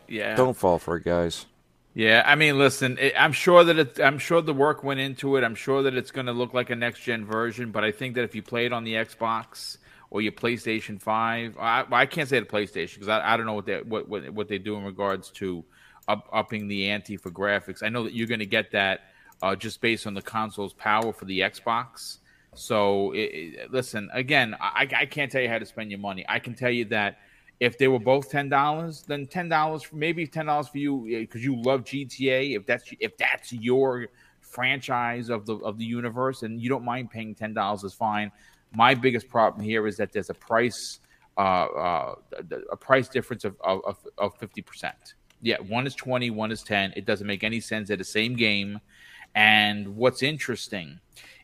Yeah. 0.07 0.35
Don't 0.35 0.55
fall 0.55 0.79
for 0.79 0.97
it, 0.97 1.03
guys. 1.03 1.45
Yeah, 1.93 2.23
I 2.25 2.35
mean, 2.35 2.57
listen, 2.57 2.97
it, 2.99 3.13
I'm 3.17 3.31
sure 3.33 3.63
that 3.63 3.77
it, 3.77 3.99
I'm 3.99 4.17
sure 4.17 4.41
the 4.41 4.53
work 4.53 4.83
went 4.83 4.99
into 4.99 5.35
it. 5.35 5.43
I'm 5.43 5.55
sure 5.55 5.83
that 5.83 5.95
it's 5.95 6.09
going 6.11 6.25
to 6.27 6.33
look 6.33 6.53
like 6.53 6.69
a 6.69 6.75
next 6.75 7.01
gen 7.01 7.25
version. 7.25 7.71
But 7.71 7.83
I 7.83 7.91
think 7.91 8.15
that 8.15 8.23
if 8.23 8.33
you 8.33 8.41
play 8.41 8.65
it 8.65 8.73
on 8.73 8.83
the 8.83 8.93
Xbox 8.93 9.77
or 10.09 10.21
your 10.21 10.31
PlayStation 10.31 10.99
Five, 10.99 11.57
I, 11.59 11.85
I 11.91 12.05
can't 12.05 12.29
say 12.29 12.39
the 12.39 12.45
PlayStation 12.45 12.95
because 12.95 13.09
I, 13.09 13.33
I 13.33 13.37
don't 13.37 13.45
know 13.45 13.53
what 13.53 13.65
they 13.65 13.81
what, 13.81 14.07
what 14.07 14.29
what 14.31 14.47
they 14.47 14.57
do 14.57 14.75
in 14.77 14.83
regards 14.83 15.29
to 15.31 15.63
up, 16.07 16.27
upping 16.31 16.67
the 16.67 16.89
ante 16.89 17.17
for 17.17 17.31
graphics. 17.31 17.83
I 17.83 17.89
know 17.89 18.03
that 18.03 18.13
you're 18.13 18.27
going 18.27 18.39
to 18.39 18.45
get 18.45 18.71
that 18.71 19.01
uh, 19.41 19.55
just 19.55 19.81
based 19.81 20.07
on 20.07 20.13
the 20.13 20.21
console's 20.21 20.73
power 20.73 21.11
for 21.13 21.25
the 21.25 21.39
Xbox. 21.39 22.19
So, 22.55 23.11
it, 23.13 23.17
it- 23.19 23.71
listen, 23.71 24.09
again, 24.13 24.55
I, 24.61 24.87
I 24.95 25.05
can't 25.05 25.31
tell 25.31 25.41
you 25.41 25.49
how 25.49 25.59
to 25.59 25.65
spend 25.65 25.91
your 25.91 25.99
money. 25.99 26.25
I 26.29 26.39
can 26.39 26.53
tell 26.55 26.69
you 26.71 26.85
that 26.85 27.17
if 27.59 27.77
they 27.77 27.87
were 27.87 27.99
both 27.99 28.29
ten 28.29 28.49
dollars, 28.49 29.03
then 29.07 29.25
ten 29.27 29.47
dollars, 29.49 29.87
maybe 29.93 30.27
ten 30.27 30.47
dollars 30.47 30.67
for 30.67 30.77
you 30.79 31.05
because 31.21 31.43
you 31.43 31.61
love 31.61 31.83
GTA. 31.83 32.57
If 32.57 32.65
that's 32.65 32.83
if 32.99 33.15
that's 33.17 33.53
your 33.53 34.07
franchise 34.41 35.29
of 35.29 35.45
the 35.45 35.55
of 35.57 35.77
the 35.77 35.85
universe, 35.85 36.43
and 36.43 36.61
you 36.61 36.67
don't 36.69 36.83
mind 36.83 37.09
paying 37.11 37.33
ten 37.35 37.53
dollars, 37.53 37.83
is 37.83 37.93
fine. 37.93 38.31
My 38.75 38.95
biggest 38.95 39.29
problem 39.29 39.63
here 39.63 39.87
is 39.87 39.97
that 39.97 40.11
there's 40.11 40.29
a 40.29 40.33
price 40.33 40.99
uh, 41.37 41.41
uh, 41.41 42.15
a 42.71 42.75
price 42.75 43.07
difference 43.07 43.45
of 43.45 43.55
of 43.63 44.37
fifty 44.39 44.61
percent. 44.61 45.13
Yeah, 45.43 45.57
one 45.59 45.85
is 45.85 45.93
twenty, 45.93 46.31
one 46.31 46.51
is 46.51 46.63
ten. 46.63 46.93
It 46.95 47.05
doesn't 47.05 47.27
make 47.27 47.43
any 47.43 47.59
sense. 47.59 47.89
They're 47.89 47.97
the 47.97 48.03
same 48.03 48.35
game. 48.35 48.79
And 49.35 49.95
what's 49.95 50.23
interesting 50.23 50.99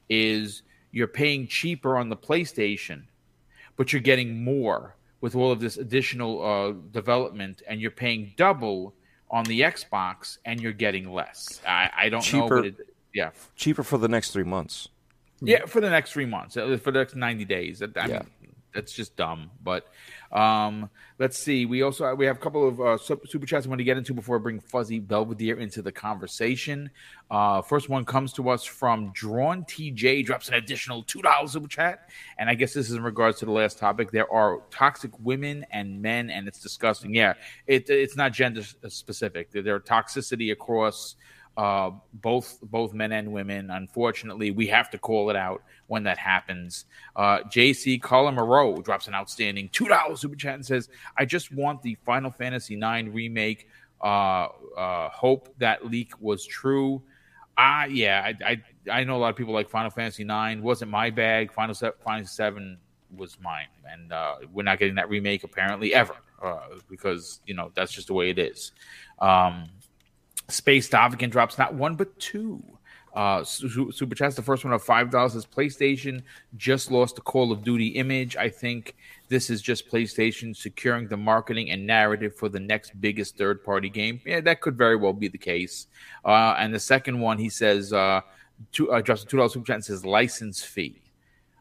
is 0.09 0.63
you're 0.91 1.07
paying 1.07 1.47
cheaper 1.47 1.97
on 1.97 2.09
the 2.09 2.15
PlayStation, 2.17 3.03
but 3.75 3.91
you're 3.93 4.01
getting 4.01 4.43
more 4.43 4.95
with 5.21 5.35
all 5.35 5.51
of 5.51 5.59
this 5.59 5.77
additional 5.77 6.41
uh, 6.43 6.71
development, 6.91 7.61
and 7.67 7.81
you're 7.81 7.91
paying 7.91 8.33
double 8.37 8.95
on 9.29 9.43
the 9.45 9.61
Xbox, 9.61 10.37
and 10.45 10.59
you're 10.61 10.71
getting 10.71 11.11
less. 11.11 11.61
I, 11.67 11.89
I 11.95 12.09
don't 12.09 12.19
know, 12.33 12.41
Cheaper. 12.43 12.55
but 12.55 12.65
it, 12.65 12.75
yeah, 13.13 13.31
Cheaper 13.55 13.83
for 13.83 13.97
the 13.97 14.07
next 14.07 14.31
three 14.31 14.43
months. 14.45 14.87
yeah, 15.41 15.65
for 15.65 15.81
the 15.81 15.89
next 15.89 16.13
three 16.13 16.25
months, 16.25 16.55
for 16.55 16.91
the 16.91 16.91
next 16.99 17.15
ninety 17.15 17.45
days. 17.45 17.81
I 17.83 17.87
Yeah. 17.95 18.21
mean, 18.41 18.55
that's 18.73 18.93
just 18.93 19.15
dumb. 19.17 19.51
But 19.63 19.87
um, 20.31 20.89
let's 21.17 21.37
see. 21.37 21.65
We 21.65 21.81
also 21.81 22.13
we 22.15 22.25
have 22.25 22.37
a 22.37 22.39
couple 22.39 22.67
of 22.67 22.81
uh, 22.81 22.97
super 22.97 23.45
chats 23.45 23.65
I 23.65 23.69
want 23.69 23.79
to 23.79 23.83
get 23.83 23.97
into 23.97 24.13
before 24.13 24.37
I 24.37 24.39
bring 24.39 24.59
Fuzzy 24.59 24.99
Belvedere 24.99 25.59
into 25.59 25.81
the 25.81 25.91
conversation. 25.91 26.89
Uh, 27.31 27.61
first 27.61 27.89
one 27.89 28.05
comes 28.05 28.33
to 28.33 28.49
us 28.49 28.63
from 28.63 29.11
Drawn 29.13 29.63
TJ. 29.63 30.25
Drops 30.25 30.47
an 30.47 30.55
additional 30.55 31.03
two 31.03 31.21
dollars 31.21 31.53
super 31.53 31.67
chat, 31.67 32.09
and 32.37 32.49
I 32.49 32.55
guess 32.55 32.73
this 32.73 32.89
is 32.89 32.95
in 32.95 33.03
regards 33.03 33.39
to 33.39 33.45
the 33.45 33.51
last 33.51 33.79
topic. 33.79 34.11
There 34.11 34.31
are 34.31 34.61
toxic 34.71 35.11
women 35.19 35.65
and 35.71 36.01
men, 36.01 36.29
and 36.29 36.47
it's 36.47 36.59
disgusting. 36.59 37.13
Yeah, 37.13 37.33
it, 37.65 37.89
it's 37.89 38.15
not 38.15 38.33
gender 38.33 38.63
specific. 38.87 39.51
There 39.51 39.75
are 39.75 39.79
toxicity 39.79 40.51
across 40.51 41.15
uh, 41.57 41.91
both 42.13 42.59
both 42.63 42.93
men 42.93 43.11
and 43.11 43.31
women. 43.31 43.69
Unfortunately, 43.69 44.51
we 44.51 44.67
have 44.67 44.89
to 44.91 44.97
call 44.97 45.29
it 45.29 45.35
out 45.35 45.63
when 45.87 46.03
that 46.03 46.17
happens. 46.17 46.85
Uh, 47.15 47.39
JC 47.39 48.01
Carla 48.01 48.31
Moreau 48.31 48.77
drops 48.81 49.07
an 49.07 49.13
outstanding 49.13 49.69
two 49.69 49.87
dollars 49.87 50.21
super 50.21 50.35
chat 50.35 50.55
and 50.55 50.65
says, 50.65 50.89
"I 51.17 51.25
just 51.25 51.53
want 51.53 51.81
the 51.81 51.95
Final 52.05 52.31
Fantasy 52.31 52.75
IX 52.75 53.09
remake. 53.09 53.67
Uh, 54.01 54.47
uh, 54.77 55.09
hope 55.09 55.53
that 55.59 55.85
leak 55.85 56.13
was 56.21 56.45
true." 56.45 57.01
Ah, 57.57 57.85
yeah, 57.85 58.23
I, 58.25 58.51
I 58.51 58.99
I 58.99 59.03
know 59.03 59.17
a 59.17 59.19
lot 59.19 59.29
of 59.29 59.35
people 59.35 59.53
like 59.53 59.69
Final 59.69 59.89
Fantasy 59.89 60.23
IX. 60.23 60.61
wasn't 60.61 60.91
my 60.91 61.09
bag. 61.09 61.51
Final 61.51 61.75
Final 61.75 62.25
Seven 62.25 62.77
was 63.15 63.37
mine, 63.41 63.67
and 63.91 64.13
uh, 64.13 64.35
we're 64.53 64.63
not 64.63 64.79
getting 64.79 64.95
that 64.95 65.09
remake 65.09 65.43
apparently 65.43 65.93
ever 65.93 66.15
uh, 66.41 66.59
because 66.89 67.41
you 67.45 67.53
know 67.53 67.71
that's 67.75 67.91
just 67.91 68.07
the 68.07 68.13
way 68.13 68.29
it 68.29 68.39
is. 68.39 68.71
Um, 69.19 69.65
Space 70.49 70.89
Davigan 70.89 71.29
drops 71.29 71.57
not 71.57 71.73
one 71.73 71.95
but 71.95 72.17
two. 72.19 72.63
Uh, 73.13 73.43
super 73.43 74.13
chats. 74.15 74.35
The 74.35 74.41
first 74.41 74.63
one 74.63 74.73
of 74.73 74.83
five 74.83 75.09
dollars 75.09 75.35
is 75.35 75.45
PlayStation 75.45 76.21
just 76.57 76.91
lost 76.91 77.15
the 77.15 77.21
Call 77.21 77.51
of 77.51 77.63
Duty 77.63 77.87
image. 77.87 78.37
I 78.37 78.49
think 78.49 78.95
this 79.29 79.49
is 79.49 79.61
just 79.61 79.89
PlayStation 79.89 80.55
securing 80.55 81.07
the 81.07 81.17
marketing 81.17 81.71
and 81.71 81.87
narrative 81.87 82.35
for 82.35 82.49
the 82.49 82.59
next 82.59 82.99
biggest 83.01 83.35
third 83.35 83.63
party 83.63 83.89
game. 83.89 84.21
Yeah, 84.25 84.41
that 84.41 84.61
could 84.61 84.77
very 84.77 84.95
well 84.95 85.13
be 85.13 85.27
the 85.27 85.39
case. 85.39 85.87
Uh, 86.23 86.55
and 86.59 86.73
the 86.73 86.79
second 86.79 87.19
one, 87.19 87.39
he 87.39 87.49
says, 87.49 87.91
uh, 87.91 88.21
two, 88.71 88.91
uh, 88.91 89.01
just 89.01 89.27
two 89.27 89.37
dollars 89.37 89.53
super 89.53 89.65
chat 89.65 89.83
says 89.83 90.05
license 90.05 90.63
fee. 90.63 91.01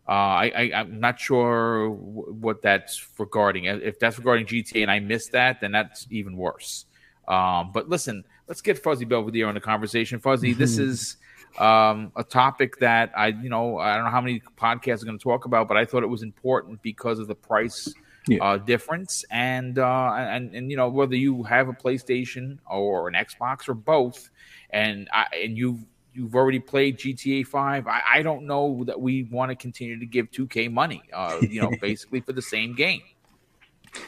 Uh, 0.06 0.12
I, 0.12 0.70
I 0.74 0.80
am 0.80 1.00
not 1.00 1.20
sure 1.20 1.90
w- 1.90 2.32
what 2.40 2.62
that's 2.62 3.06
regarding. 3.18 3.64
If 3.64 3.98
that's 3.98 4.18
regarding 4.18 4.46
GTA 4.46 4.82
and 4.82 4.90
I 4.90 5.00
missed 5.00 5.32
that, 5.32 5.60
then 5.60 5.72
that's 5.72 6.06
even 6.10 6.36
worse. 6.36 6.86
Um, 7.28 7.70
but 7.72 7.88
listen, 7.88 8.24
let's 8.48 8.62
get 8.62 8.78
Fuzzy 8.82 9.04
Belvedere 9.04 9.46
on 9.46 9.54
the 9.54 9.60
conversation. 9.60 10.18
Fuzzy, 10.18 10.54
this 10.54 10.78
is 10.78 11.18
um, 11.58 12.10
a 12.16 12.24
topic 12.24 12.78
that 12.78 13.12
I, 13.16 13.28
you 13.28 13.50
know, 13.50 13.78
I 13.78 13.94
don't 13.94 14.04
know 14.04 14.10
how 14.10 14.22
many 14.22 14.40
podcasts 14.56 15.02
are 15.02 15.06
going 15.06 15.18
to 15.18 15.22
talk 15.22 15.44
about, 15.44 15.68
but 15.68 15.76
I 15.76 15.84
thought 15.84 16.02
it 16.02 16.08
was 16.08 16.22
important 16.22 16.82
because 16.82 17.18
of 17.18 17.28
the 17.28 17.34
price 17.34 17.92
yeah. 18.26 18.42
uh, 18.42 18.56
difference, 18.56 19.24
and 19.30 19.78
uh, 19.78 20.12
and 20.16 20.54
and 20.54 20.70
you 20.70 20.76
know 20.76 20.88
whether 20.88 21.16
you 21.16 21.42
have 21.44 21.68
a 21.68 21.72
PlayStation 21.72 22.58
or 22.68 23.08
an 23.08 23.14
Xbox 23.14 23.68
or 23.68 23.74
both, 23.74 24.30
and 24.70 25.08
I, 25.12 25.26
and 25.34 25.56
you've 25.56 25.84
you've 26.14 26.34
already 26.34 26.60
played 26.60 26.98
GTA 26.98 27.46
Five. 27.46 27.86
I, 27.86 28.02
I 28.14 28.22
don't 28.22 28.44
know 28.46 28.84
that 28.84 29.00
we 29.00 29.24
want 29.24 29.50
to 29.50 29.56
continue 29.56 29.98
to 29.98 30.06
give 30.06 30.30
2K 30.30 30.70
money, 30.72 31.02
uh, 31.12 31.38
you 31.42 31.60
know, 31.60 31.72
basically 31.80 32.20
for 32.20 32.32
the 32.32 32.42
same 32.42 32.74
game. 32.74 33.02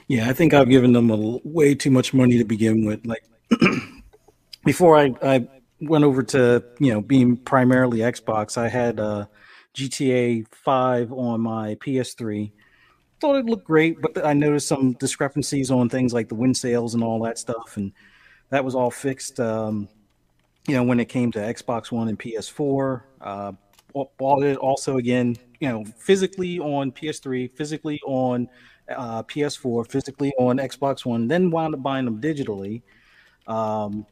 Yeah, 0.09 0.29
I 0.29 0.33
think 0.33 0.55
I've 0.55 0.69
given 0.69 0.93
them 0.93 1.11
a 1.11 1.39
way 1.45 1.75
too 1.75 1.91
much 1.91 2.13
money 2.13 2.39
to 2.39 2.45
begin 2.45 2.85
with. 2.85 3.05
Like 3.07 3.25
before 4.65 4.97
I, 4.97 5.15
I 5.23 5.49
went 5.81 6.05
over 6.05 6.23
to 6.23 6.65
you 6.79 6.93
know 6.93 7.01
being 7.01 7.37
primarily 7.37 7.99
Xbox, 7.99 8.59
I 8.59 8.69
had 8.69 9.01
uh, 9.01 9.27
GTA 9.75 10.47
Five 10.53 11.13
on 11.13 11.41
my 11.41 11.77
PS3. 11.77 12.53
Thought 13.21 13.37
it 13.37 13.45
looked 13.45 13.67
great, 13.67 14.01
but 14.01 14.25
I 14.25 14.33
noticed 14.33 14.67
some 14.67 14.93
discrepancies 14.95 15.71
on 15.71 15.89
things 15.89 16.15
like 16.15 16.29
the 16.29 16.35
wind 16.35 16.57
sales 16.57 16.95
and 16.95 17.05
all 17.05 17.21
that 17.23 17.39
stuff, 17.39 17.77
and 17.77 17.93
that 18.49 18.65
was 18.65 18.75
all 18.75 18.91
fixed. 18.91 19.39
Um, 19.39 19.89
you 20.67 20.75
know, 20.75 20.83
when 20.83 21.01
it 21.01 21.07
came 21.07 21.33
to 21.33 21.39
Xbox 21.39 21.91
One 21.91 22.09
and 22.09 22.19
PS4, 22.19 23.03
uh, 23.21 23.53
bought 24.19 24.43
it 24.43 24.57
also 24.57 24.99
again, 24.99 25.37
you 25.59 25.69
know, 25.69 25.85
physically 25.85 26.59
on 26.59 26.93
PS3, 26.93 27.55
physically 27.57 28.01
on 28.07 28.49
uh, 28.97 29.23
PS4, 29.25 29.91
physically 29.91 30.33
on 30.39 30.59
Xbox 30.59 31.05
One, 31.05 31.29
then 31.29 31.51
wound 31.51 31.75
up 31.75 31.83
buying 31.83 32.05
them 32.05 32.21
digitally. 32.21 32.83
Um, 33.47 34.07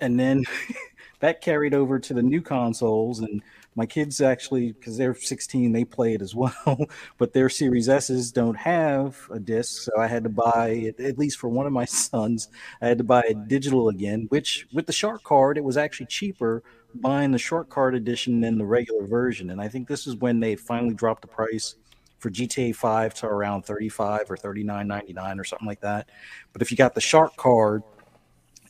and 0.00 0.18
then 0.18 0.44
that 1.20 1.40
carried 1.40 1.74
over 1.74 1.98
to 1.98 2.14
the 2.14 2.22
new 2.22 2.42
consoles. 2.42 3.20
And 3.20 3.42
my 3.76 3.86
kids 3.86 4.20
actually 4.20 4.72
because 4.72 4.96
they're 4.96 5.14
16 5.14 5.72
they 5.72 5.84
play 5.84 6.14
it 6.14 6.22
as 6.22 6.34
well. 6.34 6.88
But 7.18 7.32
their 7.32 7.48
series 7.48 7.88
s's 7.88 8.32
don't 8.32 8.56
have 8.56 9.18
a 9.30 9.38
disc 9.38 9.82
so 9.82 9.92
i 9.98 10.06
had 10.06 10.24
to 10.24 10.30
buy 10.30 10.94
at 10.98 11.18
least 11.18 11.38
for 11.38 11.48
one 11.48 11.66
of 11.66 11.72
my 11.72 11.84
sons 11.84 12.48
i 12.80 12.86
had 12.86 12.98
to 12.98 13.04
buy 13.04 13.22
a 13.22 13.34
digital 13.34 13.88
again 13.88 14.26
which 14.28 14.66
with 14.72 14.86
the 14.86 14.92
shark 14.92 15.22
card 15.22 15.58
it 15.58 15.64
was 15.64 15.76
actually 15.76 16.06
cheaper 16.06 16.62
buying 16.94 17.32
the 17.32 17.38
shark 17.38 17.68
card 17.68 17.94
edition 17.96 18.40
than 18.40 18.56
the 18.56 18.64
regular 18.64 19.06
version. 19.06 19.50
And 19.50 19.60
i 19.60 19.68
think 19.68 19.88
this 19.88 20.06
is 20.06 20.16
when 20.16 20.40
they 20.40 20.56
finally 20.56 20.94
dropped 20.94 21.22
the 21.22 21.28
price 21.28 21.76
for 22.24 22.30
GTA 22.30 22.74
5 22.74 23.12
to 23.16 23.26
around 23.26 23.66
35 23.66 24.30
or 24.30 24.36
39.99 24.38 25.38
or 25.38 25.44
something 25.44 25.68
like 25.68 25.82
that. 25.82 26.08
But 26.54 26.62
if 26.62 26.70
you 26.70 26.76
got 26.78 26.94
the 26.94 27.00
shark 27.02 27.36
card, 27.36 27.82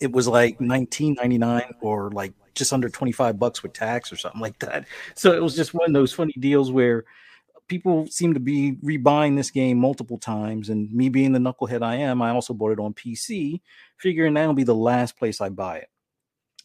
it 0.01 0.11
was 0.11 0.27
like 0.27 0.59
19.99 0.59 1.75
or 1.81 2.11
like 2.11 2.33
just 2.57 2.73
under 2.73 2.89
25 2.89 3.39
bucks 3.39 3.63
with 3.63 3.73
tax 3.73 4.13
or 4.13 4.17
something 4.17 4.41
like 4.41 4.59
that. 4.59 4.87
So 5.15 5.33
it 5.35 5.41
was 5.41 5.55
just 5.55 5.73
one 5.73 5.87
of 5.89 5.95
those 5.95 6.13
funny 6.13 6.35
deals 6.41 6.73
where 6.73 7.05
people 7.69 8.09
seem 8.09 8.35
to 8.35 8.41
be 8.41 8.73
rebuying 8.83 9.37
this 9.37 9.53
game 9.53 9.79
multiple 9.79 10.19
times. 10.19 10.69
And 10.69 10.93
me 10.93 11.09
being 11.09 11.31
the 11.31 11.39
knucklehead 11.39 11.85
I 11.85 11.95
am, 11.95 12.23
I 12.23 12.31
also 12.31 12.55
bought 12.55 12.73
it 12.73 12.81
on 12.81 12.93
PC, 12.93 13.61
figuring 13.99 14.35
that'll 14.35 14.55
be 14.55 14.65
the 14.65 14.75
last 14.75 15.17
place 15.17 15.41
I 15.41 15.49
buy 15.49 15.77
it. 15.77 15.91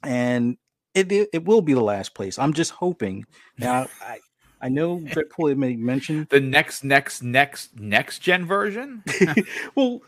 And 0.01 0.57
it, 0.95 1.11
it, 1.11 1.45
will 1.45 1.61
be 1.61 1.75
the 1.75 1.83
last 1.83 2.15
place. 2.15 2.39
I'm 2.39 2.53
just 2.53 2.71
hoping. 2.71 3.25
Now, 3.59 3.85
I, 4.01 4.17
I 4.61 4.69
know 4.69 4.97
Dreadpool 4.99 5.55
may 5.55 5.75
mention 5.75 6.27
the 6.29 6.39
next, 6.39 6.83
next, 6.83 7.23
next, 7.23 7.79
next 7.79 8.19
gen 8.19 8.45
version. 8.45 9.03
well, 9.75 10.01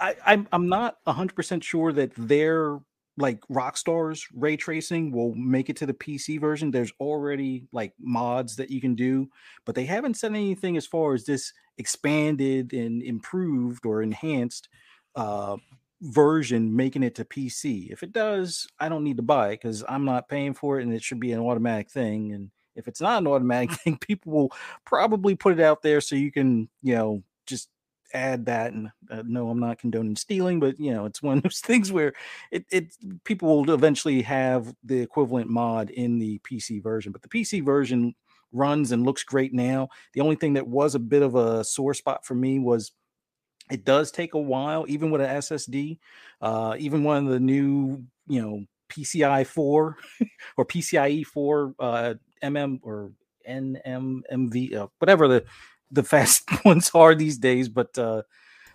I, 0.00 0.16
I'm 0.24 0.48
I'm 0.52 0.68
not 0.68 0.98
hundred 1.06 1.34
percent 1.34 1.62
sure 1.64 1.92
that 1.92 2.12
their 2.16 2.78
like 3.16 3.40
Rockstar's 3.48 4.26
ray 4.34 4.56
tracing 4.56 5.12
will 5.12 5.34
make 5.34 5.68
it 5.68 5.76
to 5.76 5.86
the 5.86 5.94
PC 5.94 6.40
version. 6.40 6.70
There's 6.70 6.92
already 7.00 7.66
like 7.72 7.92
mods 8.00 8.56
that 8.56 8.70
you 8.70 8.80
can 8.80 8.94
do, 8.94 9.28
but 9.66 9.74
they 9.74 9.84
haven't 9.84 10.14
said 10.14 10.30
anything 10.30 10.76
as 10.76 10.86
far 10.86 11.14
as 11.14 11.24
this 11.24 11.52
expanded 11.76 12.72
and 12.72 13.02
improved 13.02 13.84
or 13.84 14.02
enhanced 14.02 14.68
uh, 15.16 15.56
version 16.00 16.74
making 16.74 17.02
it 17.02 17.14
to 17.16 17.24
PC. 17.24 17.90
If 17.90 18.02
it 18.02 18.12
does, 18.12 18.66
I 18.78 18.88
don't 18.88 19.04
need 19.04 19.18
to 19.18 19.22
buy 19.22 19.48
it 19.48 19.60
because 19.62 19.84
I'm 19.88 20.04
not 20.04 20.28
paying 20.28 20.54
for 20.54 20.78
it 20.78 20.84
and 20.84 20.94
it 20.94 21.02
should 21.02 21.20
be 21.20 21.32
an 21.32 21.40
automatic 21.40 21.90
thing. 21.90 22.32
And 22.32 22.50
if 22.80 22.88
it's 22.88 23.00
not 23.00 23.22
an 23.22 23.28
automatic 23.28 23.72
thing, 23.80 23.98
people 23.98 24.32
will 24.32 24.52
probably 24.84 25.34
put 25.34 25.52
it 25.52 25.60
out 25.60 25.82
there 25.82 26.00
so 26.00 26.16
you 26.16 26.32
can, 26.32 26.68
you 26.82 26.94
know, 26.94 27.22
just 27.46 27.68
add 28.12 28.46
that. 28.46 28.72
And 28.72 28.90
uh, 29.10 29.22
no, 29.24 29.50
I'm 29.50 29.60
not 29.60 29.78
condoning 29.78 30.16
stealing, 30.16 30.60
but 30.60 30.78
you 30.80 30.92
know, 30.92 31.04
it's 31.06 31.22
one 31.22 31.38
of 31.38 31.42
those 31.44 31.60
things 31.64 31.92
where 31.92 32.12
it, 32.50 32.64
it 32.70 32.94
people 33.24 33.48
will 33.62 33.74
eventually 33.74 34.22
have 34.22 34.74
the 34.84 35.00
equivalent 35.00 35.48
mod 35.48 35.90
in 35.90 36.18
the 36.18 36.40
PC 36.40 36.82
version, 36.82 37.12
but 37.12 37.22
the 37.22 37.28
PC 37.28 37.64
version 37.64 38.14
runs 38.52 38.92
and 38.92 39.04
looks 39.04 39.22
great 39.22 39.54
now. 39.54 39.88
The 40.14 40.20
only 40.20 40.36
thing 40.36 40.54
that 40.54 40.66
was 40.66 40.94
a 40.94 40.98
bit 40.98 41.22
of 41.22 41.36
a 41.36 41.62
sore 41.62 41.94
spot 41.94 42.26
for 42.26 42.34
me 42.34 42.58
was 42.58 42.92
it 43.70 43.84
does 43.84 44.10
take 44.10 44.34
a 44.34 44.38
while, 44.38 44.84
even 44.88 45.10
with 45.10 45.20
an 45.20 45.28
SSD. 45.28 45.98
Uh, 46.40 46.74
even 46.78 47.04
one 47.04 47.24
of 47.24 47.32
the 47.32 47.38
new, 47.40 48.04
you 48.26 48.42
know, 48.42 48.64
PCI 48.90 49.46
4 49.46 49.96
or 50.56 50.66
PCIe 50.66 51.24
4 51.24 51.74
uh, 51.78 52.14
MM 52.42 52.80
or 52.82 53.12
NMMV, 53.48 54.74
uh, 54.74 54.86
whatever 54.98 55.28
the 55.28 55.44
the 55.90 56.02
fast 56.12 56.44
ones 56.64 56.90
are 56.94 57.14
these 57.14 57.38
days. 57.38 57.68
But 57.68 57.96
uh, 57.98 58.22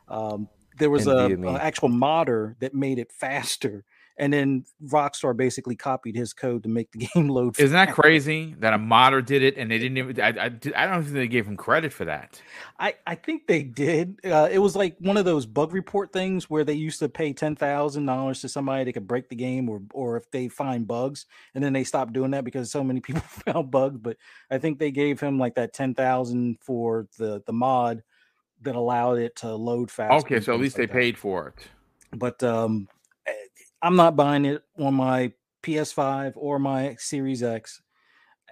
um, 0.07 0.49
there 0.77 0.89
was 0.89 1.07
a, 1.07 1.33
a, 1.33 1.53
actual 1.53 1.89
modder 1.89 2.55
that 2.59 2.73
made 2.73 2.99
it 2.99 3.11
faster 3.11 3.85
and 4.17 4.31
then 4.31 4.63
Rockstar 4.83 5.35
basically 5.35 5.75
copied 5.75 6.15
his 6.15 6.33
code 6.33 6.63
to 6.63 6.69
make 6.69 6.91
the 6.91 7.07
game 7.13 7.29
load. 7.29 7.59
Isn't 7.59 7.75
that 7.75 7.93
crazy 7.93 8.55
that 8.59 8.73
a 8.73 8.77
modder 8.77 9.21
did 9.21 9.43
it 9.43 9.57
and 9.57 9.69
they 9.69 9.77
didn't 9.77 9.97
even? 9.97 10.21
I, 10.21 10.29
I, 10.29 10.45
I 10.75 10.87
don't 10.87 11.03
think 11.03 11.15
they 11.15 11.27
gave 11.27 11.45
him 11.45 11.57
credit 11.57 11.91
for 11.91 12.05
that. 12.05 12.41
I, 12.79 12.95
I 13.05 13.15
think 13.15 13.47
they 13.47 13.63
did. 13.63 14.19
Uh, 14.23 14.47
it 14.51 14.59
was 14.59 14.75
like 14.75 14.95
one 14.99 15.17
of 15.17 15.25
those 15.25 15.45
bug 15.45 15.73
report 15.73 16.13
things 16.13 16.49
where 16.49 16.63
they 16.63 16.73
used 16.73 16.99
to 16.99 17.09
pay 17.09 17.33
ten 17.33 17.55
thousand 17.55 18.05
dollars 18.05 18.41
to 18.41 18.49
somebody 18.49 18.85
that 18.85 18.93
could 18.93 19.07
break 19.07 19.29
the 19.29 19.35
game, 19.35 19.69
or 19.69 19.81
or 19.93 20.17
if 20.17 20.29
they 20.31 20.47
find 20.47 20.87
bugs, 20.87 21.25
and 21.53 21.63
then 21.63 21.73
they 21.73 21.83
stopped 21.83 22.13
doing 22.13 22.31
that 22.31 22.45
because 22.45 22.71
so 22.71 22.83
many 22.83 22.99
people 23.01 23.21
found 23.21 23.71
bugs. 23.71 23.97
But 23.97 24.17
I 24.49 24.57
think 24.57 24.79
they 24.79 24.91
gave 24.91 25.19
him 25.19 25.37
like 25.37 25.55
that 25.55 25.73
ten 25.73 25.93
thousand 25.93 26.57
for 26.61 27.07
the 27.17 27.41
the 27.45 27.53
mod 27.53 28.03
that 28.61 28.75
allowed 28.75 29.19
it 29.19 29.35
to 29.37 29.53
load 29.53 29.91
fast. 29.91 30.25
Okay, 30.25 30.39
so 30.39 30.53
at 30.53 30.59
least 30.59 30.77
like 30.77 30.89
they 30.89 30.93
that. 30.93 30.99
paid 30.99 31.17
for 31.17 31.49
it. 31.49 31.67
But 32.17 32.41
um, 32.43 32.87
I'm 33.81 33.95
not 33.95 34.15
buying 34.15 34.45
it 34.45 34.63
on 34.79 34.93
my 34.93 35.33
PS5 35.63 36.33
or 36.35 36.59
my 36.59 36.95
Series 36.99 37.43
X. 37.43 37.81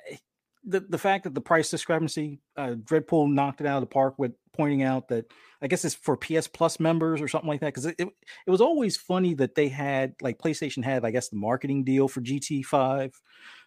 Eh, 0.09 0.17
the 0.65 0.81
the 0.81 0.97
fact 0.97 1.23
that 1.23 1.35
the 1.35 1.41
price 1.41 1.69
discrepancy, 1.69 2.39
uh, 2.57 2.75
Dreadpool 2.75 3.31
knocked 3.31 3.61
it 3.61 3.67
out 3.67 3.77
of 3.77 3.89
the 3.89 3.93
park 3.93 4.15
with 4.17 4.33
pointing 4.53 4.83
out 4.83 5.07
that 5.09 5.25
I 5.61 5.67
guess 5.67 5.85
it's 5.85 5.95
for 5.95 6.17
PS 6.17 6.47
Plus 6.47 6.79
members 6.79 7.21
or 7.21 7.27
something 7.27 7.47
like 7.47 7.61
that. 7.61 7.67
Because 7.67 7.85
it, 7.85 7.95
it, 7.97 8.07
it 8.47 8.51
was 8.51 8.61
always 8.61 8.97
funny 8.97 9.33
that 9.35 9.55
they 9.55 9.69
had 9.69 10.13
like 10.21 10.39
PlayStation 10.39 10.83
had 10.83 11.05
I 11.05 11.11
guess 11.11 11.29
the 11.29 11.37
marketing 11.37 11.83
deal 11.83 12.07
for 12.07 12.21
GT 12.21 12.63
Five 12.65 13.19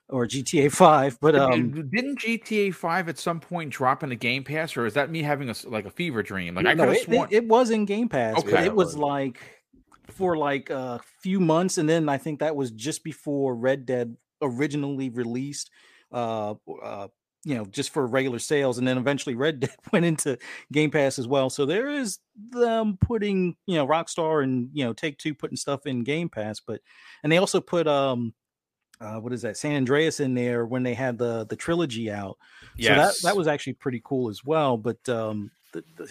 or 0.08 0.26
GTA 0.26 0.72
Five, 0.72 1.18
but 1.20 1.34
um, 1.34 1.88
didn't 1.90 2.20
GTA 2.20 2.74
Five 2.74 3.08
at 3.08 3.18
some 3.18 3.40
point 3.40 3.70
drop 3.70 4.02
in 4.02 4.08
the 4.08 4.16
Game 4.16 4.44
Pass, 4.44 4.76
or 4.76 4.86
is 4.86 4.94
that 4.94 5.10
me 5.10 5.22
having 5.22 5.50
a 5.50 5.54
like 5.66 5.84
a 5.84 5.90
fever 5.90 6.22
dream? 6.22 6.54
Like 6.54 6.66
I 6.66 6.74
no, 6.74 6.90
it, 6.90 7.04
sworn... 7.04 7.28
it, 7.30 7.46
was 7.46 7.70
in 7.70 7.84
Game 7.84 8.08
Pass, 8.08 8.38
okay. 8.38 8.50
but 8.52 8.64
it 8.64 8.74
was 8.74 8.96
like 8.96 9.40
for 10.10 10.36
like 10.36 10.70
a 10.70 11.00
few 11.20 11.40
months, 11.40 11.78
and 11.78 11.88
then 11.88 12.08
I 12.08 12.18
think 12.18 12.40
that 12.40 12.56
was 12.56 12.70
just 12.70 13.04
before 13.04 13.54
Red 13.54 13.86
Dead 13.86 14.16
originally 14.42 15.08
released 15.08 15.70
uh, 16.12 16.54
uh 16.82 17.08
you 17.46 17.54
know 17.54 17.64
just 17.64 17.90
for 17.90 18.06
regular 18.06 18.38
sales 18.38 18.76
and 18.76 18.86
then 18.86 18.98
eventually 18.98 19.34
red 19.34 19.60
dead 19.60 19.74
went 19.92 20.04
into 20.04 20.36
game 20.72 20.90
pass 20.90 21.18
as 21.18 21.26
well 21.26 21.48
so 21.48 21.64
there 21.64 21.88
is 21.88 22.18
them 22.50 22.98
putting 23.00 23.56
you 23.66 23.76
know 23.76 23.86
rockstar 23.86 24.42
and 24.42 24.68
you 24.74 24.84
know 24.84 24.92
take 24.92 25.16
two 25.16 25.34
putting 25.34 25.56
stuff 25.56 25.86
in 25.86 26.02
game 26.02 26.28
pass 26.28 26.60
but 26.60 26.80
and 27.22 27.32
they 27.32 27.38
also 27.38 27.60
put 27.60 27.86
um 27.86 28.34
uh, 28.98 29.16
what 29.16 29.32
is 29.32 29.42
that 29.42 29.58
San 29.58 29.76
Andreas 29.76 30.20
in 30.20 30.32
there 30.32 30.64
when 30.64 30.82
they 30.82 30.94
had 30.94 31.18
the 31.18 31.44
the 31.50 31.54
trilogy 31.56 32.10
out. 32.10 32.38
Yes. 32.76 32.88
So 32.88 33.26
that 33.26 33.28
that 33.28 33.36
was 33.36 33.46
actually 33.46 33.74
pretty 33.74 34.00
cool 34.02 34.30
as 34.30 34.42
well. 34.42 34.78
But 34.78 35.06
um, 35.06 35.50
the, 35.74 35.84
the 35.96 36.10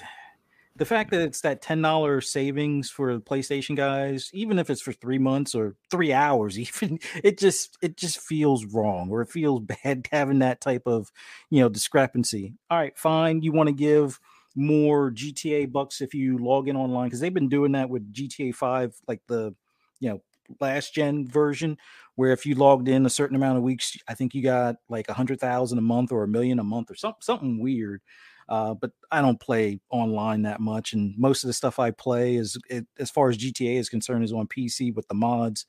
the 0.77 0.85
fact 0.85 1.11
that 1.11 1.21
it's 1.21 1.41
that 1.41 1.61
ten 1.61 1.81
dollar 1.81 2.19
savings 2.21 2.89
for 2.89 3.13
the 3.13 3.21
PlayStation 3.21 3.75
guys, 3.75 4.29
even 4.33 4.59
if 4.59 4.69
it's 4.69 4.81
for 4.81 4.91
three 4.91 5.17
months 5.17 5.55
or 5.55 5.75
three 5.89 6.11
hours, 6.11 6.59
even 6.83 6.99
it 7.23 7.37
just 7.37 7.77
it 7.81 7.97
just 7.97 8.19
feels 8.19 8.65
wrong 8.65 9.09
or 9.09 9.21
it 9.21 9.29
feels 9.29 9.61
bad 9.83 10.07
having 10.11 10.39
that 10.39 10.61
type 10.61 10.83
of 10.85 11.11
you 11.49 11.61
know 11.61 11.69
discrepancy. 11.69 12.55
All 12.69 12.77
right, 12.77 12.97
fine. 12.97 13.41
You 13.41 13.51
want 13.53 13.67
to 13.67 13.73
give 13.75 14.19
more 14.55 15.11
GTA 15.11 15.65
bucks 15.65 16.01
if 16.01 16.13
you 16.13 16.37
log 16.37 16.67
in 16.67 16.75
online 16.77 17.07
because 17.07 17.19
they've 17.19 17.33
been 17.33 17.49
doing 17.49 17.73
that 17.73 17.89
with 17.89 18.11
GTA 18.13 18.51
Five, 18.51 18.95
like 19.07 19.21
the 19.27 19.55
you 19.99 20.09
know 20.09 20.21
last 20.59 20.93
gen 20.93 21.27
version, 21.27 21.77
where 22.15 22.31
if 22.31 22.45
you 22.45 22.55
logged 22.55 22.87
in 22.87 23.05
a 23.05 23.09
certain 23.09 23.35
amount 23.35 23.57
of 23.57 23.63
weeks, 23.63 23.97
I 24.07 24.13
think 24.13 24.35
you 24.35 24.43
got 24.43 24.75
like 24.89 25.07
a 25.09 25.13
hundred 25.13 25.39
thousand 25.39 25.77
a 25.77 25.81
month 25.81 26.11
or 26.11 26.23
a 26.23 26.27
million 26.27 26.59
a 26.59 26.63
month 26.63 26.91
or 26.91 26.95
something 26.95 27.21
something 27.21 27.59
weird. 27.59 28.01
Uh, 28.47 28.73
but 28.75 28.91
I 29.11 29.21
don't 29.21 29.39
play 29.39 29.79
online 29.89 30.43
that 30.43 30.59
much, 30.59 30.93
and 30.93 31.15
most 31.17 31.43
of 31.43 31.47
the 31.47 31.53
stuff 31.53 31.79
I 31.79 31.91
play 31.91 32.35
is, 32.35 32.57
it, 32.69 32.85
as 32.99 33.09
far 33.09 33.29
as 33.29 33.37
GTA 33.37 33.77
is 33.77 33.89
concerned, 33.89 34.23
is 34.23 34.33
on 34.33 34.47
PC 34.47 34.93
with 34.93 35.07
the 35.07 35.15
mods. 35.15 35.65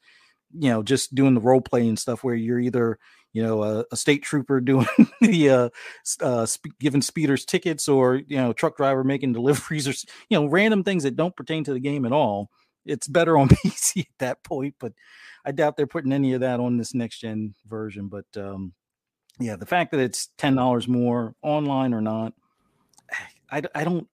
You 0.53 0.71
know, 0.71 0.83
just 0.83 1.15
doing 1.15 1.35
the 1.35 1.41
role 1.41 1.61
playing 1.61 1.97
stuff 1.97 2.23
where 2.23 2.35
you're 2.35 2.61
either 2.61 2.99
you 3.33 3.43
know 3.43 3.63
a, 3.63 3.85
a 3.93 3.97
state 3.97 4.23
trooper 4.23 4.61
doing 4.63 4.87
the 5.21 5.51
uh, 5.51 5.69
uh, 6.21 6.45
sp- 6.45 6.77
giving 6.79 7.03
speeders 7.03 7.47
tickets, 7.47 7.89
or 7.89 8.17
you 8.17 8.37
know 8.37 8.53
truck 8.53 8.77
driver 8.77 9.05
making 9.05 9.33
deliveries, 9.35 9.89
or 9.89 9.93
you 10.29 10.39
know 10.39 10.47
random 10.47 10.85
things 10.85 11.05
that 11.05 11.17
don't 11.17 11.37
pertain 11.37 11.65
to 11.65 11.73
the 11.73 11.81
game 11.81 12.05
at 12.05 12.13
all. 12.13 12.51
It's 12.85 13.09
better 13.09 13.39
on 13.39 13.49
PC 13.51 14.01
at 14.01 14.19
that 14.19 14.45
point, 14.45 14.75
but 14.79 14.93
I 15.47 15.53
doubt 15.53 15.77
they're 15.77 15.87
putting 15.87 16.13
any 16.13 16.35
of 16.35 16.41
that 16.43 16.61
on 16.61 16.77
this 16.77 16.95
next 16.95 17.21
gen 17.21 17.55
version. 17.67 18.09
But 18.09 18.27
um, 18.37 18.75
yeah, 19.41 19.57
the 19.57 19.67
fact 19.67 19.93
that 19.93 20.01
it's 20.01 20.29
ten 20.37 20.57
dollars 20.57 20.87
more 20.87 21.35
online 21.43 21.95
or 21.95 22.03
not 22.03 22.35
I, 23.51 23.63
I 23.75 23.85
don't 23.85 24.09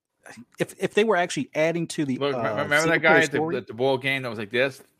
if 0.59 0.75
if 0.79 0.93
they 0.93 1.03
were 1.03 1.15
actually 1.15 1.49
adding 1.53 1.87
to 1.87 2.05
the 2.05 2.17
Look, 2.17 2.35
uh, 2.35 2.37
remember 2.63 2.89
that 2.89 3.01
guy 3.01 3.21
at 3.21 3.31
the, 3.31 3.39
the, 3.39 3.65
the, 3.67 3.73
ball 3.73 3.97
game 3.97 4.21
that 4.23 4.29
was 4.29 4.39
like 4.39 4.51
this. 4.51 4.81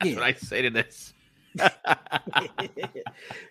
That's 0.00 0.10
yeah. 0.10 0.16
what 0.16 0.24
I 0.24 0.32
say 0.34 0.62
to 0.62 0.70
this. 0.70 1.12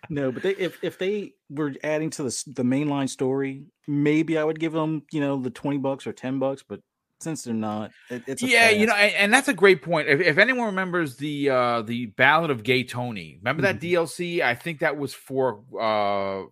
no, 0.10 0.32
but 0.32 0.44
they, 0.44 0.52
if 0.52 0.84
if 0.84 0.98
they 1.00 1.34
were 1.50 1.74
adding 1.84 2.10
to 2.12 2.24
the 2.24 2.44
the 2.48 2.64
mainline 2.64 3.10
story, 3.10 3.66
maybe 3.88 4.38
I 4.38 4.44
would 4.44 4.60
give 4.60 4.74
them 4.74 5.04
you 5.12 5.22
know 5.22 5.42
the 5.42 5.50
twenty 5.50 5.78
bucks 5.78 6.06
or 6.06 6.14
ten 6.14 6.38
bucks. 6.38 6.64
But 6.68 6.82
since 7.20 7.44
they're 7.44 7.54
not, 7.54 7.92
it, 8.12 8.24
it's 8.28 8.44
yeah, 8.44 8.70
you 8.70 8.86
know, 8.86 8.94
and, 8.94 9.14
and, 9.16 9.34
that's 9.34 9.48
a 9.48 9.54
great 9.54 9.82
point. 9.82 10.08
If, 10.08 10.22
if, 10.22 10.38
anyone 10.38 10.68
remembers 10.68 11.18
the 11.18 11.50
uh 11.50 11.82
the 11.82 12.08
Ballad 12.08 12.52
of 12.52 12.62
Gay 12.64 12.84
Tony, 12.84 13.38
remember 13.40 13.64
that 13.64 13.80
mm-hmm. 13.80 14.04
DLC? 14.04 14.42
I 14.42 14.54
think 14.54 14.80
that 14.80 14.98
was 14.98 15.14
for 15.14 15.64
uh 15.80 16.44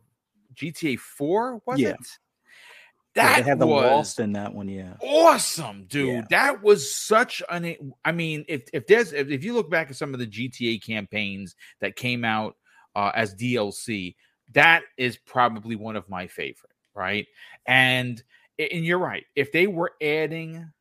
GTA 0.56 0.98
Four, 0.98 1.62
was 1.68 1.80
yeah. 1.80 1.90
it? 1.90 2.20
That 3.16 3.40
yeah, 3.40 3.44
had 3.46 3.60
the 3.60 3.68
was 3.68 3.84
Lost 3.84 4.20
in 4.20 4.34
that 4.34 4.54
one, 4.54 4.68
yeah. 4.68 4.96
Awesome, 5.00 5.86
dude. 5.86 6.10
Yeah. 6.10 6.22
That 6.32 6.64
was 6.64 6.94
such 6.94 7.44
an. 7.50 7.94
I 8.04 8.12
mean, 8.12 8.44
if 8.48 8.64
if 8.74 8.88
there's 8.88 9.14
if, 9.14 9.30
if, 9.30 9.44
you 9.44 9.54
look 9.54 9.70
back 9.70 9.92
at 9.92 9.96
some 9.96 10.16
of 10.16 10.20
the 10.20 10.26
GTA 10.26 10.84
campaigns 10.84 11.56
that 11.80 11.96
came 11.96 12.26
out 12.26 12.56
uh, 12.96 13.12
as 13.14 13.36
DLC, 13.36 14.16
that 14.54 14.82
is 14.98 15.18
probably 15.18 15.76
one 15.76 15.96
of 15.96 16.10
my 16.10 16.26
favorite, 16.26 16.74
right? 16.96 17.28
And 17.68 18.22
and 18.58 18.84
you're 18.84 18.98
right. 18.98 19.26
If 19.36 19.52
they 19.52 19.68
were 19.68 19.94
adding 20.02 20.72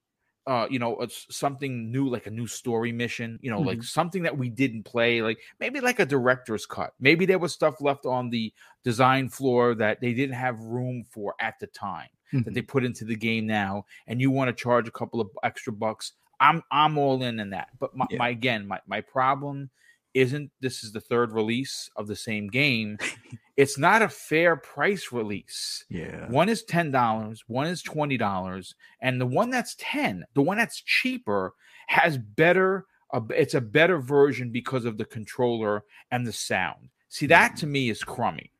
uh 0.46 0.66
you 0.68 0.78
know 0.78 1.06
something 1.08 1.92
new 1.92 2.08
like 2.08 2.26
a 2.26 2.30
new 2.30 2.48
story 2.48 2.90
mission 2.90 3.38
you 3.42 3.50
know 3.50 3.58
mm-hmm. 3.58 3.68
like 3.68 3.82
something 3.84 4.24
that 4.24 4.36
we 4.36 4.48
didn't 4.48 4.82
play 4.82 5.22
like 5.22 5.38
maybe 5.60 5.80
like 5.80 6.00
a 6.00 6.04
director's 6.04 6.66
cut 6.66 6.92
maybe 6.98 7.26
there 7.26 7.38
was 7.38 7.52
stuff 7.52 7.80
left 7.80 8.06
on 8.06 8.28
the 8.28 8.52
design 8.82 9.28
floor 9.28 9.72
that 9.74 10.00
they 10.00 10.12
didn't 10.12 10.34
have 10.34 10.58
room 10.58 11.04
for 11.08 11.36
at 11.40 11.54
the 11.60 11.66
time 11.68 12.08
mm-hmm. 12.32 12.42
that 12.42 12.54
they 12.54 12.62
put 12.62 12.84
into 12.84 13.04
the 13.04 13.16
game 13.16 13.46
now, 13.46 13.84
and 14.06 14.20
you 14.20 14.30
want 14.30 14.48
to 14.48 14.62
charge 14.62 14.88
a 14.88 14.92
couple 14.92 15.20
of 15.20 15.28
extra 15.42 15.72
bucks, 15.72 16.12
I'm 16.40 16.62
I'm 16.70 16.98
all 16.98 17.22
in 17.22 17.40
in 17.40 17.50
that. 17.50 17.68
But 17.78 17.96
my, 17.96 18.06
yeah. 18.10 18.18
my 18.18 18.28
again, 18.30 18.66
my 18.66 18.80
my 18.86 19.00
problem 19.00 19.70
isn't 20.14 20.50
this 20.60 20.84
is 20.84 20.92
the 20.92 21.00
third 21.00 21.32
release 21.32 21.88
of 21.96 22.06
the 22.06 22.16
same 22.16 22.48
game. 22.48 22.98
it's 23.56 23.78
not 23.78 24.02
a 24.02 24.08
fair 24.08 24.56
price 24.56 25.10
release. 25.10 25.84
Yeah. 25.88 26.28
One 26.28 26.50
is 26.50 26.64
$10, 26.64 27.38
one 27.46 27.66
is 27.66 27.82
$20, 27.82 28.74
and 29.00 29.18
the 29.18 29.24
one 29.24 29.48
that's 29.48 29.74
10, 29.78 30.24
the 30.34 30.42
one 30.42 30.58
that's 30.58 30.82
cheaper 30.82 31.54
has 31.86 32.18
better 32.18 32.84
uh, 33.12 33.20
it's 33.30 33.54
a 33.54 33.60
better 33.60 33.98
version 33.98 34.50
because 34.50 34.84
of 34.84 34.96
the 34.96 35.04
controller 35.04 35.84
and 36.10 36.26
the 36.26 36.32
sound. 36.32 36.88
See 37.08 37.26
that 37.26 37.56
to 37.56 37.66
me 37.66 37.90
is 37.90 38.02
crummy. 38.02 38.50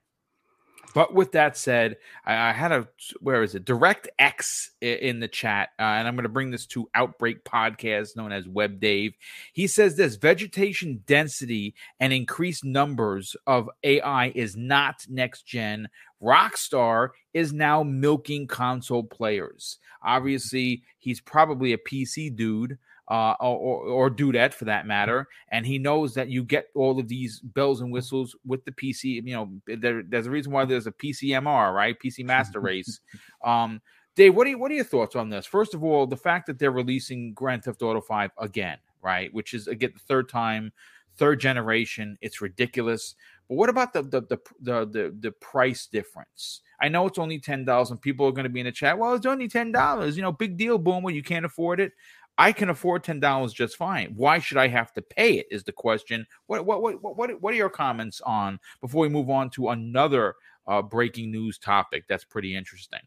But 0.94 1.14
with 1.14 1.32
that 1.32 1.56
said, 1.56 1.96
I, 2.24 2.50
I 2.50 2.52
had 2.52 2.72
a 2.72 2.88
where 3.20 3.42
is 3.42 3.54
it? 3.54 3.64
Direct 3.64 4.08
X 4.18 4.70
in 4.80 5.20
the 5.20 5.28
chat, 5.28 5.70
uh, 5.78 5.82
and 5.82 6.06
I'm 6.06 6.14
going 6.14 6.24
to 6.24 6.28
bring 6.28 6.50
this 6.50 6.66
to 6.66 6.88
Outbreak 6.94 7.44
Podcast, 7.44 8.16
known 8.16 8.32
as 8.32 8.46
Web 8.46 8.80
Dave. 8.80 9.14
He 9.52 9.66
says 9.66 9.96
this: 9.96 10.16
vegetation 10.16 11.02
density 11.06 11.74
and 12.00 12.12
increased 12.12 12.64
numbers 12.64 13.36
of 13.46 13.70
AI 13.82 14.32
is 14.34 14.56
not 14.56 15.06
next 15.08 15.46
gen. 15.46 15.88
Rockstar 16.22 17.10
is 17.34 17.52
now 17.52 17.82
milking 17.82 18.46
console 18.46 19.02
players. 19.02 19.78
Obviously, 20.02 20.82
he's 20.98 21.20
probably 21.20 21.72
a 21.72 21.78
PC 21.78 22.34
dude 22.34 22.78
uh, 23.12 23.36
or, 23.40 23.82
or 23.84 24.10
dudette 24.10 24.54
for 24.54 24.64
that 24.64 24.86
matter. 24.86 25.28
And 25.50 25.66
he 25.66 25.78
knows 25.78 26.14
that 26.14 26.30
you 26.30 26.42
get 26.42 26.68
all 26.74 26.98
of 26.98 27.08
these 27.08 27.40
bells 27.40 27.82
and 27.82 27.92
whistles 27.92 28.34
with 28.46 28.64
the 28.64 28.72
PC. 28.72 29.22
You 29.26 29.34
know, 29.34 29.50
there, 29.66 30.02
there's 30.02 30.26
a 30.26 30.30
reason 30.30 30.50
why 30.50 30.64
there's 30.64 30.86
a 30.86 30.92
PCMR, 30.92 31.74
right? 31.74 31.94
PC 32.02 32.24
Master 32.24 32.58
Race. 32.60 33.00
Um, 33.44 33.82
Dave, 34.16 34.34
what 34.34 34.46
are 34.46 34.50
you, 34.50 34.58
what 34.58 34.70
are 34.70 34.74
your 34.74 34.84
thoughts 34.84 35.14
on 35.14 35.28
this? 35.28 35.44
First 35.44 35.74
of 35.74 35.84
all, 35.84 36.06
the 36.06 36.16
fact 36.16 36.46
that 36.46 36.58
they're 36.58 36.70
releasing 36.70 37.34
Grand 37.34 37.64
Theft 37.64 37.82
Auto 37.82 38.00
Five 38.00 38.30
again, 38.38 38.78
right? 39.02 39.32
Which 39.34 39.52
is 39.52 39.68
again 39.68 39.90
the 39.92 40.00
third 40.00 40.30
time, 40.30 40.72
third 41.18 41.38
generation. 41.38 42.16
It's 42.22 42.40
ridiculous. 42.40 43.14
But 43.46 43.56
what 43.56 43.68
about 43.68 43.92
the 43.92 44.02
the 44.02 44.22
the 44.22 44.38
the, 44.60 44.86
the, 44.86 45.16
the 45.20 45.32
price 45.32 45.86
difference? 45.86 46.62
I 46.80 46.88
know 46.88 47.06
it's 47.06 47.18
only 47.18 47.38
ten 47.38 47.64
dollars, 47.64 47.90
and 47.90 48.00
people 48.00 48.26
are 48.26 48.32
going 48.32 48.44
to 48.44 48.50
be 48.50 48.60
in 48.60 48.66
the 48.66 48.72
chat. 48.72 48.98
Well, 48.98 49.14
it's 49.14 49.26
only 49.26 49.48
ten 49.48 49.70
dollars. 49.70 50.16
You 50.16 50.22
know, 50.22 50.32
big 50.32 50.56
deal, 50.56 50.78
boomer. 50.78 51.10
You 51.10 51.22
can't 51.22 51.44
afford 51.46 51.80
it. 51.80 51.92
I 52.38 52.52
can 52.52 52.70
afford 52.70 53.04
ten 53.04 53.20
dollars 53.20 53.52
just 53.52 53.76
fine. 53.76 54.12
Why 54.16 54.38
should 54.38 54.58
I 54.58 54.68
have 54.68 54.92
to 54.94 55.02
pay 55.02 55.34
it? 55.34 55.46
Is 55.50 55.64
the 55.64 55.72
question. 55.72 56.26
What 56.46 56.64
what 56.66 56.82
what 56.82 57.02
what 57.02 57.40
what 57.40 57.54
are 57.54 57.56
your 57.56 57.70
comments 57.70 58.20
on 58.22 58.58
before 58.80 59.02
we 59.02 59.08
move 59.08 59.30
on 59.30 59.50
to 59.50 59.70
another 59.70 60.34
uh, 60.66 60.82
breaking 60.82 61.30
news 61.30 61.58
topic 61.58 62.04
that's 62.08 62.24
pretty 62.24 62.56
interesting? 62.56 63.00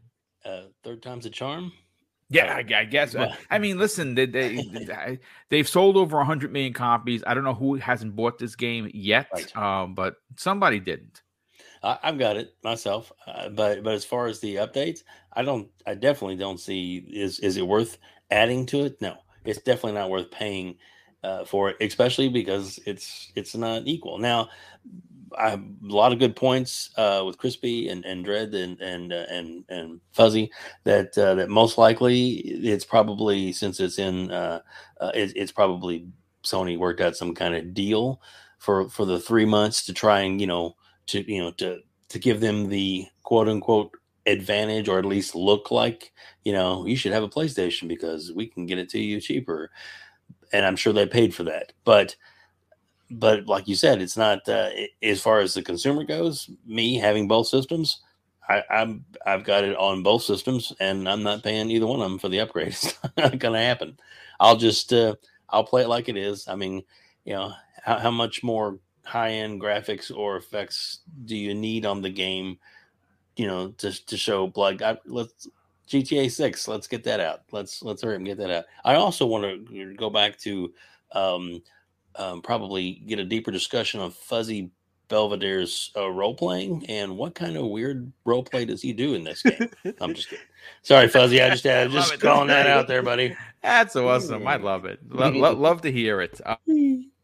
Uh, 0.44 0.64
third 0.84 1.02
time's 1.02 1.26
a 1.26 1.30
charm. 1.30 1.72
Yeah, 2.30 2.56
I, 2.56 2.66
I 2.76 2.86
guess. 2.86 3.14
Uh, 3.14 3.36
I 3.52 3.60
mean, 3.60 3.78
listen, 3.78 4.16
they, 4.16 4.26
they 4.26 5.20
they've 5.50 5.68
sold 5.68 5.96
over 5.96 6.24
hundred 6.24 6.52
million 6.52 6.74
copies. 6.74 7.24
I 7.26 7.34
don't 7.34 7.44
know 7.44 7.54
who 7.54 7.76
hasn't 7.76 8.16
bought 8.16 8.40
this 8.40 8.56
game 8.56 8.90
yet, 8.94 9.28
right. 9.34 9.58
um, 9.58 9.94
but 9.94 10.16
somebody 10.38 10.80
didn't. 10.80 11.22
I, 11.84 12.00
have 12.02 12.18
got 12.18 12.36
it 12.36 12.56
myself, 12.64 13.12
uh, 13.28 13.50
but 13.50 13.84
but 13.84 13.94
as 13.94 14.06
far 14.06 14.26
as 14.26 14.40
the 14.40 14.56
updates, 14.56 15.04
I 15.34 15.44
don't. 15.44 15.70
I 15.86 15.94
definitely 15.94 16.38
don't 16.38 16.60
see 16.60 16.98
is 16.98 17.40
is 17.40 17.58
it 17.58 17.68
worth 17.68 18.00
adding 18.32 18.66
to 18.68 18.86
it, 18.86 19.02
no, 19.02 19.18
it's 19.44 19.62
definitely 19.62 19.94
not 19.94 20.10
worth 20.10 20.32
paying 20.32 20.78
uh, 21.24 21.46
for 21.46 21.70
it, 21.72 21.78
especially 21.82 22.30
because 22.30 22.80
it's 22.86 23.32
it's 23.36 23.56
not 23.56 23.84
equal. 23.86 24.18
Now, 24.18 24.50
I 25.38 25.50
have 25.50 25.60
a 25.60 25.94
lot 25.94 26.12
of 26.12 26.20
good 26.20 26.36
points 26.36 26.92
uh, 26.98 27.24
with 27.26 27.38
Crispy 27.38 27.90
and, 27.90 28.06
and 28.06 28.24
Dread 28.24 28.54
and 28.54 28.80
and 28.80 29.12
uh, 29.12 29.26
and 29.30 29.64
and 29.70 30.02
Fuzzy 30.12 30.52
that 30.84 31.18
uh, 31.18 31.36
that 31.36 31.50
most 31.50 31.78
likely 31.78 32.34
it's 32.36 32.86
probably 32.86 33.52
since 33.52 33.80
it's 33.80 34.00
in 34.00 34.32
uh, 34.32 34.62
uh, 35.02 35.12
it, 35.14 35.34
it's 35.36 35.52
probably 35.52 36.08
Sony 36.44 36.78
worked 36.78 37.02
out 37.02 37.16
some 37.16 37.34
kind 37.34 37.56
of 37.56 37.74
deal 37.74 38.22
for 38.60 38.90
for 38.90 39.06
the 39.06 39.20
three 39.20 39.46
months 39.46 39.86
to 39.86 39.94
try 39.94 40.22
and 40.22 40.40
you 40.40 40.48
know 40.48 40.76
to 41.08 41.32
you 41.32 41.42
know 41.42 41.52
to 41.52 41.80
to 42.10 42.20
give 42.20 42.40
them 42.40 42.70
the 42.70 43.08
quote 43.24 43.50
unquote 43.50 43.92
advantage 44.28 44.90
or 44.90 44.98
at 45.00 45.06
least 45.06 45.36
look 45.36 45.72
like 45.72 46.12
you 46.44 46.54
know 46.54 46.86
you 46.86 46.96
should 46.96 47.12
have 47.12 47.24
a 47.24 47.30
playstation 47.30 47.88
because 47.88 48.32
we 48.34 48.48
can 48.48 48.66
get 48.66 48.80
it 48.80 48.90
to 48.90 49.00
you 49.00 49.22
cheaper 49.22 49.70
and 50.54 50.66
i'm 50.66 50.76
sure 50.76 50.94
they 50.94 51.06
paid 51.06 51.34
for 51.34 51.44
that 51.44 51.74
but 51.84 52.16
but 53.12 53.46
like 53.48 53.68
you 53.68 53.76
said 53.76 54.02
it's 54.02 54.18
not 54.18 54.48
uh, 54.50 54.70
as 55.04 55.22
far 55.22 55.40
as 55.40 55.54
the 55.54 55.62
consumer 55.62 56.04
goes 56.04 56.50
me 56.66 56.96
having 56.98 57.28
both 57.28 57.48
systems 57.48 58.02
I, 58.48 58.64
I'm 58.70 59.06
I've 59.26 59.44
got 59.44 59.64
it 59.64 59.76
on 59.76 60.04
both 60.04 60.22
systems, 60.22 60.72
and 60.80 61.10
I'm 61.10 61.24
not 61.24 61.42
paying 61.44 61.72
either 61.72 61.88
one 61.88 62.00
of 62.02 62.10
them 62.10 62.20
for 62.20 62.30
the 62.30 62.42
upgrade. 62.42 62.68
It's 62.74 62.94
not 63.18 63.40
going 63.40 63.54
to 63.56 63.60
happen. 63.60 63.98
I'll 64.40 64.58
just 64.58 64.94
uh, 64.94 65.16
I'll 65.50 65.64
play 65.64 65.82
it 65.84 65.88
like 65.88 66.10
it 66.10 66.18
is. 66.18 66.48
I 66.48 66.56
mean, 66.56 66.84
you 67.24 67.34
know, 67.34 67.54
how, 67.84 67.98
how 67.98 68.12
much 68.12 68.44
more 68.44 68.80
high 69.04 69.32
end 69.32 69.62
graphics 69.62 70.16
or 70.16 70.38
effects 70.38 71.00
do 71.26 71.36
you 71.36 71.54
need 71.56 71.86
on 71.86 72.02
the 72.02 72.10
game? 72.10 72.60
You 73.38 73.48
know, 73.48 73.70
to 73.78 74.06
to 74.06 74.18
show 74.18 74.48
blood. 74.48 74.82
I, 74.82 74.98
let's 75.06 75.48
GTA 75.88 76.32
Six. 76.32 76.68
Let's 76.68 76.88
get 76.88 77.04
that 77.04 77.20
out. 77.20 77.42
Let's 77.52 77.84
let's 77.84 78.02
hurry 78.02 78.16
and 78.16 78.26
get 78.26 78.38
that 78.38 78.50
out. 78.50 78.66
I 78.84 78.96
also 78.96 79.26
want 79.26 79.68
to 79.70 79.94
go 79.96 80.10
back 80.10 80.38
to 80.40 80.74
um, 81.12 81.62
um, 82.16 82.42
probably 82.42 83.04
get 83.08 83.20
a 83.20 83.26
deeper 83.26 83.52
discussion 83.52 84.00
on 84.00 84.12
Fuzzy 84.12 84.72
Belvedere's 85.10 85.92
uh, 85.96 86.10
role 86.10 86.34
playing 86.34 86.86
and 86.90 87.16
what 87.18 87.36
kind 87.36 87.56
of 87.58 87.68
weird 87.68 88.12
role 88.26 88.44
play 88.44 88.66
does 88.66 88.82
he 88.82 88.92
do 88.92 89.14
in 89.14 89.24
this 89.24 89.44
game? 89.44 89.70
I'm 90.02 90.14
just 90.14 90.30
kidding. 90.30 90.46
Sorry, 90.82 91.08
Fuzzy. 91.08 91.42
I 91.42 91.50
just 91.50 91.66
uh, 91.66 91.88
just 91.90 92.20
calling 92.20 92.48
that 92.48 92.68
out 92.68 92.88
there, 92.88 93.04
buddy. 93.04 93.36
That's 93.62 93.96
awesome. 93.96 94.48
I 94.48 94.56
love 94.58 94.86
it. 94.86 95.00
Lo- 95.08 95.30
lo- 95.30 95.54
love 95.54 95.82
to 95.82 95.92
hear 95.92 96.22
it. 96.22 96.42
Uh, 96.46 96.56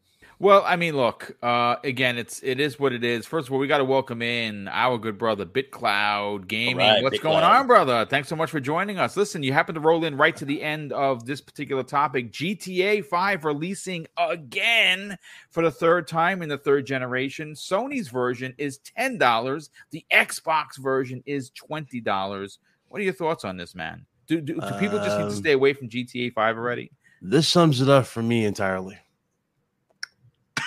well, 0.42 0.64
I 0.66 0.74
mean, 0.74 0.96
look, 0.96 1.36
uh, 1.40 1.76
again, 1.84 2.18
it's 2.18 2.42
it 2.42 2.58
is 2.58 2.76
what 2.76 2.92
it 2.92 3.04
is. 3.04 3.26
First 3.26 3.46
of 3.46 3.52
all, 3.52 3.60
we 3.60 3.68
got 3.68 3.78
to 3.78 3.84
welcome 3.84 4.22
in 4.22 4.66
our 4.66 4.98
good 4.98 5.16
brother 5.16 5.46
BitCloud 5.46 6.48
Gaming. 6.48 6.78
Right, 6.78 7.00
What's 7.00 7.18
BitCloud. 7.18 7.22
going 7.22 7.44
on, 7.44 7.66
brother? 7.68 8.04
Thanks 8.10 8.28
so 8.28 8.34
much 8.34 8.50
for 8.50 8.58
joining 8.58 8.98
us. 8.98 9.16
Listen, 9.16 9.44
you 9.44 9.52
happen 9.52 9.76
to 9.76 9.80
roll 9.80 10.04
in 10.04 10.16
right 10.16 10.34
to 10.34 10.44
the 10.44 10.60
end 10.60 10.92
of 10.92 11.24
this 11.26 11.40
particular 11.40 11.84
topic. 11.84 12.32
GTA 12.32 13.04
5 13.06 13.44
releasing 13.44 14.04
again 14.18 15.16
for 15.52 15.62
the 15.62 15.70
third 15.70 16.08
time 16.08 16.42
in 16.42 16.48
the 16.48 16.58
third 16.58 16.86
generation. 16.86 17.52
Sony's 17.52 18.08
version 18.08 18.52
is 18.58 18.80
$10. 18.98 19.68
The 19.92 20.04
Xbox 20.10 20.76
version 20.76 21.22
is 21.24 21.52
$20. 21.52 22.58
What 22.88 23.00
are 23.00 23.04
your 23.04 23.12
thoughts 23.12 23.44
on 23.44 23.56
this, 23.56 23.76
man? 23.76 24.04
Do, 24.26 24.40
do, 24.40 24.54
do 24.54 24.72
people 24.80 24.98
just 24.98 25.18
need 25.18 25.24
to 25.24 25.30
Um, 25.30 25.30
stay 25.30 25.52
away 25.52 25.72
from 25.72 25.88
GTA 25.88 26.32
5 26.34 26.56
already? 26.56 26.90
This 27.20 27.46
sums 27.46 27.80
it 27.80 27.88
up 27.88 28.06
for 28.06 28.22
me 28.24 28.44
entirely. 28.44 28.98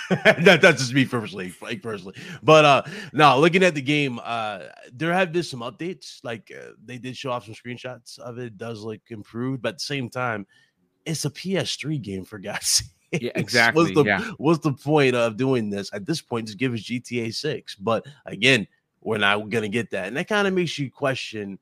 that, 0.24 0.60
that's 0.60 0.80
just 0.80 0.94
me 0.94 1.04
personally, 1.04 1.52
like 1.60 1.82
personally. 1.82 2.14
But 2.42 2.64
uh 2.64 2.82
no, 3.12 3.38
looking 3.40 3.62
at 3.62 3.74
the 3.74 3.82
game, 3.82 4.20
uh 4.22 4.60
there 4.92 5.12
have 5.12 5.32
been 5.32 5.42
some 5.42 5.60
updates. 5.60 6.20
Like 6.22 6.52
uh, 6.56 6.72
they 6.84 6.98
did 6.98 7.16
show 7.16 7.30
off 7.30 7.44
some 7.46 7.54
screenshots 7.54 8.18
of 8.18 8.38
it. 8.38 8.46
it. 8.46 8.58
Does 8.58 8.82
look 8.82 9.00
improved, 9.08 9.62
but 9.62 9.70
at 9.70 9.74
the 9.76 9.84
same 9.84 10.08
time, 10.08 10.46
it's 11.04 11.24
a 11.24 11.30
PS3 11.30 12.00
game 12.00 12.24
for 12.24 12.38
God's 12.38 12.66
sake. 13.12 13.22
Yeah, 13.22 13.30
exactly, 13.34 13.82
What's 13.82 13.94
the, 13.94 14.04
yeah. 14.04 14.30
what's 14.36 14.58
the 14.60 14.72
point 14.72 15.14
of 15.14 15.36
doing 15.36 15.70
this 15.70 15.90
at 15.92 16.04
this 16.04 16.20
point? 16.20 16.46
Just 16.46 16.58
give 16.58 16.74
us 16.74 16.80
GTA 16.80 17.32
6. 17.32 17.76
But 17.76 18.04
again, 18.26 18.66
we're 19.00 19.18
not 19.18 19.48
gonna 19.48 19.68
get 19.68 19.90
that, 19.92 20.08
and 20.08 20.16
that 20.16 20.28
kind 20.28 20.46
of 20.46 20.54
makes 20.54 20.78
you 20.78 20.90
question 20.90 21.58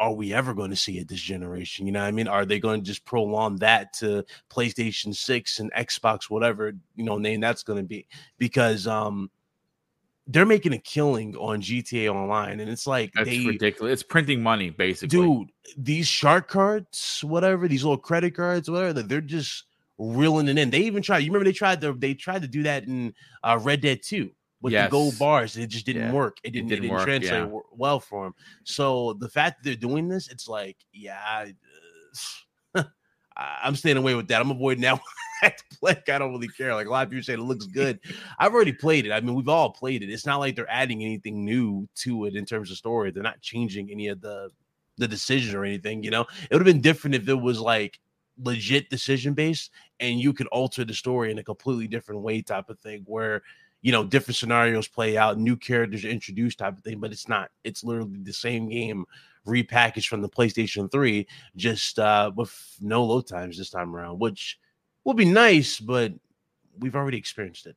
are 0.00 0.14
we 0.14 0.32
ever 0.32 0.54
going 0.54 0.70
to 0.70 0.76
see 0.76 0.98
it 0.98 1.08
this 1.08 1.20
generation? 1.20 1.86
You 1.86 1.92
know 1.92 2.00
what 2.00 2.08
I 2.08 2.10
mean? 2.10 2.26
Are 2.26 2.46
they 2.46 2.58
going 2.58 2.80
to 2.80 2.86
just 2.86 3.04
prolong 3.04 3.56
that 3.56 3.92
to 3.98 4.24
PlayStation 4.50 5.14
6 5.14 5.60
and 5.60 5.70
Xbox, 5.74 6.30
whatever, 6.30 6.72
you 6.96 7.04
know, 7.04 7.18
name 7.18 7.40
that's 7.40 7.62
going 7.62 7.78
to 7.78 7.86
be? 7.86 8.06
Because 8.38 8.86
um 8.86 9.30
they're 10.26 10.46
making 10.46 10.72
a 10.72 10.78
killing 10.78 11.36
on 11.36 11.60
GTA 11.60 12.12
Online, 12.12 12.60
and 12.60 12.70
it's 12.70 12.86
like 12.86 13.12
That's 13.14 13.28
they 13.28 13.44
ridiculous. 13.44 13.94
It's 13.94 14.02
printing 14.02 14.42
money, 14.42 14.70
basically. 14.70 15.08
dude, 15.08 15.50
these 15.76 16.06
shark 16.06 16.48
cards, 16.48 17.20
whatever, 17.24 17.66
these 17.66 17.82
little 17.82 17.98
credit 17.98 18.36
cards, 18.36 18.70
whatever, 18.70 19.02
they're 19.02 19.20
just 19.20 19.64
reeling 19.98 20.46
it 20.46 20.56
in. 20.56 20.70
They 20.70 20.80
even 20.80 21.02
tried. 21.02 21.18
You 21.18 21.30
remember 21.30 21.44
they 21.44 21.52
tried 21.52 21.80
to 21.80 21.92
they 21.94 22.14
tried 22.14 22.42
to 22.42 22.48
do 22.48 22.62
that 22.62 22.84
in 22.84 23.12
uh, 23.42 23.58
Red 23.60 23.80
Dead 23.80 24.00
2 24.04 24.30
with 24.60 24.72
Yes. 24.72 24.86
the 24.86 24.90
gold 24.90 25.18
bars. 25.18 25.56
It 25.56 25.68
just 25.68 25.86
didn't 25.86 26.02
Yeah. 26.02 26.12
work. 26.12 26.38
It 26.42 26.50
didn't, 26.50 26.66
it 26.66 26.76
didn't 26.76 26.82
didn't, 26.82 26.96
work, 26.96 27.04
translate 27.06 27.32
yeah. 27.32 27.58
well 27.72 28.00
for 28.00 28.24
them. 28.24 28.34
So 28.64 29.14
the 29.14 29.28
fact 29.28 29.58
that 29.58 29.64
they're 29.64 29.88
doing 29.88 30.08
this, 30.08 30.28
it's 30.28 30.48
like, 30.48 30.76
yeah, 30.92 31.18
I, 31.24 31.54
uh, 32.74 32.82
I'm 33.36 33.76
staying 33.76 33.96
away 33.96 34.14
with 34.14 34.28
that. 34.28 34.40
I'm 34.40 34.50
avoiding 34.50 34.82
that. 34.82 35.00
like 35.82 36.08
I 36.08 36.18
don't 36.18 36.32
really 36.32 36.48
care. 36.48 36.74
Like 36.74 36.86
a 36.86 36.90
lot 36.90 37.04
of 37.04 37.10
people 37.10 37.22
say 37.22 37.34
it 37.34 37.40
looks 37.40 37.66
good. 37.66 37.98
I've 38.38 38.52
already 38.52 38.72
played 38.72 39.06
it. 39.06 39.12
I 39.12 39.20
mean, 39.20 39.34
we've 39.34 39.48
all 39.48 39.70
played 39.70 40.02
it. 40.02 40.10
It's 40.10 40.26
not 40.26 40.38
like 40.38 40.56
they're 40.56 40.70
adding 40.70 41.02
anything 41.02 41.44
new 41.44 41.88
to 41.96 42.26
it 42.26 42.34
in 42.36 42.44
terms 42.44 42.70
of 42.70 42.76
story. 42.76 43.10
They're 43.10 43.22
not 43.22 43.40
changing 43.40 43.90
any 43.90 44.08
of 44.08 44.20
the 44.20 44.50
the 44.98 45.08
decision 45.08 45.56
or 45.56 45.64
anything. 45.64 46.02
You 46.04 46.10
know, 46.10 46.22
it 46.22 46.52
would 46.52 46.60
have 46.60 46.74
been 46.74 46.82
different 46.82 47.14
if 47.14 47.28
it 47.28 47.34
was 47.34 47.58
like 47.58 47.98
legit 48.42 48.90
decision 48.90 49.34
based 49.34 49.70
and 49.98 50.18
you 50.18 50.32
could 50.32 50.46
alter 50.48 50.84
the 50.84 50.94
story 50.94 51.30
in 51.30 51.38
a 51.38 51.44
completely 51.44 51.86
different 51.88 52.20
way, 52.20 52.42
type 52.42 52.68
of 52.68 52.78
thing, 52.80 53.02
where 53.06 53.42
you 53.82 53.92
know 53.92 54.04
different 54.04 54.36
scenarios 54.36 54.88
play 54.88 55.16
out, 55.16 55.38
new 55.38 55.56
characters 55.56 56.04
are 56.04 56.08
introduced, 56.08 56.58
type 56.58 56.76
of 56.76 56.84
thing. 56.84 57.00
But 57.00 57.12
it's 57.12 57.28
not. 57.28 57.50
It's 57.64 57.84
literally 57.84 58.18
the 58.22 58.32
same 58.32 58.68
game 58.68 59.06
repackaged 59.46 60.06
from 60.06 60.20
the 60.20 60.28
PlayStation 60.28 60.90
3, 60.90 61.26
just 61.56 61.98
uh 61.98 62.30
with 62.34 62.76
no 62.80 63.04
load 63.04 63.26
times 63.26 63.56
this 63.58 63.70
time 63.70 63.94
around, 63.96 64.18
which 64.18 64.58
will 65.04 65.14
be 65.14 65.24
nice, 65.24 65.80
but 65.80 66.12
we've 66.78 66.96
already 66.96 67.18
experienced 67.18 67.66
it. 67.66 67.76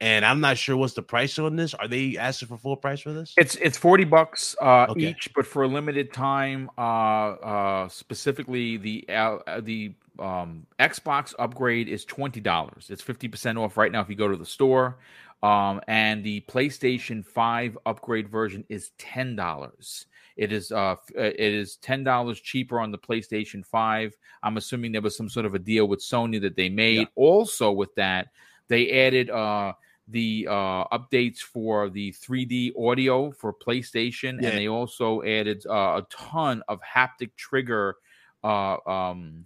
And 0.00 0.24
I'm 0.24 0.40
not 0.40 0.58
sure 0.58 0.76
what's 0.76 0.94
the 0.94 1.02
price 1.02 1.38
on 1.40 1.56
this. 1.56 1.74
Are 1.74 1.88
they 1.88 2.16
asking 2.16 2.48
for 2.48 2.56
full 2.56 2.76
price 2.76 3.00
for 3.00 3.12
this? 3.12 3.34
It's 3.36 3.56
it's 3.56 3.76
forty 3.76 4.04
bucks 4.04 4.54
uh, 4.60 4.86
Okay. 4.90 5.08
each, 5.08 5.28
but 5.34 5.44
for 5.44 5.64
a 5.64 5.68
limited 5.68 6.12
time. 6.12 6.70
Uh, 6.78 6.80
uh, 6.82 7.88
specifically, 7.88 8.76
the 8.76 9.04
uh, 9.08 9.38
uh, 9.46 9.60
the 9.60 9.94
um, 10.20 10.66
Xbox 10.78 11.34
upgrade 11.38 11.88
is 11.88 12.04
twenty 12.04 12.40
dollars. 12.40 12.90
It's 12.90 13.02
fifty 13.02 13.26
percent 13.26 13.58
off 13.58 13.76
right 13.76 13.90
now 13.90 14.00
if 14.00 14.08
you 14.08 14.14
go 14.14 14.28
to 14.28 14.36
the 14.36 14.46
store. 14.46 14.98
Um, 15.42 15.80
and 15.86 16.24
the 16.24 16.40
PlayStation 16.48 17.24
Five 17.24 17.78
upgrade 17.86 18.28
version 18.28 18.64
is 18.68 18.90
ten 18.98 19.36
dollars. 19.36 20.06
It 20.36 20.52
is 20.52 20.72
uh, 20.72 20.94
uh, 20.94 20.96
it 21.14 21.38
is 21.40 21.76
ten 21.76 22.02
dollars 22.04 22.40
cheaper 22.40 22.80
on 22.80 22.90
the 22.90 22.98
PlayStation 22.98 23.64
Five. 23.64 24.16
I'm 24.42 24.56
assuming 24.56 24.92
there 24.92 25.02
was 25.02 25.16
some 25.16 25.28
sort 25.28 25.46
of 25.46 25.54
a 25.54 25.58
deal 25.58 25.86
with 25.86 26.00
Sony 26.00 26.40
that 26.42 26.56
they 26.56 26.68
made. 26.68 26.98
Yeah. 26.98 27.04
Also, 27.14 27.70
with 27.70 27.94
that, 27.96 28.28
they 28.68 29.06
added 29.06 29.30
uh 29.30 29.72
the 30.10 30.46
uh, 30.48 30.84
updates 30.88 31.40
for 31.40 31.90
the 31.90 32.12
3D 32.12 32.72
audio 32.80 33.30
for 33.30 33.52
PlayStation, 33.52 34.40
Yeah. 34.40 34.48
and 34.48 34.58
they 34.58 34.66
also 34.66 35.22
added 35.22 35.64
uh, 35.68 36.00
a 36.00 36.06
ton 36.10 36.62
of 36.66 36.80
haptic 36.80 37.32
trigger 37.36 37.96
uh, 38.42 38.78
um, 38.86 39.44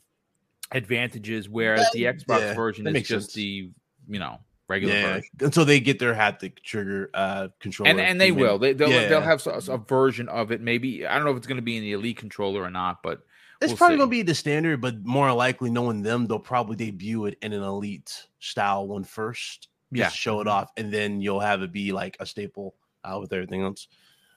advantages. 0.71 1.49
Whereas 1.49 1.87
the 1.93 2.05
Xbox 2.05 2.41
yeah, 2.41 2.55
version 2.55 2.87
is 2.87 3.09
just 3.09 3.27
sense. 3.31 3.35
the 3.35 3.71
you 4.09 4.19
know 4.21 4.39
regular 4.69 4.95
yeah, 4.95 5.13
version. 5.15 5.31
until 5.41 5.65
they 5.65 5.81
get 5.81 5.99
their 5.99 6.15
hat 6.15 6.41
haptic 6.41 6.63
trigger 6.63 7.11
uh 7.15 7.49
controller. 7.61 7.91
And 7.91 8.01
and 8.01 8.21
they 8.21 8.29
even- 8.29 8.41
will. 8.41 8.59
They, 8.59 8.73
they'll 8.73 8.91
Yeah. 8.91 9.09
they'll 9.09 9.21
have 9.21 9.47
a, 9.47 9.61
a 9.73 9.79
version 9.79 10.29
of 10.29 10.51
it. 10.53 10.61
Maybe 10.61 11.07
I 11.07 11.15
don't 11.17 11.25
know 11.25 11.31
if 11.33 11.37
it's 11.37 11.47
going 11.47 11.57
to 11.57 11.63
be 11.63 11.77
in 11.77 11.83
the 11.83 11.93
Elite 11.93 12.17
controller 12.17 12.63
or 12.63 12.71
not, 12.71 13.03
but 13.03 13.23
It's 13.61 13.71
we'll 13.71 13.77
probably 13.77 13.99
gonna 13.99 14.11
be 14.11 14.23
the 14.23 14.35
standard, 14.35 14.81
but 14.81 15.05
more 15.05 15.33
likely, 15.33 15.71
knowing 15.71 16.03
them, 16.03 16.27
they'll 16.27 16.39
probably 16.39 16.77
debut 16.77 17.27
it 17.27 17.39
in 17.43 17.53
an 17.53 17.63
elite 17.63 18.27
style 18.41 18.87
one 18.89 19.05
first. 19.05 19.69
Just 19.93 19.99
Yeah. 19.99 20.09
show 20.09 20.41
it 20.41 20.49
off, 20.49 20.71
and 20.77 20.93
then 20.93 21.21
you'll 21.21 21.41
have 21.41 21.61
it 21.63 21.71
be 21.71 21.93
like 21.93 22.17
a 22.19 22.27
staple 22.27 22.75
uh, 23.05 23.19
with 23.21 23.33
everything 23.33 23.63
else, 23.63 23.89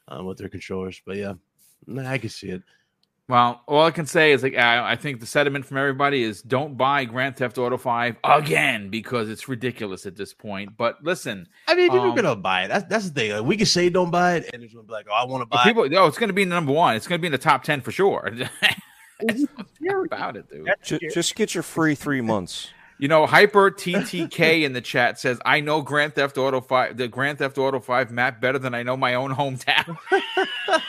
um, 0.10 0.26
with 0.26 0.38
their 0.38 0.50
controllers. 0.50 1.02
But 1.06 1.16
yeah, 1.18 1.34
I 1.98 2.18
can 2.18 2.30
see 2.30 2.50
it. 2.50 2.62
Well, 3.28 3.62
all 3.68 3.82
I 3.84 3.90
can 3.90 4.06
say 4.06 4.34
is 4.34 4.44
like 4.44 4.56
I, 4.56 4.92
I 4.92 4.96
think 4.96 5.20
the 5.20 5.26
sentiment 5.26 5.66
from 5.66 5.78
everybody 5.78 6.22
is 6.22 6.44
don't 6.44 6.78
buy 6.78 7.06
Grand 7.06 7.36
Theft 7.36 7.58
Auto 7.58 7.76
Five 7.76 8.18
again 8.24 8.90
because 8.92 9.30
it's 9.30 9.48
ridiculous 9.50 10.06
at 10.06 10.16
this 10.16 10.32
point. 10.32 10.78
But 10.78 11.04
listen, 11.04 11.48
I 11.68 11.74
mean, 11.74 11.90
people 11.90 12.02
Um, 12.06 12.12
are 12.12 12.16
gonna 12.16 12.36
buy 12.36 12.66
it. 12.66 12.68
That's 12.68 12.86
that's 12.88 13.10
the 13.10 13.20
thing. 13.20 13.32
Like, 13.32 13.44
we 13.46 13.58
can 13.58 13.66
say 13.66 13.90
don't 13.90 14.12
buy 14.12 14.36
it, 14.36 14.52
and 14.54 14.62
it's 14.62 14.74
gonna 14.76 14.86
be 14.86 14.94
like, 14.94 15.08
oh, 15.10 15.14
I 15.16 15.26
want 15.26 15.42
to 15.42 15.48
but 15.48 15.56
buy. 15.58 15.62
it. 15.64 15.66
people, 15.66 15.90
no, 15.90 16.06
it's 16.06 16.20
going 16.20 16.30
to 16.30 16.34
be 16.34 16.44
the 16.44 16.52
number 16.52 16.72
one. 16.72 16.96
It's 16.96 17.08
going 17.08 17.18
to 17.18 17.22
be 17.22 17.28
in 17.28 17.32
the 17.32 17.40
top 17.40 17.64
ten 17.64 17.82
for 17.82 17.92
sure. 17.92 18.30
That's 19.22 19.44
what's 19.56 19.72
about 20.06 20.38
it, 20.38 20.48
dude. 20.50 20.70
Ju- 20.84 21.00
just 21.12 21.36
get 21.36 21.56
your 21.56 21.64
free 21.64 21.96
three 21.96 22.22
months. 22.22 22.70
You 22.98 23.10
know, 23.10 23.26
Hyper 23.26 23.72
TTK 23.72 24.64
in 24.64 24.72
the 24.72 24.80
chat 24.80 25.20
says, 25.20 25.38
"I 25.46 25.60
know 25.60 25.82
Grand 25.82 26.16
Theft 26.16 26.38
Auto 26.38 26.62
Five, 26.62 26.96
the 26.96 27.10
Grand 27.10 27.40
Theft 27.40 27.58
Auto 27.58 27.82
Five 27.82 28.10
map 28.10 28.40
better 28.40 28.58
than 28.58 28.74
I 28.74 28.84
know 28.84 28.96
my 28.96 29.16
own 29.16 29.36
hometown." 29.36 29.98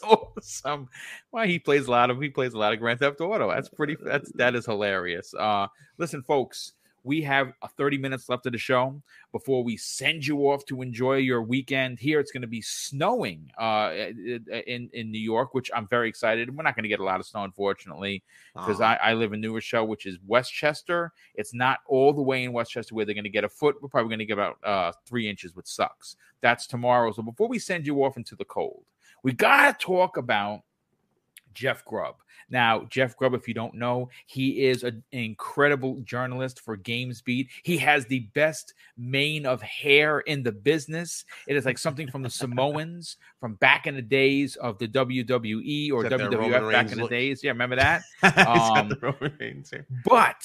That's 0.00 0.02
awesome. 0.64 0.88
Well, 1.30 1.46
he 1.46 1.58
plays 1.58 1.86
a 1.86 1.90
lot 1.90 2.10
of 2.10 2.20
he 2.20 2.28
plays 2.28 2.54
a 2.54 2.58
lot 2.58 2.72
of 2.72 2.78
Grand 2.78 3.00
Theft 3.00 3.20
Auto. 3.20 3.48
That's 3.50 3.68
pretty. 3.68 3.96
That's 4.00 4.30
that 4.32 4.54
is 4.54 4.66
hilarious. 4.66 5.34
Uh, 5.34 5.66
listen, 5.98 6.22
folks, 6.22 6.72
we 7.04 7.20
have 7.22 7.52
uh, 7.62 7.68
30 7.76 7.98
minutes 7.98 8.28
left 8.28 8.46
of 8.46 8.52
the 8.52 8.58
show 8.58 9.02
before 9.32 9.64
we 9.64 9.76
send 9.76 10.24
you 10.26 10.38
off 10.50 10.64
to 10.66 10.82
enjoy 10.82 11.16
your 11.16 11.42
weekend. 11.42 11.98
Here, 11.98 12.20
it's 12.20 12.30
going 12.30 12.42
to 12.42 12.46
be 12.48 12.62
snowing 12.62 13.50
uh, 13.58 13.92
in 13.94 14.88
in 14.92 15.10
New 15.10 15.18
York, 15.20 15.54
which 15.54 15.70
I'm 15.74 15.88
very 15.88 16.08
excited. 16.08 16.54
We're 16.56 16.62
not 16.62 16.76
going 16.76 16.84
to 16.84 16.88
get 16.88 17.00
a 17.00 17.04
lot 17.04 17.20
of 17.20 17.26
snow, 17.26 17.44
unfortunately 17.44 18.22
because 18.54 18.80
Uh-huh. 18.80 18.96
I, 19.02 19.10
I 19.10 19.14
live 19.14 19.32
in 19.32 19.40
New 19.40 19.54
Rochelle, 19.54 19.86
which 19.86 20.06
is 20.06 20.18
Westchester. 20.26 21.12
It's 21.34 21.54
not 21.54 21.80
all 21.86 22.12
the 22.12 22.22
way 22.22 22.44
in 22.44 22.52
Westchester 22.52 22.94
where 22.94 23.04
they're 23.04 23.14
going 23.14 23.24
to 23.24 23.30
get 23.30 23.44
a 23.44 23.48
foot. 23.48 23.76
We're 23.80 23.88
probably 23.88 24.10
going 24.10 24.18
to 24.18 24.26
get 24.26 24.34
about 24.34 24.58
uh, 24.62 24.92
three 25.06 25.28
inches, 25.28 25.56
which 25.56 25.66
sucks. 25.66 26.16
That's 26.42 26.66
tomorrow. 26.66 27.12
So 27.12 27.22
before 27.22 27.48
we 27.48 27.58
send 27.58 27.86
you 27.86 28.04
off 28.04 28.16
into 28.16 28.36
the 28.36 28.44
cold, 28.44 28.84
we 29.22 29.32
got 29.32 29.78
to 29.78 29.84
talk 29.84 30.16
about 30.16 30.62
Jeff 31.54 31.84
Grubb. 31.84 32.16
Now, 32.50 32.84
Jeff 32.90 33.16
Grubb, 33.16 33.34
if 33.34 33.48
you 33.48 33.54
don't 33.54 33.74
know, 33.74 34.10
he 34.26 34.66
is 34.66 34.84
an 34.84 35.02
incredible 35.12 36.00
journalist 36.02 36.60
for 36.60 36.76
GamesBeat. 36.76 37.48
He 37.62 37.78
has 37.78 38.06
the 38.06 38.20
best 38.34 38.74
mane 38.96 39.46
of 39.46 39.62
hair 39.62 40.20
in 40.20 40.42
the 40.42 40.52
business. 40.52 41.24
It 41.48 41.56
is 41.56 41.64
like 41.64 41.78
something 41.78 42.10
from 42.10 42.22
the 42.22 42.30
Samoans 42.42 43.16
from 43.40 43.54
back 43.54 43.86
in 43.86 43.94
the 43.94 44.02
days 44.02 44.56
of 44.56 44.78
the 44.78 44.86
WWE 44.88 45.90
or 45.92 46.04
WWF 46.04 46.50
back 46.50 46.62
Reigns 46.62 46.92
in 46.92 46.98
the 46.98 47.04
look. 47.04 47.10
days. 47.10 47.42
Yeah, 47.42 47.50
remember 47.52 47.76
that? 47.76 48.02
Um, 48.42 48.88
the 48.88 48.96
Roman 49.00 49.36
Reigns 49.38 49.70
here. 49.70 49.86
But 50.04 50.44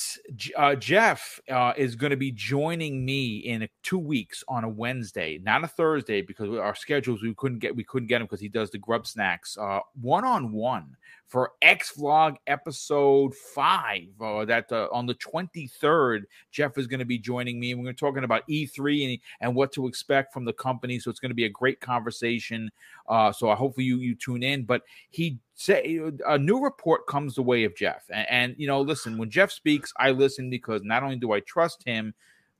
uh, 0.55 0.75
Jeff 0.75 1.39
uh, 1.49 1.73
is 1.75 1.95
going 1.95 2.11
to 2.11 2.17
be 2.17 2.31
joining 2.31 3.03
me 3.05 3.37
in 3.37 3.67
two 3.83 3.97
weeks 3.97 4.43
on 4.47 4.63
a 4.63 4.69
Wednesday, 4.69 5.39
not 5.43 5.63
a 5.63 5.67
Thursday, 5.67 6.21
because 6.21 6.49
our 6.57 6.75
schedules 6.75 7.21
we 7.21 7.33
couldn't 7.35 7.59
get 7.59 7.75
we 7.75 7.83
couldn't 7.83 8.07
get 8.07 8.21
him 8.21 8.27
because 8.27 8.39
he 8.39 8.49
does 8.49 8.71
the 8.71 8.79
Grubbsnax 8.79 9.57
one 9.99 10.25
on 10.25 10.51
one 10.51 10.95
for 11.27 11.51
X 11.61 11.93
Vlog 11.97 12.35
episode 12.47 13.35
five. 13.53 14.07
Uh, 14.19 14.45
that 14.45 14.71
uh, 14.71 14.87
on 14.91 15.05
the 15.05 15.13
twenty 15.15 15.67
third, 15.67 16.25
Jeff 16.51 16.77
is 16.77 16.87
going 16.87 16.99
to 16.99 17.05
be 17.05 17.17
joining 17.17 17.59
me, 17.59 17.71
and 17.71 17.83
we're 17.83 17.93
talking 17.93 18.23
about 18.23 18.43
E 18.47 18.65
three 18.65 19.05
and 19.05 19.19
and 19.41 19.55
what 19.55 19.71
to 19.73 19.87
expect 19.87 20.33
from 20.33 20.45
the 20.45 20.53
company. 20.53 20.99
So 20.99 21.09
it's 21.09 21.19
going 21.19 21.31
to 21.31 21.35
be 21.35 21.45
a 21.45 21.49
great 21.49 21.79
conversation. 21.79 22.71
Uh, 23.07 23.31
so 23.31 23.49
I 23.49 23.55
hopefully 23.55 23.85
you 23.85 23.97
you 23.97 24.15
tune 24.15 24.43
in. 24.43 24.63
But 24.63 24.83
he 25.09 25.39
say 25.55 25.99
a 26.25 26.37
new 26.37 26.63
report 26.63 27.07
comes 27.07 27.35
the 27.35 27.43
way 27.43 27.63
of 27.65 27.75
Jeff, 27.75 28.05
and, 28.09 28.27
and 28.29 28.55
you 28.57 28.67
know, 28.67 28.81
listen, 28.81 29.17
when 29.17 29.29
Jeff 29.29 29.51
speaks, 29.51 29.93
I 29.97 30.11
listen 30.11 30.49
because 30.49 30.83
not 30.83 31.03
only 31.03 31.17
do 31.17 31.33
I 31.33 31.41
trust 31.41 31.83
him, 31.83 32.13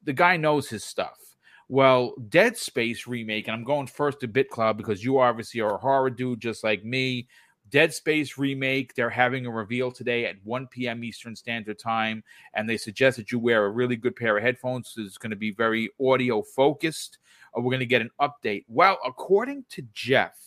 the 0.03 0.13
guy 0.13 0.37
knows 0.37 0.67
his 0.67 0.83
stuff. 0.83 1.17
Well, 1.69 2.13
Dead 2.29 2.55
Space 2.55 3.07
remake, 3.07 3.47
and 3.47 3.55
I'm 3.55 3.65
going 3.65 3.87
first 3.87 4.21
to 4.21 4.27
Bit 4.27 4.49
BitCloud 4.49 4.77
because 4.77 5.03
you 5.03 5.19
obviously 5.19 5.59
are 5.59 5.75
a 5.75 5.77
horror 5.77 6.09
dude 6.09 6.39
just 6.39 6.63
like 6.63 6.85
me. 6.85 7.27
Dead 7.69 7.93
Space 7.93 8.37
remake, 8.37 8.93
they're 8.93 9.09
having 9.09 9.45
a 9.45 9.51
reveal 9.51 9.91
today 9.91 10.25
at 10.25 10.35
1 10.43 10.67
p.m. 10.67 11.03
Eastern 11.03 11.35
Standard 11.35 11.79
Time, 11.79 12.23
and 12.53 12.69
they 12.69 12.77
suggest 12.77 13.17
that 13.17 13.31
you 13.31 13.39
wear 13.39 13.65
a 13.65 13.69
really 13.69 13.95
good 13.95 14.15
pair 14.15 14.37
of 14.37 14.43
headphones. 14.43 14.93
It's 14.97 15.17
going 15.17 15.31
to 15.31 15.35
be 15.35 15.51
very 15.51 15.89
audio 15.99 16.41
focused. 16.41 17.17
Uh, 17.55 17.61
we're 17.61 17.71
going 17.71 17.79
to 17.79 17.85
get 17.85 18.01
an 18.01 18.11
update. 18.21 18.65
Well, 18.67 18.97
according 19.05 19.65
to 19.69 19.83
Jeff, 19.93 20.37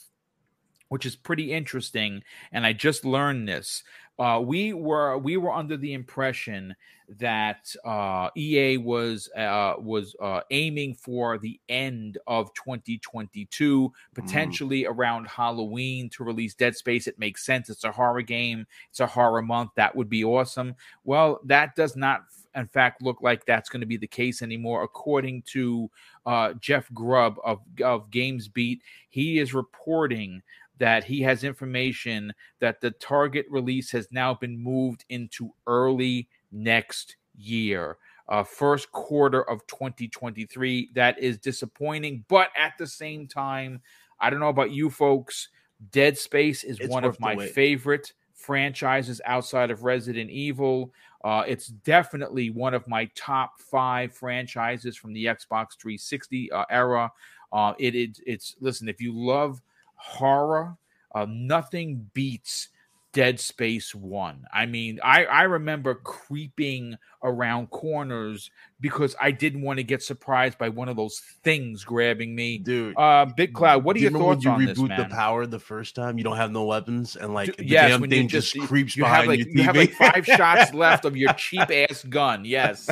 which 0.88 1.06
is 1.06 1.14
pretty 1.14 1.52
interesting, 1.52 2.22
and 2.52 2.66
I 2.66 2.72
just 2.72 3.04
learned 3.04 3.48
this. 3.48 3.84
Uh, 4.20 4.38
we 4.38 4.74
were 4.74 5.16
we 5.16 5.38
were 5.38 5.50
under 5.50 5.78
the 5.78 5.94
impression 5.94 6.76
that 7.18 7.74
uh, 7.86 8.28
EA 8.36 8.76
was 8.76 9.30
uh, 9.34 9.74
was 9.78 10.14
uh, 10.20 10.40
aiming 10.50 10.94
for 10.94 11.38
the 11.38 11.58
end 11.70 12.18
of 12.26 12.52
2022, 12.52 13.90
potentially 14.14 14.84
around 14.84 15.26
Halloween 15.26 16.10
to 16.10 16.22
release 16.22 16.54
Dead 16.54 16.76
Space. 16.76 17.06
It 17.06 17.18
makes 17.18 17.46
sense. 17.46 17.70
It's 17.70 17.84
a 17.84 17.90
horror 17.90 18.20
game. 18.20 18.66
It's 18.90 19.00
a 19.00 19.06
horror 19.06 19.40
month. 19.40 19.70
That 19.76 19.96
would 19.96 20.10
be 20.10 20.22
awesome. 20.22 20.74
Well, 21.04 21.40
that 21.46 21.74
does 21.74 21.96
not, 21.96 22.24
in 22.54 22.66
fact, 22.66 23.00
look 23.00 23.22
like 23.22 23.46
that's 23.46 23.70
going 23.70 23.80
to 23.80 23.86
be 23.86 23.96
the 23.96 24.06
case 24.06 24.42
anymore. 24.42 24.82
According 24.82 25.44
to 25.52 25.90
uh, 26.26 26.52
Jeff 26.60 26.92
Grubb 26.92 27.38
of 27.42 27.60
of 27.82 28.10
GamesBeat, 28.10 28.80
he 29.08 29.38
is 29.38 29.54
reporting 29.54 30.42
that 30.80 31.04
he 31.04 31.20
has 31.20 31.44
information 31.44 32.32
that 32.58 32.80
the 32.80 32.90
target 32.90 33.46
release 33.50 33.92
has 33.92 34.08
now 34.10 34.34
been 34.34 34.58
moved 34.58 35.04
into 35.10 35.52
early 35.66 36.26
next 36.50 37.16
year, 37.36 37.98
uh, 38.28 38.42
first 38.42 38.90
quarter 38.90 39.42
of 39.48 39.64
2023. 39.66 40.90
That 40.94 41.18
is 41.18 41.38
disappointing, 41.38 42.24
but 42.28 42.48
at 42.56 42.72
the 42.78 42.86
same 42.86 43.28
time, 43.28 43.82
I 44.18 44.30
don't 44.30 44.40
know 44.40 44.48
about 44.48 44.72
you 44.72 44.90
folks. 44.90 45.48
Dead 45.92 46.16
Space 46.16 46.64
is 46.64 46.80
It's 46.80 46.88
one 46.88 47.04
of 47.04 47.20
my 47.20 47.36
favorite 47.46 48.12
franchises 48.34 49.20
outside 49.26 49.70
of 49.70 49.84
Resident 49.84 50.30
Evil. 50.30 50.92
Uh, 51.22 51.44
it's 51.46 51.66
definitely 51.68 52.48
one 52.48 52.72
of 52.72 52.88
my 52.88 53.04
top 53.14 53.60
five 53.60 54.14
franchises 54.14 54.96
from 54.96 55.12
the 55.12 55.26
Xbox 55.26 55.78
360 55.78 56.50
uh, 56.52 56.64
era. 56.70 57.12
Uh, 57.52 57.74
it, 57.78 57.94
it 57.94 58.18
it's 58.24 58.56
listen 58.60 58.88
if 58.88 59.00
you 59.00 59.12
love 59.12 59.60
horror, 60.00 60.76
uh, 61.14 61.26
nothing 61.28 62.08
beats 62.14 62.68
Dead 63.12 63.40
Space 63.40 63.92
One. 63.92 64.44
I 64.52 64.66
mean, 64.66 65.00
I 65.02 65.24
I 65.24 65.42
remember 65.42 65.96
creeping 65.96 66.96
around 67.24 67.68
corners 67.70 68.50
because 68.80 69.16
I 69.20 69.32
didn't 69.32 69.62
want 69.62 69.78
to 69.78 69.82
get 69.82 70.00
surprised 70.00 70.56
by 70.58 70.68
one 70.68 70.88
of 70.88 70.94
those 70.96 71.20
things 71.42 71.82
grabbing 71.84 72.34
me. 72.36 72.58
Dude, 72.58 72.96
Uh, 72.96 73.26
Big 73.26 73.52
Cloud, 73.52 73.82
what 73.82 73.96
are 73.96 73.98
do 73.98 74.04
you 74.04 74.10
your 74.10 74.18
thoughts 74.20 74.44
when 74.46 74.54
on 74.54 74.60
you 74.62 74.68
reboot 74.68 74.88
man? 74.90 75.00
the 75.00 75.14
power 75.14 75.44
the 75.44 75.58
first 75.58 75.96
time? 75.96 76.18
You 76.18 76.24
don't 76.24 76.36
have 76.36 76.52
no 76.52 76.64
weapons, 76.66 77.16
and 77.16 77.34
like 77.34 77.56
the 77.56 77.66
yes, 77.66 77.90
damn 77.90 78.08
thing 78.08 78.28
just, 78.28 78.54
just- 78.54 78.68
creeps 78.68 78.96
you 78.96 79.02
behind 79.02 79.22
have 79.22 79.26
like 79.28 79.38
your 79.40 79.48
you 79.48 79.62
have 79.64 79.76
like 79.76 79.92
five 79.92 80.24
shots 80.24 80.72
left 80.72 81.04
of 81.04 81.16
your 81.16 81.32
cheap 81.36 81.68
ass 81.68 82.04
gun. 82.04 82.44
Yes. 82.44 82.88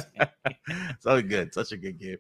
so 0.99 1.23
good, 1.23 1.55
such 1.55 1.71
a 1.71 1.77
good 1.77 1.97
game. 1.99 2.19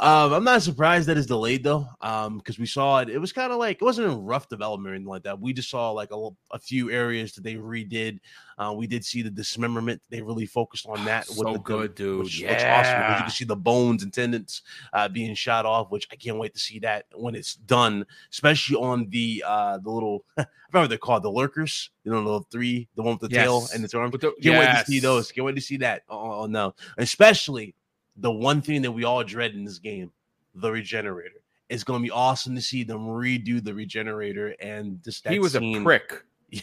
Um, 0.00 0.32
I'm 0.32 0.44
not 0.44 0.62
surprised 0.62 1.08
that 1.08 1.18
it's 1.18 1.26
delayed 1.26 1.62
though, 1.62 1.86
um, 2.00 2.38
because 2.38 2.58
we 2.58 2.64
saw 2.64 3.00
it. 3.00 3.10
It 3.10 3.18
was 3.18 3.32
kind 3.32 3.52
of 3.52 3.58
like 3.58 3.76
it 3.76 3.84
wasn't 3.84 4.10
in 4.10 4.24
rough 4.24 4.48
development 4.48 4.90
or 4.92 4.94
anything 4.94 5.10
like 5.10 5.24
that. 5.24 5.38
We 5.38 5.52
just 5.52 5.68
saw 5.68 5.90
like 5.90 6.08
a, 6.10 6.28
a 6.52 6.58
few 6.58 6.90
areas 6.90 7.34
that 7.34 7.44
they 7.44 7.56
redid. 7.56 8.18
Uh, 8.56 8.72
we 8.74 8.86
did 8.86 9.04
see 9.04 9.20
the 9.20 9.28
dismemberment. 9.30 10.00
They 10.08 10.22
really 10.22 10.46
focused 10.46 10.86
on 10.88 11.04
that. 11.04 11.28
with 11.28 11.36
so 11.38 11.52
the- 11.52 11.58
good, 11.58 11.94
dude. 11.94 12.24
which 12.24 12.40
looks 12.42 12.62
awesome. 12.64 13.12
You 13.12 13.20
can 13.20 13.30
see 13.30 13.44
the 13.44 13.56
bones 13.56 14.02
and 14.02 14.10
tendons 14.12 14.62
uh, 14.94 15.06
being 15.08 15.34
shot 15.34 15.66
off, 15.66 15.90
which 15.90 16.08
I 16.10 16.16
can't 16.16 16.38
wait 16.38 16.54
to 16.54 16.60
see 16.60 16.78
that 16.78 17.04
when 17.14 17.34
it's 17.34 17.54
done, 17.56 18.06
especially 18.32 18.76
on 18.76 19.06
the 19.10 19.44
uh, 19.46 19.78
the 19.78 19.90
little 19.90 20.24
I 20.38 20.46
remember 20.72 20.88
they're 20.88 20.98
called 20.98 21.24
the 21.24 21.30
lurkers. 21.30 21.90
You 22.04 22.12
know, 22.12 22.38
the 22.38 22.44
three, 22.50 22.88
the 22.96 23.02
one 23.02 23.18
with 23.20 23.30
the 23.30 23.36
tail 23.36 23.66
and 23.74 23.84
its 23.84 23.92
arms. 23.92 24.12
The- 24.12 24.18
Can't 24.42 24.58
wait 24.58 24.78
to 24.80 24.84
see 24.86 25.00
those. 25.00 25.30
Can't 25.30 25.44
wait 25.44 25.56
to 25.56 25.60
see 25.60 25.76
that. 25.78 26.04
Oh, 26.08 26.42
oh, 26.42 26.46
no. 26.46 26.74
Especially 26.96 27.74
the 28.20 28.30
one 28.30 28.60
thing 28.60 28.82
that 28.82 28.92
we 28.92 29.04
all 29.04 29.24
dread 29.24 29.54
in 29.54 29.64
this 29.64 29.78
game, 29.78 30.12
the 30.54 30.70
regenerator. 30.70 31.42
It's 31.68 31.84
gonna 31.84 32.02
be 32.02 32.10
awesome 32.10 32.54
to 32.56 32.60
see 32.60 32.84
them 32.84 33.06
redo 33.06 33.62
the 33.62 33.74
regenerator 33.74 34.54
and 34.60 35.02
just 35.02 35.24
that 35.24 35.32
He 35.32 35.38
was 35.38 35.54
a 35.54 35.82
prick. 35.82 36.24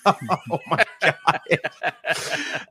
oh 0.50 0.58
my 0.68 0.84
god. 1.00 1.40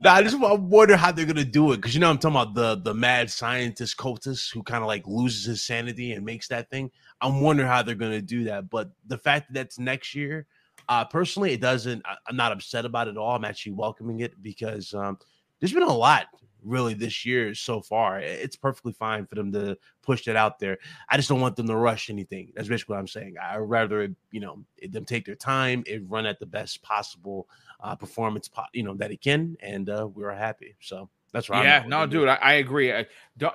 nah, 0.02 0.14
I 0.14 0.24
just 0.24 0.40
wa- 0.40 0.56
wonder 0.56 0.98
how 0.98 1.12
they're 1.12 1.26
gonna 1.26 1.44
do 1.44 1.72
it 1.72 1.78
because 1.78 1.94
you 1.94 2.00
know 2.00 2.10
I'm 2.10 2.18
talking 2.18 2.36
about 2.36 2.54
the 2.56 2.76
the 2.82 2.94
mad 2.94 3.30
scientist 3.30 3.98
cultist 3.98 4.52
who 4.54 4.64
kind 4.64 4.82
of 4.82 4.88
like 4.88 5.06
loses 5.06 5.46
his 5.46 5.62
sanity 5.62 6.14
and 6.14 6.26
makes 6.26 6.48
that 6.48 6.70
thing. 6.70 6.92
I'm 7.22 7.42
wondering 7.42 7.70
how 7.70 7.84
they're 7.84 7.96
gonna 7.96 8.22
do 8.22 8.46
that. 8.46 8.70
But 8.70 8.92
the 9.06 9.18
fact 9.18 9.48
that 9.48 9.54
that's 9.54 9.78
next 9.80 10.16
year, 10.16 10.48
uh, 10.90 11.06
personally, 11.06 11.54
it 11.54 11.62
doesn't. 11.62 12.02
I, 12.06 12.16
I'm 12.28 12.36
not 12.36 12.52
upset 12.52 12.86
about 12.86 13.08
it 13.08 13.12
at 13.12 13.18
all. 13.18 13.36
I'm 13.36 13.46
actually 13.46 13.74
welcoming 13.74 14.22
it 14.22 14.42
because 14.42 14.94
um, 14.94 15.18
there's 15.60 15.74
been 15.74 15.84
a 15.84 15.94
lot 15.94 16.28
really 16.64 16.94
this 16.94 17.26
year 17.26 17.54
so 17.54 17.82
far. 17.82 18.20
It's 18.20 18.56
perfectly 18.56 18.94
fine 18.94 19.26
for 19.26 19.36
them 19.36 19.52
to 19.54 19.78
push 20.02 20.26
that 20.26 20.36
out 20.36 20.60
there. 20.60 20.78
I 21.10 21.18
just 21.18 21.30
don't 21.30 21.42
want 21.42 21.56
them 21.56 21.68
to 21.68 21.76
rush 21.76 22.10
anything. 22.10 22.52
That's 22.56 22.68
basically 22.68 22.94
what 22.94 23.00
I'm 23.00 23.08
saying. 23.08 23.36
I 23.42 23.58
rather 23.58 24.14
you 24.32 24.40
know 24.40 24.64
them 24.90 25.06
take 25.06 25.26
their 25.26 25.36
time 25.36 25.84
and 25.90 26.10
run 26.10 26.26
at 26.26 26.40
the 26.40 26.46
best 26.46 26.82
possible 26.82 27.48
uh, 27.80 27.96
performance, 27.96 28.48
po- 28.48 28.64
you 28.74 28.84
know 28.84 28.96
that 28.96 29.12
it 29.12 29.22
can, 29.22 29.58
and 29.62 29.90
uh, 29.90 30.08
we 30.14 30.24
are 30.24 30.32
happy. 30.32 30.76
So 30.80 31.10
that's 31.32 31.50
right. 31.50 31.64
Yeah, 31.64 31.84
no, 31.88 32.06
dude, 32.06 32.28
I, 32.28 32.36
I 32.36 32.54
agree. 32.54 32.94
I, 32.94 33.06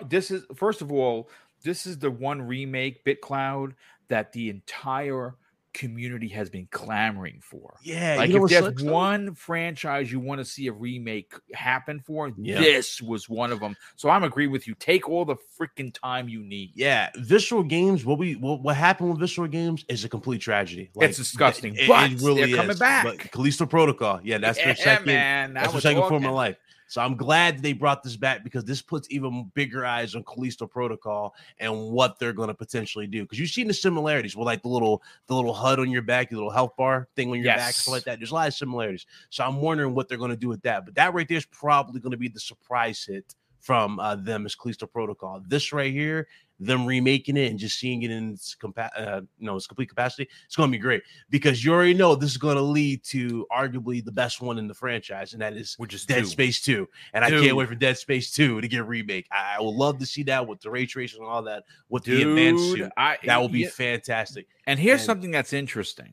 this 0.09 0.31
is 0.31 0.45
first 0.55 0.83
of 0.83 0.93
all, 0.93 1.31
this 1.63 1.87
is 1.87 1.99
the 1.99 2.11
one 2.11 2.43
remake 2.43 3.05
Big 3.05 3.21
Cloud 3.21 3.75
that 4.09 4.33
the 4.33 4.51
entire 4.51 5.37
community 5.73 6.29
has 6.29 6.51
been 6.51 6.67
clamoring 6.71 7.41
for. 7.43 7.77
Yeah, 7.83 8.17
Like 8.19 8.29
you 8.29 8.35
know 8.35 8.39
if 8.39 8.43
what 8.43 8.51
there's 8.51 8.65
sucks, 8.65 8.83
though? 8.83 8.93
one 8.93 9.35
franchise 9.35 10.11
you 10.13 10.21
want 10.21 10.39
to 10.41 10.45
see 10.45 10.67
a 10.67 10.73
remake 10.73 11.33
happen 11.55 12.01
for, 12.01 12.31
Yeah. 12.39 12.61
this 12.61 13.01
was 13.01 13.29
one 13.29 13.53
of 13.53 13.61
them. 13.61 13.77
So 13.97 14.09
I'm 14.11 14.23
agree 14.25 14.47
with 14.47 14.67
you. 14.67 14.75
Take 14.75 15.09
all 15.09 15.25
the 15.25 15.37
freaking 15.59 15.93
time 15.93 16.29
you 16.29 16.43
need. 16.43 16.73
Yeah, 16.75 17.11
Visceral 17.17 17.63
Games. 17.63 18.05
What 18.05 18.19
we 18.19 18.35
what, 18.37 18.63
what 18.63 18.77
happened 18.77 19.11
with 19.11 19.19
Visceral 19.21 19.49
Games 19.49 19.85
is 19.89 20.05
a 20.05 20.09
complete 20.09 20.41
tragedy. 20.41 20.91
It's 20.97 21.17
disgusting, 21.17 21.75
it- 21.75 21.83
it 21.83 21.89
but 21.89 22.09
they're 22.19 22.49
coming 22.57 22.71
is. 22.71 22.79
back. 22.79 23.05
But 23.05 23.19
Callisto 23.33 23.67
Protocol. 23.67 24.21
Yeah, 24.23 24.39
that's 24.39 24.59
yeah, 24.59 24.67
their 24.67 24.77
second. 24.77 25.07
man. 25.07 25.53
Now 25.55 25.61
That's 25.63 25.73
the 25.73 25.77
we're 25.77 25.81
second 25.81 26.03
form 26.03 26.15
of 26.17 26.23
talking. 26.23 26.35
life. 26.37 26.57
So 26.93 27.01
I'm 27.01 27.17
glad 27.17 27.63
they 27.63 27.73
brought 27.73 28.03
this 28.03 28.17
back 28.17 28.45
because 28.45 28.67
this 28.67 28.83
puts 28.83 29.09
even 29.11 29.51
bigger 29.55 29.87
eyes 29.87 30.15
on 30.15 30.25
Callisto 30.25 30.67
Protocol 30.67 31.35
and 31.59 31.75
what 31.91 32.19
they're 32.19 32.35
going 32.35 32.49
to 32.49 32.55
potentially 32.55 33.07
do. 33.07 33.23
Because 33.23 33.39
you've 33.39 33.49
seen 33.49 33.67
the 33.67 33.73
similarities 33.73 34.37
with 34.37 34.45
like 34.45 34.61
the 34.61 34.69
little 34.69 35.03
the 35.27 35.35
little 35.35 35.55
HUD 35.55 35.79
on 35.81 35.91
your 35.91 36.03
back, 36.03 36.31
your 36.31 36.37
little 36.37 36.53
health 36.53 36.77
bar 36.77 37.09
thing 37.17 37.31
on 37.31 37.37
your 37.37 37.47
back, 37.47 37.69
Yes. 37.69 37.77
stuff 37.77 37.93
like 37.93 38.05
that. 38.05 38.19
There's 38.19 38.31
a 38.31 38.35
lot 38.35 38.49
of 38.49 38.53
similarities. 38.53 39.07
So 39.31 39.43
I'm 39.43 39.63
wondering 39.63 39.95
what 39.95 40.07
they're 40.07 40.19
going 40.19 40.33
to 40.33 40.37
do 40.37 40.49
with 40.49 40.61
that. 40.65 40.85
But 40.85 40.95
that 40.97 41.15
right 41.15 41.27
there 41.27 41.39
is 41.39 41.47
probably 41.47 41.99
going 41.99 42.11
to 42.11 42.19
be 42.19 42.29
the 42.29 42.41
surprise 42.41 43.03
hit 43.09 43.35
from 43.59 43.99
uh, 43.99 44.17
them 44.17 44.45
as 44.45 44.55
Callisto 44.55 44.87
Protocol. 44.87 45.41
This 45.49 45.73
right 45.73 45.95
here, 45.95 46.29
them 46.65 46.87
remaking 46.87 47.37
it 47.37 47.51
and 47.51 47.59
just 47.59 47.79
seeing 47.79 48.03
it 48.03 48.11
in 48.11 48.33
its 48.33 48.55
compa- 48.61 48.91
uh, 48.97 49.21
you 49.39 49.47
know 49.47 49.57
its 49.57 49.67
complete 49.67 49.89
capacity, 49.89 50.29
it's 50.47 50.57
going 50.57 50.71
to 50.71 50.77
be 50.77 50.81
great 50.81 51.03
because 51.31 51.65
you 51.65 51.73
already 51.73 51.95
know 51.95 52.15
this 52.15 52.31
is 52.31 52.37
going 52.37 52.57
to 52.57 52.63
lead 52.63 53.03
to 53.05 53.47
arguably 53.53 54.05
the 54.05 54.13
best 54.13 54.41
one 54.41 54.59
in 54.59 54.69
the 54.69 54.75
franchise, 54.75 55.33
and 55.33 55.43
that 55.43 55.55
is 55.55 55.75
Which 55.79 55.95
is 55.95 56.07
Dead 56.07 56.21
two. 56.21 56.27
Space 56.27 56.61
2. 56.63 56.89
And 57.15 57.25
I 57.25 57.31
can't 57.31 57.57
wait 57.57 57.69
for 57.69 57.75
Dead 57.75 57.99
Space 57.99 58.33
2 58.33 58.61
to 58.61 58.69
get 58.69 58.87
remake. 58.87 59.27
I, 59.33 59.57
I 59.59 59.61
would 59.61 59.75
love 59.75 59.99
to 59.99 60.07
see 60.07 60.23
that 60.25 60.47
with 60.47 60.61
the 60.61 60.71
ray 60.71 60.87
tracing 60.87 61.21
and 61.21 61.29
all 61.29 61.43
that 61.43 61.65
with 61.89 62.05
the 62.05 62.23
advanced 62.23 62.71
suit. 62.73 62.91
I, 62.97 63.19
That 63.25 63.41
will 63.41 63.49
be 63.49 63.61
yeah. 63.61 63.69
fantastic. 63.71 64.47
And 64.67 64.79
here's 64.79 65.01
And- 65.01 65.07
something 65.07 65.31
that's 65.31 65.53
interesting. 65.53 66.13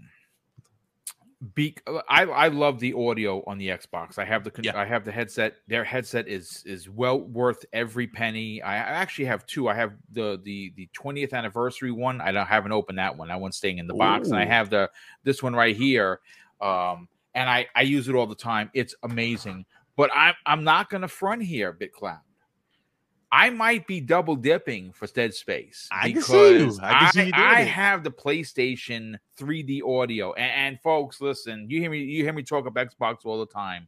Be- 1.56 1.78
I 2.10 2.24
I 2.26 2.48
love 2.50 2.80
the 2.82 2.94
audio 2.94 3.42
on 3.48 3.58
the 3.58 3.70
Xbox. 3.70 4.20
I 4.20 4.26
have 4.26 4.44
the 4.44 4.52
con- 4.52 4.66
Yeah. 4.66 4.78
I 4.78 4.84
have 4.84 5.06
the 5.06 5.12
headset. 5.12 5.56
Their 5.68 5.86
headset 5.86 6.28
is 6.28 6.64
is 6.66 6.90
well 6.90 7.22
worth 7.22 7.64
every 7.72 8.08
penny. 8.08 8.62
I, 8.62 8.74
I 8.74 8.78
actually 8.78 9.24
have 9.26 9.46
two. 9.46 9.70
I 9.70 9.74
have 9.74 9.94
the 10.12 10.42
the 10.44 10.74
the 10.76 10.90
20th 10.94 11.32
anniversary 11.32 11.92
one. 11.92 12.20
I 12.20 12.34
don't 12.34 12.46
haven't 12.46 12.74
opened 12.74 12.98
that 12.98 13.16
one. 13.16 13.30
That 13.30 13.40
one's 13.40 13.56
staying 13.56 13.78
in 13.78 13.88
the 13.88 13.94
box, 13.94 14.28
and 14.30 14.38
I 14.38 14.44
have 14.46 14.70
the 14.70 14.90
this 15.24 15.42
one 15.42 15.56
right 15.56 15.76
here. 15.78 16.20
Um, 16.60 17.08
and 17.36 17.50
I 17.50 17.68
I 17.74 17.84
use 17.84 18.10
it 18.10 18.16
all 18.16 18.28
the 18.28 18.36
time. 18.36 18.70
It's 18.74 18.94
amazing. 19.04 19.66
But 19.96 20.10
I'm 20.14 20.34
I'm 20.46 20.66
not 20.66 20.90
gonna 20.90 21.08
front 21.08 21.42
here, 21.42 21.72
Big 21.72 21.94
Cloud. 21.94 22.20
I 23.32 23.52
might 23.52 23.86
be 23.86 24.02
double 24.02 24.36
dipping 24.36 24.92
for 24.92 25.06
Dead 25.08 25.34
Space. 25.34 25.88
I 25.92 26.12
can 26.12 26.22
see 26.22 26.54
you. 26.54 26.60
because 26.60 26.80
I 26.80 27.12
see 27.12 27.26
you 27.26 27.32
doing 27.32 27.36
I 27.36 27.62
have 27.62 28.04
the 28.04 28.10
PlayStation 28.12 29.16
3D 29.40 29.82
audio, 29.84 30.34
and, 30.34 30.52
and 30.52 30.82
folks, 30.82 31.22
listen. 31.22 31.68
You 31.70 31.80
hear 31.80 31.92
me. 31.92 32.00
You 32.00 32.24
hear 32.24 32.34
me 32.34 32.44
talk 32.44 32.66
about 32.66 32.88
Xbox 32.90 33.26
all 33.26 33.40
the 33.40 33.46
time. 33.46 33.88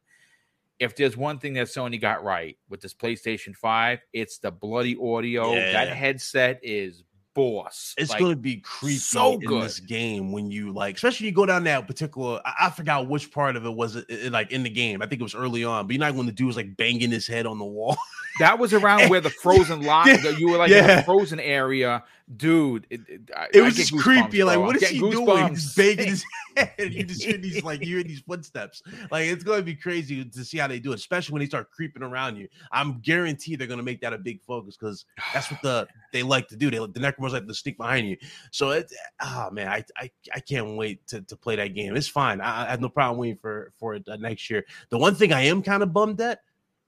If 0.80 0.95
there's 0.95 1.15
one 1.15 1.38
thing 1.39 1.53
that 1.53 1.68
Sony 1.68 1.99
got 2.01 2.23
right 2.23 2.57
with 2.69 2.81
this 2.81 2.93
PlayStation 2.93 3.55
5, 3.55 3.99
it's 4.13 4.39
the 4.39 4.51
bloody 4.51 4.97
audio. 4.99 5.53
That 5.53 5.89
headset 5.89 6.59
is 6.63 7.03
boss. 7.34 7.94
It's 7.98 8.12
Like, 8.12 8.20
going 8.20 8.32
to 8.34 8.38
be 8.38 8.58
creepy 8.58 8.98
so 8.98 9.34
in 9.34 9.60
this 9.60 9.80
game 9.80 10.32
when 10.32 10.52
you 10.52 10.72
like, 10.72 10.95
especially 10.95 11.28
you 11.28 11.32
go 11.32 11.45
down 11.45 11.64
that 11.66 11.88
particular. 11.88 12.41
I, 12.45 12.68
I 12.68 12.70
forgot 12.70 13.08
which 13.08 13.32
part 13.32 13.56
of 13.56 13.66
it 13.66 13.70
was 13.74 13.95
it, 13.95 14.06
it- 14.10 14.32
like 14.32 14.52
in 14.52 14.64
the 14.64 14.70
game. 14.70 15.02
I 15.02 15.06
think 15.06 15.22
it 15.22 15.24
was 15.24 15.36
early 15.36 15.64
on, 15.64 15.88
but 15.88 15.94
you're 15.94 15.99
not 15.99 16.14
going 16.16 16.28
to 16.28 16.34
do 16.34 16.49
is 16.49 16.56
like 16.56 16.76
banging 16.78 17.12
his 17.12 17.28
head 17.28 17.45
on 17.45 17.58
the 17.60 17.66
wall. 17.66 17.98
that 18.40 18.60
was 18.60 18.74
around 18.74 19.10
where 19.10 19.22
the 19.22 19.30
frozen 19.30 19.82
lock. 19.84 20.08
Yeah. 20.08 20.30
you 20.38 20.49
were 20.49 20.58
like 20.58 20.72
in 20.72 20.86
the 20.88 21.03
frozen 21.03 21.40
area, 21.40 22.03
dude. 22.38 22.88
It, 22.90 23.02
it, 23.08 23.22
I- 23.36 23.48
It 23.53 23.62
I 23.62 23.66
was 23.66 23.76
get 23.76 23.88
just 23.88 24.03
creepy. 24.03 24.44
Like, 24.44 24.58
bro. 24.58 24.66
what 24.68 24.76
I 24.76 24.80
is 24.86 24.90
he 24.90 24.99
doing? 24.99 25.14
goosebumps. 25.26 25.49
He's 25.49 25.76
banging 25.76 26.08
his 26.10 26.26
head. 26.58 26.94
You 26.94 27.03
just 27.03 27.24
hear 27.24 27.38
these 27.38 27.64
like 27.64 27.82
you 27.82 27.95
hear 27.98 28.03
these 28.03 28.22
footsteps. 28.22 28.82
Like 29.12 29.26
it's 29.28 29.44
going 29.44 29.60
to 29.60 29.64
be 29.66 29.76
crazy 29.76 30.24
to 30.24 30.44
see 30.45 30.58
how 30.58 30.68
they 30.68 30.80
do 30.80 30.91
it, 30.91 30.95
especially 30.95 31.34
when 31.34 31.40
they 31.41 31.45
start 31.48 31.72
creeping 31.72 32.03
around 32.03 32.36
you. 32.38 32.48
I'm 32.72 32.99
guaranteed 33.02 33.60
they're 33.60 33.68
going 33.68 33.80
to 33.80 33.84
make 33.84 34.02
that 34.02 34.14
a 34.14 34.18
big 34.18 34.41
focus 34.41 34.76
because 34.78 35.06
that's 35.34 35.52
what 35.52 35.62
the 35.62 35.88
they 36.14 36.24
like 36.24 36.48
to 36.49 36.56
do. 36.56 36.70
They 36.72 36.78
the 36.78 36.88
necromorphs 36.99 37.32
like 37.32 37.48
to 37.48 37.53
sneak 37.53 37.78
behind 37.78 38.08
you. 38.08 38.18
So 38.52 38.72
it, 38.72 38.91
oh 39.22 39.49
man, 39.52 39.68
I 39.68 39.84
I, 39.98 40.12
I 40.34 40.40
can't 40.40 40.76
wait 40.78 41.06
to, 41.08 41.22
to 41.22 41.36
play 41.36 41.56
that 41.58 41.74
game. 41.76 41.95
It's 41.95 42.08
fine. 42.08 42.41
I, 42.41 42.66
I 42.68 42.70
have 42.72 42.82
no 42.82 42.90
problem 42.90 43.20
waiting 43.20 43.38
for 43.38 43.72
for 43.80 43.95
it 43.95 44.08
uh, 44.08 44.16
next 44.18 44.49
year. 44.49 44.66
The 44.90 44.98
one 44.98 45.16
thing 45.16 45.34
I 45.34 45.41
am 45.44 45.62
kind 45.62 45.84
of 45.84 45.94
bummed 45.94 46.22
at 46.22 46.40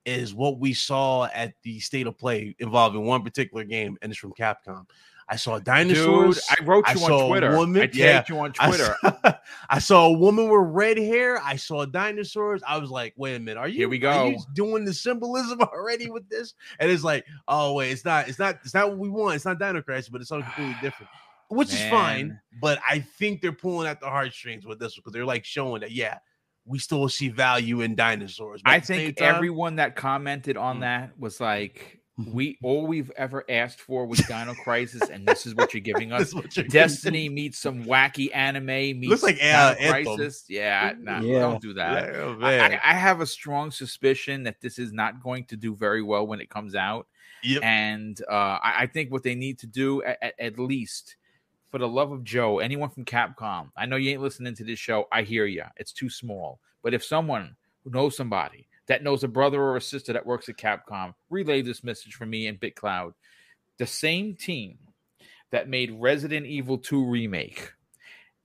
is 0.05 0.33
what 0.33 0.59
we 0.59 0.73
saw 0.73 1.25
at 1.33 1.53
the 1.63 1.79
state 1.79 2.07
of 2.07 2.17
play 2.17 2.53
involving 2.59 3.05
one 3.05 3.23
particular 3.23 3.63
game, 3.63 3.97
and 4.01 4.11
it's 4.11 4.19
from 4.19 4.33
Capcom. 4.33 4.85
I 5.29 5.35
saw 5.37 5.55
Dude, 5.57 5.65
dinosaurs. 5.65 6.41
I 6.49 6.63
wrote 6.63 6.83
I 6.87 6.93
you 6.93 6.97
saw 6.99 7.23
on 7.23 7.29
Twitter. 7.29 7.57
woman- 7.57 7.81
I 7.81 7.85
tagged 7.85 7.95
yeah. 7.95 8.23
you 8.27 8.39
on 8.39 8.53
I 8.59 8.71
saw, 8.71 8.93
I 9.69 9.79
saw 9.79 10.07
a 10.07 10.11
woman 10.13 10.49
with 10.49 10.61
red 10.73 10.97
hair. 10.97 11.39
I 11.43 11.55
saw 11.55 11.85
dinosaurs. 11.85 12.61
I 12.67 12.77
was 12.77 12.89
like, 12.89 13.13
wait 13.15 13.35
a 13.35 13.39
minute, 13.39 13.59
are 13.59 13.67
you 13.67 13.77
Here 13.77 13.89
we 13.89 14.03
are 14.05 14.27
you 14.27 14.35
go. 14.37 14.43
doing 14.53 14.85
the 14.85 14.93
symbolism 14.93 15.61
already 15.61 16.09
with 16.09 16.27
this? 16.29 16.53
And 16.79 16.91
it's 16.91 17.03
like, 17.03 17.25
oh 17.47 17.73
wait, 17.73 17.91
it's 17.91 18.03
not, 18.05 18.27
it's 18.27 18.39
not, 18.39 18.59
it's 18.63 18.73
not 18.73 18.89
what 18.89 18.97
we 18.99 19.09
want. 19.09 19.35
It's 19.35 19.45
not 19.45 19.59
Dino 19.59 19.81
Crisis, 19.81 20.09
but 20.09 20.21
it's 20.21 20.29
something 20.29 20.45
completely 20.45 20.77
different. 20.81 21.09
Which 21.49 21.71
is 21.73 21.81
fine, 21.89 22.39
but 22.61 22.79
I 22.89 22.99
think 22.99 23.41
they're 23.41 23.51
pulling 23.51 23.87
at 23.87 23.99
the 23.99 24.07
heartstrings 24.07 24.65
with 24.65 24.79
this 24.79 24.95
because 24.95 25.13
they're 25.13 25.25
like 25.25 25.45
showing 25.45 25.81
that, 25.81 25.91
yeah, 25.91 26.17
we 26.65 26.79
still 26.79 27.07
see 27.09 27.29
value 27.29 27.81
in 27.81 27.93
dinosaurs. 27.95 28.61
but 28.63 28.71
I 28.71 28.75
at 28.77 28.81
the 28.83 28.87
same 28.87 28.97
think 29.07 29.17
time- 29.17 29.35
everyone 29.35 29.75
that 29.75 29.95
commented 29.95 30.57
on 30.57 30.77
Mm. 30.77 30.81
that 30.81 31.19
was 31.19 31.39
like, 31.39 31.99
"We 32.31 32.57
all 32.61 32.85
we've 32.85 33.11
ever 33.17 33.43
asked 33.49 33.79
for 33.81 34.05
was 34.05 34.19
Dino 34.19 34.53
Crisis, 34.63 35.09
and 35.09 35.27
this 35.27 35.45
is 35.45 35.55
what 35.55 35.73
you're 35.73 35.81
giving 35.81 36.11
us." 36.11 36.33
you're 36.55 36.65
Destiny 36.65 37.29
meets 37.29 37.57
some 37.57 37.85
wacky 37.85 38.29
anime 38.35 38.65
meets 38.65 39.09
Looks 39.09 39.23
like, 39.23 39.37
Dino 39.39 39.51
uh, 39.53 39.75
Crisis. 39.75 40.45
Yeah, 40.47 40.93
nah, 40.99 41.21
Yeah. 41.21 41.39
don't 41.39 41.61
do 41.61 41.73
that. 41.73 42.13
Yeah, 42.13 42.19
oh, 42.19 42.37
I. 42.41 42.59
I- 42.75 42.79
I 42.83 42.93
have 42.93 43.21
a 43.21 43.25
strong 43.25 43.71
suspicion 43.71 44.43
that 44.43 44.61
this 44.61 44.77
is 44.77 44.91
not 44.93 45.21
going 45.23 45.45
to 45.45 45.55
do 45.55 45.75
very 45.75 46.03
well 46.03 46.27
when 46.27 46.39
it 46.41 46.49
comes 46.49 46.75
out. 46.75 47.07
Yep. 47.43 47.63
And 47.63 48.21
uh, 48.29 48.33
I, 48.61 48.73
I 48.81 48.85
think 48.87 49.11
what 49.11 49.23
they 49.23 49.35
need 49.35 49.59
to 49.59 49.67
do, 49.67 50.03
at, 50.03 50.33
at 50.39 50.59
least 50.59 51.15
for 51.71 51.77
the 51.79 51.87
love 51.87 52.11
of 52.11 52.23
Joe, 52.23 52.59
anyone 52.59 52.89
from 52.89 53.03
Capcom, 53.03 53.69
I 53.75 53.85
know 53.85 53.95
you 53.95 54.11
ain't 54.11 54.21
listening 54.21 54.55
to 54.55 54.63
this 54.63 54.79
show. 54.79 55.07
I 55.11 55.23
hear 55.23 55.45
you. 55.45 55.63
It's 55.77 55.91
too 55.91 56.09
small. 56.09 56.59
But 56.83 56.93
if 56.93 57.03
someone 57.03 57.55
who 57.83 57.89
knows 57.89 58.15
somebody 58.15 58.67
that 58.87 59.03
knows 59.03 59.23
a 59.23 59.27
brother 59.27 59.61
or 59.61 59.77
a 59.77 59.81
sister 59.81 60.13
that 60.13 60.25
works 60.25 60.49
at 60.49 60.57
Capcom, 60.57 61.13
relay 61.29 61.61
this 61.61 61.83
message 61.83 62.15
for 62.15 62.25
me 62.25 62.47
and 62.47 62.59
Big 62.59 62.75
Cloud. 62.75 63.13
The 63.77 63.87
same 63.87 64.35
team 64.35 64.77
that 65.51 65.69
made 65.69 65.91
Resident 65.91 66.45
Evil 66.45 66.77
2 66.77 67.05
Remake, 67.05 67.71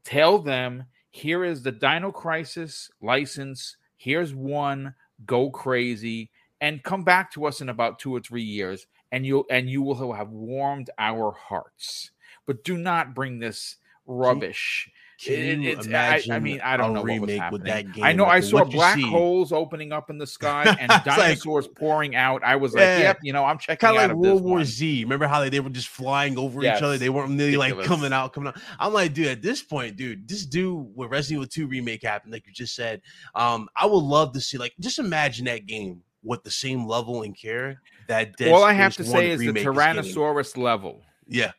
tell 0.04 0.38
them 0.38 0.84
here 1.10 1.44
is 1.44 1.62
the 1.62 1.72
Dino 1.72 2.12
Crisis 2.12 2.90
license. 3.00 3.76
Here's 3.96 4.34
one. 4.34 4.94
Go 5.26 5.50
crazy 5.50 6.30
and 6.60 6.82
come 6.82 7.04
back 7.04 7.32
to 7.32 7.46
us 7.46 7.60
in 7.60 7.68
about 7.68 7.98
two 7.98 8.14
or 8.14 8.20
three 8.20 8.42
years, 8.42 8.86
and 9.10 9.24
you'll 9.26 9.46
and 9.50 9.68
you 9.68 9.82
will 9.82 10.12
have 10.12 10.30
warmed 10.30 10.90
our 10.98 11.32
hearts. 11.32 12.10
But 12.46 12.64
do 12.64 12.76
not 12.76 13.14
bring 13.14 13.38
this 13.38 13.76
rubbish. 14.06 14.90
Can 15.20 15.64
It- 15.64 15.78
it's- 15.80 15.88
I- 16.28 16.34
I, 16.36 16.38
mean, 16.38 16.60
I 16.62 16.76
don't 16.76 16.92
know 16.92 17.00
what 17.00 17.10
was 17.10 17.20
remake 17.28 17.50
with 17.50 17.66
happening. 17.66 17.86
that 17.86 17.92
game? 17.92 18.04
I 18.04 18.12
know 18.12 18.22
Like, 18.22 18.34
I 18.34 18.40
saw 18.40 18.62
black 18.62 19.00
holes 19.00 19.50
opening 19.50 19.90
up 19.92 20.10
in 20.10 20.18
the 20.18 20.26
sky 20.28 20.62
and 20.80 20.92
It's 20.92 21.06
like- 21.06 21.16
dinosaurs 21.16 21.66
pouring 21.66 22.14
out. 22.14 22.44
I 22.44 22.54
was 22.54 22.72
like, 22.72 22.82
Yeah. 22.82 22.98
"Yep, 22.98 23.18
you 23.24 23.32
know, 23.32 23.44
I'm 23.44 23.58
checking 23.58 23.78
kind 23.84 23.96
of 23.96 24.02
out 24.02 24.08
like 24.10 24.16
World 24.16 24.44
War 24.44 24.56
one. 24.58 24.64
Z. 24.64 25.02
Remember 25.02 25.26
how 25.26 25.40
they, 25.40 25.48
they 25.48 25.58
were 25.58 25.70
just 25.70 25.88
flying 25.88 26.38
over 26.38 26.62
Yes. 26.62 26.78
each 26.78 26.82
other? 26.84 26.98
They 26.98 27.08
weren't 27.08 27.36
really 27.36 27.56
like 27.56 27.76
coming 27.82 28.12
out, 28.12 28.32
coming 28.32 28.48
out. 28.48 28.58
I'm 28.78 28.92
like, 28.92 29.12
dude, 29.12 29.26
at 29.26 29.42
this 29.42 29.60
point, 29.60 29.96
dude, 29.96 30.28
this 30.28 30.46
dude 30.46 30.86
with 30.94 31.10
Resident 31.10 31.38
Evil 31.42 31.48
2 31.48 31.66
remake 31.66 32.04
happened, 32.04 32.32
like 32.32 32.46
you 32.46 32.52
just 32.52 32.76
said. 32.76 33.02
Um, 33.34 33.68
I 33.74 33.86
would 33.86 34.04
love 34.04 34.32
to 34.34 34.40
see, 34.40 34.56
like, 34.56 34.74
just 34.78 35.00
imagine 35.00 35.46
that 35.46 35.66
game 35.66 36.02
with 36.22 36.44
the 36.44 36.50
same 36.50 36.86
level 36.86 37.22
and 37.22 37.36
care 37.36 37.80
that 38.06 38.36
Dead 38.36 38.52
All 38.52 38.62
I 38.62 38.72
have 38.72 38.94
to 38.96 39.04
say 39.04 39.30
is 39.30 39.40
the. 39.40 39.52
Tyrannosaurus 39.52 40.56
level, 40.56 41.02
Yeah, 41.26 41.52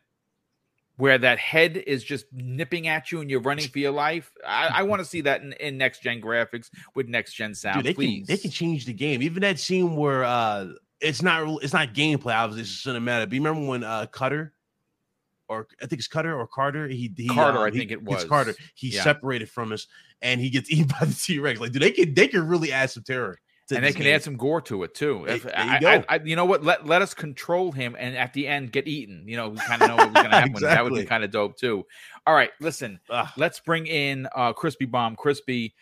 where 1.00 1.18
that 1.18 1.40
head 1.40 1.78
is 1.78 2.04
just 2.04 2.26
nipping 2.34 2.90
at 2.90 3.10
you 3.10 3.22
and 3.22 3.30
you're 3.32 3.40
running 3.40 3.66
for 3.70 3.80
your 3.80 3.92
life. 3.94 4.32
I, 4.46 4.68
I 4.68 4.84
want 4.84 5.00
to 5.00 5.06
see 5.06 5.22
that 5.22 5.42
in, 5.42 5.54
in 5.54 5.78
next 5.78 6.04
gen 6.04 6.22
graphics 6.22 6.70
with 6.94 7.08
next 7.08 7.34
gen 7.36 7.56
sound. 7.56 7.78
dude, 7.78 7.86
they 7.86 7.94
please. 7.94 8.28
can 8.28 8.36
they 8.36 8.42
can 8.42 8.52
change 8.52 8.86
the 8.86 8.92
game. 8.92 9.22
Even 9.22 9.42
that 9.42 9.60
scene 9.60 9.96
where 9.96 10.26
uh, 10.26 10.68
it's 11.00 11.22
not 11.22 11.64
it's 11.64 11.72
not 11.72 11.94
gameplay, 11.94 12.36
obviously, 12.36 12.64
it's 12.64 12.86
cinematic. 12.86 13.30
But 13.30 13.34
you 13.34 13.42
remember 13.42 13.68
when 13.68 13.84
uh, 13.84 14.08
Cutter. 14.08 14.54
Or 15.48 15.68
I 15.82 15.88
think 15.88 16.00
it's 16.00 16.08
Cutter 16.08 16.38
or 16.38 16.46
Carter. 16.46 16.88
He, 16.88 17.12
he 17.18 17.28
Carter, 17.28 17.58
um, 17.60 17.64
I 17.64 17.72
he- 17.72 17.80
think 17.80 17.92
it 17.92 18.00
it's 18.00 18.08
was. 18.08 18.26
Carter. 18.26 18.54
He 18.76 18.90
Yeah. 18.90 19.04
separated 19.04 19.50
from 19.50 19.72
us, 19.72 19.88
and 20.22 20.40
he 20.42 20.50
gets 20.52 20.70
eaten 20.72 20.88
by 21.00 21.06
the 21.06 21.14
T 21.14 21.40
Rex. 21.40 21.60
Like, 21.62 21.72
dude, 21.72 21.82
they 21.82 21.92
can 21.92 22.14
they 22.14 22.28
can 22.28 22.46
really 22.46 22.72
add 22.74 22.92
some 22.92 23.04
terror. 23.04 23.40
And 23.78 23.86
they 23.86 23.92
can 23.94 24.04
game. 24.04 24.16
add 24.16 24.24
some 24.24 24.36
gore 24.38 24.62
to 24.62 24.84
it 24.84 24.94
too. 24.96 25.24
There- 25.26 25.36
If- 25.36 25.44
there 25.44 25.80
you 25.82 25.88
I. 25.88 25.96
I, 25.96 26.06
I, 26.10 26.20
you 26.24 26.36
know 26.36 26.46
what? 26.46 26.64
Let 26.64 26.86
let 26.86 27.02
us 27.02 27.14
control 27.14 27.72
him, 27.72 27.96
and 28.00 28.16
at 28.18 28.34
the 28.34 28.48
end 28.48 28.72
get 28.72 28.88
eaten. 28.88 29.24
You 29.28 29.38
know, 29.38 29.50
we 29.50 29.58
kind 29.58 29.82
of 29.82 29.88
know 29.90 29.96
what's 29.98 30.14
going 30.14 30.30
to 30.32 30.36
happen. 30.36 30.54
That 30.62 30.84
would 30.84 30.94
be 30.94 31.06
kind 31.06 31.24
of 31.24 31.32
dope 31.32 31.58
too. 31.58 31.86
All 32.28 32.34
right, 32.34 32.52
listen. 32.60 33.00
Ugh. 33.10 33.28
Let's 33.38 33.60
bring 33.60 33.88
in 33.88 34.28
uh, 34.36 34.54
Crispy 34.54 34.86
Bomb. 34.86 35.16
Crispy, 35.16 35.74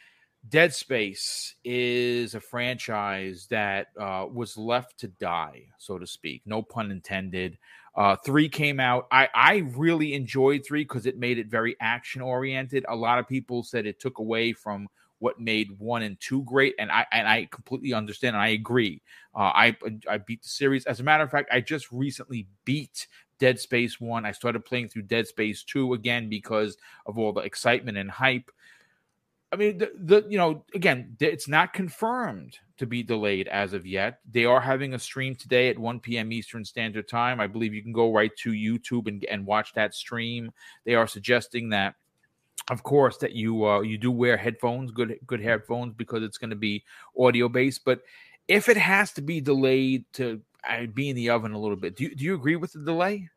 Dead 0.49 0.73
Space 0.73 1.55
is 1.65 2.35
a 2.35 2.39
franchise 2.39 3.47
that 3.49 3.88
uh, 3.99 4.26
was 4.31 4.57
left 4.57 4.99
to 4.99 5.07
die, 5.07 5.64
so 5.77 5.97
to 5.97 6.07
speak. 6.07 6.41
No 6.45 6.61
pun 6.61 6.91
intended. 6.91 7.57
Uh, 7.95 8.15
three 8.15 8.47
came 8.47 8.80
out. 8.80 9.07
I 9.11 9.27
I 9.34 9.55
really 9.76 10.14
enjoyed 10.14 10.64
three 10.65 10.84
because 10.84 11.07
it 11.07 11.18
made 11.18 11.39
it 11.39 11.47
very 11.47 11.76
action 11.81 12.22
oriented. 12.22 12.85
A 12.88 12.95
lot 12.95 13.18
of 13.18 13.27
people 13.27 13.64
said 13.64 13.85
it 13.88 13.99
took 13.99 14.19
away 14.19 14.53
from 14.53 14.88
what 15.19 15.39
made 15.39 15.80
one 15.80 16.03
and 16.03 16.19
two 16.19 16.44
great, 16.44 16.76
and 16.80 16.91
I 16.91 17.06
and 17.11 17.27
I 17.27 17.48
completely 17.52 17.94
understand 17.94 18.35
and 18.35 18.44
I 18.44 18.49
agree. 18.49 19.02
Uh, 19.35 19.52
I 19.53 19.77
I 20.10 20.18
beat 20.18 20.44
the 20.44 20.49
series. 20.49 20.85
As 20.85 20.99
a 20.99 21.03
matter 21.03 21.23
of 21.23 21.31
fact, 21.31 21.49
I 21.52 21.61
just 21.61 21.91
recently 21.91 22.48
beat 22.65 23.07
Dead 23.39 23.60
Space 23.60 23.99
one. 23.99 24.26
I 24.26 24.31
started 24.31 24.65
playing 24.65 24.89
through 24.89 25.03
Dead 25.03 25.27
Space 25.27 25.64
two 25.64 25.94
again 25.94 26.30
because 26.30 26.77
of 27.06 27.18
all 27.18 27.34
the 27.34 27.41
excitement 27.41 27.98
and 27.98 28.11
hype. 28.11 28.52
I 29.52 29.56
mean, 29.56 29.77
the, 29.77 29.91
the 29.95 30.26
you 30.30 30.38
know 30.38 30.65
again, 30.73 31.15
it's 31.19 31.48
not 31.48 31.73
confirmed 31.73 32.57
to 32.77 32.85
be 32.85 33.02
delayed 33.02 33.48
as 33.48 33.73
of 33.73 33.85
yet. 33.85 34.19
They 34.30 34.45
are 34.45 34.61
having 34.61 34.94
a 34.94 34.99
stream 34.99 35.35
today 35.35 35.69
at 35.69 35.80
1 35.80 35.99
p.m. 36.02 36.31
Eastern 36.31 36.64
Standard 36.64 37.07
Time. 37.07 37.39
I 37.39 37.48
believe 37.48 37.73
you 37.73 37.81
can 37.81 37.94
go 37.94 38.14
right 38.14 38.35
to 38.38 38.52
YouTube 38.52 39.07
and 39.07 39.23
and 39.26 39.45
watch 39.45 39.73
that 39.73 39.95
stream. 39.95 40.52
They 40.85 40.95
are 40.95 41.07
suggesting 41.07 41.69
that 41.69 41.95
of 42.69 42.84
course 42.84 43.18
that 43.18 43.34
you 43.34 43.65
uh, 43.65 43.81
you 43.81 43.98
do 43.98 44.11
wear 44.11 44.38
headphones 44.38 44.91
good 44.91 45.18
good 45.26 45.41
headphones 45.41 45.94
because 45.95 46.23
it's 46.23 46.38
going 46.38 46.49
to 46.49 46.56
be 46.56 46.84
audio 47.19 47.48
based 47.48 47.85
but 47.85 48.02
if 48.48 48.69
it 48.69 48.77
has 48.77 49.11
to 49.11 49.22
be 49.22 49.41
delayed 49.41 50.03
to 50.14 50.41
uh, 50.69 50.85
be 50.94 51.10
in 51.10 51.15
the 51.15 51.30
oven 51.30 51.53
a 51.53 51.60
little 51.60 51.77
bit 51.77 51.95
do 51.95 52.03
you, 52.06 52.15
do 52.15 52.23
you 52.23 52.35
agree 52.35 52.56
with 52.56 52.73
the 52.73 52.80
delay 52.80 53.30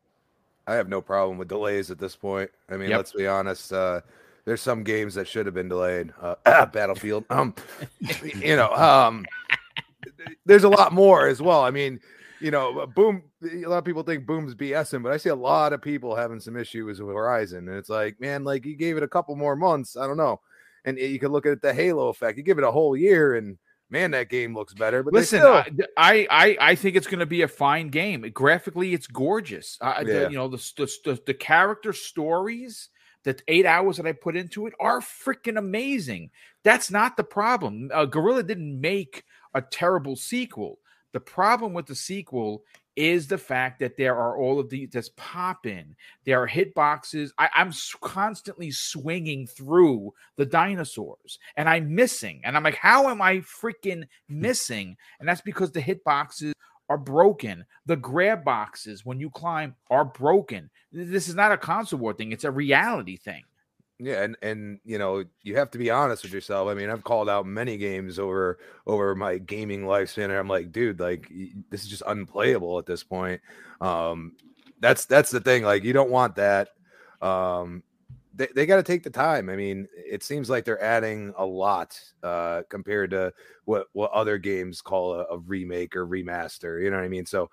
I 0.67 0.75
have 0.75 0.89
no 0.89 1.01
problem 1.01 1.37
with 1.37 1.49
delays 1.49 1.91
at 1.91 1.99
this 1.99 2.15
point. 2.15 2.49
I 2.69 2.77
mean, 2.77 2.91
Yep. 2.91 2.97
let's 2.97 3.13
be 3.13 3.27
honest. 3.27 3.73
Uh, 3.73 4.03
there's 4.45 4.61
some 4.61 4.85
games 4.85 5.15
that 5.15 5.27
should 5.27 5.47
have 5.47 5.55
been 5.55 5.69
delayed. 5.69 6.13
Uh, 6.21 6.67
Battlefield. 6.67 7.25
Um, 7.29 7.57
you 8.41 8.55
know, 8.55 8.71
um, 8.75 9.27
there's 10.47 10.63
a 10.63 10.69
lot 10.69 10.93
more 10.93 11.27
as 11.27 11.43
well. 11.43 11.63
I 11.63 11.71
mean, 11.73 11.99
you 12.41 12.51
know, 12.51 12.87
Boom. 12.87 13.23
A 13.43 13.67
lot 13.69 13.79
of 13.79 13.85
people 13.85 14.03
think 14.03 14.27
Boom's 14.27 14.55
BSing, 14.55 15.03
but 15.03 15.13
I 15.13 15.17
see 15.17 15.29
a 15.31 15.35
lot 15.35 15.73
of 15.73 15.83
people 15.83 16.15
having 16.15 16.41
some 16.41 16.57
issues 16.57 17.01
with 17.01 17.15
Horizon, 17.15 17.69
and 17.69 17.77
it's 17.77 17.89
like, 17.91 18.21
man, 18.21 18.45
like 18.45 18.65
you 18.65 18.77
gave 18.77 18.97
it 18.97 19.03
a 19.03 19.09
couple 19.09 19.37
more 19.37 19.57
months. 19.57 19.97
I 19.97 20.07
don't 20.07 20.17
know. 20.17 20.41
and 20.85 20.99
you 20.99 21.19
can 21.19 21.31
look 21.33 21.45
at 21.47 21.61
the 21.61 21.75
halo 21.75 22.09
effect 22.09 22.39
you 22.39 22.43
give 22.43 22.57
it 22.57 22.65
a 22.65 22.71
whole 22.71 22.97
year 22.97 23.35
and 23.35 23.59
man 23.91 24.13
that 24.13 24.31
game 24.31 24.55
looks 24.55 24.73
better 24.73 25.03
but 25.03 25.13
Listen, 25.13 25.41
still, 25.41 25.63
I, 25.99 26.27
I 26.31 26.57
I 26.71 26.75
think 26.75 26.97
it's 26.97 27.07
going 27.07 27.19
to 27.21 27.27
be 27.27 27.43
a 27.43 27.49
fine 27.49 27.89
game. 27.91 28.25
Graphically, 28.33 28.95
it's 28.95 29.07
gorgeous. 29.07 29.77
Uh, 29.83 30.03
the- 30.03 30.13
Yeah. 30.13 30.29
you 30.31 30.37
know 30.37 30.49
the, 30.49 30.57
the 30.79 30.87
the 31.05 31.23
the 31.27 31.35
character 31.35 31.93
stories. 31.93 32.89
The 33.25 33.39
eight 33.49 33.67
hours 33.67 33.99
that 33.99 34.07
I 34.07 34.13
put 34.13 34.35
into 34.35 34.67
it 34.67 34.73
are 34.81 35.01
freaking 35.01 35.59
amazing. 35.59 36.31
That's 36.65 36.91
not 36.91 37.19
the 37.19 37.25
problem. 37.25 37.91
Uh, 37.93 38.07
Guerrilla 38.07 38.43
didn't 38.43 38.81
make 38.81 39.25
a 39.53 39.61
terrible 39.61 40.17
sequel. 40.17 40.79
The 41.13 41.21
problem 41.21 41.73
with 41.73 41.87
the 41.87 41.95
sequel 41.95 42.65
is 42.97 43.27
the 43.27 43.39
fact 43.39 43.81
that 43.81 43.97
there 43.97 44.15
are 44.17 44.37
all 44.37 44.61
of 44.61 44.69
these 44.69 44.91
that's 44.93 45.11
pop 45.17 45.67
in. 45.67 45.97
There 46.25 46.43
are 46.43 46.47
hit 46.47 46.75
boxes. 46.75 47.33
I, 47.39 47.49
I'm 47.55 47.69
s- 47.69 47.95
constantly 48.01 48.71
swinging 48.71 49.47
through 49.47 50.13
the 50.37 50.47
dinosaurs 50.47 51.39
and 51.57 51.69
I'm 51.69 51.95
missing. 51.95 52.43
And 52.45 52.57
I'm 52.57 52.63
like, 52.63 52.77
how 52.77 53.09
am 53.09 53.23
I 53.23 53.39
freaking 53.39 54.05
missing? 54.29 54.97
And 55.19 55.29
that's 55.29 55.41
because 55.41 55.73
the 55.73 55.81
hit 55.81 56.05
boxes 56.05 56.53
are 56.89 56.99
broken. 56.99 57.65
The 57.87 57.97
grab 57.97 58.45
boxes 58.45 59.05
when 59.05 59.21
you 59.21 59.31
climb 59.31 59.77
are 59.91 60.05
broken. 60.05 60.71
This 60.93 61.29
is 61.29 61.35
not 61.37 61.53
a 61.53 61.57
console 61.57 62.01
war 62.01 62.13
thing, 62.13 62.33
it's 62.33 62.45
a 62.45 62.51
reality 62.51 63.17
thing. 63.17 63.45
Yeah, 64.03 64.23
and 64.23 64.37
and 64.41 64.81
you 64.83 64.97
know 64.97 65.25
you 65.43 65.57
have 65.57 65.71
to 65.73 65.79
be 65.79 65.91
honest 65.91 66.23
with 66.23 66.33
yourself. 66.33 66.69
I 66.69 66.75
mean, 66.75 66.89
I've 66.89 67.05
called 67.05 67.29
out 67.29 67.45
many 67.45 67.77
games 67.77 68.19
over 68.19 68.59
over 68.87 69.15
my 69.15 69.37
gaming 69.37 69.83
lifespan, 69.83 70.25
and 70.25 70.33
I'm 70.33 70.49
like, 70.49 70.73
dude, 70.73 71.01
like 71.01 71.31
this 71.69 71.83
is 71.83 71.89
just 71.89 72.03
unplayable 72.07 72.79
at 72.79 72.87
this 72.87 73.05
point. 73.05 73.43
Um, 73.83 74.37
that's 74.81 75.05
that's 75.05 75.31
the 75.31 75.41
thing. 75.41 75.65
Like, 75.65 75.85
you 75.85 75.93
don't 75.93 76.09
want 76.11 76.35
that. 76.37 76.69
Um, 77.21 77.83
they 78.35 78.49
they 78.55 78.65
got 78.65 78.77
to 78.77 78.83
take 78.83 79.03
the 79.03 79.11
time. 79.11 79.51
I 79.51 79.57
mean, 79.57 79.87
it 79.95 80.23
seems 80.23 80.49
like 80.49 80.65
they're 80.65 80.83
adding 80.83 81.35
a 81.37 81.45
lot 81.45 82.01
uh, 82.23 82.63
compared 82.71 83.11
to 83.11 83.35
what 83.67 83.89
what 83.93 84.13
other 84.13 84.39
games 84.39 84.81
call 84.81 85.13
a, 85.13 85.25
a 85.25 85.39
remake 85.39 85.95
or 85.95 86.07
remaster. 86.07 86.83
You 86.83 86.91
know 86.91 86.97
what 86.97 87.05
I 87.05 87.09
mean? 87.09 87.27
So 87.27 87.51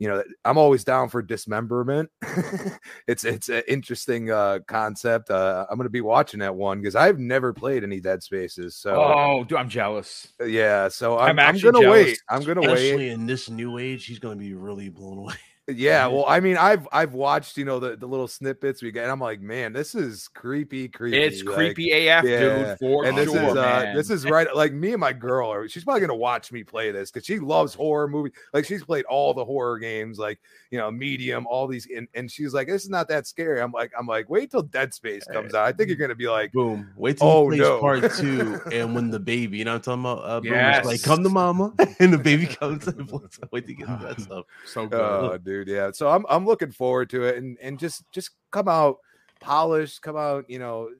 you 0.00 0.08
know 0.08 0.24
i'm 0.46 0.58
always 0.58 0.82
down 0.82 1.08
for 1.08 1.22
dismemberment 1.22 2.10
it's 3.06 3.24
it's 3.24 3.48
an 3.50 3.62
interesting 3.68 4.30
uh 4.30 4.58
concept 4.66 5.30
uh 5.30 5.66
i'm 5.70 5.76
gonna 5.76 5.90
be 5.90 6.00
watching 6.00 6.40
that 6.40 6.54
one 6.54 6.80
because 6.80 6.96
i've 6.96 7.18
never 7.18 7.52
played 7.52 7.84
any 7.84 8.00
dead 8.00 8.22
spaces 8.22 8.74
so 8.74 8.94
Oh, 8.94 9.44
dude, 9.44 9.58
I'm 9.58 9.68
jealous. 9.68 10.32
yeah 10.44 10.88
so 10.88 11.18
I'm 11.18 11.30
i'm, 11.30 11.38
I'm, 11.38 11.54
actually 11.54 11.72
gonna 11.72 11.84
jealous. 11.84 12.06
wait 12.06 12.18
i'm 12.30 12.42
gonna 12.42 12.60
wait 12.62 12.70
Especially 12.72 13.10
in 13.10 13.26
this 13.26 13.48
new 13.50 13.78
age, 13.78 14.06
he's 14.06 14.18
going 14.18 14.38
to 14.38 14.42
be 14.44 14.54
really 14.54 14.88
blown 14.88 15.18
away. 15.18 15.34
Yeah 15.76 16.06
well 16.06 16.24
i 16.28 16.40
mean 16.40 16.56
i've 16.56 16.86
i've 16.92 17.12
watched 17.14 17.56
you 17.56 17.64
know 17.64 17.78
the, 17.80 17.96
the 17.96 18.06
little 18.06 18.28
snippets 18.28 18.82
we 18.82 18.90
get 18.90 19.02
and 19.04 19.12
i'm 19.12 19.20
like 19.20 19.40
man 19.40 19.72
this 19.72 19.94
is 19.94 20.28
creepy 20.28 20.88
creepy 20.88 21.18
It's 21.18 21.42
like- 21.44 21.54
creepy 21.54 21.90
AF, 21.92 22.24
yeah, 22.24 22.40
dude. 22.40 22.78
For 22.78 23.04
and 23.04 23.16
this 23.16 23.30
sure, 23.30 23.42
is 23.50 23.56
uh 23.56 23.92
this 23.94 24.10
is 24.10 24.24
right 24.26 24.46
like 24.54 24.72
me 24.72 24.92
and 24.92 25.00
my 25.00 25.12
girl 25.12 25.50
are 25.52 25.68
she's 25.68 25.84
probably 25.84 26.00
gonna 26.00 26.14
watch 26.14 26.52
me 26.52 26.62
play 26.64 26.90
this 26.90 27.10
because 27.10 27.26
she 27.26 27.38
loves 27.38 27.74
horror 27.74 28.08
movies 28.08 28.32
like 28.52 28.64
she's 28.64 28.82
played 28.84 29.04
all 29.06 29.34
the 29.34 29.44
horror 29.44 29.78
games 29.78 30.18
like 30.18 30.38
you 30.70 30.78
know 30.78 30.90
medium 30.90 31.46
all 31.46 31.66
these 31.66 31.86
and, 31.94 32.08
and 32.14 32.30
she's 32.30 32.52
like 32.54 32.66
this 32.68 32.84
is 32.84 32.90
not 32.90 33.08
that 33.08 33.26
scary 33.26 33.60
i'm 33.60 33.72
like 33.72 33.92
i'm 33.98 34.06
like 34.06 34.28
wait 34.30 34.50
till 34.50 34.62
dead 34.62 34.92
space 34.94 35.24
comes 35.32 35.54
out 35.54 35.64
i 35.66 35.72
think 35.72 35.88
you're 35.88 35.96
gonna 35.96 36.14
be 36.14 36.28
like 36.28 36.52
Boom. 36.52 36.88
Wait 36.96 37.18
till 37.18 37.28
Oh, 37.28 37.48
no. 37.48 37.78
part 37.80 38.10
two 38.14 38.60
and 38.72 38.94
when 38.94 39.10
the 39.10 39.20
baby, 39.20 39.58
you 39.58 39.64
know 39.64 39.72
what 39.74 39.86
I'm 39.88 40.02
talking 40.02 40.20
about? 40.20 40.30
Uh, 40.30 40.40
Boom, 40.40 40.52
Yes. 40.52 40.84
like, 40.84 41.02
come 41.02 41.22
to 41.22 41.28
mama. 41.28 41.72
And 42.00 42.12
the 42.12 42.18
baby 42.18 42.46
comes 42.46 42.86
and. 42.88 43.10
Wait 43.52 43.66
to 43.66 43.74
get 43.74 43.86
that 44.00 44.20
stuff. 44.20 44.46
so 44.66 44.86
good. 44.86 45.00
oh 45.00 45.38
dude 45.38 45.59
yeah 45.68 45.90
so 45.92 46.08
i'm 46.08 46.24
i'm 46.28 46.46
looking 46.46 46.70
forward 46.70 47.08
to 47.10 47.24
it 47.24 47.36
and 47.36 47.58
and 47.60 47.78
just 47.78 48.04
just 48.12 48.30
come 48.50 48.68
out 48.68 48.98
polished 49.40 50.02
come 50.02 50.16
out 50.16 50.44
you 50.48 50.58
know 50.58 50.90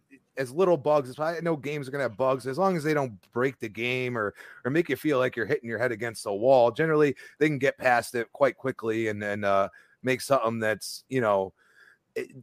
as 0.40 0.50
little 0.50 0.78
bugs 0.78 1.10
as 1.10 1.18
I 1.18 1.38
know 1.40 1.54
games 1.54 1.86
are 1.86 1.90
gonna 1.90 2.04
have 2.04 2.16
bugs 2.16 2.46
as 2.46 2.56
long 2.56 2.74
as 2.74 2.82
they 2.82 2.94
don't 2.94 3.12
break 3.32 3.58
the 3.58 3.68
game 3.68 4.16
or 4.16 4.34
or 4.64 4.70
make 4.70 4.88
you 4.88 4.96
feel 4.96 5.18
like 5.18 5.36
you're 5.36 5.44
hitting 5.44 5.68
your 5.68 5.78
head 5.78 5.92
against 5.92 6.24
the 6.24 6.32
wall. 6.32 6.70
Generally, 6.70 7.14
they 7.38 7.46
can 7.46 7.58
get 7.58 7.76
past 7.76 8.14
it 8.14 8.32
quite 8.32 8.56
quickly 8.56 9.08
and 9.08 9.22
then 9.22 9.44
uh, 9.44 9.68
make 10.02 10.22
something 10.22 10.58
that's 10.58 11.04
you 11.10 11.20
know 11.20 11.52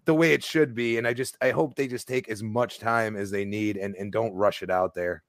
the 0.05 0.13
way 0.13 0.33
it 0.33 0.43
should 0.43 0.75
be. 0.75 0.97
And 0.99 1.07
I 1.07 1.13
just 1.13 1.37
I 1.41 1.49
hope 1.49 1.75
they 1.75 1.87
just 1.87 2.07
take 2.07 2.29
as 2.29 2.43
much 2.43 2.77
time 2.77 3.15
as 3.15 3.31
they 3.31 3.45
need 3.45 3.77
and 3.77 3.95
and 3.95 4.11
don't 4.11 4.33
rush 4.33 4.61
it 4.61 4.69
out 4.69 4.93
there. 4.93 5.23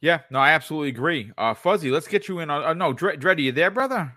Yeah, 0.00 0.22
no, 0.30 0.40
I 0.40 0.50
absolutely 0.50 0.88
agree. 0.88 1.30
Uh, 1.38 1.54
Fuzzy, 1.54 1.92
let's 1.92 2.08
get 2.08 2.26
you 2.26 2.40
in. 2.40 2.50
Uh, 2.50 2.74
no, 2.74 2.92
Dre, 2.92 3.16
Dread, 3.16 3.38
are 3.38 3.42
you 3.42 3.52
there, 3.52 3.70
brother? 3.70 4.12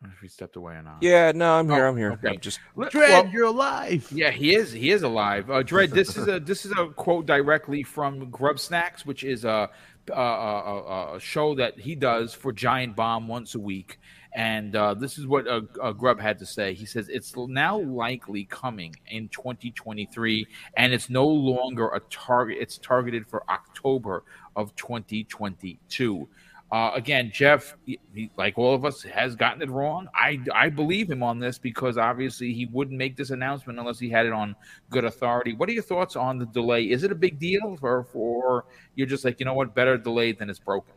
I 0.00 0.06
don't 0.06 0.10
know 0.10 0.14
If 0.16 0.22
he 0.22 0.28
stepped 0.28 0.54
away 0.56 0.74
or 0.74 0.82
not. 0.82 0.98
Yeah, 1.02 1.32
no, 1.34 1.54
I'm 1.58 1.68
here. 1.68 1.86
Oh, 1.86 1.88
I'm 1.90 1.96
here. 1.96 2.12
okay. 2.12 2.28
I'm 2.28 2.40
just 2.40 2.60
Let- 2.76 2.92
Dread, 2.92 3.10
well, 3.24 3.32
you're 3.32 3.46
alive. 3.46 4.06
yeah, 4.12 4.30
he 4.30 4.54
is. 4.54 4.70
He 4.70 4.90
is 4.90 5.02
alive. 5.02 5.50
Uh, 5.50 5.62
Dread, 5.62 5.90
this 5.92 6.16
is 6.16 6.28
a 6.28 6.38
this 6.38 6.64
is 6.64 6.72
a 6.72 6.86
quote 6.88 7.26
directly 7.26 7.82
from 7.82 8.30
Grubbsnax, 8.30 9.04
which 9.06 9.24
is 9.24 9.44
a 9.44 9.68
a, 10.10 10.12
a, 10.12 10.22
a- 10.22 11.16
a 11.16 11.20
show 11.20 11.54
that 11.56 11.78
he 11.80 11.94
does 11.96 12.32
for 12.32 12.52
Giant 12.52 12.94
Bomb 12.96 13.26
once 13.28 13.54
a 13.56 13.60
week. 13.60 13.98
And 14.34 14.76
uh, 14.76 14.94
this 14.94 15.18
is 15.18 15.26
what 15.26 15.48
uh, 15.48 15.62
uh, 15.82 15.90
Grub 15.92 16.20
had 16.20 16.38
to 16.40 16.46
say. 16.46 16.74
He 16.74 16.84
says 16.86 17.08
it's 17.08 17.34
now 17.36 17.78
likely 17.80 18.44
coming 18.44 18.94
in 19.08 19.28
2023, 19.30 20.46
and 20.76 20.92
it's 20.92 21.08
no 21.10 21.26
longer 21.26 21.88
a 21.88 22.00
target. 22.10 22.58
It's 22.60 22.78
targeted 22.78 23.26
for 23.26 23.42
October 23.50 24.22
of 24.54 24.76
2022. 24.76 26.28
Uh, 26.70 26.90
again, 26.94 27.30
Jeff, 27.32 27.76
he, 27.86 27.98
he- 28.14 28.30
like 28.36 28.58
all 28.58 28.74
of 28.74 28.84
us, 28.84 29.02
has 29.02 29.34
gotten 29.34 29.62
it 29.62 29.70
wrong. 29.70 30.06
I, 30.14 30.38
I 30.54 30.68
believe 30.68 31.10
him 31.10 31.22
on 31.22 31.38
this 31.38 31.56
because 31.58 31.96
obviously 31.96 32.52
he 32.52 32.66
wouldn't 32.66 32.96
make 32.98 33.16
this 33.16 33.30
announcement 33.30 33.78
unless 33.78 33.98
he 33.98 34.10
had 34.10 34.26
it 34.26 34.32
on 34.32 34.54
good 34.90 35.04
authority. 35.06 35.54
What 35.54 35.68
are 35.70 35.72
your 35.72 35.82
thoughts 35.82 36.14
on 36.14 36.38
the 36.38 36.44
delay? 36.46 36.84
Is 36.90 37.04
it 37.04 37.12
a 37.12 37.14
big 37.14 37.38
deal, 37.38 37.78
or 37.80 38.04
for 38.04 38.66
you're 38.96 39.06
just 39.06 39.24
like 39.24 39.40
you 39.40 39.46
know 39.46 39.54
what, 39.54 39.74
better 39.74 39.96
delayed 39.96 40.38
than 40.38 40.50
it's 40.50 40.58
broken? 40.58 40.92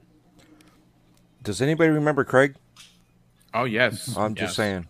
Does 1.43 1.61
anybody 1.61 1.89
remember 1.89 2.23
Craig? 2.23 2.55
Oh 3.53 3.63
yes, 3.63 4.15
I'm 4.17 4.35
just 4.35 4.55
saying. 4.55 4.87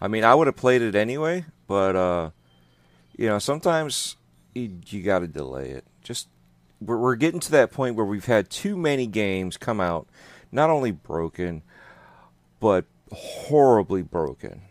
I 0.00 0.08
mean, 0.08 0.24
I 0.24 0.34
would 0.34 0.46
have 0.46 0.56
played 0.56 0.82
it 0.82 0.94
anyway, 0.94 1.44
but 1.66 1.96
uh, 1.96 2.30
you 3.16 3.26
know, 3.26 3.38
sometimes 3.38 4.16
you, 4.54 4.78
you 4.86 5.02
got 5.02 5.20
to 5.20 5.26
delay 5.26 5.70
it. 5.70 5.84
Just 6.02 6.28
we're, 6.84 6.98
we're 6.98 7.16
getting 7.16 7.40
to 7.40 7.50
that 7.52 7.70
point 7.72 7.96
where 7.96 8.04
we've 8.06 8.24
had 8.26 8.50
too 8.50 8.76
many 8.76 9.06
games 9.06 9.56
come 9.56 9.80
out, 9.80 10.06
not 10.52 10.70
only 10.70 10.90
broken, 10.90 11.62
but 12.60 12.84
horribly 13.12 14.02
broken. 14.02 14.62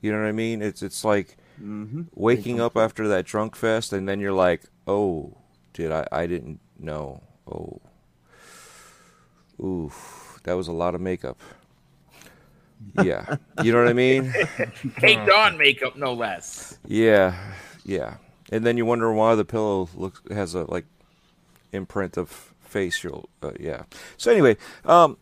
You 0.00 0.12
know 0.12 0.20
what 0.20 0.28
I 0.28 0.32
mean? 0.32 0.62
It's 0.62 0.82
it's 0.82 1.04
like 1.04 1.36
Mm-hmm. 1.62 2.04
waking 2.14 2.58
up 2.58 2.74
after 2.74 3.06
that 3.08 3.26
drunk 3.26 3.54
fest, 3.54 3.92
and 3.92 4.08
then 4.08 4.18
you're 4.18 4.32
like, 4.32 4.62
"Oh, 4.86 5.36
did 5.74 5.92
I? 5.92 6.06
I 6.10 6.26
didn't 6.26 6.58
know. 6.78 7.22
Oh, 7.46 7.82
oof, 9.62 10.40
that 10.44 10.54
was 10.54 10.68
a 10.68 10.72
lot 10.72 10.94
of 10.94 11.02
makeup." 11.02 11.38
Yeah, 13.02 13.36
you 13.62 13.72
know 13.72 13.78
what 13.82 13.88
I 13.88 13.92
mean? 13.92 14.32
Caked 14.96 15.28
on 15.30 15.58
makeup, 15.58 15.96
no 15.96 16.14
less. 16.14 16.78
Yeah, 16.86 17.34
yeah. 17.84 18.14
And 18.50 18.64
then 18.64 18.78
you 18.78 18.86
wonder 18.86 19.12
why 19.12 19.34
the 19.34 19.44
pillow 19.44 19.86
looks 19.94 20.22
has 20.30 20.54
a 20.54 20.64
like 20.64 20.86
imprint 21.72 22.16
of 22.16 22.54
facial. 22.60 23.28
Uh, 23.42 23.52
yeah. 23.58 23.82
So 24.16 24.30
anyway, 24.30 24.56
um, 24.84 25.16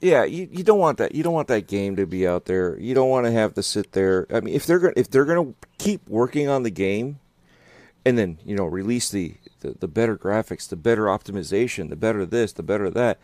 yeah, 0.00 0.24
you, 0.24 0.48
you 0.50 0.62
don't 0.62 0.78
want 0.78 0.98
that. 0.98 1.14
You 1.14 1.22
don't 1.22 1.32
want 1.32 1.48
that 1.48 1.66
game 1.66 1.96
to 1.96 2.06
be 2.06 2.26
out 2.26 2.46
there. 2.46 2.78
You 2.78 2.94
don't 2.94 3.10
want 3.10 3.26
to 3.26 3.32
have 3.32 3.54
to 3.54 3.62
sit 3.62 3.92
there. 3.92 4.26
I 4.30 4.40
mean, 4.40 4.54
if 4.54 4.66
they're 4.66 4.78
gonna 4.78 4.94
if 4.96 5.10
they're 5.10 5.24
gonna 5.24 5.54
keep 5.78 6.08
working 6.08 6.48
on 6.48 6.62
the 6.62 6.70
game, 6.70 7.18
and 8.04 8.18
then 8.18 8.38
you 8.44 8.54
know 8.54 8.64
release 8.64 9.10
the 9.10 9.34
the, 9.60 9.70
the 9.78 9.88
better 9.88 10.16
graphics, 10.16 10.68
the 10.68 10.76
better 10.76 11.04
optimization, 11.04 11.88
the 11.88 11.96
better 11.96 12.24
this, 12.24 12.52
the 12.52 12.62
better 12.62 12.90
that, 12.90 13.18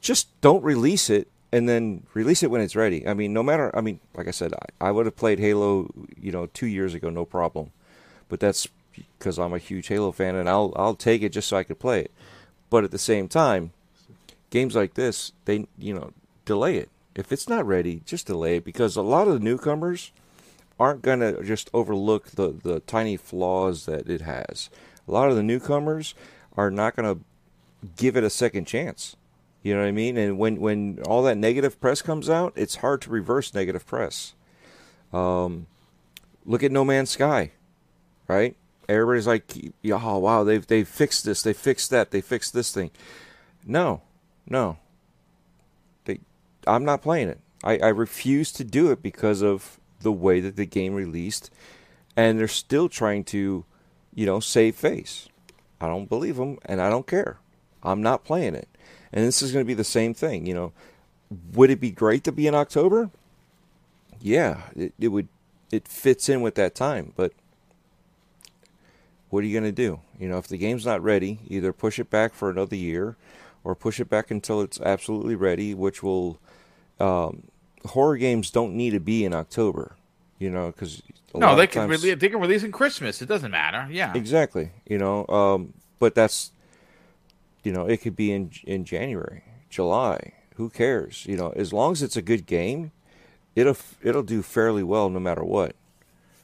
just 0.00 0.28
don't 0.40 0.64
release 0.64 1.08
it 1.08 1.28
and 1.52 1.68
then 1.68 2.02
release 2.12 2.42
it 2.42 2.50
when 2.50 2.60
it's 2.60 2.76
ready. 2.76 3.06
I 3.06 3.14
mean, 3.14 3.32
no 3.32 3.42
matter. 3.42 3.74
I 3.74 3.80
mean, 3.80 4.00
like 4.14 4.28
I 4.28 4.32
said, 4.32 4.52
I, 4.54 4.88
I 4.88 4.90
would 4.90 5.06
have 5.06 5.16
played 5.16 5.38
Halo, 5.38 5.90
you 6.20 6.32
know, 6.32 6.46
two 6.46 6.66
years 6.66 6.94
ago, 6.94 7.08
no 7.08 7.24
problem. 7.24 7.70
But 8.28 8.40
that's 8.40 8.66
because 9.18 9.38
I'm 9.38 9.52
a 9.52 9.58
huge 9.58 9.88
Halo 9.88 10.12
fan, 10.12 10.34
and 10.34 10.48
I'll 10.48 10.72
I'll 10.76 10.94
take 10.94 11.22
it 11.22 11.30
just 11.30 11.48
so 11.48 11.56
I 11.56 11.64
could 11.64 11.78
play 11.78 12.00
it. 12.00 12.10
But 12.70 12.84
at 12.84 12.90
the 12.90 12.98
same 12.98 13.28
time, 13.28 13.72
games 14.50 14.74
like 14.74 14.94
this, 14.94 15.32
they 15.44 15.66
you 15.78 15.94
know 15.94 16.12
delay 16.44 16.76
it. 16.76 16.88
If 17.14 17.32
it's 17.32 17.48
not 17.48 17.66
ready, 17.66 18.02
just 18.04 18.26
delay 18.26 18.56
it 18.56 18.64
because 18.64 18.96
a 18.96 19.02
lot 19.02 19.28
of 19.28 19.34
the 19.34 19.40
newcomers 19.40 20.12
aren't 20.78 21.02
gonna 21.02 21.42
just 21.42 21.70
overlook 21.72 22.30
the 22.32 22.52
the 22.62 22.80
tiny 22.80 23.16
flaws 23.16 23.86
that 23.86 24.08
it 24.08 24.22
has. 24.22 24.70
A 25.08 25.12
lot 25.12 25.30
of 25.30 25.36
the 25.36 25.42
newcomers 25.42 26.14
are 26.56 26.70
not 26.70 26.96
gonna 26.96 27.18
give 27.96 28.16
it 28.16 28.24
a 28.24 28.30
second 28.30 28.66
chance. 28.66 29.16
You 29.62 29.74
know 29.74 29.80
what 29.80 29.88
I 29.88 29.92
mean? 29.92 30.16
And 30.16 30.38
when 30.38 30.60
when 30.60 31.00
all 31.06 31.22
that 31.24 31.36
negative 31.36 31.80
press 31.80 32.02
comes 32.02 32.30
out, 32.30 32.52
it's 32.56 32.76
hard 32.76 33.02
to 33.02 33.10
reverse 33.10 33.54
negative 33.54 33.86
press. 33.86 34.34
Um, 35.12 35.66
look 36.44 36.62
at 36.62 36.72
No 36.72 36.84
Man's 36.84 37.10
Sky, 37.10 37.52
right? 38.28 38.56
Everybody's 38.88 39.26
like, 39.26 39.44
"Oh 39.84 40.18
wow, 40.18 40.44
they've 40.44 40.66
they 40.66 40.84
fixed 40.84 41.24
this, 41.24 41.42
they 41.42 41.52
fixed 41.52 41.90
that, 41.90 42.10
they 42.10 42.20
fixed 42.20 42.52
this 42.52 42.72
thing." 42.72 42.90
No, 43.66 44.02
no. 44.48 44.78
They, 46.04 46.20
I'm 46.66 46.84
not 46.84 47.02
playing 47.02 47.28
it. 47.28 47.40
I, 47.64 47.78
I 47.78 47.88
refuse 47.88 48.52
to 48.52 48.64
do 48.64 48.92
it 48.92 49.02
because 49.02 49.42
of 49.42 49.80
the 50.00 50.12
way 50.12 50.40
that 50.40 50.56
the 50.56 50.66
game 50.66 50.94
released, 50.94 51.50
and 52.16 52.38
they're 52.38 52.46
still 52.46 52.88
trying 52.88 53.24
to 53.24 53.64
you 54.16 54.26
know, 54.26 54.40
save 54.40 54.74
face. 54.74 55.28
I 55.80 55.86
don't 55.86 56.08
believe 56.08 56.36
them, 56.36 56.58
and 56.64 56.80
I 56.80 56.90
don't 56.90 57.06
care. 57.06 57.38
I'm 57.84 58.02
not 58.02 58.24
playing 58.24 58.56
it. 58.56 58.66
And 59.12 59.24
this 59.24 59.42
is 59.42 59.52
going 59.52 59.64
to 59.64 59.68
be 59.68 59.74
the 59.74 59.84
same 59.84 60.14
thing. 60.14 60.46
You 60.46 60.54
know, 60.54 60.72
would 61.52 61.70
it 61.70 61.80
be 61.80 61.90
great 61.92 62.24
to 62.24 62.32
be 62.32 62.48
in 62.48 62.54
October? 62.54 63.10
Yeah, 64.20 64.62
it, 64.74 64.94
it 64.98 65.08
would. 65.08 65.28
It 65.70 65.86
fits 65.86 66.28
in 66.28 66.40
with 66.40 66.54
that 66.54 66.74
time, 66.74 67.12
but 67.14 67.32
what 69.30 69.42
are 69.42 69.46
you 69.46 69.58
going 69.58 69.72
to 69.72 69.72
do? 69.72 70.00
You 70.18 70.28
know, 70.28 70.38
if 70.38 70.46
the 70.48 70.56
game's 70.56 70.86
not 70.86 71.02
ready, 71.02 71.40
either 71.48 71.72
push 71.72 71.98
it 71.98 72.10
back 72.10 72.34
for 72.34 72.50
another 72.50 72.76
year, 72.76 73.16
or 73.64 73.74
push 73.74 73.98
it 73.98 74.08
back 74.08 74.30
until 74.30 74.60
it's 74.60 74.80
absolutely 74.80 75.34
ready, 75.34 75.74
which 75.74 76.02
will. 76.02 76.38
Um, 76.98 77.48
horror 77.84 78.16
games 78.16 78.50
don't 78.50 78.74
need 78.74 78.90
to 78.90 79.00
be 79.00 79.24
in 79.24 79.34
October, 79.34 79.96
you 80.38 80.50
know, 80.50 80.68
because 80.68 81.02
no, 81.34 81.54
they 81.54 81.66
can 81.66 81.88
times... 81.88 82.02
release. 82.02 82.18
They 82.18 82.28
can 82.28 82.40
release 82.40 82.62
in 82.62 82.72
Christmas. 82.72 83.20
It 83.20 83.26
doesn't 83.26 83.50
matter. 83.50 83.86
Yeah, 83.90 84.12
exactly. 84.14 84.70
You 84.86 84.98
know, 84.98 85.26
um, 85.28 85.74
but 85.98 86.14
that's 86.14 86.52
you 87.64 87.72
know, 87.72 87.86
it 87.86 87.98
could 87.98 88.16
be 88.16 88.32
in 88.32 88.50
in 88.64 88.84
January, 88.84 89.42
July. 89.68 90.34
Who 90.54 90.70
cares? 90.70 91.26
You 91.26 91.36
know, 91.36 91.52
as 91.56 91.72
long 91.72 91.92
as 91.92 92.02
it's 92.02 92.16
a 92.16 92.22
good 92.22 92.46
game, 92.46 92.92
it'll 93.54 93.76
it'll 94.02 94.22
do 94.22 94.42
fairly 94.42 94.82
well 94.82 95.10
no 95.10 95.20
matter 95.20 95.44
what. 95.44 95.74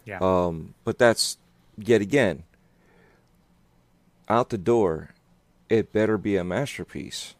Yeah. 0.05 0.19
Um, 0.21 0.75
but 0.85 0.99
that's 0.99 1.39
yet 1.79 2.01
again 2.01 2.43
out 4.33 4.51
the 4.51 4.59
door. 4.59 5.11
It 5.69 5.93
better 5.93 6.19
be 6.19 6.37
a 6.37 6.45
masterpiece 6.45 7.35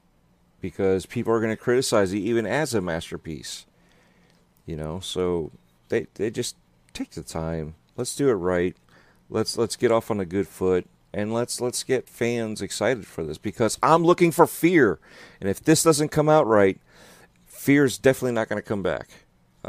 because 0.61 1.07
people 1.07 1.33
are 1.33 1.41
going 1.41 1.51
to 1.51 1.57
criticize 1.57 2.13
it 2.13 2.19
even 2.19 2.47
as 2.47 2.73
a 2.75 2.81
masterpiece. 2.81 3.67
You 4.65 4.77
know, 4.77 5.01
so 5.01 5.51
they 5.89 6.07
they 6.15 6.31
just 6.31 6.57
take 6.93 7.11
the 7.11 7.23
time. 7.23 7.75
Let's 7.97 8.15
do 8.15 8.29
it 8.29 8.35
right. 8.35 8.77
Let's 9.29 9.59
let's 9.59 9.77
get 9.77 9.91
off 9.91 10.11
on 10.11 10.21
a 10.21 10.25
good 10.25 10.47
foot 10.47 10.87
and 11.15 11.33
let's 11.33 11.61
let's 11.61 11.83
get 11.83 12.09
fans 12.09 12.63
excited 12.63 13.07
for 13.07 13.25
this 13.25 13.39
because 13.39 13.79
I'm 13.83 14.05
looking 14.05 14.31
for 14.31 14.47
fear, 14.47 14.99
and 15.41 15.49
if 15.49 15.63
this 15.63 15.83
doesn't 15.83 16.09
come 16.09 16.29
out 16.29 16.47
right, 16.47 16.81
fear's 17.47 17.99
definitely 17.99 18.33
not 18.33 18.49
going 18.49 18.61
to 18.63 18.67
come 18.67 18.83
back. 18.83 19.11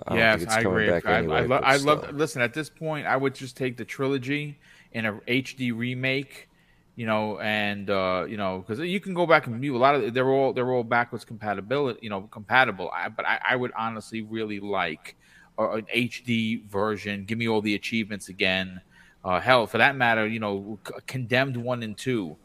I 0.07 0.15
yes, 0.15 0.45
I 0.47 0.61
agree. 0.61 0.89
I, 0.89 1.01
anyway, 1.17 1.37
I, 1.37 1.41
lo- 1.41 1.61
I 1.63 1.77
love. 1.77 2.13
Listen, 2.13 2.41
at 2.41 2.53
this 2.53 2.69
point, 2.69 3.05
I 3.05 3.17
would 3.17 3.35
just 3.35 3.55
take 3.55 3.77
the 3.77 3.85
trilogy 3.85 4.57
in 4.91 5.05
a 5.05 5.13
HD 5.13 5.75
remake, 5.75 6.49
you 6.95 7.05
know, 7.05 7.39
and 7.39 7.89
uh, 7.89 8.25
you 8.27 8.37
know, 8.37 8.63
because 8.65 8.79
you 8.79 8.99
can 8.99 9.13
go 9.13 9.25
back 9.25 9.47
and 9.47 9.59
view 9.59 9.75
a 9.75 9.77
lot 9.77 9.95
of. 9.95 10.13
They're 10.13 10.29
all 10.29 10.53
they're 10.53 10.71
all 10.71 10.83
backwards 10.83 11.25
compatibility, 11.25 11.99
you 12.03 12.09
know, 12.09 12.23
compatible. 12.23 12.91
I, 12.93 13.09
but 13.09 13.25
I, 13.25 13.39
I, 13.49 13.55
would 13.55 13.71
honestly 13.75 14.21
really 14.21 14.59
like 14.59 15.15
an 15.57 15.85
HD 15.93 16.63
version. 16.65 17.25
Give 17.25 17.37
me 17.37 17.47
all 17.47 17.61
the 17.61 17.75
achievements 17.75 18.29
again. 18.29 18.81
Uh, 19.23 19.39
hell, 19.39 19.65
for 19.65 19.77
that 19.77 19.95
matter, 19.95 20.27
you 20.27 20.39
know, 20.39 20.77
Condemned 21.07 21.57
one 21.57 21.81
and 21.81 21.97
two. 21.97 22.37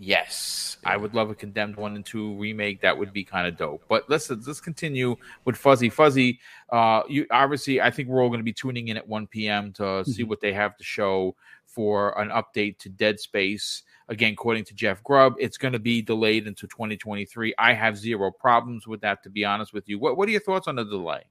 Yes. 0.00 0.76
I 0.84 0.96
would 0.96 1.14
love 1.14 1.28
a 1.28 1.34
Condemned 1.34 1.76
one 1.76 1.96
and 1.96 2.06
two 2.06 2.34
remake. 2.36 2.80
That 2.82 2.96
would 2.96 3.12
be 3.12 3.24
kind 3.24 3.48
of 3.48 3.56
dope. 3.56 3.82
But 3.88 4.08
let's 4.08 4.30
let's 4.30 4.60
continue 4.60 5.16
with 5.44 5.56
Fuzzy 5.56 5.90
Fuzzy. 5.90 6.38
Uh, 6.70 7.02
you 7.08 7.26
obviously, 7.32 7.80
I 7.80 7.90
think 7.90 8.08
we're 8.08 8.22
all 8.22 8.28
going 8.28 8.38
to 8.38 8.44
be 8.44 8.52
tuning 8.52 8.88
in 8.88 8.96
at 8.96 9.06
1 9.06 9.26
p.m. 9.26 9.72
to 9.74 9.82
mm-hmm. 9.82 10.10
see 10.10 10.22
what 10.22 10.40
they 10.40 10.52
have 10.52 10.76
to 10.76 10.84
show 10.84 11.34
for 11.66 12.18
an 12.20 12.28
update 12.28 12.78
to 12.78 12.88
Dead 12.88 13.18
Space. 13.18 13.82
Again, 14.08 14.32
according 14.32 14.64
to 14.66 14.74
Jeff 14.74 15.02
Grubb, 15.02 15.34
it's 15.38 15.58
going 15.58 15.72
to 15.72 15.78
be 15.78 16.00
delayed 16.00 16.46
into 16.46 16.68
2023. 16.68 17.54
I 17.58 17.74
have 17.74 17.98
zero 17.98 18.30
problems 18.30 18.86
with 18.86 19.00
that, 19.00 19.22
to 19.24 19.30
be 19.30 19.44
honest 19.44 19.72
with 19.72 19.88
you. 19.88 19.98
What 19.98 20.16
What 20.16 20.28
are 20.28 20.32
your 20.32 20.40
thoughts 20.40 20.68
on 20.68 20.76
the 20.76 20.84
delay? 20.84 21.24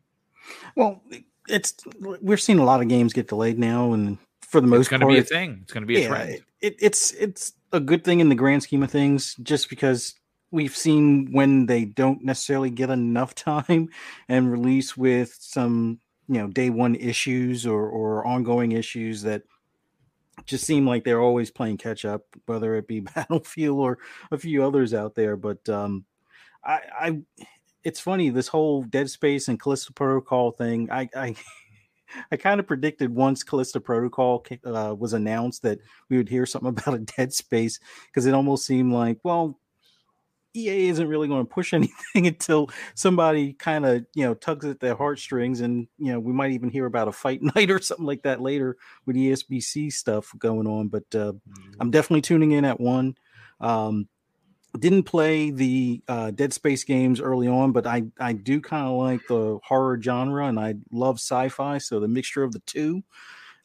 Well, 0.76 1.02
it's 1.48 1.74
we're 2.00 2.38
seeing 2.38 2.60
a 2.60 2.66
lot 2.66 2.82
of 2.82 2.90
games 2.90 3.14
get 3.14 3.30
delayed 3.30 3.58
now, 3.58 3.94
and 3.94 4.18
for 4.48 4.62
the 4.62 4.68
most 4.68 4.80
it's 4.80 4.90
going 4.90 5.02
to 5.02 5.08
be 5.08 5.18
a 5.18 5.24
thing. 5.24 5.60
It's 5.62 5.74
going 5.74 5.84
to 5.84 5.88
be 5.88 5.98
a 5.98 6.02
yeah, 6.02 6.08
trend. 6.08 6.42
It, 6.62 6.76
it's 6.80 7.12
it's 7.12 7.54
a 7.72 7.80
good 7.80 8.04
thing 8.04 8.22
in 8.22 8.30
the 8.30 8.36
grand 8.36 8.64
scheme 8.64 8.82
of 8.82 8.90
things, 8.90 9.36
just 9.44 9.70
because 9.70 10.16
we've 10.52 10.76
seen 10.76 11.32
when 11.34 11.66
they 11.66 11.84
don't 11.86 12.24
necessarily 12.24 12.70
get 12.70 12.90
enough 12.90 13.36
time 13.36 13.90
and 14.28 14.52
release 14.52 14.96
with 14.98 15.36
some 15.40 16.00
you 16.28 16.40
know 16.40 16.48
day 16.48 16.70
one 16.70 16.96
issues 16.96 17.68
or 17.68 17.88
or 17.88 18.26
ongoing 18.26 18.72
issues 18.72 19.22
that 19.24 19.44
just 20.46 20.66
seem 20.66 20.88
like 20.88 21.04
they're 21.04 21.22
always 21.22 21.52
playing 21.52 21.78
catch 21.78 22.06
up, 22.06 22.24
whether 22.46 22.76
it 22.76 22.88
be 22.88 23.00
Battlefield 23.16 23.80
or 23.80 24.00
a 24.32 24.38
few 24.38 24.64
others 24.64 24.94
out 24.94 25.14
there. 25.14 25.36
But 25.36 25.68
um, 25.68 26.06
I, 26.64 26.80
I, 27.00 27.22
it's 27.84 28.00
funny 28.00 28.30
this 28.30 28.48
whole 28.48 28.84
Dead 28.84 29.10
Space 29.10 29.48
and 29.48 29.60
Callisto 29.60 29.94
Protocol 29.94 30.52
thing. 30.52 30.90
I, 30.90 31.10
I 31.16 31.36
I 32.32 32.38
kind 32.38 32.60
of 32.60 32.68
predicted 32.68 33.14
once 33.14 33.44
Callisto 33.44 33.80
Protocol 33.80 34.46
uh, 34.66 34.96
was 34.98 35.14
announced 35.14 35.64
that 35.64 35.80
we 36.10 36.18
would 36.18 36.30
hear 36.30 36.46
something 36.46 36.70
about 36.78 36.94
a 36.94 37.00
Dead 37.00 37.34
Space 37.34 37.80
because 38.08 38.26
it 38.26 38.34
almost 38.34 38.66
seemed 38.66 38.94
like, 38.94 39.20
well, 39.24 39.60
EA 40.56 40.90
isn't 40.90 41.08
really 41.08 41.28
going 41.28 41.46
to 41.46 41.54
push 41.54 41.74
anything 41.74 42.28
until 42.28 42.70
somebody 42.96 43.54
kind 43.54 43.86
of 43.86 44.06
you 44.14 44.26
know 44.26 44.34
tugs 44.34 44.66
at 44.66 44.80
their 44.80 44.96
heartstrings, 44.96 45.62
and 45.62 45.88
you 45.98 46.12
know 46.12 46.20
we 46.20 46.34
might 46.34 46.52
even 46.52 46.70
hear 46.70 46.86
about 46.86 47.08
a 47.08 47.12
fight 47.12 47.42
night 47.56 47.70
or 47.70 47.80
something 47.80 48.06
like 48.06 48.24
that 48.24 48.42
later 48.42 48.78
with 49.06 49.16
ESBC 49.16 49.92
stuff 49.92 50.34
going 50.38 50.68
on. 50.68 50.88
But 50.88 51.06
uh, 51.14 51.34
mm-hmm. 51.34 51.72
I'm 51.80 51.92
definitely 51.92 52.22
tuning 52.22 52.52
in 52.52 52.66
at 52.66 52.80
one. 52.80 53.16
Um, 53.60 54.08
didn't 54.80 55.04
play 55.04 55.52
the 55.52 56.02
uh, 56.08 56.32
Dead 56.32 56.54
Space 56.54 56.84
games 56.84 57.20
early 57.20 57.48
on, 57.48 57.72
but 57.72 57.86
I 57.86 58.04
I 58.20 58.34
do 58.34 58.62
kind 58.62 58.88
of 58.88 58.98
like 58.98 59.22
the 59.28 59.60
horror 59.64 60.00
genre, 60.02 60.48
and 60.48 60.60
I 60.60 60.76
love 60.92 61.16
sci-fi. 61.16 61.78
So 61.80 62.00
the 62.00 62.08
mixture 62.08 62.44
of 62.44 62.52
the 62.52 62.62
two. 62.66 63.04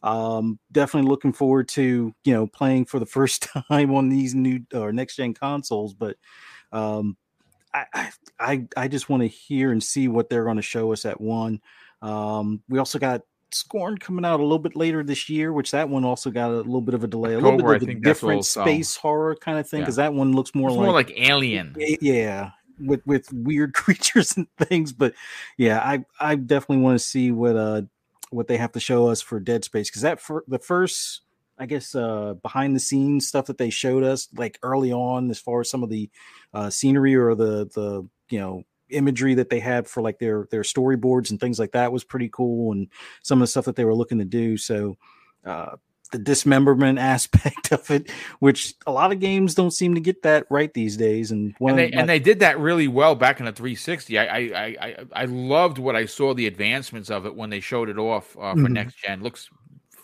Um, 0.02 0.58
definitely 0.72 1.08
looking 1.08 1.32
forward 1.32 1.68
to 1.70 2.12
you 2.24 2.32
know 2.34 2.46
playing 2.46 2.86
for 2.86 2.98
the 2.98 3.06
first 3.18 3.48
time 3.68 3.94
on 3.94 4.08
these 4.08 4.34
new 4.34 4.60
or 4.74 4.92
next 4.92 5.16
gen 5.16 5.34
consoles. 5.34 5.94
But 5.94 6.16
um, 6.72 7.16
I 7.74 8.10
I 8.38 8.66
I 8.76 8.88
just 8.88 9.08
want 9.08 9.22
to 9.22 9.28
hear 9.28 9.72
and 9.72 9.82
see 9.82 10.08
what 10.08 10.28
they're 10.28 10.44
going 10.44 10.56
to 10.56 10.62
show 10.62 10.92
us 10.92 11.04
at 11.04 11.20
one. 11.20 11.60
Um, 12.00 12.62
we 12.68 12.78
also 12.78 12.98
got 12.98 13.22
Scorn 13.54 13.98
coming 13.98 14.24
out 14.24 14.40
a 14.40 14.42
little 14.42 14.58
bit 14.58 14.76
later 14.76 15.02
this 15.02 15.28
year, 15.28 15.52
which 15.52 15.70
that 15.72 15.88
one 15.88 16.04
also 16.04 16.30
got 16.30 16.50
a 16.50 16.56
little 16.56 16.80
bit 16.80 16.94
of 16.94 17.04
a 17.04 17.06
delay, 17.06 17.34
a 17.34 17.38
little 17.38 17.58
bit 17.58 17.82
of 17.82 17.88
a 17.88 17.94
different 17.94 18.44
space 18.44 18.96
horror 18.96 19.36
kind 19.36 19.58
of 19.58 19.68
thing, 19.68 19.80
because 19.80 19.98
yeah. 19.98 20.04
that 20.04 20.14
one 20.14 20.32
looks 20.32 20.54
more 20.54 20.70
it's 20.70 20.76
like 20.76 20.84
more 20.84 20.94
like 20.94 21.12
Alien. 21.16 21.74
Yeah, 21.78 22.50
with 22.78 23.06
with 23.06 23.32
weird 23.32 23.74
creatures 23.74 24.36
and 24.36 24.46
things. 24.58 24.92
But 24.92 25.14
yeah, 25.56 25.78
I 25.78 26.04
I 26.20 26.36
definitely 26.36 26.82
want 26.82 26.98
to 26.98 27.04
see 27.04 27.30
what 27.30 27.56
uh 27.56 27.82
what 28.30 28.48
they 28.48 28.56
have 28.56 28.72
to 28.72 28.80
show 28.80 29.08
us 29.08 29.20
for 29.20 29.38
Dead 29.40 29.64
Space 29.64 29.90
because 29.90 30.02
that 30.02 30.20
for 30.20 30.44
the 30.48 30.58
first 30.58 31.22
I 31.58 31.66
guess 31.66 31.94
uh 31.94 32.34
behind 32.42 32.74
the 32.74 32.80
scenes 32.80 33.28
stuff 33.28 33.46
that 33.46 33.58
they 33.58 33.70
showed 33.70 34.02
us 34.02 34.28
like 34.34 34.58
early 34.62 34.92
on 34.92 35.30
as 35.30 35.38
far 35.38 35.60
as 35.60 35.70
some 35.70 35.82
of 35.82 35.90
the 35.90 36.10
uh 36.54 36.70
scenery 36.70 37.14
or 37.14 37.34
the 37.34 37.66
the 37.74 38.08
you 38.30 38.40
know 38.40 38.64
imagery 38.92 39.34
that 39.34 39.50
they 39.50 39.60
had 39.60 39.86
for 39.86 40.02
like 40.02 40.18
their 40.18 40.46
their 40.50 40.62
storyboards 40.62 41.30
and 41.30 41.40
things 41.40 41.58
like 41.58 41.72
that 41.72 41.92
was 41.92 42.04
pretty 42.04 42.28
cool 42.28 42.72
and 42.72 42.88
some 43.22 43.38
of 43.38 43.42
the 43.42 43.46
stuff 43.50 43.64
that 43.64 43.76
they 43.76 43.84
were 43.84 43.94
looking 43.94 44.18
to 44.18 44.24
do. 44.24 44.56
So 44.56 44.96
uh 45.44 45.76
the 46.12 46.18
dismemberment 46.18 46.98
aspect 46.98 47.72
of 47.72 47.90
it 47.90 48.10
which 48.40 48.74
a 48.86 48.92
lot 48.92 49.12
of 49.12 49.20
games 49.20 49.54
don't 49.54 49.70
seem 49.70 49.94
to 49.94 50.00
get 50.00 50.22
that 50.22 50.46
right 50.50 50.72
these 50.74 50.96
days. 50.96 51.30
And 51.30 51.54
and 51.60 51.78
they, 51.78 51.90
my- 51.90 52.00
and 52.00 52.08
they 52.08 52.18
did 52.18 52.40
that 52.40 52.58
really 52.58 52.88
well 52.88 53.14
back 53.14 53.40
in 53.40 53.46
the 53.46 53.52
360 53.52 54.18
I, 54.18 54.24
I 54.24 54.38
i 54.60 54.96
i 55.12 55.24
loved 55.24 55.78
what 55.78 55.96
i 55.96 56.04
saw 56.04 56.34
the 56.34 56.46
advancements 56.46 57.10
of 57.10 57.26
it 57.26 57.34
when 57.34 57.50
they 57.50 57.60
showed 57.60 57.88
it 57.88 57.98
off 57.98 58.36
uh, 58.36 58.52
for 58.52 58.60
mm-hmm. 58.60 58.72
next 58.74 58.96
gen. 58.98 59.22
Looks 59.22 59.48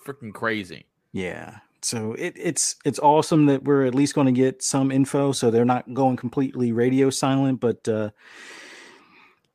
freaking 0.08 0.32
crazy. 0.32 0.86
Yeah. 1.12 1.58
So 1.82 2.14
it, 2.14 2.34
it's 2.36 2.76
it's 2.84 2.98
awesome 2.98 3.46
that 3.46 3.64
we're 3.64 3.84
at 3.84 3.94
least 3.94 4.14
going 4.14 4.26
to 4.26 4.32
get 4.32 4.62
some 4.62 4.90
info 4.90 5.32
so 5.32 5.50
they're 5.50 5.64
not 5.64 5.94
going 5.94 6.16
completely 6.16 6.72
radio 6.72 7.08
silent 7.08 7.60
but 7.60 7.86
uh 7.86 8.10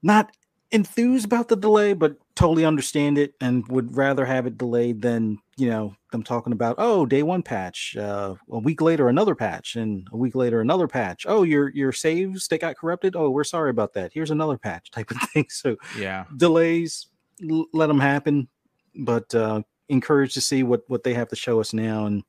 not 0.03 0.31
enthused 0.71 1.25
about 1.25 1.47
the 1.47 1.55
delay, 1.55 1.93
but 1.93 2.17
totally 2.35 2.65
understand 2.65 3.17
it 3.17 3.35
and 3.39 3.65
would 3.67 3.95
rather 3.95 4.25
have 4.25 4.47
it 4.47 4.57
delayed 4.57 5.01
than 5.01 5.38
you 5.55 5.69
know 5.69 5.95
them 6.11 6.23
talking 6.23 6.51
about 6.51 6.75
oh 6.80 7.05
day 7.05 7.23
one 7.23 7.43
patch, 7.43 7.95
uh, 7.95 8.35
a 8.51 8.59
week 8.59 8.81
later 8.81 9.07
another 9.07 9.35
patch, 9.35 9.75
and 9.75 10.07
a 10.11 10.17
week 10.17 10.35
later 10.35 10.59
another 10.61 10.88
patch. 10.88 11.25
Oh, 11.27 11.43
your 11.43 11.69
your 11.69 11.91
saves 11.91 12.47
they 12.47 12.57
got 12.57 12.77
corrupted. 12.77 13.15
Oh, 13.15 13.30
we're 13.30 13.43
sorry 13.43 13.69
about 13.69 13.93
that. 13.93 14.11
Here's 14.13 14.31
another 14.31 14.57
patch 14.57 14.91
type 14.91 15.11
of 15.11 15.17
thing. 15.34 15.45
So 15.49 15.77
yeah, 15.97 16.25
delays 16.38 17.07
l- 17.49 17.67
let 17.73 17.88
them 17.88 17.99
happen, 17.99 18.47
but 18.95 19.34
uh, 19.34 19.61
encouraged 19.89 20.34
to 20.34 20.41
see 20.41 20.63
what 20.63 20.84
what 20.88 21.03
they 21.03 21.13
have 21.13 21.30
to 21.30 21.35
show 21.35 21.59
us 21.59 21.71
now, 21.71 22.05
and 22.07 22.23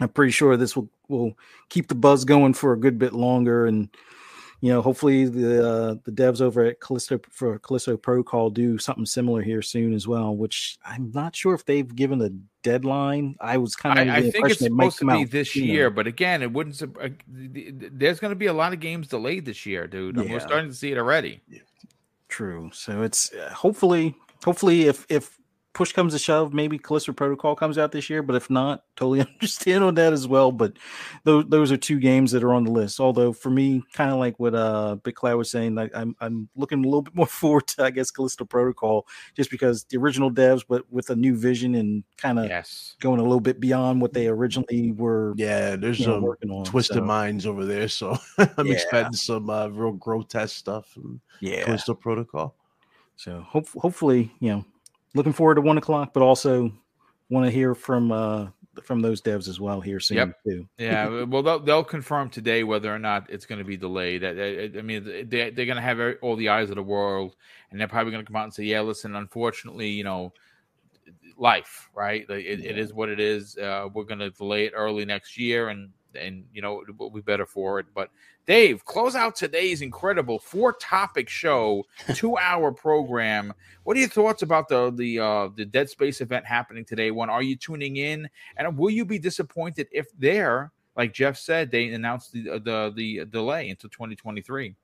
I'm 0.00 0.08
pretty 0.08 0.32
sure 0.32 0.56
this 0.56 0.74
will 0.74 0.88
will 1.08 1.34
keep 1.68 1.88
the 1.88 1.94
buzz 1.94 2.24
going 2.24 2.54
for 2.54 2.72
a 2.72 2.80
good 2.80 2.98
bit 2.98 3.12
longer 3.12 3.66
and 3.66 3.94
you 4.64 4.72
know, 4.72 4.80
hopefully 4.80 5.26
the 5.26 5.68
uh, 5.68 5.94
the 6.04 6.10
devs 6.10 6.40
over 6.40 6.64
at 6.64 6.80
Callisto 6.80 7.20
for 7.28 7.58
Callisto 7.58 7.98
Protocol 7.98 8.48
do 8.48 8.78
something 8.78 9.04
similar 9.04 9.42
here 9.42 9.60
soon 9.60 9.92
as 9.92 10.08
well. 10.08 10.34
Which 10.34 10.78
I'm 10.86 11.12
not 11.12 11.36
sure 11.36 11.52
if 11.52 11.66
they've 11.66 11.94
given 11.94 12.22
a 12.22 12.30
deadline. 12.62 13.36
I 13.42 13.58
was 13.58 13.76
kind 13.76 13.98
of 13.98 14.08
I, 14.08 14.16
I 14.16 14.30
think 14.30 14.48
it's 14.48 14.60
supposed 14.60 15.00
to 15.00 15.04
be 15.04 15.24
this 15.24 15.54
year, 15.54 15.90
but 15.90 16.06
again, 16.06 16.40
it 16.40 16.50
wouldn't. 16.50 16.80
Uh, 16.80 17.10
there's 17.28 18.18
going 18.20 18.30
to 18.30 18.36
be 18.36 18.46
a 18.46 18.54
lot 18.54 18.72
of 18.72 18.80
games 18.80 19.08
delayed 19.08 19.44
this 19.44 19.66
year, 19.66 19.86
dude. 19.86 20.16
Yeah. 20.16 20.32
We're 20.32 20.40
starting 20.40 20.70
to 20.70 20.74
see 20.74 20.90
it 20.90 20.96
already. 20.96 21.42
True. 22.28 22.70
So 22.72 23.02
it's 23.02 23.34
uh, 23.34 23.50
hopefully, 23.52 24.14
hopefully, 24.42 24.84
if 24.84 25.04
if 25.10 25.38
push 25.74 25.92
comes 25.92 26.12
to 26.14 26.18
shove, 26.18 26.54
maybe 26.54 26.78
Callisto 26.78 27.12
Protocol 27.12 27.54
comes 27.54 27.76
out 27.76 27.92
this 27.92 28.08
year. 28.08 28.22
But 28.22 28.36
if 28.36 28.48
not, 28.48 28.84
totally 28.96 29.20
understand 29.40 29.84
on 29.84 29.94
that 29.96 30.12
as 30.12 30.26
well. 30.26 30.52
But 30.52 30.78
those 31.24 31.44
those 31.48 31.70
are 31.72 31.76
two 31.76 31.98
games 32.00 32.32
that 32.32 32.42
are 32.42 32.54
on 32.54 32.64
the 32.64 32.70
list. 32.70 33.00
Although 33.00 33.32
for 33.32 33.50
me, 33.50 33.82
kind 33.92 34.10
of 34.10 34.18
like 34.18 34.38
what 34.38 34.54
uh 34.54 34.96
Big 35.02 35.14
Cloud 35.16 35.36
was 35.36 35.50
saying, 35.50 35.74
like 35.74 35.90
I'm 35.94 36.16
I'm 36.20 36.48
looking 36.56 36.78
a 36.78 36.82
little 36.88 37.02
bit 37.02 37.14
more 37.14 37.26
forward 37.40 37.66
to 37.68 37.84
I 37.84 37.90
guess 37.90 38.10
Callisto 38.10 38.44
Protocol, 38.44 39.06
just 39.36 39.50
because 39.50 39.84
the 39.84 39.98
original 39.98 40.30
devs, 40.30 40.64
but 40.66 40.90
with 40.90 41.10
a 41.10 41.16
new 41.16 41.36
vision 41.36 41.74
and 41.74 42.04
kind 42.16 42.38
of 42.38 42.46
Yes. 42.46 42.96
going 43.00 43.18
a 43.20 43.22
little 43.22 43.40
bit 43.40 43.60
beyond 43.60 44.00
what 44.00 44.12
they 44.12 44.28
originally 44.28 44.92
were. 44.92 45.34
Yeah, 45.36 45.76
there's 45.76 45.98
you 45.98 46.06
know, 46.06 46.14
some 46.14 46.22
working 46.22 46.50
on 46.50 46.64
twisted 46.64 46.96
so, 46.96 47.02
minds 47.02 47.46
over 47.46 47.64
there, 47.64 47.88
so 47.88 48.16
I'm 48.38 48.66
Yeah. 48.68 48.72
expecting 48.72 49.16
some 49.16 49.50
uh, 49.50 49.68
real 49.68 49.92
grotesque 49.92 50.56
stuff 50.56 50.96
and 50.96 51.20
Yeah. 51.40 51.64
Callisto 51.64 51.94
Protocol. 51.94 52.54
So 53.16 53.40
hope, 53.40 53.68
hopefully, 53.68 54.32
you 54.40 54.50
know, 54.50 54.64
looking 55.14 55.32
forward 55.32 55.56
to 55.56 55.60
one 55.60 55.78
o'clock, 55.78 56.12
but 56.12 56.22
also 56.22 56.72
want 57.30 57.46
to 57.46 57.50
hear 57.50 57.74
from 57.74 58.12
uh 58.12 58.48
from 58.82 59.00
those 59.00 59.22
devs 59.22 59.48
as 59.48 59.60
well 59.60 59.80
here 59.80 60.00
soon 60.00 60.16
Yep. 60.16 60.38
too. 60.44 60.68
Yeah, 60.78 61.22
well, 61.24 61.42
they'll, 61.44 61.60
they'll 61.60 61.84
confirm 61.84 62.28
today 62.28 62.64
whether 62.64 62.92
or 62.92 62.98
not 62.98 63.30
it's 63.30 63.46
going 63.46 63.60
to 63.60 63.64
be 63.64 63.76
delayed. 63.76 64.24
I, 64.24 64.30
I, 64.30 64.78
I 64.78 64.82
mean, 64.82 65.04
they, 65.04 65.50
they're 65.50 65.66
going 65.66 65.76
to 65.76 65.80
have 65.80 66.00
all 66.22 66.34
the 66.34 66.48
eyes 66.48 66.70
of 66.70 66.76
the 66.76 66.82
world, 66.82 67.36
and 67.70 67.78
they're 67.80 67.86
probably 67.86 68.10
going 68.10 68.24
to 68.24 68.26
come 68.26 68.36
out 68.36 68.44
and 68.44 68.52
say, 68.54 68.64
"Yeah, 68.64 68.80
listen, 68.80 69.14
unfortunately, 69.14 69.90
you 69.90 70.02
know, 70.02 70.32
life, 71.36 71.88
right? 71.94 72.28
It, 72.28 72.64
it 72.64 72.78
is 72.78 72.92
what 72.92 73.08
it 73.08 73.20
is. 73.20 73.56
Uh, 73.56 73.88
we're 73.92 74.04
going 74.04 74.18
to 74.18 74.30
delay 74.30 74.66
it 74.66 74.72
early 74.74 75.04
next 75.04 75.38
year, 75.38 75.68
and 75.68 75.90
and 76.16 76.44
you 76.52 76.62
know 76.62 76.82
we'll 76.98 77.10
be 77.10 77.20
better 77.20 77.46
for 77.46 77.80
it." 77.80 77.86
But 77.94 78.10
Dave, 78.46 78.84
close 78.84 79.14
out 79.14 79.36
today's 79.36 79.82
incredible 79.82 80.38
four 80.38 80.74
topic 80.74 81.28
show, 81.28 81.84
two 82.14 82.36
hour 82.36 82.72
program. 82.72 83.52
What 83.84 83.96
are 83.96 84.00
your 84.00 84.08
thoughts 84.08 84.42
about 84.42 84.68
the 84.68 84.90
the 84.90 85.20
uh, 85.20 85.48
the 85.54 85.64
Dead 85.64 85.88
Space 85.88 86.20
event 86.20 86.46
happening 86.46 86.84
today? 86.84 87.10
One, 87.10 87.30
are 87.30 87.42
you 87.42 87.56
tuning 87.56 87.96
in? 87.96 88.28
And 88.56 88.76
will 88.76 88.90
you 88.90 89.04
be 89.04 89.18
disappointed 89.18 89.88
if 89.92 90.06
there, 90.18 90.72
like 90.96 91.12
Jeff 91.12 91.36
said, 91.36 91.70
they 91.70 91.88
announced 91.88 92.32
the 92.32 92.50
uh, 92.50 92.58
the 92.58 92.92
the 92.94 93.24
delay 93.26 93.68
into 93.68 93.88
2023? 93.88 94.74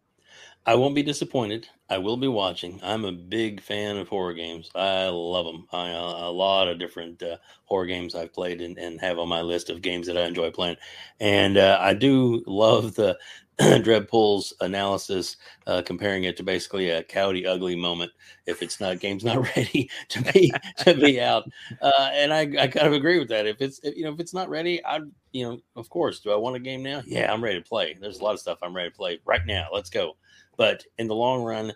I 0.67 0.75
won't 0.75 0.95
be 0.95 1.03
disappointed. 1.03 1.69
I 1.89 1.99
will 1.99 2.17
be 2.17 2.29
watching. 2.29 2.81
I'm 2.83 3.05
a 3.05 3.13
big 3.13 3.61
fan 3.61 3.97
of 3.97 4.09
horror 4.09 4.35
games. 4.35 4.71
I 4.75 5.09
love 5.09 5.47
them. 5.47 5.67
I, 5.73 5.91
uh, 5.91 6.29
a 6.29 6.31
lot 6.31 6.69
of 6.69 6.79
different 6.79 7.23
uh, 7.23 7.39
horror 7.65 7.87
games 7.87 8.15
I've 8.15 8.33
played 8.33 8.61
and, 8.61 8.79
and 8.79 9.01
have 9.01 9.19
on 9.19 9.29
my 9.29 9.41
list 9.41 9.71
of 9.71 9.83
games 9.83 10.07
that 10.07 10.19
I 10.19 10.25
enjoy 10.27 10.51
playing. 10.51 10.77
And 11.19 11.57
uh, 11.57 11.79
I 11.81 11.95
do 11.95 12.45
love 12.47 12.95
the 12.95 13.19
Dreadpool's 13.61 14.55
analysis, 14.61 15.37
uh, 15.67 15.83
comparing 15.85 16.25
it 16.25 16.37
to 16.39 16.43
basically 16.43 16.91
a 16.91 17.03
coyote 17.03 17.47
ugly 17.47 17.77
moment 17.77 18.13
if 18.47 18.63
it's 18.63 18.81
not 18.81 19.01
game's 19.01 19.25
not 19.25 19.43
ready 19.57 19.91
to 20.11 20.23
be 20.33 20.53
to 20.79 20.95
be 20.95 21.21
out. 21.21 21.45
Uh, 21.81 22.11
and 22.13 22.33
I, 22.33 22.41
I 22.59 22.69
kind 22.69 22.87
of 22.87 22.93
agree 22.93 23.19
with 23.19 23.29
that. 23.29 23.47
If 23.47 23.61
it's 23.61 23.79
if, 23.83 23.97
you 23.97 24.05
know 24.05 24.13
if 24.13 24.21
it's 24.21 24.33
not 24.35 24.49
ready, 24.49 24.85
I 24.85 25.01
you 25.33 25.45
know 25.49 25.59
of 25.77 25.91
course 25.91 26.21
do 26.21 26.31
I 26.31 26.37
want 26.37 26.57
a 26.57 26.61
game 26.61 26.83
now? 26.83 27.03
Yeah, 27.07 27.33
I'm 27.33 27.43
ready 27.45 27.59
to 27.61 27.69
play. 27.69 27.97
There's 28.01 28.21
a 28.21 28.25
lot 28.25 28.35
of 28.35 28.41
stuff 28.41 28.59
I'm 28.63 28.75
ready 28.75 28.91
to 28.91 28.97
play 28.97 29.21
right 29.27 29.45
now. 29.45 29.69
Let's 29.73 29.91
go. 29.91 30.17
But 30.61 30.85
in 30.99 31.09
the 31.09 31.15
long 31.15 31.43
run, 31.43 31.73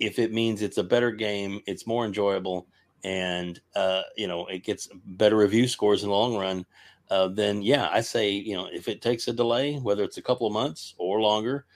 if 0.00 0.18
it 0.18 0.32
means 0.32 0.60
it's 0.60 0.78
a 0.78 0.82
better 0.82 1.12
game, 1.12 1.60
it's 1.68 1.86
more 1.86 2.04
enjoyable, 2.04 2.66
and 3.04 3.60
uh, 3.76 4.02
you 4.16 4.26
know 4.26 4.46
it 4.46 4.64
gets 4.64 4.88
better 5.06 5.36
review 5.36 5.68
scores 5.68 6.02
in 6.02 6.08
the 6.08 6.16
long 6.16 6.36
run, 6.36 6.66
uh, 7.10 7.28
then 7.28 7.62
yeah, 7.62 7.88
I 7.92 8.00
say 8.00 8.32
you 8.32 8.56
know 8.56 8.66
if 8.72 8.88
it 8.88 9.00
takes 9.00 9.28
a 9.28 9.32
delay, 9.32 9.76
whether 9.76 10.02
it's 10.02 10.16
a 10.16 10.22
couple 10.22 10.48
of 10.48 10.52
months 10.52 10.96
or 10.98 11.20
longer, 11.20 11.66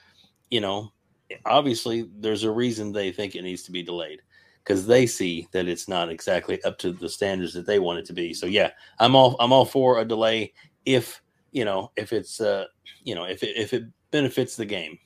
you 0.49 0.59
know, 0.59 0.91
obviously 1.45 2.09
there's 2.19 2.43
a 2.43 2.51
reason 2.51 2.91
they 2.91 3.13
think 3.13 3.35
it 3.35 3.43
needs 3.43 3.63
to 3.63 3.71
be 3.71 3.81
delayed 3.81 4.19
because 4.61 4.85
they 4.85 5.05
see 5.05 5.47
that 5.53 5.69
it's 5.69 5.87
not 5.87 6.09
exactly 6.09 6.61
up 6.63 6.77
to 6.79 6.91
the 6.91 7.07
standards 7.07 7.53
that 7.53 7.67
they 7.67 7.79
want 7.79 7.99
it 7.99 8.05
to 8.07 8.13
be. 8.13 8.33
So 8.33 8.47
yeah, 8.47 8.71
I'm 8.99 9.15
all 9.15 9.37
I'm 9.39 9.53
all 9.53 9.63
for 9.63 9.99
a 9.99 10.03
delay 10.03 10.51
if 10.83 11.21
you 11.53 11.63
know 11.63 11.93
if 11.95 12.11
it's 12.11 12.41
uh 12.41 12.65
you 13.05 13.15
know 13.15 13.23
if 13.23 13.43
it 13.43 13.55
if 13.55 13.73
it 13.73 13.85
benefits 14.11 14.57
the 14.57 14.65
game 14.65 14.99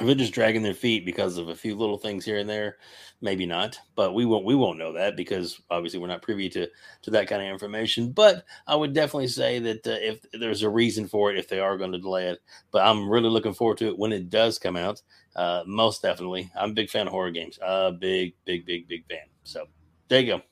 if 0.00 0.06
they're 0.06 0.14
just 0.14 0.34
dragging 0.34 0.62
their 0.62 0.74
feet 0.74 1.06
because 1.06 1.38
of 1.38 1.48
a 1.48 1.54
few 1.54 1.76
little 1.76 1.98
things 1.98 2.24
here 2.24 2.38
and 2.38 2.50
there, 2.50 2.78
maybe 3.20 3.46
not. 3.46 3.78
But 3.94 4.12
we 4.12 4.24
won't 4.24 4.44
we 4.44 4.54
won't 4.54 4.78
know 4.78 4.92
that 4.94 5.16
because 5.16 5.60
obviously 5.70 6.00
we're 6.00 6.08
not 6.08 6.22
privy 6.22 6.48
to 6.50 6.68
to 7.02 7.10
that 7.12 7.28
kind 7.28 7.42
of 7.42 7.48
information. 7.48 8.10
But 8.10 8.44
I 8.66 8.74
would 8.74 8.92
definitely 8.92 9.28
say 9.28 9.60
that 9.60 9.86
uh, 9.86 9.92
if 10.00 10.20
there's 10.32 10.62
a 10.62 10.70
reason 10.70 11.06
for 11.06 11.30
it, 11.30 11.38
if 11.38 11.48
they 11.48 11.60
are 11.60 11.78
going 11.78 11.92
to 11.92 11.98
delay 11.98 12.28
it, 12.28 12.40
but 12.72 12.84
I'm 12.84 13.08
really 13.08 13.30
looking 13.30 13.54
forward 13.54 13.78
to 13.78 13.88
it 13.88 13.98
when 13.98 14.12
it 14.12 14.30
does 14.30 14.58
come 14.58 14.76
out. 14.76 15.02
Uh, 15.36 15.62
most 15.66 16.02
definitely, 16.02 16.50
I'm 16.58 16.70
a 16.70 16.74
big 16.74 16.90
fan 16.90 17.06
of 17.06 17.12
horror 17.12 17.30
games. 17.30 17.58
Uh, 17.62 17.92
big, 17.92 18.34
big, 18.44 18.66
big, 18.66 18.88
big 18.88 19.06
fan. 19.08 19.26
So 19.44 19.66
there 20.08 20.20
you 20.20 20.26
go. 20.26 20.42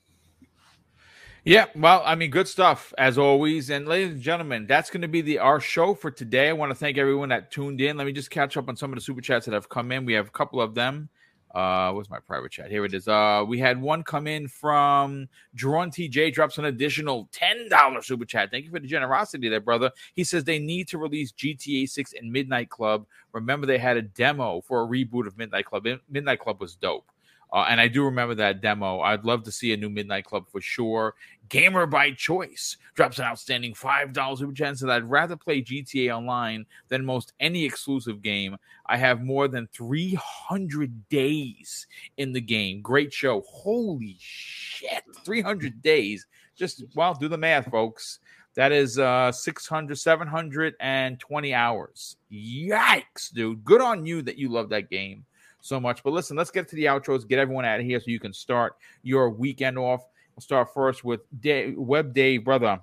Yeah, 1.44 1.66
well, 1.74 2.05
I 2.06 2.14
mean, 2.14 2.31
good 2.31 2.47
stuff 2.47 2.94
as 2.98 3.19
always. 3.19 3.69
And 3.70 3.89
ladies 3.89 4.12
and 4.12 4.23
gentlemen, 4.23 4.69
that's 4.69 4.90
going 4.90 5.02
to 5.02 5.09
be 5.09 5.23
the 5.23 5.40
our 5.40 5.60
show 5.60 5.93
for 5.93 6.12
today. 6.12 6.48
I 6.48 6.52
want 6.55 6.70
to 6.70 6.77
thank 6.77 6.98
everyone 6.98 7.31
that 7.31 7.51
tuned 7.51 7.81
in. 7.81 7.97
Let 7.97 8.06
me 8.06 8.12
just 8.12 8.31
catch 8.31 8.56
up 8.56 8.69
on 8.69 8.77
some 8.77 8.93
of 8.93 8.97
the 8.97 9.02
super 9.02 9.20
chats 9.20 9.47
that 9.47 9.52
have 9.55 9.69
come 9.69 9.93
in. 9.93 10.06
We 10.06 10.12
have 10.12 10.28
a 10.28 10.32
couple 10.32 10.60
of 10.62 10.77
them. 10.77 11.10
Uh, 11.55 11.93
what's 11.93 12.10
my 12.10 12.20
private 12.20 12.52
chat? 12.52 12.70
Here 12.70 12.85
it 12.85 12.94
is. 12.94 13.09
Uh, 13.09 13.44
we 13.47 13.59
had 13.59 13.82
one 13.82 14.05
come 14.05 14.28
in 14.28 14.48
from 14.48 15.28
Drawn 15.56 15.90
TJ 15.90 16.32
drops 16.32 16.59
an 16.59 16.66
additional 16.66 17.28
ten 17.32 17.69
dollars 17.69 18.06
super 18.06 18.24
chat. 18.24 18.52
Thank 18.52 18.64
you 18.64 18.70
for 18.70 18.81
the 18.81 18.89
generosity 18.89 19.48
there, 19.48 19.60
brother. 19.60 19.90
He 20.14 20.24
says 20.24 20.44
they 20.44 20.60
need 20.60 20.89
to 20.89 20.98
release 20.98 21.32
GTA 21.32 21.90
6 21.90 22.14
and 22.14 22.32
Midnight 22.32 22.70
Club. 22.70 23.05
Remember, 23.32 23.66
they 23.66 23.78
had 23.78 23.98
a 23.98 24.02
demo 24.02 24.62
for 24.62 24.82
a 24.82 24.86
reboot 24.86 25.27
of 25.27 25.36
Midnight 25.36 25.66
Club. 25.66 25.86
Midnight 26.09 26.39
Club 26.39 26.60
was 26.60 26.77
dope. 26.77 27.11
Uh, 27.52 27.66
and 27.68 27.80
I 27.80 27.88
do 27.88 28.04
remember 28.04 28.34
that 28.36 28.62
demo. 28.62 29.00
I'd 29.00 29.24
love 29.24 29.42
to 29.44 29.52
see 29.52 29.72
a 29.72 29.76
new 29.76 29.90
Midnight 29.90 30.24
Club 30.24 30.46
for 30.50 30.60
sure. 30.60 31.14
Gamer 31.50 31.84
by 31.84 32.12
Choice 32.12 32.78
drops 32.94 33.18
an 33.18 33.26
outstanding 33.26 33.74
$5 33.74 34.38
super 34.38 34.52
chat. 34.52 34.78
Says 34.78 34.88
I'd 34.88 35.10
rather 35.10 35.36
play 35.36 35.60
GTA 35.60 36.16
Online 36.16 36.64
than 36.88 37.04
most 37.04 37.34
any 37.40 37.64
exclusive 37.64 38.22
game. 38.22 38.56
I 38.86 38.96
have 38.96 39.22
more 39.22 39.48
than 39.48 39.68
300 39.74 41.08
days 41.10 41.86
in 42.16 42.32
the 42.32 42.40
game. 42.40 42.80
Great 42.80 43.12
show. 43.12 43.42
Holy 43.46 44.16
shit. 44.18 45.02
300 45.24 45.82
days. 45.82 46.26
Just, 46.56 46.84
well, 46.94 47.12
do 47.12 47.28
the 47.28 47.36
math, 47.36 47.70
folks. 47.70 48.20
That 48.54 48.70
is 48.70 48.98
uh 48.98 49.32
600, 49.32 49.98
720 49.98 51.54
hours. 51.54 52.16
Yikes, 52.30 53.32
dude. 53.32 53.64
Good 53.64 53.80
on 53.80 54.04
you 54.04 54.20
that 54.22 54.36
you 54.36 54.50
love 54.50 54.68
that 54.70 54.90
game 54.90 55.24
so 55.62 55.80
much. 55.80 56.02
But 56.02 56.12
listen, 56.12 56.36
let's 56.36 56.51
get 56.51 56.68
to 56.68 56.76
the 56.76 56.84
outros, 56.84 57.26
get 57.26 57.39
everyone 57.39 57.64
out 57.64 57.80
of 57.80 57.86
here 57.86 57.98
so 57.98 58.05
you 58.09 58.20
can 58.20 58.34
start 58.34 58.76
your 59.02 59.30
weekend 59.30 59.78
off. 59.78 60.06
We'll 60.36 60.43
start 60.43 60.74
first 60.74 61.05
with 61.05 61.20
Dave, 61.40 61.78
Web 61.78 62.12
Dave, 62.12 62.44
brother. 62.44 62.80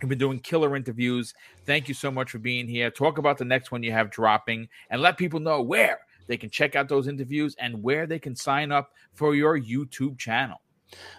You've 0.00 0.08
been 0.08 0.18
doing 0.18 0.38
killer 0.40 0.76
interviews. 0.76 1.34
Thank 1.64 1.88
you 1.88 1.94
so 1.94 2.10
much 2.10 2.30
for 2.30 2.38
being 2.38 2.68
here. 2.68 2.90
Talk 2.90 3.18
about 3.18 3.38
the 3.38 3.44
next 3.44 3.70
one 3.70 3.82
you 3.82 3.92
have 3.92 4.10
dropping 4.10 4.68
and 4.90 5.00
let 5.00 5.16
people 5.16 5.40
know 5.40 5.62
where 5.62 6.00
they 6.26 6.36
can 6.36 6.50
check 6.50 6.76
out 6.76 6.88
those 6.88 7.08
interviews 7.08 7.56
and 7.58 7.82
where 7.82 8.06
they 8.06 8.18
can 8.18 8.36
sign 8.36 8.72
up 8.72 8.92
for 9.14 9.34
your 9.34 9.58
YouTube 9.58 10.18
channel. 10.18 10.60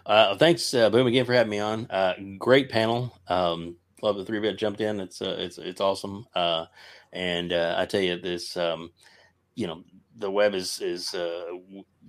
Uh, 0.06 0.36
thanks, 0.38 0.74
uh, 0.74 0.90
Boom, 0.90 1.08
again 1.08 1.26
for 1.26 1.34
having 1.34 1.52
me 1.52 1.60
on. 1.60 1.88
Uh, 1.90 2.14
great 2.38 2.70
panel. 2.70 3.18
Um, 3.28 3.76
love 4.02 4.18
the 4.18 4.26
three 4.26 4.40
bit 4.40 4.58
jumped 4.58 4.82
in. 4.82 5.00
It's 5.00 5.22
uh, 5.22 5.36
it's 5.38 5.58
it's 5.58 5.82
awesome. 5.82 6.26
Uh, 6.36 6.66
and 7.12 7.52
uh, 7.52 7.76
I 7.78 7.86
tell 7.86 8.02
you 8.02 8.20
this, 8.20 8.56
um, 8.58 8.92
you 9.56 9.68
know, 9.68 9.84
the 10.18 10.32
web 10.32 10.54
is 10.56 10.80
is 10.82 11.14
uh, 11.14 11.44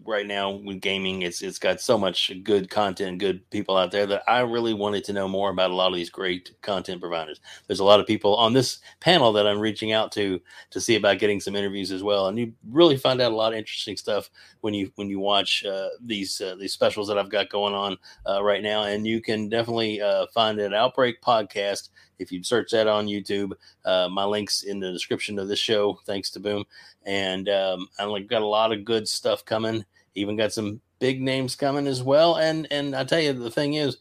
right 0.04 0.26
now 0.26 0.50
with 0.50 0.80
gaming. 0.80 1.22
It's 1.22 1.42
it's 1.42 1.58
got 1.58 1.80
so 1.80 1.98
much 1.98 2.32
good 2.42 2.70
content, 2.70 3.18
good 3.18 3.48
people 3.50 3.76
out 3.76 3.90
there 3.90 4.06
that 4.06 4.22
I 4.26 4.40
really 4.40 4.74
wanted 4.74 5.04
to 5.04 5.12
know 5.12 5.28
more 5.28 5.50
about 5.50 5.70
a 5.70 5.74
lot 5.74 5.88
of 5.88 5.94
these 5.94 6.10
great 6.10 6.52
content 6.62 7.00
providers. 7.00 7.40
There's 7.66 7.80
a 7.80 7.84
lot 7.84 8.00
of 8.00 8.06
people 8.06 8.34
on 8.36 8.52
this 8.52 8.78
panel 9.00 9.32
that 9.32 9.46
I'm 9.46 9.60
reaching 9.60 9.92
out 9.92 10.12
to 10.12 10.40
to 10.70 10.80
see 10.80 10.96
about 10.96 11.18
getting 11.18 11.40
some 11.40 11.56
interviews 11.56 11.92
as 11.92 12.02
well, 12.02 12.28
and 12.28 12.38
you 12.38 12.52
really 12.70 12.96
find 12.96 13.20
out 13.20 13.32
a 13.32 13.36
lot 13.36 13.52
of 13.52 13.58
interesting 13.58 13.96
stuff 13.96 14.30
when 14.60 14.74
you 14.74 14.90
when 14.96 15.08
you 15.08 15.20
watch 15.20 15.64
uh, 15.64 15.88
these 16.00 16.40
uh, 16.40 16.56
these 16.58 16.72
specials 16.72 17.08
that 17.08 17.18
I've 17.18 17.30
got 17.30 17.50
going 17.50 17.74
on 17.74 17.96
uh, 18.26 18.42
right 18.42 18.62
now. 18.62 18.84
And 18.84 19.06
you 19.06 19.20
can 19.20 19.48
definitely 19.48 20.00
uh, 20.00 20.26
find 20.34 20.58
an 20.58 20.74
Outbreak 20.74 21.20
podcast 21.20 21.90
if 22.18 22.32
you 22.32 22.42
search 22.42 22.70
that 22.70 22.86
on 22.86 23.06
YouTube. 23.06 23.52
Uh, 23.84 24.08
my 24.10 24.24
links 24.24 24.62
in 24.62 24.80
the 24.80 24.92
description 24.92 25.38
of 25.38 25.48
this 25.48 25.58
show. 25.58 25.98
Thanks 26.06 26.30
to 26.30 26.40
Boom, 26.40 26.64
and 27.04 27.48
um, 27.48 27.88
I've 27.98 28.28
got 28.28 28.42
a 28.42 28.46
lot 28.46 28.72
of 28.72 28.84
good 28.84 29.08
stuff 29.08 29.44
coming. 29.44 29.84
Even 30.18 30.36
got 30.36 30.52
some 30.52 30.80
big 30.98 31.22
names 31.22 31.54
coming 31.54 31.86
as 31.86 32.02
well. 32.02 32.36
And 32.36 32.66
and 32.70 32.94
I 32.94 33.04
tell 33.04 33.20
you, 33.20 33.32
the 33.32 33.50
thing 33.50 33.74
is, 33.74 33.98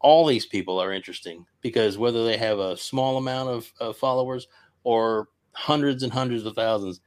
all 0.00 0.26
these 0.26 0.46
people 0.46 0.80
are 0.80 0.92
interesting 0.92 1.44
because 1.60 1.98
whether 1.98 2.24
they 2.24 2.36
have 2.36 2.58
a 2.58 2.76
small 2.76 3.16
amount 3.16 3.50
of, 3.50 3.72
of 3.80 3.96
followers 3.96 4.46
or 4.84 5.28
hundreds 5.52 6.02
and 6.02 6.12
hundreds 6.12 6.44
of 6.46 6.54
thousands, 6.54 7.00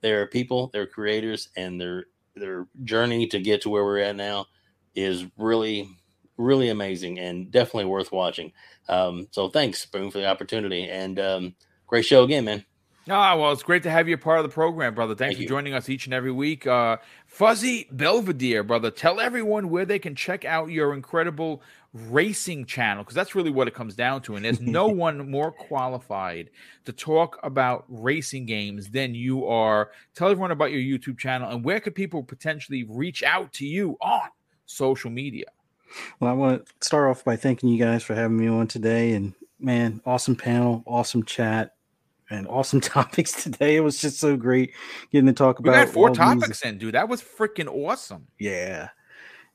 there 0.00 0.22
are 0.22 0.26
people, 0.26 0.70
they're 0.72 0.86
creators, 0.86 1.48
and 1.56 1.80
their 1.80 2.06
their 2.34 2.66
journey 2.84 3.26
to 3.26 3.40
get 3.40 3.62
to 3.62 3.70
where 3.70 3.84
we're 3.84 3.98
at 3.98 4.16
now 4.16 4.46
is 4.94 5.26
really 5.36 5.88
really 6.38 6.68
amazing 6.68 7.18
and 7.18 7.50
definitely 7.50 7.86
worth 7.86 8.12
watching. 8.12 8.52
Um, 8.88 9.26
so 9.30 9.48
thanks, 9.48 9.86
Boom, 9.86 10.10
for 10.10 10.18
the 10.18 10.26
opportunity 10.26 10.88
and 10.88 11.18
um, 11.18 11.54
great 11.86 12.04
show 12.04 12.24
again, 12.24 12.44
man. 12.44 12.64
Ah, 13.08 13.36
well, 13.36 13.52
it's 13.52 13.62
great 13.62 13.84
to 13.84 13.90
have 13.90 14.08
you 14.08 14.16
a 14.16 14.18
part 14.18 14.40
of 14.40 14.42
the 14.44 14.52
program, 14.52 14.94
brother. 14.94 15.14
Thanks 15.14 15.36
Thank 15.36 15.36
for 15.36 15.42
you. 15.42 15.48
joining 15.48 15.74
us 15.74 15.88
each 15.88 16.06
and 16.06 16.14
every 16.14 16.32
week. 16.32 16.66
Uh, 16.66 16.96
Fuzzy 17.26 17.86
Belvedere, 17.92 18.64
brother, 18.64 18.90
tell 18.90 19.20
everyone 19.20 19.70
where 19.70 19.84
they 19.84 20.00
can 20.00 20.16
check 20.16 20.44
out 20.44 20.70
your 20.70 20.92
incredible 20.92 21.62
racing 21.92 22.64
channel 22.64 23.04
because 23.04 23.14
that's 23.14 23.36
really 23.36 23.50
what 23.50 23.68
it 23.68 23.74
comes 23.74 23.94
down 23.94 24.22
to. 24.22 24.34
And 24.34 24.44
there's 24.44 24.60
no 24.60 24.88
one 24.88 25.30
more 25.30 25.52
qualified 25.52 26.50
to 26.84 26.92
talk 26.92 27.38
about 27.44 27.84
racing 27.88 28.44
games 28.44 28.90
than 28.90 29.14
you 29.14 29.46
are. 29.46 29.92
Tell 30.16 30.28
everyone 30.28 30.50
about 30.50 30.72
your 30.72 30.80
YouTube 30.80 31.16
channel 31.16 31.48
and 31.48 31.64
where 31.64 31.78
could 31.78 31.94
people 31.94 32.24
potentially 32.24 32.84
reach 32.88 33.22
out 33.22 33.52
to 33.54 33.66
you 33.66 33.96
on 34.00 34.28
social 34.66 35.10
media. 35.10 35.46
Well, 36.18 36.30
I 36.30 36.34
want 36.34 36.66
to 36.66 36.72
start 36.80 37.08
off 37.08 37.24
by 37.24 37.36
thanking 37.36 37.68
you 37.68 37.78
guys 37.78 38.02
for 38.02 38.16
having 38.16 38.36
me 38.36 38.48
on 38.48 38.66
today. 38.66 39.12
And 39.12 39.32
man, 39.60 40.00
awesome 40.04 40.34
panel, 40.34 40.82
awesome 40.86 41.22
chat, 41.22 41.75
and 42.30 42.46
awesome 42.48 42.80
topics 42.96 43.42
today. 43.42 43.76
It 43.76 43.80
was 43.80 44.00
just 44.00 44.18
so 44.20 44.36
great 44.36 44.72
getting 45.12 45.26
to 45.26 45.32
talk 45.32 45.58
about. 45.58 45.72
We 45.72 45.84
got 45.84 45.88
four 45.88 46.08
all 46.08 46.14
these- 46.14 46.18
topics 46.18 46.62
in, 46.62 46.78
dude. 46.78 46.94
That 46.94 47.08
was 47.08 47.22
freaking 47.22 47.68
awesome. 47.68 48.26
Yeah. 48.38 48.88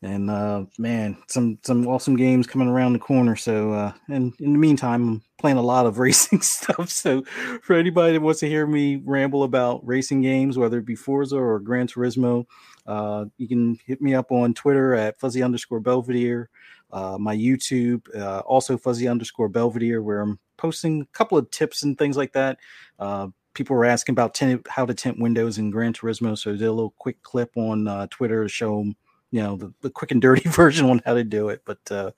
And 0.04 0.32
uh 0.32 0.66
man, 0.80 1.16
some 1.28 1.60
some 1.62 1.88
awesome 1.88 2.16
games 2.16 2.48
coming 2.48 2.68
around 2.68 2.94
the 2.94 3.00
corner. 3.00 3.36
So 3.36 3.72
uh 3.74 3.92
and 4.08 4.34
in 4.40 4.54
the 4.54 4.58
meantime, 4.58 5.08
I'm 5.08 5.22
playing 5.38 5.58
a 5.58 5.62
lot 5.62 5.86
of 5.86 6.00
racing 6.06 6.42
stuff. 6.42 6.90
So 6.90 7.22
for 7.62 7.76
anybody 7.76 8.14
that 8.14 8.22
wants 8.22 8.40
to 8.40 8.50
hear 8.50 8.66
me 8.66 8.96
ramble 9.06 9.44
about 9.44 9.86
racing 9.86 10.22
games, 10.24 10.58
whether 10.58 10.80
it 10.80 10.86
be 10.88 10.96
Forza 10.96 11.38
or 11.38 11.60
Gran 11.60 11.86
Turismo, 11.88 12.48
uh 12.88 13.26
you 13.38 13.48
can 13.48 13.78
hit 13.86 14.02
me 14.02 14.16
up 14.16 14.32
on 14.32 14.56
Twitter 14.56 14.96
at 14.96 15.20
fuzzy 15.20 15.44
underscore 15.44 15.80
Belvedere, 15.80 16.50
uh 16.92 17.20
my 17.20 17.36
YouTube, 17.38 18.02
uh 18.20 18.40
also 18.40 18.80
fuzzy 18.80 19.08
underscore 19.08 19.50
Belvedere, 19.50 20.02
where 20.02 20.22
I'm 20.22 20.40
posting 20.62 21.02
a 21.02 21.18
couple 21.18 21.38
of 21.38 21.50
tips 21.52 21.84
and 21.84 21.98
things 21.98 22.18
like 22.18 22.34
that. 22.34 22.58
Uh 23.00 23.28
people 23.54 23.76
were 23.76 23.86
asking 23.86 24.14
about 24.14 24.34
tint, 24.34 24.66
how 24.70 24.86
to 24.86 24.94
tint 24.94 25.20
windows 25.20 25.58
in 25.58 25.72
Gran 25.72 25.94
Turismo, 25.94 26.38
so 26.38 26.52
I 26.52 26.54
did 26.54 26.68
a 26.68 26.72
little 26.72 26.94
quick 26.98 27.22
clip 27.24 27.52
on 27.56 27.88
uh, 27.88 28.08
Twitter 28.10 28.44
to 28.44 28.50
show 28.50 28.78
them, 28.78 28.96
you 29.32 29.42
know, 29.42 29.56
the, 29.56 29.74
the 29.82 29.90
quick 29.90 30.12
and 30.12 30.22
dirty 30.22 30.48
version 30.50 30.90
on 30.90 31.02
how 31.06 31.14
to 31.14 31.24
do 31.24 31.50
it. 31.50 31.62
But 31.66 31.80
uh, 31.92 32.12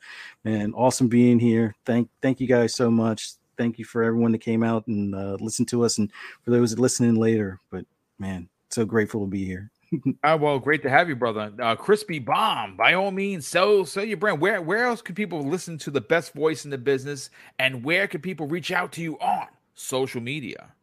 man, 0.43 0.73
awesome 0.73 1.07
being 1.07 1.39
here. 1.39 1.75
Thank 1.85 2.09
thank 2.21 2.39
you 2.39 2.47
guys 2.47 2.75
so 2.75 2.91
much. 2.91 3.33
Thank 3.57 3.77
you 3.77 3.85
for 3.85 4.03
everyone 4.03 4.31
that 4.31 4.39
came 4.39 4.63
out 4.63 4.87
and 4.87 5.13
uh, 5.13 5.37
listened 5.39 5.67
to 5.69 5.83
us, 5.85 5.97
and 5.97 6.11
for 6.43 6.51
those 6.51 6.77
listening 6.77 7.15
later. 7.15 7.59
But 7.69 7.85
man, 8.19 8.49
so 8.69 8.85
grateful 8.85 9.21
to 9.21 9.27
be 9.27 9.45
here. 9.45 9.72
Ah, 10.23 10.35
well, 10.39 10.59
great 10.59 10.81
to 10.83 10.89
have 10.89 11.09
you, 11.09 11.15
brother. 11.15 11.51
Uh, 11.61 11.75
Crispy 11.75 12.19
Bomb, 12.19 12.77
by 12.77 12.93
all 12.93 13.11
means, 13.11 13.47
sell 13.47 13.85
sell 13.85 14.03
your 14.03 14.17
brand. 14.17 14.41
Where 14.41 14.61
where 14.61 14.85
else 14.85 15.01
could 15.01 15.15
people 15.15 15.43
listen 15.43 15.77
to 15.79 15.91
the 15.91 16.01
best 16.01 16.33
voice 16.33 16.65
in 16.65 16.71
the 16.71 16.77
business, 16.77 17.29
and 17.59 17.83
where 17.83 18.07
could 18.07 18.23
people 18.23 18.47
reach 18.47 18.71
out 18.71 18.91
to 18.93 19.01
you 19.01 19.17
on 19.19 19.47
social 19.75 20.21
media? 20.21 20.73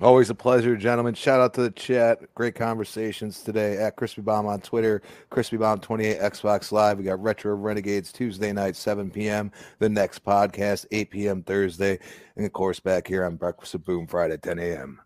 Always 0.00 0.30
a 0.30 0.34
pleasure, 0.34 0.76
gentlemen. 0.76 1.14
Shout 1.14 1.40
out 1.40 1.54
to 1.54 1.62
the 1.62 1.72
chat. 1.72 2.32
Great 2.36 2.54
conversations 2.54 3.42
today 3.42 3.78
at 3.78 3.96
Crispy 3.96 4.22
Bomb 4.22 4.46
on 4.46 4.60
Twitter, 4.60 5.02
Crispy 5.30 5.56
Bomb 5.56 5.80
28 5.80 6.20
Xbox 6.20 6.70
Live. 6.70 6.98
We 6.98 7.04
got 7.04 7.20
Retro 7.20 7.56
Renegades 7.56 8.12
Tuesday 8.12 8.52
night, 8.52 8.76
7 8.76 9.10
p.m. 9.10 9.50
The 9.80 9.88
next 9.88 10.24
podcast, 10.24 10.86
8 10.92 11.10
p.m. 11.10 11.42
Thursday. 11.42 11.98
And 12.36 12.46
of 12.46 12.52
course, 12.52 12.78
back 12.78 13.08
here 13.08 13.24
on 13.24 13.34
Breakfast 13.34 13.72
with 13.72 13.84
Boom 13.84 14.06
Friday, 14.06 14.36
10 14.36 14.60
a.m. 14.60 15.00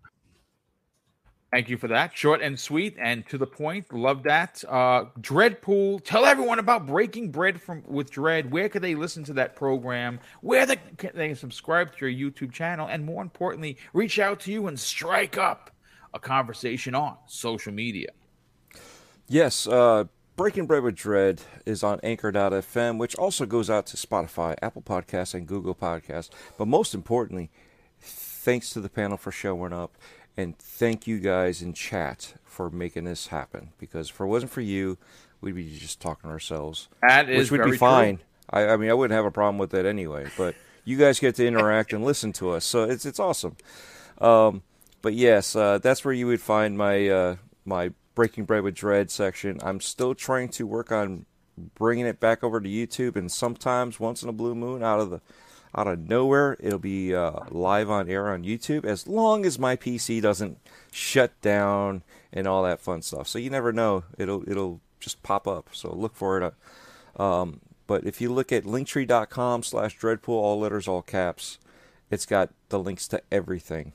Thank 1.52 1.68
you 1.68 1.76
for 1.76 1.88
that. 1.88 2.16
Short 2.16 2.40
and 2.40 2.58
sweet 2.58 2.96
and 2.98 3.26
to 3.28 3.36
the 3.36 3.46
point. 3.46 3.92
Love 3.92 4.22
that. 4.22 4.64
Uh 4.66 5.04
Dreadpool. 5.20 6.02
Tell 6.02 6.24
everyone 6.24 6.58
about 6.58 6.86
Breaking 6.86 7.30
Bread 7.30 7.60
from 7.60 7.82
with 7.86 8.10
Dread. 8.10 8.50
Where 8.50 8.70
could 8.70 8.80
they 8.80 8.94
listen 8.94 9.22
to 9.24 9.34
that 9.34 9.54
program? 9.54 10.18
Where 10.40 10.64
they, 10.64 10.76
can 10.96 11.10
they 11.14 11.34
subscribe 11.34 11.94
to 11.96 12.08
your 12.08 12.30
YouTube 12.30 12.52
channel? 12.52 12.88
And 12.88 13.04
more 13.04 13.20
importantly, 13.20 13.76
reach 13.92 14.18
out 14.18 14.40
to 14.40 14.50
you 14.50 14.66
and 14.66 14.80
strike 14.80 15.36
up 15.36 15.70
a 16.14 16.18
conversation 16.18 16.94
on 16.94 17.16
social 17.26 17.72
media. 17.72 18.08
Yes, 19.28 19.66
uh, 19.66 20.04
Breaking 20.36 20.66
Bread 20.66 20.82
with 20.82 20.94
Dread 20.94 21.42
is 21.66 21.82
on 21.82 22.00
Anchor.fm, 22.02 22.98
which 22.98 23.14
also 23.16 23.44
goes 23.44 23.68
out 23.68 23.86
to 23.86 23.96
Spotify, 23.96 24.56
Apple 24.62 24.82
Podcasts, 24.82 25.34
and 25.34 25.46
Google 25.46 25.74
Podcasts. 25.74 26.30
But 26.56 26.68
most 26.68 26.94
importantly, 26.94 27.50
thanks 28.00 28.70
to 28.70 28.80
the 28.80 28.88
panel 28.88 29.16
for 29.16 29.30
showing 29.30 29.72
up, 29.72 29.96
and 30.36 30.58
thank 30.58 31.06
you 31.06 31.18
guys 31.20 31.62
in 31.62 31.72
chat 31.72 32.34
for 32.44 32.70
making 32.70 33.04
this 33.04 33.28
happen. 33.28 33.70
Because 33.78 34.10
if 34.10 34.20
it 34.20 34.24
wasn't 34.24 34.52
for 34.52 34.60
you, 34.60 34.98
we'd 35.40 35.54
be 35.54 35.78
just 35.78 36.00
talking 36.00 36.28
to 36.28 36.32
ourselves, 36.32 36.88
That 37.02 37.28
is 37.28 37.50
which 37.50 37.60
would 37.60 37.70
be 37.70 37.76
fine. 37.76 38.20
I, 38.50 38.68
I 38.68 38.76
mean, 38.76 38.90
I 38.90 38.94
wouldn't 38.94 39.16
have 39.16 39.24
a 39.24 39.30
problem 39.30 39.58
with 39.58 39.70
that 39.70 39.86
anyway. 39.86 40.28
But 40.36 40.54
you 40.84 40.96
guys 40.96 41.18
get 41.18 41.34
to 41.36 41.46
interact 41.46 41.92
and 41.92 42.04
listen 42.04 42.32
to 42.34 42.50
us, 42.50 42.64
so 42.64 42.84
it's 42.84 43.06
it's 43.06 43.20
awesome. 43.20 43.56
Um, 44.18 44.62
but 45.00 45.14
yes, 45.14 45.56
uh, 45.56 45.78
that's 45.78 46.04
where 46.04 46.14
you 46.14 46.26
would 46.26 46.40
find 46.40 46.76
my 46.76 47.08
uh, 47.08 47.36
my 47.64 47.92
Breaking 48.14 48.44
Bread 48.44 48.62
with 48.62 48.74
Dread 48.74 49.10
section. 49.10 49.58
I'm 49.62 49.80
still 49.80 50.14
trying 50.14 50.48
to 50.50 50.66
work 50.66 50.92
on 50.92 51.26
bringing 51.74 52.06
it 52.06 52.20
back 52.20 52.42
over 52.42 52.60
to 52.60 52.68
YouTube, 52.68 53.16
and 53.16 53.30
sometimes 53.30 54.00
once 54.00 54.22
in 54.22 54.28
a 54.28 54.32
blue 54.32 54.54
moon, 54.54 54.82
out 54.82 55.00
of 55.00 55.10
the 55.10 55.20
out 55.74 55.86
of 55.86 56.08
nowhere, 56.08 56.56
it'll 56.60 56.78
be 56.78 57.14
uh, 57.14 57.40
live 57.50 57.90
on 57.90 58.08
air 58.08 58.28
on 58.30 58.44
YouTube. 58.44 58.84
As 58.84 59.06
long 59.06 59.46
as 59.46 59.58
my 59.58 59.76
PC 59.76 60.20
doesn't 60.20 60.58
shut 60.90 61.38
down 61.40 62.02
and 62.32 62.46
all 62.46 62.62
that 62.62 62.80
fun 62.80 63.02
stuff. 63.02 63.26
So 63.28 63.38
you 63.38 63.50
never 63.50 63.72
know; 63.72 64.04
it'll 64.18 64.48
it'll 64.48 64.80
just 65.00 65.22
pop 65.22 65.48
up. 65.48 65.70
So 65.72 65.92
look 65.94 66.14
for 66.14 66.40
it. 66.40 66.54
Um, 67.16 67.60
but 67.86 68.04
if 68.04 68.20
you 68.20 68.32
look 68.32 68.52
at 68.52 68.64
linktree.com 68.64 69.62
slash 69.62 69.98
dreadpool, 69.98 70.28
all 70.28 70.60
letters, 70.60 70.88
all 70.88 71.02
caps, 71.02 71.58
it's 72.10 72.26
got 72.26 72.50
the 72.68 72.78
links 72.78 73.08
to 73.08 73.22
everything. 73.30 73.92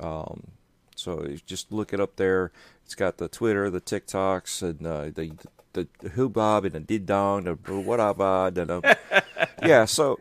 Um, 0.00 0.48
so 0.94 1.36
just 1.44 1.72
look 1.72 1.92
it 1.92 2.00
up 2.00 2.16
there. 2.16 2.52
It's 2.84 2.94
got 2.94 3.18
the 3.18 3.28
Twitter, 3.28 3.68
the 3.68 3.80
TikToks, 3.80 4.62
and 4.62 4.86
uh, 4.86 5.04
the 5.14 5.32
the 5.72 5.88
the 6.00 6.10
Hubob 6.10 6.64
and 6.64 6.72
the 6.72 6.80
Did 6.80 7.06
Dong, 7.06 7.44
the 7.44 7.54
whatever. 7.54 8.50
yeah, 9.62 9.84
so 9.84 10.18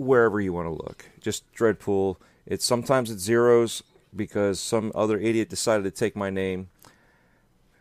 wherever 0.00 0.40
you 0.40 0.52
want 0.52 0.66
to 0.66 0.72
look, 0.72 1.06
just 1.20 1.44
Dreadpool. 1.54 2.16
It's 2.46 2.64
sometimes 2.64 3.10
it's 3.10 3.22
zeros 3.22 3.82
because 4.14 4.58
some 4.60 4.90
other 4.94 5.18
idiot 5.18 5.48
decided 5.48 5.84
to 5.84 5.90
take 5.90 6.16
my 6.16 6.30
name. 6.30 6.68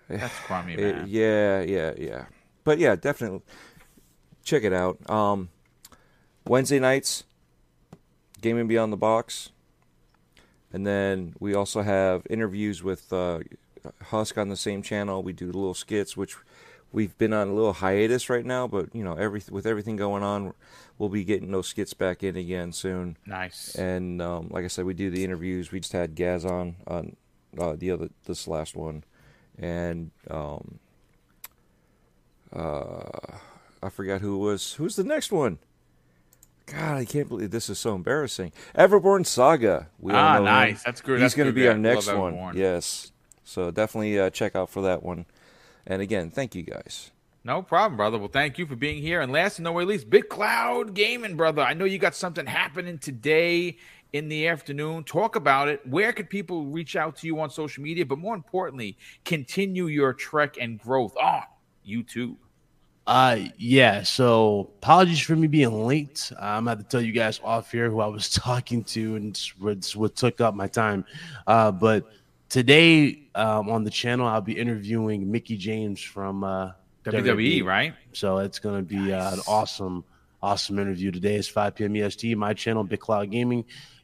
That's 0.07 0.33
crummy, 0.39 0.73
It- 0.73 0.95
man. 0.95 1.05
yeah, 1.07 1.61
yeah, 1.61 1.93
yeah. 1.97 2.25
But 2.63 2.77
yeah, 2.79 2.95
definitely 2.95 3.41
check 4.43 4.63
it 4.63 4.73
out. 4.73 4.97
Um, 5.09 5.49
Wednesday 6.47 6.79
nights, 6.79 7.23
Gaming 8.41 8.67
Beyond 8.67 8.91
the 8.93 8.97
Box, 8.97 9.51
and 10.73 10.85
then 10.85 11.35
we 11.39 11.53
also 11.53 11.81
have 11.81 12.25
interviews 12.29 12.83
with 12.83 13.11
uh, 13.13 13.39
Husk 14.05 14.37
on 14.37 14.49
the 14.49 14.55
same 14.55 14.81
channel. 14.81 15.23
We 15.23 15.33
do 15.33 15.45
little 15.47 15.73
skits, 15.73 16.15
which 16.17 16.35
we've 16.91 17.17
been 17.17 17.33
on 17.33 17.47
a 17.47 17.53
little 17.53 17.73
hiatus 17.73 18.29
right 18.29 18.45
now, 18.45 18.67
but 18.67 18.93
you 18.93 19.03
know, 19.03 19.13
every 19.13 19.41
with 19.49 19.65
everything 19.65 19.95
going 19.95 20.23
on, 20.23 20.53
we'll 20.97 21.09
be 21.09 21.23
getting 21.23 21.51
those 21.51 21.67
skits 21.67 21.93
back 21.93 22.23
in 22.23 22.35
again 22.35 22.71
soon. 22.71 23.17
Nice. 23.25 23.75
And 23.75 24.21
um, 24.21 24.49
like 24.49 24.65
I 24.65 24.67
said, 24.67 24.85
we 24.85 24.93
do 24.93 25.09
the 25.09 25.23
interviews. 25.23 25.71
We 25.71 25.79
just 25.79 25.93
had 25.93 26.15
Gaz 26.15 26.45
on 26.45 26.75
on 26.87 27.15
uh, 27.57 27.75
the 27.77 27.91
other 27.91 28.09
this 28.25 28.47
last 28.47 28.75
one, 28.75 29.03
and 29.57 30.11
um, 30.29 30.79
uh, 32.53 33.37
I 33.81 33.89
forgot 33.89 34.21
who 34.21 34.35
it 34.35 34.51
was. 34.51 34.73
Who's 34.73 34.95
the 34.95 35.03
next 35.03 35.31
one? 35.31 35.59
God, 36.65 36.97
I 36.97 37.05
can't 37.05 37.27
believe 37.27 37.49
this 37.49 37.69
is 37.69 37.79
so 37.79 37.95
embarrassing. 37.95 38.51
Everborn 38.75 39.25
Saga. 39.25 39.89
We 39.99 40.13
ah, 40.13 40.33
know 40.33 40.39
him. 40.39 40.45
nice. 40.45 40.83
That's 40.83 41.01
good. 41.01 41.13
He's 41.13 41.21
That's 41.21 41.35
going 41.35 41.47
to 41.49 41.53
be 41.53 41.67
our 41.67 41.77
next 41.77 42.07
Love 42.07 42.19
one. 42.19 42.33
Everborn. 42.35 42.55
Yes. 42.55 43.11
So 43.43 43.71
definitely 43.71 44.19
uh, 44.19 44.29
check 44.29 44.55
out 44.55 44.69
for 44.69 44.83
that 44.83 45.01
one. 45.01 45.25
And 45.89 46.01
again, 46.01 46.29
thank 46.29 46.55
you 46.55 46.63
guys. 46.63 47.11
No 47.43 47.61
problem, 47.63 47.97
brother. 47.97 48.17
Well, 48.17 48.27
thank 48.27 48.59
you 48.59 48.65
for 48.67 48.75
being 48.75 49.01
here. 49.01 49.21
And 49.21 49.31
last 49.31 49.57
and 49.57 49.63
no 49.63 49.71
way 49.71 49.83
least, 49.83 50.09
Big 50.09 50.29
Cloud 50.29 50.93
Gaming, 50.93 51.35
brother. 51.35 51.63
I 51.63 51.73
know 51.73 51.85
you 51.85 51.97
got 51.97 52.13
something 52.13 52.45
happening 52.45 52.99
today 52.99 53.77
in 54.13 54.29
the 54.29 54.47
afternoon. 54.47 55.03
Talk 55.03 55.35
about 55.35 55.67
it. 55.67 55.85
Where 55.87 56.13
could 56.13 56.29
people 56.29 56.65
reach 56.65 56.95
out 56.95 57.15
to 57.17 57.27
you 57.27 57.39
on 57.39 57.49
social 57.49 57.81
media? 57.81 58.05
But 58.05 58.19
more 58.19 58.35
importantly, 58.35 58.97
continue 59.25 59.87
your 59.87 60.13
trek 60.13 60.57
and 60.59 60.79
growth 60.79 61.15
on 61.17 61.43
YouTube. 61.87 62.35
Uh 63.07 63.39
yeah, 63.57 64.03
so 64.03 64.71
apologies 64.77 65.21
for 65.21 65.35
me 65.35 65.47
being 65.47 65.87
late. 65.87 66.31
I'm 66.39 66.65
gonna 66.65 66.71
have 66.71 66.79
to 66.79 66.83
tell 66.83 67.01
you 67.01 67.11
guys 67.11 67.39
off 67.43 67.71
here 67.71 67.89
who 67.89 68.01
I 68.01 68.07
was 68.07 68.29
talking 68.29 68.83
to 68.83 69.15
and 69.15 69.35
what, 69.57 69.89
what 69.95 70.15
took 70.15 70.41
up 70.41 70.53
my 70.53 70.67
time. 70.67 71.05
Uh 71.47 71.71
but 71.71 72.05
today 72.49 73.29
um 73.35 73.69
on 73.69 73.83
the 73.83 73.89
channel 73.91 74.27
I'll 74.27 74.41
be 74.41 74.57
interviewing 74.57 75.31
Mickie 75.31 75.57
James 75.57 76.01
from 76.01 76.43
uh 76.43 76.71
WWE, 77.05 77.41
E, 77.41 77.61
right? 77.61 77.93
So 78.11 78.39
it's 78.39 78.59
gonna 78.59 78.81
be 78.81 79.13
uh, 79.13 79.33
an 79.33 79.39
awesome, 79.47 80.03
awesome 80.43 80.77
interview 80.79 81.11
today. 81.11 81.35
It's 81.37 81.47
5 81.47 81.75
p.m. 81.75 81.95
EST, 81.95 82.35
my 82.37 82.53
channel, 82.53 82.83
Big 82.83 82.99
Cloud 82.99 83.31
Gaming, 83.31 83.63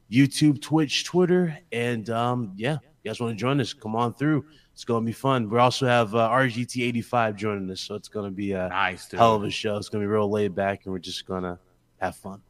YouTube, 0.09 0.61
Twitch, 0.61 1.03
Twitter, 1.03 1.57
and 1.73 2.09
um, 2.09 2.53
yeah, 2.55 2.77
you 3.03 3.09
guys 3.11 3.19
want 3.19 3.37
to 3.37 3.39
join 3.39 3.59
us? 3.59 3.73
Come 3.73 3.95
on 3.95 4.13
through. 4.13 4.45
It's 4.73 4.85
gonna 4.85 5.05
be 5.05 5.11
fun. 5.11 5.49
We 5.49 5.59
also 5.59 5.85
have 5.85 6.15
uh, 6.15 6.29
RGT85 6.29 7.35
joining 7.35 7.69
us, 7.69 7.81
so 7.81 7.95
it's 7.95 8.07
gonna 8.07 8.31
be 8.31 8.53
a 8.53 8.69
Nice, 8.69 9.07
dude. 9.09 9.19
hell 9.19 9.35
of 9.35 9.43
a 9.43 9.49
show. 9.49 9.75
It's 9.77 9.89
gonna 9.89 10.03
be 10.03 10.07
real 10.07 10.29
laid 10.29 10.55
back, 10.55 10.85
and 10.85 10.93
we're 10.93 10.99
just 10.99 11.25
gonna 11.27 11.59
have 11.99 12.15
fun. 12.15 12.41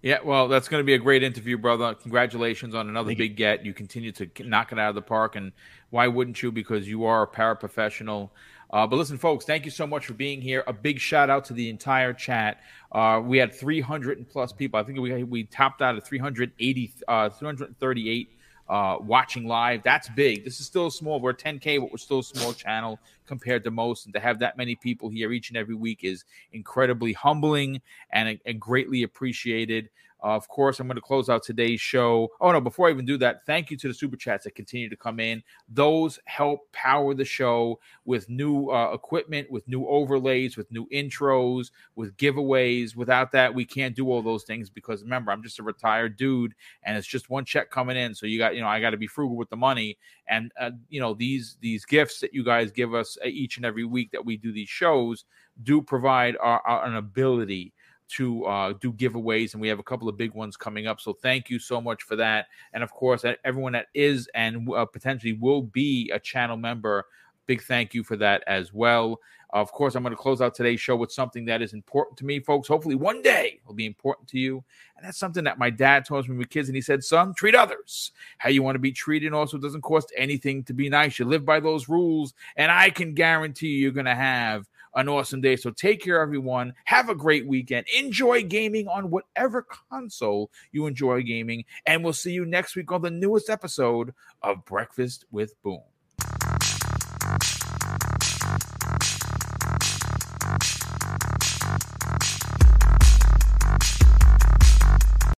Yeah, 0.00 0.18
well, 0.24 0.46
that's 0.46 0.68
going 0.68 0.80
to 0.80 0.84
be 0.84 0.94
a 0.94 0.98
great 0.98 1.24
interview, 1.24 1.58
brother. 1.58 1.92
Congratulations 1.94 2.74
on 2.74 2.88
another 2.88 3.08
Thank 3.08 3.18
big 3.18 3.36
get. 3.36 3.66
You 3.66 3.74
continue 3.74 4.12
to 4.12 4.30
knock 4.44 4.70
it 4.70 4.78
out 4.78 4.90
of 4.90 4.94
the 4.94 5.02
park, 5.02 5.34
and 5.34 5.50
why 5.90 6.06
wouldn't 6.06 6.40
you? 6.40 6.52
Because 6.52 6.88
you 6.88 7.04
are 7.04 7.24
a 7.24 7.26
paraprofessional. 7.26 8.30
Uh, 8.70 8.86
but 8.86 8.96
listen, 8.96 9.18
folks, 9.18 9.44
thank 9.44 9.64
you 9.64 9.70
so 9.72 9.86
much 9.86 10.06
for 10.06 10.12
being 10.12 10.40
here. 10.40 10.62
A 10.68 10.72
big 10.72 11.00
shout 11.00 11.30
out 11.30 11.44
to 11.46 11.52
the 11.52 11.68
entire 11.68 12.12
chat. 12.12 12.60
Uh, 12.92 13.20
we 13.24 13.38
had 13.38 13.52
300 13.52 14.18
and 14.18 14.28
plus 14.28 14.52
people. 14.52 14.78
I 14.78 14.84
think 14.84 15.00
we 15.00 15.24
we 15.24 15.44
topped 15.44 15.82
out 15.82 15.96
at 15.96 16.06
380, 16.06 16.92
uh, 17.08 17.30
338 17.30 18.37
uh, 18.68 18.96
watching 19.00 19.46
live. 19.46 19.82
That's 19.82 20.08
big. 20.10 20.44
This 20.44 20.60
is 20.60 20.66
still 20.66 20.90
small. 20.90 21.20
We're 21.20 21.32
10K, 21.32 21.80
but 21.80 21.90
we're 21.90 21.98
still 21.98 22.18
a 22.18 22.24
small 22.24 22.52
channel 22.52 22.98
compared 23.26 23.64
to 23.64 23.70
most. 23.70 24.04
And 24.04 24.14
to 24.14 24.20
have 24.20 24.38
that 24.40 24.56
many 24.56 24.74
people 24.74 25.08
here 25.08 25.32
each 25.32 25.50
and 25.50 25.56
every 25.56 25.74
week 25.74 26.00
is 26.02 26.24
incredibly 26.52 27.12
humbling 27.12 27.80
and, 28.10 28.38
and 28.44 28.60
greatly 28.60 29.02
appreciated. 29.04 29.88
Uh, 30.22 30.34
of 30.34 30.48
course, 30.48 30.80
I'm 30.80 30.88
going 30.88 30.96
to 30.96 31.00
close 31.00 31.28
out 31.28 31.42
today's 31.42 31.80
show. 31.80 32.28
Oh, 32.40 32.50
no, 32.50 32.60
before 32.60 32.88
I 32.88 32.90
even 32.90 33.04
do 33.04 33.16
that, 33.18 33.46
thank 33.46 33.70
you 33.70 33.76
to 33.76 33.88
the 33.88 33.94
super 33.94 34.16
chats 34.16 34.44
that 34.44 34.54
continue 34.54 34.88
to 34.88 34.96
come 34.96 35.20
in. 35.20 35.42
Those 35.68 36.18
help 36.24 36.70
power 36.72 37.14
the 37.14 37.24
show 37.24 37.78
with 38.04 38.28
new 38.28 38.70
uh, 38.70 38.92
equipment, 38.92 39.50
with 39.50 39.66
new 39.68 39.86
overlays, 39.86 40.56
with 40.56 40.70
new 40.72 40.88
intros, 40.88 41.70
with 41.94 42.16
giveaways. 42.16 42.96
Without 42.96 43.30
that, 43.32 43.54
we 43.54 43.64
can't 43.64 43.94
do 43.94 44.10
all 44.10 44.22
those 44.22 44.44
things 44.44 44.70
because 44.70 45.02
remember, 45.02 45.30
I'm 45.30 45.42
just 45.42 45.60
a 45.60 45.62
retired 45.62 46.16
dude 46.16 46.54
and 46.82 46.96
it's 46.96 47.06
just 47.06 47.30
one 47.30 47.44
check 47.44 47.70
coming 47.70 47.96
in. 47.96 48.14
So 48.14 48.26
you 48.26 48.38
got, 48.38 48.54
you 48.54 48.60
know, 48.60 48.68
I 48.68 48.80
got 48.80 48.90
to 48.90 48.96
be 48.96 49.06
frugal 49.06 49.36
with 49.36 49.50
the 49.50 49.56
money. 49.56 49.98
And, 50.28 50.52
uh, 50.60 50.72
you 50.88 51.00
know, 51.00 51.14
these, 51.14 51.56
these 51.60 51.84
gifts 51.84 52.20
that 52.20 52.34
you 52.34 52.44
guys 52.44 52.72
give 52.72 52.92
us 52.94 53.16
uh, 53.24 53.28
each 53.28 53.56
and 53.56 53.64
every 53.64 53.84
week 53.84 54.10
that 54.12 54.24
we 54.24 54.36
do 54.36 54.52
these 54.52 54.68
shows 54.68 55.24
do 55.62 55.82
provide 55.82 56.36
our, 56.40 56.60
our, 56.66 56.84
an 56.86 56.96
ability 56.96 57.72
to 58.08 58.44
uh, 58.44 58.72
do 58.80 58.92
giveaways, 58.92 59.52
and 59.52 59.60
we 59.60 59.68
have 59.68 59.78
a 59.78 59.82
couple 59.84 60.08
of 60.08 60.16
big 60.16 60.34
ones 60.34 60.56
coming 60.56 60.86
up. 60.86 61.00
So 61.00 61.12
thank 61.12 61.50
you 61.50 61.58
so 61.58 61.80
much 61.80 62.02
for 62.02 62.16
that. 62.16 62.46
And 62.72 62.82
of 62.82 62.90
course, 62.90 63.24
everyone 63.44 63.72
that 63.72 63.86
is 63.94 64.28
and 64.34 64.68
uh, 64.72 64.84
potentially 64.86 65.34
will 65.34 65.62
be 65.62 66.10
a 66.12 66.18
channel 66.18 66.56
member, 66.56 67.06
big 67.46 67.62
thank 67.62 67.94
you 67.94 68.02
for 68.02 68.16
that 68.16 68.42
as 68.46 68.72
well. 68.72 69.20
Of 69.50 69.72
course, 69.72 69.94
I'm 69.94 70.02
going 70.02 70.14
to 70.14 70.20
close 70.20 70.42
out 70.42 70.54
today's 70.54 70.78
show 70.78 70.94
with 70.94 71.10
something 71.10 71.46
that 71.46 71.62
is 71.62 71.72
important 71.72 72.18
to 72.18 72.26
me, 72.26 72.38
folks. 72.38 72.68
Hopefully, 72.68 72.96
one 72.96 73.22
day 73.22 73.60
will 73.66 73.74
be 73.74 73.86
important 73.86 74.28
to 74.28 74.38
you. 74.38 74.62
And 74.96 75.06
that's 75.06 75.16
something 75.16 75.44
that 75.44 75.58
my 75.58 75.70
dad 75.70 76.04
told 76.04 76.24
me 76.26 76.32
when 76.32 76.38
we 76.38 76.44
kids. 76.44 76.68
And 76.68 76.76
he 76.76 76.82
said, 76.82 77.02
Son, 77.02 77.32
treat 77.32 77.54
others 77.54 78.12
how 78.36 78.50
you 78.50 78.62
want 78.62 78.74
to 78.74 78.80
be 78.80 78.92
treated. 78.92 79.32
Also, 79.32 79.56
it 79.56 79.62
doesn't 79.62 79.80
cost 79.80 80.12
anything 80.18 80.64
to 80.64 80.74
be 80.74 80.90
nice. 80.90 81.18
You 81.18 81.24
live 81.24 81.46
by 81.46 81.60
those 81.60 81.88
rules. 81.88 82.34
And 82.56 82.70
I 82.70 82.90
can 82.90 83.14
guarantee 83.14 83.68
you're 83.68 83.90
going 83.90 84.04
to 84.04 84.14
have 84.14 84.68
an 84.98 85.08
awesome 85.08 85.40
day. 85.40 85.54
So 85.54 85.70
take 85.70 86.02
care, 86.02 86.20
everyone. 86.20 86.74
Have 86.84 87.08
a 87.08 87.14
great 87.14 87.46
weekend. 87.46 87.86
Enjoy 87.96 88.42
gaming 88.42 88.88
on 88.88 89.10
whatever 89.10 89.64
console 89.90 90.50
you 90.72 90.86
enjoy 90.86 91.22
gaming. 91.22 91.64
And 91.86 92.02
we'll 92.02 92.12
see 92.12 92.32
you 92.32 92.44
next 92.44 92.74
week 92.74 92.90
on 92.90 93.02
the 93.02 93.10
newest 93.10 93.48
episode 93.48 94.12
of 94.42 94.64
Breakfast 94.64 95.24
with 95.30 95.54
Boom. 95.62 95.82